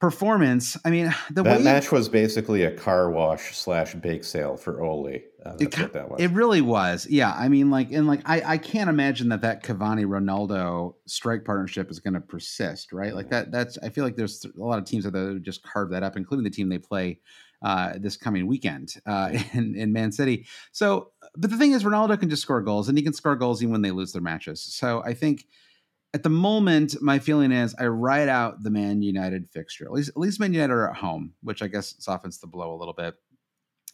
performance. 0.02 0.76
I 0.84 0.90
mean, 0.90 1.14
the 1.32 1.44
that 1.44 1.62
match 1.62 1.92
was 1.92 2.10
basically 2.10 2.64
a 2.64 2.72
car 2.72 3.10
wash 3.10 3.56
slash 3.56 3.94
bake 3.94 4.26
sale 4.26 4.58
for 4.58 4.84
Ole. 4.84 5.20
Uh, 5.46 5.56
it, 5.60 5.78
what 5.80 5.94
that 5.94 6.10
was. 6.10 6.20
It 6.20 6.32
really 6.32 6.62
was. 6.62 7.08
Yeah. 7.08 7.34
I 7.36 7.48
mean, 7.48 7.72
like, 7.72 7.92
and 7.92 8.08
like, 8.08 8.22
I, 8.26 8.42
I 8.54 8.58
can't 8.58 8.90
imagine 8.90 9.30
that 9.30 9.42
that 9.42 9.64
Cavani 9.64 10.06
Ronaldo 10.06 10.96
strike 11.06 11.46
partnership 11.46 11.90
is 11.90 12.00
going 12.00 12.14
to 12.16 12.20
persist, 12.20 12.92
right? 12.92 13.16
Like 13.16 13.30
that, 13.30 13.52
that's, 13.52 13.78
I 13.80 13.90
feel 13.90 14.04
like 14.04 14.16
there's 14.16 14.46
a 14.46 14.50
lot 14.56 14.78
of 14.78 14.86
teams 14.86 15.06
that 15.06 15.42
just 15.42 15.64
carved 15.64 15.94
that 15.94 16.04
up, 16.04 16.18
including 16.18 16.44
the 16.44 16.50
team 16.52 16.70
they 16.70 16.78
play 16.78 17.20
uh, 17.64 17.94
this 17.98 18.18
coming 18.18 18.46
weekend 18.46 18.96
uh, 19.06 19.32
in, 19.54 19.76
in 19.76 19.94
Man 19.94 20.12
City. 20.12 20.46
So, 20.72 21.12
but 21.36 21.50
the 21.50 21.58
thing 21.58 21.72
is, 21.72 21.84
Ronaldo 21.84 22.20
can 22.20 22.30
just 22.30 22.42
score 22.44 22.62
goals 22.62 22.90
and 22.90 22.98
he 22.98 23.04
can 23.04 23.14
score 23.14 23.36
goals 23.36 23.64
even 23.64 23.72
when 23.72 23.82
they 23.82 23.92
lose 23.92 24.12
their 24.12 24.22
matches. 24.22 24.62
So 24.62 25.02
I 25.04 25.14
think, 25.14 25.48
at 26.14 26.24
the 26.24 26.30
moment, 26.30 27.02
my 27.02 27.20
feeling 27.20 27.52
is 27.52 27.74
I 27.80 27.86
ride 27.86 28.28
out 28.28 28.64
the 28.64 28.70
Man 28.70 29.02
United 29.02 29.50
fixture. 29.50 29.86
At 29.86 29.94
least, 29.94 30.10
at 30.10 30.18
least 30.18 30.40
Man 30.40 30.54
United 30.54 30.74
are 30.74 30.90
at 30.90 30.98
home, 30.98 31.34
which 31.42 31.62
I 31.62 31.68
guess 31.68 31.96
softens 32.00 32.40
the 32.40 32.48
blow 32.48 32.76
a 32.76 32.78
little 32.78 32.94
bit. 32.94 33.16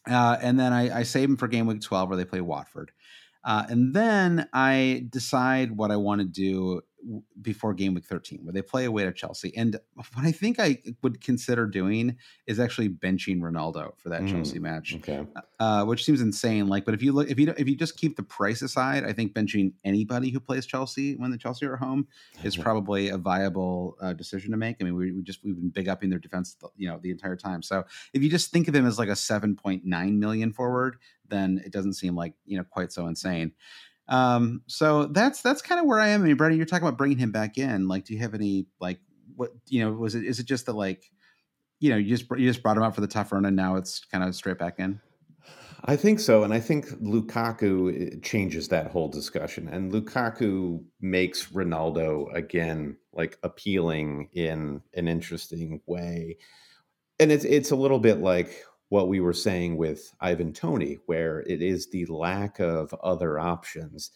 Uh, 0.09 0.37
and 0.41 0.59
then 0.59 0.73
I, 0.73 0.99
I, 0.99 1.03
save 1.03 1.27
them 1.27 1.35
for 1.35 1.49
game 1.49 1.67
week 1.67 1.81
12 1.81 2.07
where 2.07 2.17
they 2.17 2.23
play 2.23 2.39
Watford. 2.39 2.91
Uh, 3.43 3.65
and 3.69 3.93
then 3.93 4.47
I 4.53 5.05
decide 5.09 5.75
what 5.75 5.91
I 5.91 5.97
want 5.97 6.21
to 6.21 6.27
do 6.27 6.81
before 7.41 7.73
game 7.73 7.93
week 7.93 8.05
13 8.05 8.39
where 8.43 8.53
they 8.53 8.61
play 8.61 8.85
away 8.85 9.03
to 9.03 9.13
Chelsea. 9.13 9.55
And 9.55 9.79
what 9.95 10.25
I 10.25 10.31
think 10.31 10.59
I 10.59 10.79
would 11.01 11.21
consider 11.21 11.65
doing 11.65 12.17
is 12.47 12.59
actually 12.59 12.89
benching 12.89 13.39
Ronaldo 13.39 13.97
for 13.97 14.09
that 14.09 14.23
mm, 14.23 14.31
Chelsea 14.31 14.59
match, 14.59 14.95
okay. 14.95 15.25
uh, 15.59 15.85
which 15.85 16.03
seems 16.03 16.21
insane. 16.21 16.67
Like, 16.67 16.85
but 16.85 16.93
if 16.93 17.03
you 17.03 17.13
look, 17.13 17.29
if 17.29 17.39
you 17.39 17.53
if 17.57 17.67
you 17.67 17.75
just 17.75 17.97
keep 17.97 18.15
the 18.15 18.23
price 18.23 18.61
aside, 18.61 19.05
I 19.05 19.13
think 19.13 19.33
benching 19.33 19.73
anybody 19.83 20.29
who 20.29 20.39
plays 20.39 20.65
Chelsea 20.65 21.15
when 21.15 21.31
the 21.31 21.37
Chelsea 21.37 21.65
are 21.65 21.77
home 21.77 22.07
is 22.43 22.57
probably 22.67 23.09
a 23.09 23.17
viable 23.17 23.95
uh, 24.01 24.13
decision 24.13 24.51
to 24.51 24.57
make. 24.57 24.77
I 24.81 24.83
mean, 24.83 24.95
we, 24.95 25.11
we 25.11 25.21
just 25.21 25.43
we've 25.43 25.55
been 25.55 25.69
big 25.69 25.87
upping 25.87 26.09
their 26.09 26.19
defense, 26.19 26.55
you 26.75 26.89
know, 26.89 26.99
the 27.01 27.11
entire 27.11 27.35
time. 27.35 27.61
So 27.61 27.83
if 28.13 28.23
you 28.23 28.29
just 28.29 28.51
think 28.51 28.67
of 28.67 28.75
him 28.75 28.85
as 28.85 28.99
like 28.99 29.09
a 29.09 29.13
7.9 29.13 29.83
million 30.17 30.51
forward, 30.51 30.97
then 31.29 31.61
it 31.65 31.71
doesn't 31.71 31.93
seem 31.93 32.15
like 32.15 32.33
you 32.45 32.57
know 32.57 32.63
quite 32.63 32.91
so 32.91 33.07
insane. 33.07 33.51
Um, 34.09 34.61
so 34.67 35.05
that's 35.05 35.41
that's 35.41 35.61
kind 35.61 35.79
of 35.79 35.85
where 35.85 35.99
I 35.99 36.09
am. 36.09 36.21
I 36.21 36.25
mean, 36.25 36.35
Brandon, 36.37 36.57
you're 36.57 36.65
talking 36.65 36.87
about 36.87 36.97
bringing 36.97 37.17
him 37.17 37.31
back 37.31 37.57
in. 37.57 37.87
Like, 37.87 38.05
do 38.05 38.13
you 38.13 38.19
have 38.19 38.33
any 38.33 38.67
like 38.79 38.99
what 39.35 39.51
you 39.67 39.83
know? 39.83 39.91
Was 39.91 40.15
it 40.15 40.23
is 40.23 40.39
it 40.39 40.45
just 40.45 40.65
that 40.67 40.73
like 40.73 41.11
you 41.79 41.89
know 41.89 41.97
you 41.97 42.15
just 42.15 42.29
you 42.31 42.47
just 42.47 42.63
brought 42.63 42.77
him 42.77 42.83
out 42.83 42.95
for 42.95 43.01
the 43.01 43.07
tough 43.07 43.31
run 43.31 43.45
and 43.45 43.55
now 43.55 43.75
it's 43.75 44.05
kind 44.05 44.23
of 44.23 44.35
straight 44.35 44.57
back 44.57 44.79
in? 44.79 44.99
I 45.85 45.95
think 45.95 46.19
so, 46.19 46.43
and 46.43 46.53
I 46.53 46.59
think 46.59 46.87
Lukaku 47.01 48.13
eh, 48.13 48.15
changes 48.23 48.67
that 48.69 48.91
whole 48.91 49.09
discussion. 49.09 49.67
And 49.67 49.91
Lukaku 49.91 50.83
makes 50.99 51.47
Ronaldo 51.47 52.33
again 52.33 52.97
like 53.13 53.37
appealing 53.43 54.29
in 54.33 54.81
an 54.93 55.07
interesting 55.07 55.81
way. 55.85 56.37
And 57.19 57.31
it's 57.31 57.45
it's 57.45 57.71
a 57.71 57.75
little 57.75 57.99
bit 57.99 58.19
like 58.19 58.63
what 58.89 59.09
we 59.09 59.19
were 59.19 59.33
saying 59.33 59.77
with 59.77 60.13
Ivan 60.19 60.53
Toney, 60.53 60.97
where 61.05 61.41
it 61.41 61.61
is 61.61 61.89
the 61.89 62.05
lack 62.05 62.59
of 62.59 62.93
other 63.03 63.37
options 63.39 64.11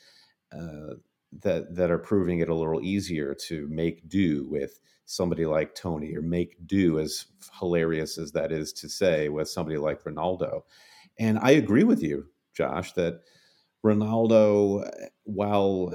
uh, 0.53 0.95
that 1.41 1.75
that 1.75 1.91
are 1.91 1.97
proving 1.97 2.39
it 2.39 2.49
a 2.49 2.55
little 2.55 2.81
easier 2.81 3.35
to 3.47 3.67
make 3.69 4.07
do 4.07 4.47
with 4.49 4.79
somebody 5.05 5.45
like 5.45 5.75
Toney, 5.75 6.15
or 6.15 6.21
make 6.21 6.55
do, 6.65 6.99
as 6.99 7.25
hilarious 7.59 8.17
as 8.17 8.31
that 8.31 8.51
is 8.51 8.71
to 8.73 8.87
say, 8.87 9.27
with 9.27 9.49
somebody 9.49 9.77
like 9.77 10.03
Ronaldo. 10.03 10.61
And 11.19 11.37
I 11.39 11.51
agree 11.51 11.83
with 11.83 12.01
you, 12.01 12.27
Josh, 12.53 12.93
that 12.93 13.21
Ronaldo, 13.85 14.89
while 15.23 15.93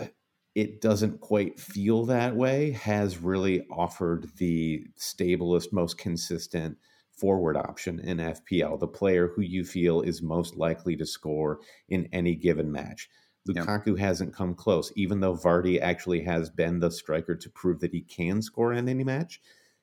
it 0.55 0.81
doesn't 0.81 1.21
quite 1.21 1.59
feel 1.61 2.05
that 2.07 2.37
way, 2.37 2.73
has 2.73 3.19
really 3.19 3.67
offered 3.71 4.31
the 4.37 4.87
stablest, 4.99 5.73
most 5.73 5.97
consistent 5.97 6.77
forward 7.17 7.57
option 7.57 7.99
in 8.01 8.19
FPL, 8.19 8.79
the 8.79 8.87
player 8.87 9.29
who 9.29 9.43
you 9.43 9.65
feel 9.65 10.03
is 10.03 10.23
most 10.23 10.57
likely 10.57 10.97
to 10.97 11.07
score 11.07 11.61
in 11.89 12.09
any 12.13 12.35
given 12.35 12.71
match. 12.71 13.09
Lukaku 13.49 13.89
yep. 13.89 13.99
hasn't 13.99 14.35
come 14.35 14.55
close, 14.55 14.93
even 14.97 15.21
though 15.21 15.35
Vardy 15.35 15.81
actually 15.81 16.21
has 16.23 16.51
been 16.51 16.81
the 16.81 16.91
striker 16.91 17.37
to 17.37 17.51
prove 17.51 17.81
that 17.81 17.93
he 17.93 18.01
can 18.01 18.43
score 18.43 18.73
in 18.73 18.89
any 18.89 19.05
match. 19.05 19.41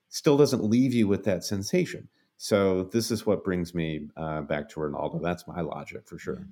Still 0.09 0.37
doesn't 0.37 0.63
leave 0.63 0.93
you 0.93 1.07
with 1.07 1.23
that 1.23 1.43
sensation. 1.43 2.09
So 2.37 2.83
this 2.83 3.09
is 3.09 3.25
what 3.25 3.43
brings 3.43 3.73
me 3.73 4.09
uh, 4.17 4.41
back 4.41 4.69
to 4.69 4.79
Ronaldo. 4.79 5.21
That's 5.21 5.47
my 5.47 5.61
logic 5.61 6.07
for 6.07 6.19
sure. 6.19 6.45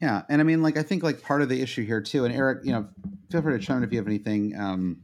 Yeah, 0.00 0.22
and 0.28 0.40
I 0.40 0.44
mean, 0.44 0.62
like 0.62 0.76
I 0.76 0.82
think 0.82 1.04
like 1.04 1.22
part 1.22 1.42
of 1.42 1.48
the 1.48 1.62
issue 1.62 1.84
here 1.84 2.00
too. 2.00 2.24
And 2.24 2.34
Eric, 2.34 2.64
you 2.64 2.72
know, 2.72 2.88
feel 3.30 3.40
free 3.40 3.56
to 3.56 3.64
chime 3.64 3.78
in 3.78 3.84
if 3.84 3.92
you 3.92 3.98
have 3.98 4.08
anything 4.08 4.58
um, 4.58 5.02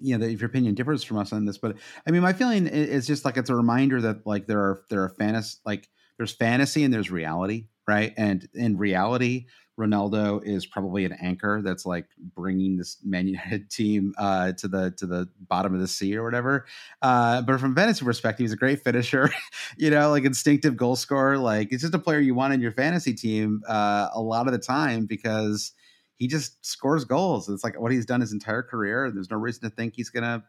you 0.00 0.16
know, 0.16 0.26
if 0.26 0.40
your 0.40 0.48
opinion 0.48 0.74
differs 0.74 1.02
from 1.02 1.18
us 1.18 1.32
on 1.32 1.44
this, 1.44 1.58
but 1.58 1.76
I 2.06 2.10
mean, 2.10 2.22
my 2.22 2.32
feeling 2.32 2.66
is 2.66 3.06
just 3.06 3.24
like 3.24 3.36
it's 3.36 3.50
a 3.50 3.54
reminder 3.54 4.00
that 4.00 4.26
like 4.26 4.46
there 4.46 4.60
are 4.60 4.82
there 4.90 5.02
are 5.02 5.10
fantasy 5.10 5.58
like 5.64 5.88
there's 6.18 6.32
fantasy 6.32 6.84
and 6.84 6.92
there's 6.92 7.10
reality, 7.10 7.66
right? 7.86 8.14
And 8.16 8.48
in 8.54 8.78
reality, 8.78 9.46
Ronaldo 9.78 10.42
is 10.42 10.64
probably 10.64 11.04
an 11.04 11.12
anchor 11.20 11.60
that's 11.62 11.84
like 11.84 12.06
bringing 12.34 12.76
this 12.76 12.98
Man 13.04 13.28
United 13.28 13.70
team 13.70 14.14
uh, 14.18 14.52
to 14.52 14.68
the 14.68 14.92
to 14.98 15.06
the 15.06 15.28
bottom 15.48 15.74
of 15.74 15.80
the 15.80 15.88
sea 15.88 16.16
or 16.16 16.24
whatever. 16.24 16.66
Uh, 17.02 17.42
but 17.42 17.60
from 17.60 17.74
fantasy 17.74 18.04
perspective, 18.04 18.44
he's 18.44 18.52
a 18.52 18.56
great 18.56 18.82
finisher, 18.82 19.30
you 19.76 19.90
know, 19.90 20.10
like 20.10 20.24
instinctive 20.24 20.76
goal 20.76 20.96
scorer. 20.96 21.38
Like 21.38 21.72
it's 21.72 21.82
just 21.82 21.94
a 21.94 21.98
player 21.98 22.20
you 22.20 22.34
want 22.34 22.54
in 22.54 22.60
your 22.60 22.72
fantasy 22.72 23.12
team 23.12 23.62
uh, 23.68 24.08
a 24.14 24.20
lot 24.20 24.46
of 24.46 24.52
the 24.52 24.58
time 24.58 25.06
because 25.06 25.72
he 26.16 26.26
just 26.26 26.64
scores 26.64 27.04
goals. 27.04 27.48
It's 27.48 27.62
like 27.62 27.78
what 27.78 27.92
he's 27.92 28.06
done 28.06 28.20
his 28.20 28.32
entire 28.32 28.62
career. 28.62 29.10
There's 29.10 29.30
no 29.30 29.36
reason 29.36 29.68
to 29.68 29.74
think 29.74 29.94
he's 29.94 30.10
going 30.10 30.24
to 30.24 30.42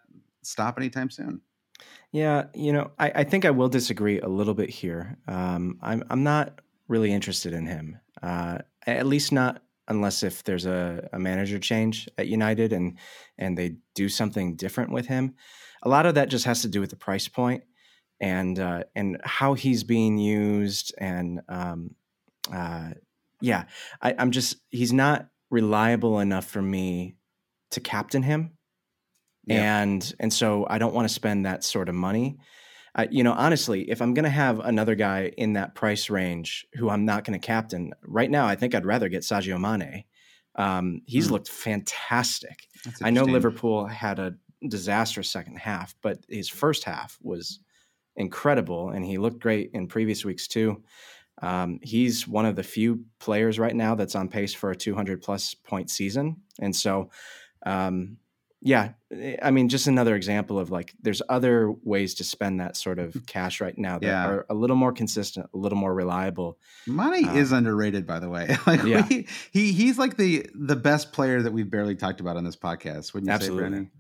stop 0.44 0.78
anytime 0.78 1.10
soon. 1.10 1.42
Yeah, 2.12 2.46
you 2.56 2.74
know, 2.74 2.92
I, 2.98 3.12
I, 3.16 3.24
think 3.24 3.46
I 3.46 3.52
will 3.52 3.70
disagree 3.70 4.20
a 4.20 4.28
little 4.28 4.54
bit 4.54 4.70
here. 4.70 5.18
Um, 5.28 5.78
I'm 5.82 6.04
I'm 6.10 6.24
not 6.24 6.62
really 6.88 7.12
interested 7.12 7.54
in 7.54 7.68
him, 7.68 8.00
uh, 8.24 8.60
at 8.88 9.06
least 9.06 9.32
not 9.32 9.62
unless 9.88 10.24
if 10.24 10.44
there's 10.44 10.66
a, 10.66 11.08
a 11.14 11.20
manager 11.20 11.60
change 11.60 12.10
at 12.18 12.28
United 12.28 12.74
and 12.74 12.98
and 13.38 13.58
they 13.58 13.76
do 13.94 14.10
something 14.10 14.56
different 14.56 14.92
with 14.92 15.06
him. 15.06 15.36
A 15.84 15.90
lot 15.90 16.06
of 16.06 16.16
that 16.16 16.30
just 16.30 16.46
has 16.46 16.62
to 16.64 16.68
do 16.68 16.82
with 16.82 16.90
the 16.90 16.96
price 16.96 17.28
point 17.28 17.64
and 18.20 18.58
uh, 18.58 18.84
and 18.96 19.20
how 19.24 19.54
he's 19.54 19.84
being 19.84 20.18
used 20.18 20.96
and 20.98 21.42
um, 21.50 21.94
uh, 22.52 22.92
yeah, 23.42 23.66
I, 24.02 24.16
I'm 24.18 24.32
just 24.32 24.58
he's 24.70 24.94
not 24.94 25.28
reliable 25.50 26.20
enough 26.20 26.46
for 26.46 26.62
me 26.62 27.16
to 27.72 27.80
captain 27.80 28.24
him. 28.24 28.52
Yeah. 29.46 29.82
And 29.82 30.14
and 30.20 30.32
so 30.32 30.68
I 30.70 30.78
don't 30.78 30.94
want 30.94 31.08
to 31.08 31.14
spend 31.14 31.46
that 31.46 31.64
sort 31.64 31.90
of 31.90 31.96
money. 31.96 32.38
Uh, 32.96 33.06
you 33.12 33.24
know, 33.24 33.34
honestly, 33.34 33.90
if 33.90 34.02
I'm 34.02 34.14
going 34.14 34.26
to 34.26 34.30
have 34.30 34.60
another 34.60 34.96
guy 34.96 35.32
in 35.38 35.54
that 35.54 35.76
price 35.76 36.10
range 36.10 36.66
who 36.74 36.90
I'm 36.90 37.06
not 37.06 37.24
going 37.24 37.40
to 37.40 37.46
captain 37.46 37.94
right 38.02 38.30
now, 38.30 38.48
I 38.48 38.56
think 38.56 38.74
I'd 38.74 38.86
rather 38.86 39.08
get 39.08 39.22
Sadio 39.22 39.60
Mane. 39.60 40.04
Um, 40.56 41.02
he's 41.06 41.28
mm. 41.28 41.32
looked 41.32 41.50
fantastic. 41.50 42.68
I 43.04 43.12
know 43.12 43.24
Liverpool 43.24 43.86
had 43.86 44.18
a 44.18 44.36
disastrous 44.68 45.30
second 45.30 45.60
half, 45.60 45.96
but 46.02 46.20
his 46.28 46.50
first 46.50 46.84
half 46.84 47.18
was 47.22 47.60
incredible, 48.16 48.90
and 48.90 49.06
he 49.06 49.20
looked 49.20 49.40
great 49.40 49.70
in 49.74 49.88
previous 49.88 50.26
weeks 50.26 50.48
too. 50.48 50.84
Um, 51.42 51.80
he's 51.84 52.28
one 52.28 52.46
of 52.46 52.56
the 52.56 52.64
few 52.64 53.06
players 53.20 53.60
right 53.60 53.76
now 53.76 53.96
that's 53.96 54.16
on 54.16 54.28
pace 54.28 54.54
for 54.54 54.72
a 54.72 54.76
200 54.76 55.22
plus 55.22 55.54
point 55.54 55.90
season. 55.90 56.38
And 56.60 56.76
so, 56.76 57.10
um, 57.66 58.18
yeah, 58.68 58.90
eh, 59.12 59.38
I 59.42 59.52
mean, 59.52 59.70
just 59.70 59.88
another 59.88 60.16
example 60.16 60.60
of 60.60 60.70
like, 60.70 60.94
there's 61.02 61.22
other 61.30 61.72
ways 61.84 62.16
to 62.16 62.26
spend 62.26 62.60
that 62.60 62.76
sort 62.76 63.00
of 63.00 63.16
cash 63.26 63.62
right 63.62 63.78
now 63.78 63.98
that 64.00 64.06
yeah. 64.06 64.28
are 64.28 64.46
a 64.50 64.54
little 64.54 64.76
more 64.76 64.92
consistent, 64.92 65.50
a 65.54 65.58
little 65.58 65.78
more 65.78 65.94
reliable. 65.94 66.60
Mane 66.86 67.30
um, 67.30 67.38
is 67.38 67.54
underrated, 67.54 68.06
by 68.06 68.20
the 68.20 68.30
way. 68.30 68.58
like, 68.68 68.84
yeah. 68.84 69.08
we, 69.10 69.26
he 69.52 69.72
he's 69.72 69.98
like 69.98 70.18
the 70.18 70.46
the 70.54 70.76
best 70.76 71.14
player 71.14 71.42
that 71.42 71.54
we've 71.54 71.72
barely 71.72 71.96
talked 71.96 72.20
about 72.20 72.36
on 72.36 72.44
this 72.44 72.58
podcast. 72.58 73.14
Wouldn't 73.14 73.30
you 73.30 73.34
Absolutely. 73.34 73.64
say, 73.64 73.70
Brandon? 73.70 73.92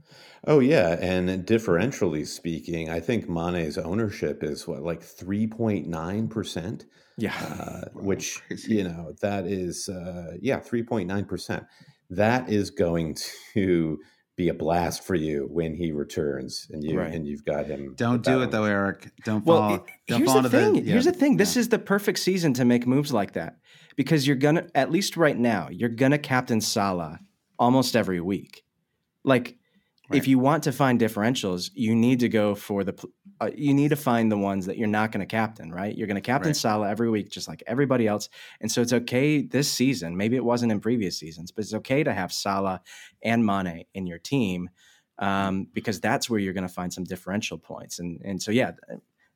Oh 0.46 0.60
yeah, 0.60 0.98
and 1.00 1.30
differentially 1.46 2.28
speaking, 2.28 2.90
I 2.90 3.00
think 3.00 3.30
Mane's 3.30 3.78
ownership 3.78 4.44
is 4.44 4.68
what 4.68 4.82
like 4.84 5.02
three 5.02 5.48
point 5.48 5.88
nine 5.88 6.28
percent. 6.28 6.86
Yeah. 7.18 7.34
Uh, 7.36 7.90
which, 7.94 8.42
you 8.68 8.84
know, 8.84 9.16
that 9.22 9.48
is, 9.48 9.90
uh, 9.90 10.38
yeah, 10.40 10.60
3.9%. 10.60 11.66
That 12.12 12.48
is 12.48 12.70
going 12.70 13.18
to 13.54 14.00
be 14.38 14.50
a 14.50 14.54
blast 14.54 15.04
for 15.04 15.16
you 15.16 15.48
when 15.52 15.76
he 15.76 15.92
returns 15.92 16.68
and 16.72 16.84
you 16.84 17.00
right. 17.00 17.12
and 17.12 17.28
you've 17.28 17.44
got 17.44 17.66
him. 17.66 17.96
Don't 17.96 18.24
do 18.24 18.44
it 18.44 18.52
though, 18.52 18.66
Eric. 18.66 19.12
Don't 19.26 19.44
well, 19.44 19.70
fall. 19.70 19.86
don't 20.08 20.20
here's 20.20 20.32
fall 20.32 20.42
the 20.44 20.50
thing. 20.50 20.74
The, 20.74 20.82
yeah, 20.82 20.92
here's 20.94 21.06
the 21.06 21.12
thing. 21.12 21.38
This 21.38 21.56
yeah. 21.56 21.62
is 21.62 21.70
the 21.70 21.80
perfect 21.80 22.20
season 22.20 22.54
to 22.54 22.64
make 22.64 22.86
moves 22.86 23.12
like 23.12 23.34
that 23.34 23.58
because 23.96 24.28
you're 24.28 24.36
gonna 24.36 24.68
at 24.76 24.92
least 24.92 25.18
right 25.18 25.38
now 25.38 25.70
you're 25.72 25.90
gonna 25.90 26.20
captain 26.20 26.62
Salah 26.62 27.20
almost 27.58 27.96
every 27.96 28.22
week. 28.22 28.64
Like 29.24 29.58
Right. 30.10 30.18
If 30.18 30.28
you 30.28 30.40
want 30.40 30.64
to 30.64 30.72
find 30.72 31.00
differentials, 31.00 31.70
you 31.74 31.94
need 31.94 32.22
to 32.22 32.30
go 32.30 32.56
for 32.56 32.86
the 32.86 32.94
uh, 33.40 33.50
you 33.56 33.74
need 33.74 33.90
to 33.90 33.96
find 33.96 34.32
the 34.32 34.38
ones 34.38 34.66
that 34.66 34.78
you're 34.78 34.88
not 34.88 35.12
going 35.12 35.20
to 35.20 35.26
captain, 35.26 35.72
right? 35.72 35.96
You're 35.96 36.08
going 36.08 36.16
to 36.16 36.22
captain 36.22 36.50
right. 36.50 36.56
Salah 36.56 36.90
every 36.90 37.10
week 37.10 37.30
just 37.30 37.48
like 37.48 37.64
everybody 37.68 38.08
else. 38.08 38.30
And 38.62 38.72
so 38.72 38.82
it's 38.82 38.94
okay 38.94 39.42
this 39.42 39.72
season. 39.72 40.18
Maybe 40.18 40.36
it 40.36 40.44
wasn't 40.44 40.72
in 40.72 40.80
previous 40.80 41.18
seasons, 41.18 41.52
but 41.52 41.64
it's 41.64 41.74
okay 41.74 42.04
to 42.04 42.14
have 42.14 42.34
Salah 42.34 42.82
and 43.22 43.46
Mane 43.46 43.86
in 43.94 44.08
your 44.08 44.20
team 44.20 44.70
um, 45.20 45.68
because 45.74 46.00
that's 46.00 46.30
where 46.30 46.40
you're 46.40 46.54
going 46.54 46.68
to 46.68 46.74
find 46.74 46.94
some 46.94 47.04
differential 47.04 47.58
points. 47.58 48.00
And 48.00 48.22
and 48.24 48.42
so 48.42 48.52
yeah, 48.52 48.72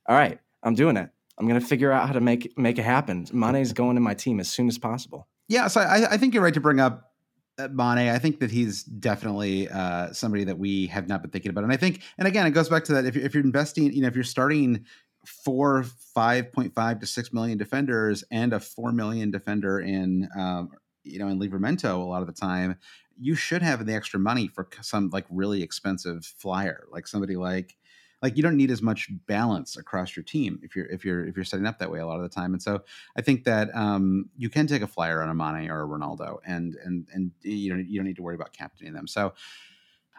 all 0.08 0.16
right, 0.16 0.40
I'm 0.64 0.76
doing 0.76 0.98
it. 0.98 1.10
I'm 1.38 1.48
going 1.48 1.60
to 1.60 1.66
figure 1.66 1.92
out 1.92 2.08
how 2.08 2.14
to 2.14 2.22
make 2.22 2.58
make 2.58 2.78
it 2.78 2.84
happen. 2.84 3.26
Mane's 3.32 3.74
going 3.74 3.96
to 3.96 4.02
my 4.02 4.14
team 4.14 4.40
as 4.40 4.50
soon 4.50 4.68
as 4.68 4.78
possible. 4.78 5.28
Yeah, 5.48 5.68
so 5.68 5.82
I, 5.82 6.14
I 6.14 6.18
think 6.18 6.34
you're 6.34 6.44
right 6.44 6.54
to 6.54 6.62
bring 6.62 6.80
up 6.80 7.11
Mane. 7.60 8.10
I 8.10 8.18
think 8.20 8.40
that 8.40 8.52
he's 8.52 8.84
definitely 8.84 9.70
uh, 9.70 10.12
somebody 10.14 10.44
that 10.46 10.58
we 10.58 10.88
have 10.88 11.08
not 11.08 11.22
been 11.22 11.32
thinking 11.32 11.50
about. 11.50 11.64
And 11.64 11.74
I 11.74 11.78
think, 11.78 12.02
and 12.18 12.28
again, 12.28 12.46
it 12.48 12.52
goes 12.52 12.70
back 12.70 12.84
to 12.86 12.94
that. 12.94 13.06
If 13.06 13.16
you're, 13.16 13.26
if 13.26 13.34
you're 13.34 13.44
investing, 13.44 13.92
you 13.94 14.02
know, 14.02 14.08
if 14.08 14.16
you're 14.16 14.24
starting 14.24 14.86
four, 15.26 15.84
five 15.84 16.52
point 16.52 16.74
five 16.74 17.00
to 17.00 17.06
six 17.06 17.32
million 17.32 17.58
defenders 17.58 18.24
and 18.32 18.54
a 18.54 18.60
four 18.60 18.92
million 18.92 19.32
defender 19.32 19.80
in, 19.80 20.28
um, 20.38 20.70
you 21.04 21.20
know, 21.20 21.28
in 21.28 21.40
Livramento 21.40 21.94
a 21.94 22.04
lot 22.04 22.22
of 22.22 22.28
the 22.28 22.34
time, 22.34 22.78
you 23.20 23.36
should 23.36 23.62
have 23.62 23.86
the 23.86 23.94
extra 23.94 24.20
money 24.20 24.48
for 24.48 24.68
some 24.82 25.10
like 25.12 25.26
really 25.30 25.62
expensive 25.62 26.26
flyer, 26.26 26.86
like 26.92 27.08
somebody 27.08 27.36
like 27.36 27.78
like 28.22 28.38
you 28.38 28.44
don't 28.44 28.58
need 28.58 28.72
as 28.72 28.82
much 28.82 29.10
balance 29.28 29.78
across 29.78 30.16
your 30.16 30.24
team 30.24 30.60
if 30.64 30.76
you're 30.76 30.86
if 30.88 31.04
you're 31.04 31.26
if 31.28 31.36
you're 31.36 31.46
setting 31.46 31.66
up 31.66 31.80
that 31.80 31.92
way 31.92 32.00
a 32.00 32.06
lot 32.06 32.18
of 32.18 32.24
the 32.24 32.30
time. 32.30 32.54
And 32.54 32.62
so 32.62 32.84
I 33.16 33.22
think 33.22 33.44
that 33.46 33.76
um, 33.76 34.30
you 34.38 34.50
can 34.50 34.68
take 34.68 34.82
a 34.82 34.88
flyer 34.88 35.22
on 35.22 35.30
a 35.30 35.34
Mane 35.34 35.70
or 35.70 35.84
a 35.84 35.88
Ronaldo, 35.88 36.40
and 36.46 36.76
and 36.84 37.08
and 37.14 37.32
you 37.42 37.70
don't 37.70 37.88
you 37.88 38.00
don't 38.00 38.06
need 38.06 38.18
to 38.18 38.24
worry 38.24 38.36
about 38.36 38.54
captaining 38.54 38.94
them. 38.94 39.08
So. 39.08 39.34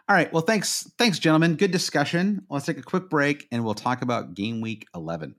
All 0.09 0.17
right. 0.17 0.31
Well, 0.33 0.41
thanks, 0.41 0.91
thanks, 0.97 1.17
gentlemen. 1.17 1.55
Good 1.55 1.71
discussion. 1.71 2.45
Let's 2.49 2.65
take 2.65 2.77
a 2.77 2.81
quick 2.81 3.09
break, 3.09 3.47
and 3.53 3.63
we'll 3.63 3.73
talk 3.73 4.01
about 4.01 4.33
game 4.33 4.59
week 4.59 4.85
eleven. 4.93 5.35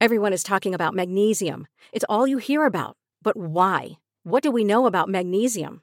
Everyone 0.00 0.32
is 0.32 0.42
talking 0.42 0.72
about 0.74 0.94
magnesium. 0.94 1.66
It's 1.92 2.06
all 2.08 2.26
you 2.26 2.38
hear 2.38 2.64
about. 2.64 2.96
But 3.22 3.36
why? 3.36 3.98
What 4.22 4.42
do 4.42 4.50
we 4.50 4.64
know 4.64 4.86
about 4.86 5.10
magnesium? 5.10 5.82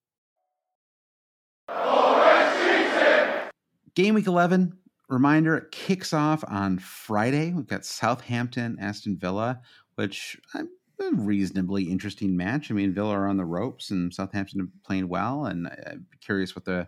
Game 3.93 4.15
week 4.15 4.27
11, 4.27 4.77
reminder, 5.09 5.67
kicks 5.71 6.13
off 6.13 6.43
on 6.47 6.79
Friday. 6.79 7.51
We've 7.51 7.67
got 7.67 7.85
Southampton, 7.85 8.77
Aston 8.79 9.17
Villa, 9.17 9.59
which 9.95 10.39
I'm 10.53 10.69
a 11.01 11.11
reasonably 11.15 11.83
interesting 11.83 12.37
match. 12.37 12.71
I 12.71 12.73
mean, 12.73 12.93
Villa 12.93 13.11
are 13.11 13.27
on 13.27 13.37
the 13.37 13.45
ropes 13.45 13.91
and 13.91 14.13
Southampton 14.13 14.61
are 14.61 14.69
playing 14.85 15.09
well, 15.09 15.45
and 15.45 15.67
I'm 15.67 16.07
curious 16.21 16.55
what 16.55 16.65
the 16.65 16.87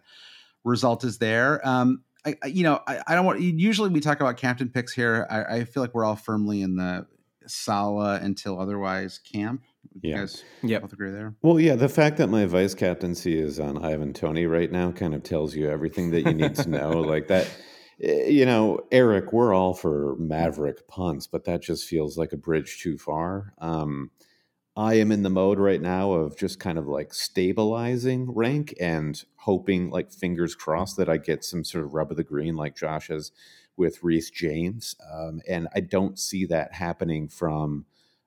result 0.64 1.04
is 1.04 1.18
there. 1.18 1.66
Um, 1.68 2.04
I, 2.26 2.36
you 2.46 2.64
know, 2.64 2.80
I, 2.88 3.02
I, 3.06 3.16
don't 3.16 3.26
want. 3.26 3.42
Usually, 3.42 3.90
we 3.90 4.00
talk 4.00 4.22
about 4.22 4.38
captain 4.38 4.70
picks 4.70 4.94
here. 4.94 5.28
I, 5.30 5.58
I, 5.58 5.64
feel 5.66 5.84
like 5.84 5.94
we're 5.94 6.06
all 6.06 6.16
firmly 6.16 6.62
in 6.62 6.78
the 6.78 7.06
Salah 7.48 8.20
until 8.22 8.62
otherwise 8.62 9.20
camp. 9.20 9.64
Yeah. 10.02 10.10
You 10.10 10.22
guys 10.22 10.44
yep. 10.62 10.82
both 10.82 10.94
agree 10.94 11.12
there? 11.12 11.36
Well, 11.41 11.60
yeah. 11.60 11.76
The 11.76 11.89
fact 11.89 12.18
that 12.18 12.28
my 12.28 12.46
vice 12.46 12.74
captaincy 12.74 13.38
is 13.39 13.60
on 13.60 13.84
Ivan 13.84 14.14
Toney 14.14 14.46
right 14.46 14.72
now 14.72 14.91
kind 14.91 15.14
of 15.14 15.24
tells 15.24 15.56
you 15.56 15.70
everything 15.70 16.12
that 16.12 16.22
you 16.22 16.34
need 16.34 16.56
to 16.56 16.70
know. 16.70 16.91
like 17.02 17.28
that, 17.28 17.50
eh, 18.02 18.28
you 18.28 18.46
know, 18.46 18.80
Eric, 18.91 19.34
we're 19.34 19.54
all 19.54 19.74
for 19.74 20.16
Maverick 20.18 20.88
punts, 20.88 21.28
but 21.28 21.46
that 21.46 21.62
just 21.62 21.88
feels 21.88 22.18
like 22.18 22.34
a 22.34 22.38
bridge 22.38 22.82
too 22.82 22.98
far. 22.98 23.54
Um, 23.60 24.12
I 24.76 24.96
am 24.96 25.12
in 25.12 25.22
the 25.22 25.30
mode 25.30 25.60
right 25.60 25.82
now 25.82 26.14
of 26.14 26.36
just 26.36 26.60
kind 26.60 26.80
of 26.80 26.88
like 26.88 27.14
stabilizing 27.14 28.32
rank 28.34 28.74
and 28.80 29.24
hoping, 29.36 29.91
like 29.91 30.12
fingers 30.12 30.56
crossed, 30.56 30.98
that 30.98 31.10
I 31.10 31.18
get 31.18 31.44
some 31.44 31.64
sort 31.64 31.86
of 31.86 31.94
rub 31.94 32.10
of 32.10 32.18
the 32.18 32.24
green, 32.24 32.56
like 32.56 32.76
Josh 32.76 33.10
has 33.10 33.32
with 33.78 34.04
Reece 34.04 34.32
James. 34.32 34.96
Um, 35.12 35.41
and 35.48 35.68
I 35.76 35.82
don't 35.82 36.18
see 36.18 36.46
that 36.46 36.74
happening 36.74 37.28
from 37.28 37.86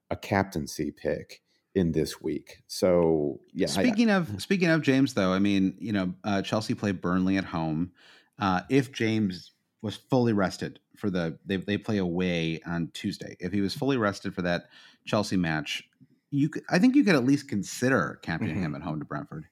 a 0.08 0.16
captaincy 0.16 0.92
pick 0.92 1.42
in 1.76 1.92
this 1.92 2.20
week. 2.22 2.62
So 2.66 3.38
yeah. 3.52 3.66
Speaking 3.66 4.10
I, 4.10 4.16
of 4.16 4.42
speaking 4.42 4.70
of 4.70 4.80
James, 4.80 5.14
though, 5.14 5.32
I 5.32 5.38
mean, 5.38 5.76
you 5.78 5.92
know, 5.92 6.14
uh, 6.24 6.42
Chelsea 6.42 6.74
play 6.74 6.90
Burnley 6.90 7.36
at 7.36 7.44
home. 7.44 7.92
Uh, 8.38 8.62
if 8.70 8.92
James 8.92 9.52
was 9.82 9.94
fully 9.94 10.32
rested 10.32 10.80
for 10.96 11.10
the 11.10 11.38
they 11.44 11.58
they 11.58 11.76
play 11.76 11.98
away 11.98 12.60
on 12.66 12.90
Tuesday. 12.94 13.36
If 13.38 13.52
he 13.52 13.60
was 13.60 13.74
fully 13.74 13.98
rested 13.98 14.34
for 14.34 14.42
that 14.42 14.68
Chelsea 15.04 15.36
match, 15.36 15.84
you 16.30 16.48
could, 16.48 16.64
I 16.70 16.78
think 16.78 16.96
you 16.96 17.04
could 17.04 17.14
at 17.14 17.24
least 17.24 17.48
consider 17.48 18.18
captaining 18.22 18.56
mm-hmm. 18.56 18.64
him 18.64 18.74
at 18.74 18.82
home 18.82 18.98
to 18.98 19.04
Brentford 19.04 19.44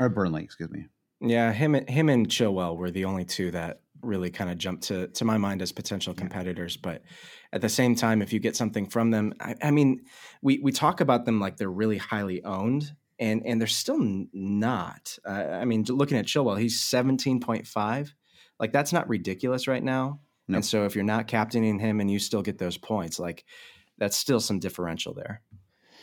or 0.00 0.08
Burnley, 0.08 0.42
excuse 0.42 0.70
me. 0.70 0.86
Yeah, 1.20 1.52
him 1.52 1.74
him 1.74 2.08
and 2.08 2.26
Chilwell 2.28 2.76
were 2.76 2.90
the 2.90 3.04
only 3.04 3.26
two 3.26 3.50
that 3.50 3.82
really 4.02 4.30
kind 4.30 4.50
of 4.50 4.58
jump 4.58 4.80
to 4.82 5.08
to 5.08 5.24
my 5.24 5.38
mind 5.38 5.62
as 5.62 5.72
potential 5.72 6.14
competitors. 6.14 6.76
But 6.76 7.02
at 7.52 7.60
the 7.60 7.68
same 7.68 7.94
time, 7.94 8.22
if 8.22 8.32
you 8.32 8.40
get 8.40 8.56
something 8.56 8.86
from 8.86 9.10
them, 9.10 9.34
I, 9.40 9.54
I 9.62 9.70
mean, 9.70 10.02
we 10.42 10.58
we 10.58 10.72
talk 10.72 11.00
about 11.00 11.24
them 11.24 11.40
like 11.40 11.56
they're 11.56 11.70
really 11.70 11.98
highly 11.98 12.44
owned, 12.44 12.92
and 13.18 13.42
and 13.46 13.60
they're 13.60 13.68
still 13.68 14.26
not. 14.32 15.18
Uh, 15.24 15.30
I 15.30 15.64
mean, 15.64 15.84
looking 15.88 16.18
at 16.18 16.26
Chilwell, 16.26 16.60
he's 16.60 16.80
seventeen 16.80 17.40
point 17.40 17.66
five. 17.66 18.14
Like 18.58 18.72
that's 18.72 18.92
not 18.92 19.08
ridiculous 19.08 19.66
right 19.66 19.82
now. 19.82 20.20
And 20.48 20.64
so 20.64 20.84
if 20.84 20.94
you're 20.94 21.04
not 21.04 21.28
captaining 21.28 21.78
him 21.78 22.00
and 22.00 22.10
you 22.10 22.18
still 22.18 22.42
get 22.42 22.58
those 22.58 22.76
points, 22.76 23.18
like 23.18 23.44
that's 23.96 24.16
still 24.16 24.40
some 24.40 24.58
differential 24.58 25.14
there. 25.14 25.40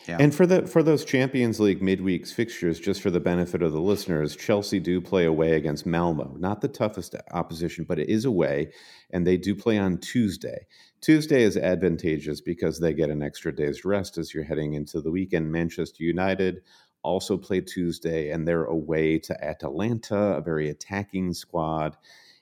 Yeah. 0.10 0.18
And 0.20 0.34
for 0.34 0.48
the 0.48 0.66
for 0.66 0.82
those 0.82 1.06
Champions 1.06 1.60
League 1.60 1.82
midweeks 1.82 2.34
fixtures, 2.34 2.80
just 2.80 3.00
for 3.00 3.12
the 3.12 3.20
benefit 3.20 3.62
of 3.62 3.74
the 3.74 3.80
listeners, 3.80 4.36
Chelsea 4.36 4.80
do 4.80 5.00
play 5.00 5.26
away 5.26 5.54
against 5.54 5.86
Malmo. 5.86 6.36
Not 6.40 6.62
the 6.62 6.68
toughest 6.68 7.14
opposition, 7.30 7.84
but 7.84 8.00
it 8.00 8.10
is 8.10 8.26
away, 8.26 8.72
and 9.12 9.28
they 9.28 9.38
do 9.38 9.54
play 9.54 9.78
on 9.78 10.00
Tuesday. 10.00 10.66
Tuesday 11.00 11.44
is 11.44 11.56
advantageous 11.56 12.42
because 12.42 12.80
they 12.80 12.92
get 12.92 13.12
an 13.12 13.22
extra 13.22 13.56
day's 13.56 13.86
rest 13.86 14.18
as 14.18 14.34
you're 14.34 14.44
heading 14.44 14.74
into 14.74 15.00
the 15.00 15.12
weekend. 15.12 15.52
Manchester 15.52 16.04
United 16.04 16.64
also 17.04 17.38
play 17.38 17.62
Tuesday, 17.62 18.32
and 18.32 18.48
they're 18.48 18.66
away 18.66 19.20
to 19.20 19.46
Atalanta, 19.46 20.38
a 20.38 20.42
very 20.42 20.70
attacking 20.70 21.36
squad. 21.36 21.96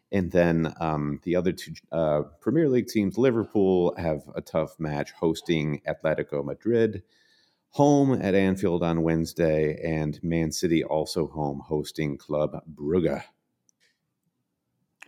And 0.09 0.31
then 0.31 0.73
um, 0.79 1.19
the 1.23 1.35
other 1.35 1.51
two 1.51 1.73
uh, 1.91 2.21
Premier 2.39 2.69
League 2.69 2.87
teams, 2.87 3.17
Liverpool, 3.17 3.93
have 3.97 4.21
a 4.35 4.41
tough 4.41 4.79
match 4.79 5.11
hosting 5.11 5.81
Atletico 5.85 6.45
Madrid 6.45 7.03
home 7.71 8.19
at 8.21 8.35
Anfield 8.35 8.83
on 8.83 9.03
Wednesday, 9.03 9.79
and 9.83 10.19
Man 10.23 10.51
City 10.51 10.83
also 10.83 11.27
home 11.27 11.61
hosting 11.65 12.17
Club 12.17 12.61
Brugge. 12.73 13.23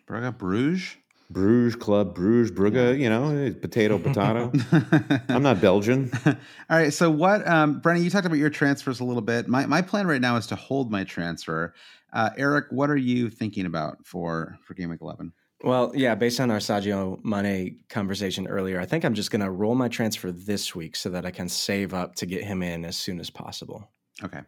Brugge, 0.08 0.38
Bruges? 0.38 0.96
Bruges 1.32 1.76
Club, 1.76 2.16
Bruges, 2.16 2.52
Brugge, 2.52 3.00
you 3.00 3.08
know, 3.10 3.54
potato, 3.62 4.00
potato. 4.00 4.52
I'm 5.30 5.44
not 5.44 5.62
Belgian. 5.62 6.12
All 6.26 6.36
right. 6.70 6.92
So, 6.92 7.12
what, 7.12 7.48
um, 7.48 7.80
Brandon, 7.80 8.04
you 8.04 8.10
talked 8.10 8.26
about 8.26 8.40
your 8.40 8.50
transfers 8.50 9.00
a 9.00 9.04
little 9.04 9.22
bit. 9.22 9.48
My, 9.48 9.68
my 9.68 9.84
plan 9.84 10.08
right 10.08 10.22
now 10.22 10.38
is 10.38 10.48
to 10.48 10.56
hold 10.56 10.92
my 10.92 11.04
transfer. 11.04 11.76
Uh, 12.12 12.32
Eric, 12.38 12.66
what 12.72 12.90
are 12.90 12.98
you 12.98 13.30
thinking 13.30 13.68
about 13.68 14.06
for, 14.06 14.58
for 14.64 14.74
Game 14.74 14.90
Week 14.90 15.02
11? 15.02 15.32
Well, 15.62 15.92
yeah, 15.94 16.16
based 16.16 16.40
on 16.40 16.52
our 16.52 16.60
Sadio 16.60 17.24
Mane 17.24 17.80
conversation 17.90 18.48
earlier, 18.48 18.80
I 18.80 18.86
think 18.86 19.04
I'm 19.04 19.14
just 19.14 19.30
going 19.30 19.42
to 19.42 19.52
roll 19.52 19.76
my 19.76 19.90
transfer 19.90 20.32
this 20.32 20.74
week 20.74 20.96
so 20.96 21.10
that 21.10 21.26
I 21.26 21.32
can 21.32 21.50
save 21.50 21.94
up 21.94 22.16
to 22.16 22.26
get 22.26 22.46
him 22.46 22.64
in 22.64 22.86
as 22.86 22.96
soon 22.96 23.20
as 23.20 23.30
possible. 23.30 23.92
Okay. 24.24 24.40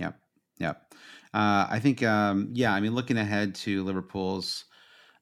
Yeah. 0.00 0.12
Yeah. 0.58 0.74
Uh, 1.32 1.66
I 1.70 1.78
think, 1.80 2.02
um, 2.02 2.48
yeah, 2.52 2.72
I 2.72 2.80
mean, 2.80 2.94
looking 2.94 3.16
ahead 3.16 3.54
to 3.56 3.84
Liverpool's 3.84 4.64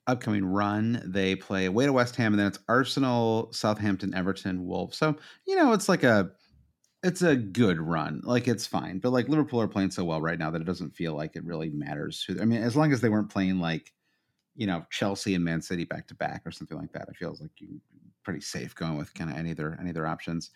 upcoming 0.06 0.46
run, 0.46 1.02
they 1.04 1.34
play 1.34 1.66
away 1.66 1.84
to 1.84 1.92
West 1.92 2.16
Ham 2.16 2.32
and 2.32 2.40
then 2.40 2.46
it's 2.46 2.60
Arsenal, 2.68 3.52
Southampton, 3.52 4.14
Everton, 4.14 4.66
Wolves. 4.66 4.96
So, 4.96 5.16
you 5.46 5.56
know, 5.56 5.72
it's 5.72 5.90
like 5.90 6.04
a, 6.04 6.30
it's 7.02 7.20
a 7.20 7.36
good 7.36 7.78
run. 7.78 8.22
Like 8.24 8.48
it's 8.48 8.66
fine. 8.66 8.98
But 8.98 9.12
like 9.12 9.28
Liverpool 9.28 9.60
are 9.60 9.68
playing 9.68 9.90
so 9.90 10.04
well 10.04 10.22
right 10.22 10.38
now 10.38 10.50
that 10.50 10.62
it 10.62 10.66
doesn't 10.66 10.96
feel 10.96 11.14
like 11.14 11.36
it 11.36 11.44
really 11.44 11.68
matters. 11.68 12.24
who 12.24 12.40
I 12.40 12.46
mean, 12.46 12.62
as 12.62 12.76
long 12.76 12.92
as 12.92 13.02
they 13.02 13.10
weren't 13.10 13.28
playing 13.28 13.60
like, 13.60 13.92
you 14.56 14.66
know, 14.66 14.85
Chelsea 14.90 15.35
and 15.35 15.44
Man 15.44 15.60
City 15.60 15.85
back 15.85 16.06
to 16.09 16.14
back 16.14 16.43
or 16.44 16.51
something 16.51 16.78
like 16.78 16.93
that. 16.93 17.09
It 17.09 17.16
feels 17.16 17.40
like 17.40 17.51
you 17.59 17.81
pretty 18.22 18.40
safe 18.40 18.74
going 18.74 18.97
with 18.97 19.12
kind 19.14 19.31
of 19.31 19.36
any 19.36 19.51
other 19.51 19.76
any 19.81 19.90
other 19.90 20.06
options. 20.06 20.51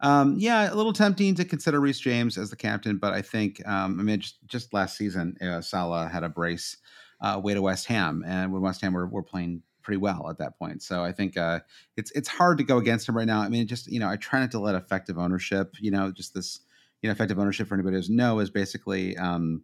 Um, 0.00 0.34
yeah, 0.38 0.72
a 0.72 0.74
little 0.74 0.92
tempting 0.92 1.34
to 1.36 1.44
consider 1.44 1.80
Reece 1.80 2.00
James 2.00 2.36
as 2.36 2.50
the 2.50 2.56
captain, 2.56 2.98
but 2.98 3.12
I 3.12 3.22
think 3.22 3.66
um, 3.66 3.98
I 3.98 4.02
mean 4.02 4.20
just 4.20 4.38
just 4.46 4.74
last 4.74 4.96
season, 4.96 5.36
uh, 5.40 5.60
Salah 5.60 6.08
had 6.08 6.24
a 6.24 6.28
brace 6.28 6.76
uh, 7.20 7.40
way 7.42 7.54
to 7.54 7.62
West 7.62 7.86
Ham, 7.86 8.24
and 8.26 8.52
when 8.52 8.62
West 8.62 8.80
Ham 8.80 8.92
were, 8.92 9.06
were 9.06 9.22
playing 9.22 9.62
pretty 9.82 9.98
well 9.98 10.28
at 10.30 10.38
that 10.38 10.58
point. 10.58 10.82
So 10.82 11.02
I 11.02 11.12
think 11.12 11.36
uh, 11.36 11.60
it's 11.96 12.10
it's 12.12 12.28
hard 12.28 12.58
to 12.58 12.64
go 12.64 12.78
against 12.78 13.08
him 13.08 13.16
right 13.16 13.26
now. 13.26 13.40
I 13.40 13.48
mean, 13.48 13.66
just 13.66 13.86
you 13.86 14.00
know, 14.00 14.08
I 14.08 14.16
try 14.16 14.40
not 14.40 14.50
to 14.52 14.60
let 14.60 14.74
effective 14.74 15.18
ownership, 15.18 15.76
you 15.80 15.90
know, 15.90 16.10
just 16.10 16.34
this 16.34 16.60
you 17.02 17.08
know, 17.08 17.12
effective 17.12 17.38
ownership 17.38 17.66
for 17.66 17.74
anybody 17.74 17.96
who 17.96 18.00
doesn't 18.00 18.40
is 18.40 18.50
basically 18.50 19.16
um, 19.16 19.62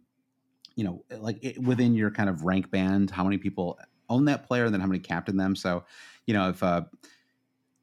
you 0.79 0.85
know, 0.85 1.03
like 1.19 1.37
it, 1.41 1.61
within 1.61 1.93
your 1.93 2.09
kind 2.09 2.29
of 2.29 2.45
rank 2.45 2.71
band, 2.71 3.11
how 3.11 3.25
many 3.25 3.37
people 3.37 3.77
own 4.07 4.23
that 4.25 4.47
player, 4.47 4.63
and 4.63 4.73
then 4.73 4.79
how 4.79 4.87
many 4.87 4.99
captain 4.99 5.35
them. 5.35 5.53
So, 5.53 5.83
you 6.25 6.33
know, 6.33 6.47
if 6.47 6.63
uh, 6.63 6.83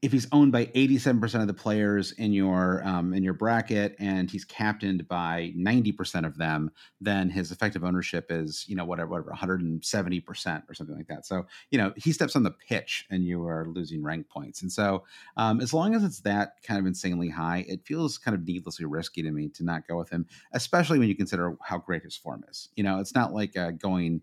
if 0.06 0.12
he's 0.12 0.28
owned 0.30 0.52
by 0.52 0.66
87% 0.66 1.40
of 1.40 1.48
the 1.48 1.52
players 1.52 2.12
in 2.12 2.32
your 2.32 2.80
um, 2.86 3.12
in 3.12 3.24
your 3.24 3.34
bracket 3.34 3.96
and 3.98 4.30
he's 4.30 4.44
captained 4.44 5.08
by 5.08 5.52
90% 5.56 6.24
of 6.24 6.38
them 6.38 6.70
then 7.00 7.28
his 7.28 7.50
effective 7.50 7.82
ownership 7.82 8.26
is 8.30 8.64
you 8.68 8.76
know 8.76 8.84
whatever 8.84 9.10
whatever 9.10 9.32
170% 9.32 10.62
or 10.70 10.74
something 10.74 10.96
like 10.96 11.08
that. 11.08 11.26
So 11.26 11.46
you 11.72 11.78
know 11.78 11.92
he 11.96 12.12
steps 12.12 12.36
on 12.36 12.44
the 12.44 12.52
pitch 12.52 13.04
and 13.10 13.24
you 13.24 13.44
are 13.46 13.66
losing 13.66 14.00
rank 14.04 14.28
points. 14.28 14.62
And 14.62 14.70
so 14.70 15.02
um, 15.36 15.60
as 15.60 15.74
long 15.74 15.92
as 15.92 16.04
it's 16.04 16.20
that 16.20 16.62
kind 16.62 16.78
of 16.78 16.86
insanely 16.86 17.28
high 17.28 17.64
it 17.68 17.84
feels 17.84 18.16
kind 18.16 18.36
of 18.36 18.46
needlessly 18.46 18.86
risky 18.86 19.22
to 19.22 19.32
me 19.32 19.48
to 19.48 19.64
not 19.64 19.88
go 19.88 19.98
with 19.98 20.10
him 20.10 20.24
especially 20.52 21.00
when 21.00 21.08
you 21.08 21.16
consider 21.16 21.56
how 21.62 21.78
great 21.78 22.04
his 22.04 22.16
form 22.16 22.44
is. 22.48 22.68
You 22.76 22.84
know 22.84 23.00
it's 23.00 23.14
not 23.14 23.34
like 23.34 23.56
uh, 23.56 23.72
going 23.72 24.20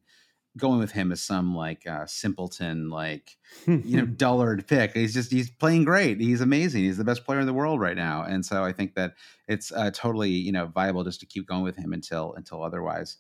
going 0.57 0.79
with 0.79 0.91
him 0.91 1.11
as 1.11 1.23
some 1.23 1.55
like 1.55 1.87
uh, 1.87 2.05
simpleton, 2.05 2.89
like 2.89 3.37
you 3.67 3.97
know, 3.97 4.05
dullard 4.05 4.67
pick. 4.67 4.93
He's 4.93 5.13
just 5.13 5.31
he's 5.31 5.49
playing 5.49 5.85
great. 5.85 6.19
He's 6.19 6.41
amazing. 6.41 6.83
He's 6.83 6.97
the 6.97 7.03
best 7.03 7.25
player 7.25 7.39
in 7.39 7.45
the 7.45 7.53
world 7.53 7.79
right 7.79 7.97
now, 7.97 8.23
and 8.23 8.45
so 8.45 8.63
I 8.63 8.71
think 8.71 8.95
that 8.95 9.15
it's 9.47 9.71
uh, 9.71 9.91
totally 9.91 10.29
you 10.29 10.51
know 10.51 10.67
viable 10.67 11.03
just 11.03 11.19
to 11.21 11.25
keep 11.25 11.47
going 11.47 11.63
with 11.63 11.75
him 11.75 11.93
until 11.93 12.33
until 12.33 12.63
otherwise. 12.63 13.17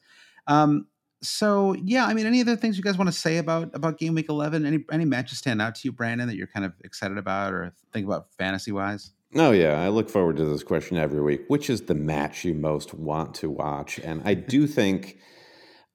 Um, 0.47 0.87
so 1.21 1.73
yeah, 1.83 2.05
I 2.05 2.13
mean, 2.13 2.25
any 2.25 2.41
other 2.41 2.55
things 2.55 2.77
you 2.77 2.83
guys 2.83 2.97
want 2.97 3.07
to 3.07 3.17
say 3.17 3.37
about 3.37 3.73
about 3.73 3.97
game 3.97 4.13
week 4.13 4.29
eleven? 4.29 4.65
Any 4.65 4.83
any 4.91 5.05
matches 5.05 5.39
stand 5.39 5.61
out 5.61 5.75
to 5.75 5.81
you, 5.87 5.91
Brandon, 5.91 6.27
that 6.27 6.35
you're 6.35 6.47
kind 6.47 6.65
of 6.65 6.73
excited 6.83 7.17
about 7.17 7.53
or 7.53 7.73
think 7.91 8.05
about 8.05 8.27
fantasy 8.37 8.71
wise? 8.71 9.11
Oh 9.35 9.51
yeah, 9.51 9.81
I 9.81 9.87
look 9.87 10.09
forward 10.09 10.37
to 10.37 10.45
this 10.45 10.63
question 10.63 10.97
every 10.97 11.21
week. 11.21 11.41
Which 11.47 11.69
is 11.69 11.81
the 11.83 11.95
match 11.95 12.43
you 12.45 12.53
most 12.53 12.93
want 12.93 13.33
to 13.35 13.49
watch? 13.49 13.99
And 13.99 14.21
I 14.25 14.35
do 14.35 14.67
think. 14.67 15.17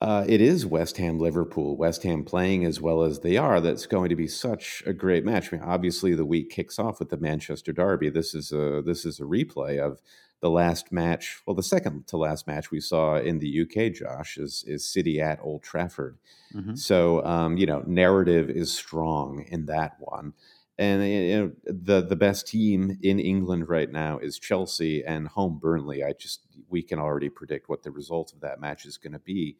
Uh, 0.00 0.24
it 0.28 0.40
is 0.40 0.64
West 0.64 0.96
Ham 0.98 1.18
Liverpool. 1.18 1.76
West 1.76 2.04
Ham 2.04 2.24
playing 2.24 2.64
as 2.64 2.80
well 2.80 3.02
as 3.02 3.20
they 3.20 3.36
are. 3.36 3.60
That's 3.60 3.86
going 3.86 4.10
to 4.10 4.16
be 4.16 4.28
such 4.28 4.82
a 4.86 4.92
great 4.92 5.24
match. 5.24 5.52
I 5.52 5.56
mean, 5.56 5.64
obviously, 5.64 6.14
the 6.14 6.24
week 6.24 6.50
kicks 6.50 6.78
off 6.78 7.00
with 7.00 7.08
the 7.08 7.16
Manchester 7.16 7.72
Derby. 7.72 8.08
This 8.08 8.32
is 8.32 8.52
a 8.52 8.80
this 8.84 9.04
is 9.04 9.18
a 9.18 9.24
replay 9.24 9.80
of 9.80 10.00
the 10.40 10.50
last 10.50 10.92
match. 10.92 11.40
Well, 11.46 11.56
the 11.56 11.64
second 11.64 12.06
to 12.08 12.16
last 12.16 12.46
match 12.46 12.70
we 12.70 12.80
saw 12.80 13.16
in 13.16 13.40
the 13.40 13.62
UK, 13.62 13.92
Josh, 13.92 14.36
is 14.36 14.64
is 14.68 14.88
City 14.88 15.20
at 15.20 15.40
Old 15.42 15.64
Trafford. 15.64 16.18
Mm-hmm. 16.54 16.76
So 16.76 17.24
um, 17.24 17.56
you 17.56 17.66
know, 17.66 17.82
narrative 17.84 18.48
is 18.50 18.72
strong 18.72 19.44
in 19.48 19.66
that 19.66 19.96
one. 19.98 20.32
And 20.78 21.08
you 21.08 21.36
know, 21.36 21.52
the 21.64 22.02
the 22.02 22.14
best 22.14 22.46
team 22.46 22.98
in 23.02 23.18
England 23.18 23.68
right 23.68 23.90
now 23.90 24.18
is 24.18 24.38
Chelsea 24.38 25.04
and 25.04 25.26
home 25.26 25.58
Burnley. 25.58 26.04
I 26.04 26.12
just 26.12 26.42
we 26.68 26.82
can 26.82 27.00
already 27.00 27.30
predict 27.30 27.68
what 27.68 27.82
the 27.82 27.90
result 27.90 28.32
of 28.32 28.40
that 28.42 28.60
match 28.60 28.86
is 28.86 28.96
going 28.96 29.14
to 29.14 29.18
be. 29.18 29.56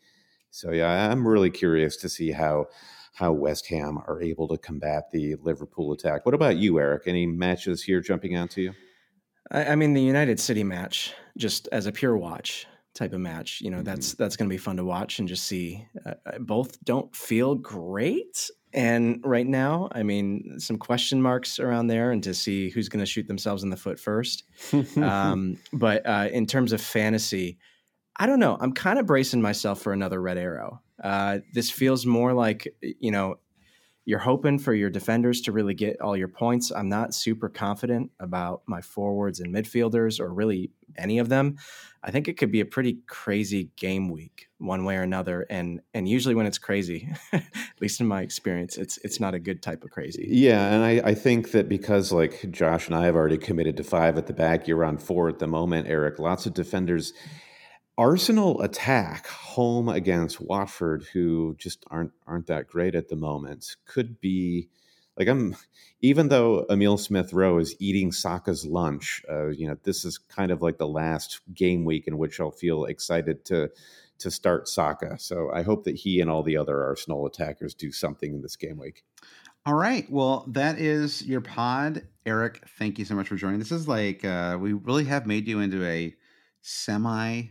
So 0.51 0.73
yeah, 0.73 1.11
I'm 1.11 1.27
really 1.27 1.51
curious 1.51 1.97
to 1.99 2.09
see 2.09 2.33
how 2.33 2.67
how 3.15 3.33
West 3.33 3.67
Ham 3.69 3.99
are 4.07 4.23
able 4.23 4.47
to 4.49 4.57
combat 4.57 5.11
the 5.11 5.35
Liverpool 5.43 5.93
attack. 5.93 6.25
What 6.25 6.37
about 6.37 6.57
you, 6.57 6.79
Eric? 6.79 7.03
Any 7.07 7.27
matches 7.27 7.83
here 7.83 8.01
jumping 8.01 8.37
out 8.37 8.51
to 8.53 8.63
you? 8.63 8.73
I, 9.51 9.67
I 9.67 9.75
mean, 9.75 9.95
the 9.95 10.03
United 10.03 10.39
City 10.39 10.63
match, 10.63 11.15
just 11.37 11.69
as 11.73 11.87
a 11.87 11.93
pure 11.93 12.17
watch 12.17 12.67
type 12.95 13.13
of 13.13 13.21
match, 13.21 13.61
you 13.61 13.71
know, 13.71 13.79
mm-hmm. 13.79 13.85
that's 13.85 14.15
that's 14.15 14.37
going 14.37 14.49
to 14.49 14.53
be 14.53 14.59
fun 14.59 14.77
to 14.77 14.85
watch 14.85 15.19
and 15.19 15.29
just 15.29 15.45
see. 15.45 15.85
Uh, 16.07 16.15
both 16.41 16.83
don't 16.85 17.15
feel 17.15 17.55
great, 17.57 18.51
and 18.73 19.21
right 19.25 19.47
now, 19.47 19.89
I 19.93 20.03
mean, 20.03 20.61
some 20.61 20.77
question 20.77 21.21
marks 21.21 21.59
around 21.59 21.89
there, 21.89 22.13
and 22.13 22.23
to 22.25 22.35
see 22.35 22.71
who's 22.71 22.89
going 22.89 23.05
to 23.05 23.11
shoot 23.11 23.27
themselves 23.27 23.63
in 23.63 23.71
the 23.71 23.77
foot 23.77 23.99
first. 23.99 24.45
um, 24.97 25.59
but 25.73 26.07
uh, 26.07 26.29
in 26.31 26.47
terms 26.47 26.73
of 26.73 26.81
fantasy 26.81 27.59
I 28.19 28.27
don't 28.27 28.41
know. 28.41 28.57
I'm 28.61 28.73
kind 28.73 28.99
of 28.99 29.07
bracing 29.07 29.41
myself 29.41 29.81
for 29.81 29.93
another 29.93 30.21
red 30.21 30.39
arrow. 30.39 30.81
Uh, 31.03 31.39
this 31.55 31.71
feels 31.71 32.05
more 32.05 32.33
like 32.33 32.67
you 32.81 33.11
know 33.11 33.37
you're 34.05 34.19
hoping 34.19 34.59
for 34.59 34.73
your 34.73 34.89
defenders 34.89 35.43
to 35.43 35.53
really 35.53 35.75
get 35.75 36.01
all 36.01 36.17
your 36.17 36.29
points. 36.29 36.73
I'm 36.73 36.89
not 36.89 37.15
super 37.15 37.51
confident 37.51 38.11
about 38.19 38.63
my 38.67 38.81
forwards 38.81 39.39
and 39.39 39.55
midfielders 39.55 40.19
or 40.19 40.33
really 40.33 40.71
any 40.97 41.19
of 41.19 41.29
them. 41.29 41.59
I 42.03 42.11
think 42.11 42.27
it 42.27 42.39
could 42.39 42.51
be 42.51 42.61
a 42.61 42.65
pretty 42.65 43.01
crazy 43.07 43.71
game 43.77 44.09
week 44.09 44.49
one 44.59 44.85
way 44.85 44.97
or 44.97 45.03
another 45.03 45.47
and 45.51 45.81
and 45.95 46.09
usually 46.09 46.35
when 46.35 46.47
it's 46.47 46.59
crazy 46.59 47.09
at 47.33 47.45
least 47.81 48.01
in 48.01 48.07
my 48.07 48.23
experience 48.23 48.77
it's 48.77 48.99
it's 49.05 49.21
not 49.21 49.35
a 49.35 49.39
good 49.39 49.63
type 49.63 49.85
of 49.85 49.91
crazy 49.91 50.27
yeah 50.29 50.73
and 50.73 50.85
I, 50.85 51.11
I 51.11 51.15
think 51.15 51.53
that 51.53 51.69
because 51.69 52.11
like 52.11 52.45
josh 52.51 52.89
and 52.89 52.97
i 52.97 53.05
have 53.05 53.15
already 53.15 53.39
committed 53.39 53.77
to 53.77 53.85
five 53.85 54.19
at 54.19 54.27
the 54.27 54.33
back 54.33 54.67
you're 54.67 54.85
on 54.85 54.99
four 54.99 55.29
at 55.29 55.39
the 55.39 55.47
moment 55.47 55.87
eric 55.87 56.19
lots 56.19 56.45
of 56.45 56.55
defenders 56.55 57.13
Arsenal 57.99 58.63
attack 58.63 59.27
home 59.27 59.89
against 59.89 60.41
Watford, 60.41 61.05
who 61.13 61.57
just 61.59 61.85
aren't 61.91 62.13
aren't 62.29 62.47
that 62.47 62.69
great 62.69 62.95
at 62.95 63.09
the 63.09 63.17
moment, 63.17 63.77
could 63.87 64.21
be 64.21 64.69
like 65.19 65.27
I'm. 65.27 65.57
Even 66.01 66.29
though 66.29 66.65
Emile 66.71 66.97
Smith 66.97 67.33
Rowe 67.33 67.59
is 67.59 67.75
eating 67.81 68.13
Saka's 68.13 68.65
lunch, 68.65 69.21
uh, 69.29 69.49
you 69.49 69.67
know 69.67 69.77
this 69.83 70.05
is 70.05 70.17
kind 70.17 70.53
of 70.53 70.63
like 70.63 70.79
the 70.79 70.87
last 70.87 71.41
game 71.53 71.85
week 71.85 72.07
in 72.07 72.19
which 72.19 72.39
I'll 72.39 72.53
feel 72.53 72.85
excited 72.85 73.45
to 73.47 73.71
to 74.21 74.31
start 74.31 74.69
Saka. 74.69 75.19
So 75.19 75.51
I 75.53 75.63
hope 75.63 75.83
that 75.85 75.97
he 75.97 76.21
and 76.21 76.31
all 76.31 76.45
the 76.45 76.57
other 76.57 76.85
Arsenal 76.85 77.27
attackers 77.27 77.75
do 77.75 77.91
something 77.91 78.33
in 78.33 78.43
this 78.43 78.55
game 78.55 78.79
week. 78.79 79.05
All 79.67 79.75
right. 79.75 80.09
Well, 80.09 80.45
that 80.49 80.79
is 80.79 81.27
your 81.27 81.41
pod, 81.41 82.07
Eric. 82.25 82.63
Thank 82.79 83.01
you 83.01 83.05
so 83.05 83.17
much 83.17 83.29
for 83.29 83.37
joining. 83.37 83.59
This 83.59 83.73
is 83.73 83.89
like 83.89 84.25
uh, 84.25 84.57
we 84.61 84.73
really 84.73 85.05
have 85.07 85.27
made 85.27 85.49
you 85.49 85.59
into 85.59 85.85
a 85.85 86.15
semi 86.63 87.49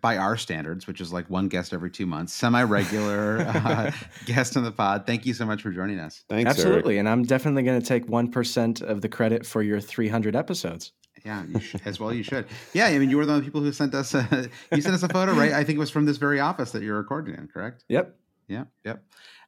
by 0.00 0.16
our 0.16 0.36
standards, 0.36 0.86
which 0.86 1.00
is 1.00 1.12
like 1.12 1.28
one 1.30 1.48
guest 1.48 1.72
every 1.72 1.90
two 1.90 2.06
months, 2.06 2.32
semi-regular 2.32 3.38
uh, 3.48 3.90
guest 4.26 4.56
on 4.56 4.64
the 4.64 4.72
pod. 4.72 5.06
Thank 5.06 5.26
you 5.26 5.34
so 5.34 5.44
much 5.46 5.62
for 5.62 5.70
joining 5.70 5.98
us. 5.98 6.24
Thanks, 6.28 6.50
absolutely, 6.50 6.94
Eric. 6.94 7.00
and 7.00 7.08
I'm 7.08 7.22
definitely 7.24 7.62
going 7.62 7.80
to 7.80 7.86
take 7.86 8.08
one 8.08 8.30
percent 8.30 8.80
of 8.80 9.00
the 9.00 9.08
credit 9.08 9.46
for 9.46 9.62
your 9.62 9.80
300 9.80 10.36
episodes. 10.36 10.92
Yeah, 11.24 11.44
as 11.84 11.98
well 11.98 12.14
you 12.14 12.22
should. 12.22 12.46
Yeah, 12.72 12.86
I 12.86 12.98
mean, 12.98 13.10
you 13.10 13.16
were 13.16 13.26
the 13.26 13.40
people 13.40 13.60
who 13.60 13.72
sent 13.72 13.94
us. 13.94 14.14
A, 14.14 14.48
you 14.72 14.80
sent 14.80 14.94
us 14.94 15.02
a 15.02 15.08
photo, 15.08 15.32
right? 15.32 15.52
I 15.52 15.64
think 15.64 15.76
it 15.76 15.80
was 15.80 15.90
from 15.90 16.06
this 16.06 16.18
very 16.18 16.38
office 16.40 16.70
that 16.72 16.82
you're 16.82 16.96
recording 16.96 17.34
in. 17.34 17.48
Correct? 17.48 17.84
Yep. 17.88 18.14
Yeah. 18.48 18.64
Yep. 18.84 19.02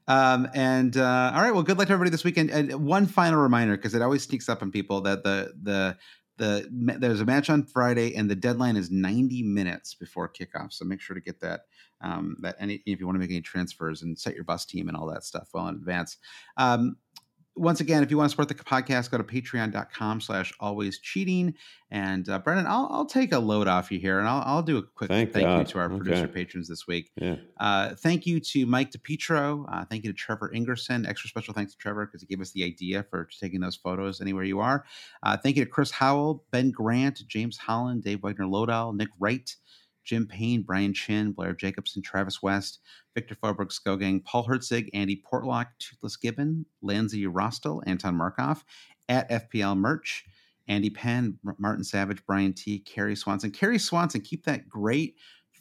Um, 0.08 0.48
and 0.54 0.96
uh, 0.96 1.32
all 1.34 1.42
right, 1.42 1.52
well, 1.52 1.62
good 1.62 1.76
luck 1.76 1.86
to 1.88 1.92
everybody 1.92 2.10
this 2.10 2.24
weekend. 2.24 2.50
And 2.50 2.86
one 2.86 3.06
final 3.06 3.40
reminder, 3.40 3.76
because 3.76 3.94
it 3.94 4.00
always 4.00 4.22
sneaks 4.22 4.48
up 4.48 4.62
on 4.62 4.72
people 4.72 5.02
that 5.02 5.22
the 5.22 5.52
the 5.62 5.96
the 6.38 6.68
there's 6.98 7.20
a 7.20 7.24
match 7.24 7.50
on 7.50 7.64
Friday, 7.64 8.14
and 8.14 8.30
the 8.30 8.34
deadline 8.34 8.76
is 8.76 8.90
90 8.90 9.42
minutes 9.42 9.94
before 9.94 10.28
kickoff. 10.28 10.72
So 10.72 10.84
make 10.84 11.00
sure 11.00 11.14
to 11.14 11.20
get 11.20 11.40
that. 11.40 11.62
Um, 12.00 12.36
that 12.40 12.54
any 12.60 12.80
if 12.86 13.00
you 13.00 13.06
want 13.06 13.16
to 13.16 13.20
make 13.20 13.30
any 13.30 13.40
transfers 13.40 14.02
and 14.02 14.18
set 14.18 14.34
your 14.34 14.44
bus 14.44 14.64
team 14.64 14.88
and 14.88 14.96
all 14.96 15.06
that 15.08 15.24
stuff 15.24 15.48
well 15.52 15.68
in 15.68 15.74
advance. 15.74 16.16
Um, 16.56 16.96
once 17.58 17.80
again, 17.80 18.02
if 18.02 18.10
you 18.10 18.16
want 18.16 18.26
to 18.26 18.30
support 18.30 18.48
the 18.48 18.54
podcast, 18.54 19.10
go 19.10 19.18
to 19.18 19.24
patreon.com 19.24 20.20
slash 20.20 20.52
always 20.60 20.98
cheating. 20.98 21.54
And 21.90 22.28
uh, 22.28 22.38
Brandon, 22.38 22.66
I'll, 22.66 22.88
I'll 22.90 23.06
take 23.06 23.32
a 23.32 23.38
load 23.38 23.66
off 23.66 23.90
you 23.90 23.98
here 23.98 24.18
and 24.18 24.28
I'll, 24.28 24.42
I'll 24.44 24.62
do 24.62 24.76
a 24.76 24.82
quick 24.82 25.08
thank, 25.08 25.32
thank 25.32 25.58
you 25.58 25.72
to 25.72 25.78
our 25.78 25.86
okay. 25.86 25.96
producer 25.96 26.28
patrons 26.28 26.68
this 26.68 26.86
week. 26.86 27.10
Yeah. 27.16 27.36
Uh, 27.58 27.94
thank 27.94 28.26
you 28.26 28.40
to 28.40 28.66
Mike 28.66 28.90
DePietro. 28.90 29.64
Uh, 29.70 29.84
thank 29.86 30.04
you 30.04 30.12
to 30.12 30.16
Trevor 30.16 30.52
Ingerson. 30.54 31.08
Extra 31.08 31.28
special 31.28 31.54
thanks 31.54 31.72
to 31.72 31.78
Trevor 31.78 32.06
because 32.06 32.20
he 32.20 32.26
gave 32.26 32.40
us 32.40 32.50
the 32.52 32.64
idea 32.64 33.04
for 33.10 33.28
taking 33.40 33.60
those 33.60 33.76
photos 33.76 34.20
anywhere 34.20 34.44
you 34.44 34.60
are. 34.60 34.84
Uh, 35.22 35.36
thank 35.36 35.56
you 35.56 35.64
to 35.64 35.70
Chris 35.70 35.90
Howell, 35.90 36.44
Ben 36.50 36.70
Grant, 36.70 37.26
James 37.26 37.56
Holland, 37.56 38.02
Dave 38.02 38.22
Wagner 38.22 38.46
Lodahl, 38.46 38.94
Nick 38.94 39.08
Wright, 39.18 39.56
Jim 40.08 40.26
Payne, 40.26 40.62
Brian 40.62 40.94
Chin, 40.94 41.32
Blair 41.32 41.52
Jacobson, 41.52 42.00
Travis 42.00 42.42
West, 42.42 42.80
Victor 43.14 43.34
Foberg, 43.34 43.68
Skogang, 43.68 44.24
Paul 44.24 44.46
Hertzig, 44.46 44.88
Andy 44.94 45.22
Portlock, 45.22 45.66
Toothless 45.78 46.16
Gibbon, 46.16 46.64
Lanzi 46.82 47.28
Rostel, 47.30 47.82
Anton 47.86 48.16
Markov, 48.16 48.64
at 49.10 49.28
FPL 49.30 49.76
Merch, 49.76 50.24
Andy 50.66 50.88
Penn, 50.88 51.38
Martin 51.58 51.84
Savage, 51.84 52.24
Brian 52.26 52.54
T, 52.54 52.78
Carrie 52.78 53.16
Swanson. 53.16 53.50
Carrie 53.50 53.78
Swanson, 53.78 54.22
keep 54.22 54.44
that 54.46 54.66
great 54.66 55.16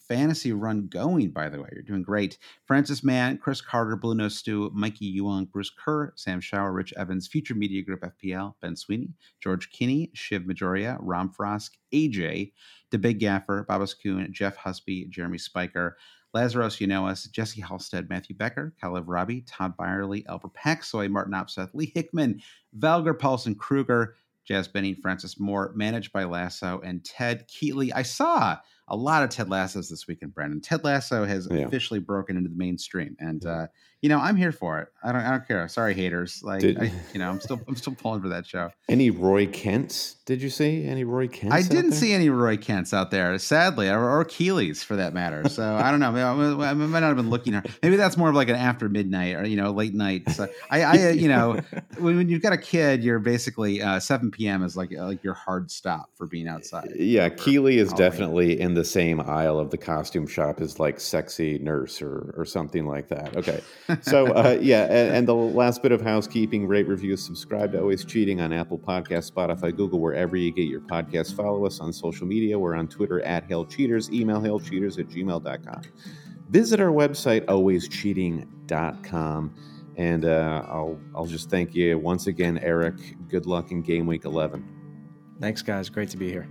fantasy 0.08 0.54
run 0.54 0.88
going, 0.88 1.32
by 1.32 1.50
the 1.50 1.62
way. 1.62 1.70
You're 1.72 1.84
doing 1.84 2.04
great. 2.04 2.38
Francis 2.66 3.04
Mann, 3.04 3.38
Chris 3.38 3.62
Carter, 3.62 3.96
Blue 3.96 4.16
Nose 4.16 4.38
Stew, 4.38 4.72
Mikey 4.74 5.20
Yuang, 5.20 5.50
Bruce 5.52 5.70
Kerr, 5.70 6.14
Sam 6.16 6.40
Shower, 6.40 6.72
Rich 6.72 6.94
Evans, 6.98 7.28
Future 7.28 7.56
Media 7.56 7.84
Group 7.84 8.02
FPL, 8.02 8.54
Ben 8.62 8.76
Sweeney, 8.76 9.14
George 9.42 9.70
Kinney, 9.72 10.12
Shiv 10.14 10.46
Majoria, 10.46 10.98
Rom 11.00 11.32
Frosk, 11.32 11.72
AJ, 11.94 12.52
The 12.92 12.98
Big 12.98 13.20
Gaffer, 13.20 13.66
Babas 13.68 13.94
Kuhn, 13.94 14.28
Jeff 14.32 14.58
Husby, 14.58 15.10
Jeremy 15.10 15.38
Spiker, 15.38 15.98
Lazarus, 16.34 16.80
you 16.80 16.88
know 16.88 17.08
us, 17.08 17.24
Jesse 17.26 17.62
Halstead, 17.62 18.10
Matthew 18.10 18.36
Becker, 18.36 18.74
Kalev 18.82 19.06
Robbie, 19.08 19.42
Todd 19.42 19.76
Byerly, 19.78 20.26
Albert 20.28 20.54
Paxsoy, 20.54 21.10
Martin 21.10 21.34
Opseth, 21.34 21.74
Lee 21.74 21.92
Hickman, 21.96 22.42
Valgar 22.78 23.18
Paulson 23.18 23.56
Kruger, 23.56 24.16
Jazz 24.46 24.68
Benny, 24.68 24.94
Francis 24.94 25.40
Moore, 25.40 25.74
managed 25.76 26.12
by 26.14 26.24
Lasso, 26.24 26.80
and 26.84 27.04
Ted 27.04 27.48
Keatley. 27.50 27.92
I 27.94 28.04
saw 28.04 28.58
a 28.90 28.96
lot 28.96 29.24
of 29.24 29.30
Ted 29.30 29.50
Lassos 29.50 29.90
this 29.90 30.08
weekend, 30.08 30.34
Brandon. 30.34 30.62
Ted 30.62 30.84
Lasso 30.84 31.26
has 31.26 31.48
yeah. 31.52 31.60
officially 31.60 32.00
broken 32.00 32.38
into 32.38 32.50
the 32.50 32.56
mainstream, 32.56 33.18
and 33.20 33.46
uh, 33.46 33.68
you 34.02 34.10
know 34.10 34.20
I'm 34.20 34.38
here 34.38 34.52
for 34.52 34.80
it. 34.80 34.90
I 35.04 35.12
don't, 35.12 35.22
I 35.22 35.32
don't 35.32 35.48
care. 35.48 35.68
Sorry, 35.68 35.94
haters. 35.94 36.42
Like, 36.44 36.62
Did, 36.62 36.80
I, 36.80 36.92
you 37.14 37.20
know, 37.20 37.30
I'm 37.30 37.42
still, 37.42 37.60
I'm 37.68 37.76
still 37.76 37.96
pulling 37.96 38.22
for 38.22 38.30
that 38.30 38.46
show. 38.46 38.70
Any 38.88 39.10
Roy 39.10 39.48
Kents? 39.48 40.16
Did 40.26 40.42
you 40.42 40.50
see 40.50 40.86
any 40.86 41.04
Roy 41.04 41.28
Kents? 41.28 41.54
I 41.54 41.62
didn't 41.62 41.94
see 41.94 42.14
any 42.14 42.30
Roy 42.30 42.58
Kents 42.58 42.94
out 42.94 43.12
there, 43.12 43.38
sadly, 43.40 43.90
or, 43.90 44.10
or 44.10 44.24
Keeley's 44.26 44.84
for 44.84 44.96
that 44.96 45.14
matter. 45.14 45.48
So 45.50 45.64
I 45.76 45.92
don't 45.92 46.00
know. 46.00 46.16
I, 46.16 46.70
I, 46.70 46.74
might 46.74 47.00
not 47.00 47.08
have 47.08 47.18
been 47.18 47.30
looking. 47.30 47.62
Maybe 47.84 47.98
that's 47.98 48.18
more 48.18 48.30
of 48.30 48.36
like 48.36 48.50
an 48.50 48.56
after 48.56 48.88
midnight 48.88 49.36
or 49.36 49.46
you 49.46 49.58
know 49.58 49.72
late 49.72 49.94
night. 49.94 50.30
So 50.32 50.48
I, 50.70 50.84
I 50.84 51.10
you 51.12 51.28
know, 51.28 51.60
when, 51.98 52.18
when, 52.18 52.30
you've 52.30 52.42
got 52.42 52.54
a 52.54 52.58
kid, 52.58 53.04
you're 53.04 53.20
basically 53.20 53.82
uh, 53.82 54.00
7 54.00 54.32
p.m. 54.32 54.64
is 54.64 54.78
like 54.78 54.92
like 54.92 55.24
your 55.24 55.34
hard 55.34 55.72
stop 55.72 56.10
for 56.16 56.26
being 56.26 56.48
outside. 56.48 56.90
Yeah, 56.96 57.28
Keeley 57.30 57.78
is 57.78 57.92
definitely 57.94 58.60
in 58.60 58.77
the 58.78 58.86
same 58.86 59.20
aisle 59.20 59.60
of 59.60 59.72
the 59.72 59.78
costume 59.78 60.28
shop 60.28 60.62
as 60.62 60.80
like 60.80 61.00
sexy 61.00 61.58
nurse 61.58 62.02
or 62.02 62.34
or 62.38 62.46
something 62.46 62.86
like 62.86 63.10
that. 63.10 63.36
Okay, 63.36 63.62
so 64.02 64.28
uh, 64.28 64.58
yeah, 64.62 64.84
and, 64.84 65.16
and, 65.16 65.28
the 65.28 65.36
last 65.36 65.82
bit 65.82 65.92
of 65.92 66.02
housekeeping: 66.02 66.68
rate, 66.68 66.88
review, 66.88 67.18
subscribe 67.18 67.72
to 67.74 67.82
Always 67.82 68.06
Cheating 68.06 68.40
on 68.40 68.54
Apple 68.54 68.78
Podcast, 68.78 69.32
Spotify, 69.32 69.76
Google, 69.76 70.00
wherever 70.00 70.38
you 70.38 70.52
get 70.52 70.68
your 70.68 70.82
podcasts. 70.82 71.36
Follow 71.36 71.66
us 71.66 71.80
on 71.80 71.92
social 71.92 72.28
media. 72.28 72.58
We're 72.58 72.76
on 72.76 72.88
Twitter 72.88 73.22
at 73.24 73.46
Hail 73.46 73.66
Cheaters. 73.66 74.12
Email 74.12 74.40
hailcheaters 74.40 75.00
at 75.00 75.08
gmail.com. 75.08 75.82
Visit 76.50 76.80
our 76.80 76.92
website 76.92 77.46
alwayscheating.com. 77.46 79.56
And 79.98 80.26
uh, 80.26 80.64
I'll 80.68 81.00
I'll 81.16 81.26
just 81.26 81.50
thank 81.50 81.74
you 81.74 81.98
once 81.98 82.28
again, 82.28 82.60
Eric. 82.60 83.18
Good 83.28 83.48
luck 83.48 83.72
in 83.72 83.82
game 83.82 84.06
week 84.06 84.26
eleven. 84.26 84.64
Thanks, 85.40 85.62
guys. 85.62 85.90
Great 85.90 86.10
to 86.10 86.18
be 86.18 86.30
here. 86.30 86.48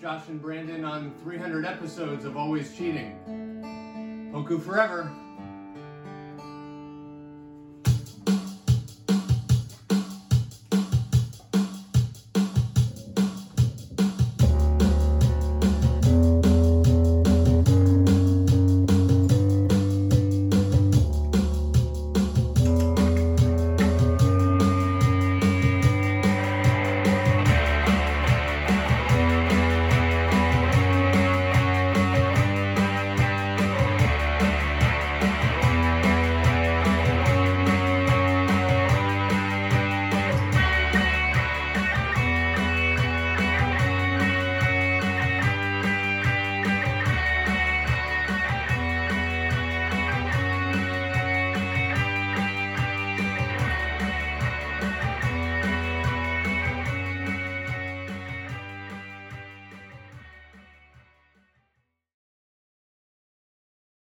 Josh 0.00 0.28
and 0.28 0.40
Brandon, 0.40 0.82
on 0.82 1.12
300 1.22 1.66
episodes 1.66 2.24
of 2.24 2.34
Always 2.34 2.74
Cheating. 2.74 3.18
Poku 4.32 4.62
forever. 4.62 5.12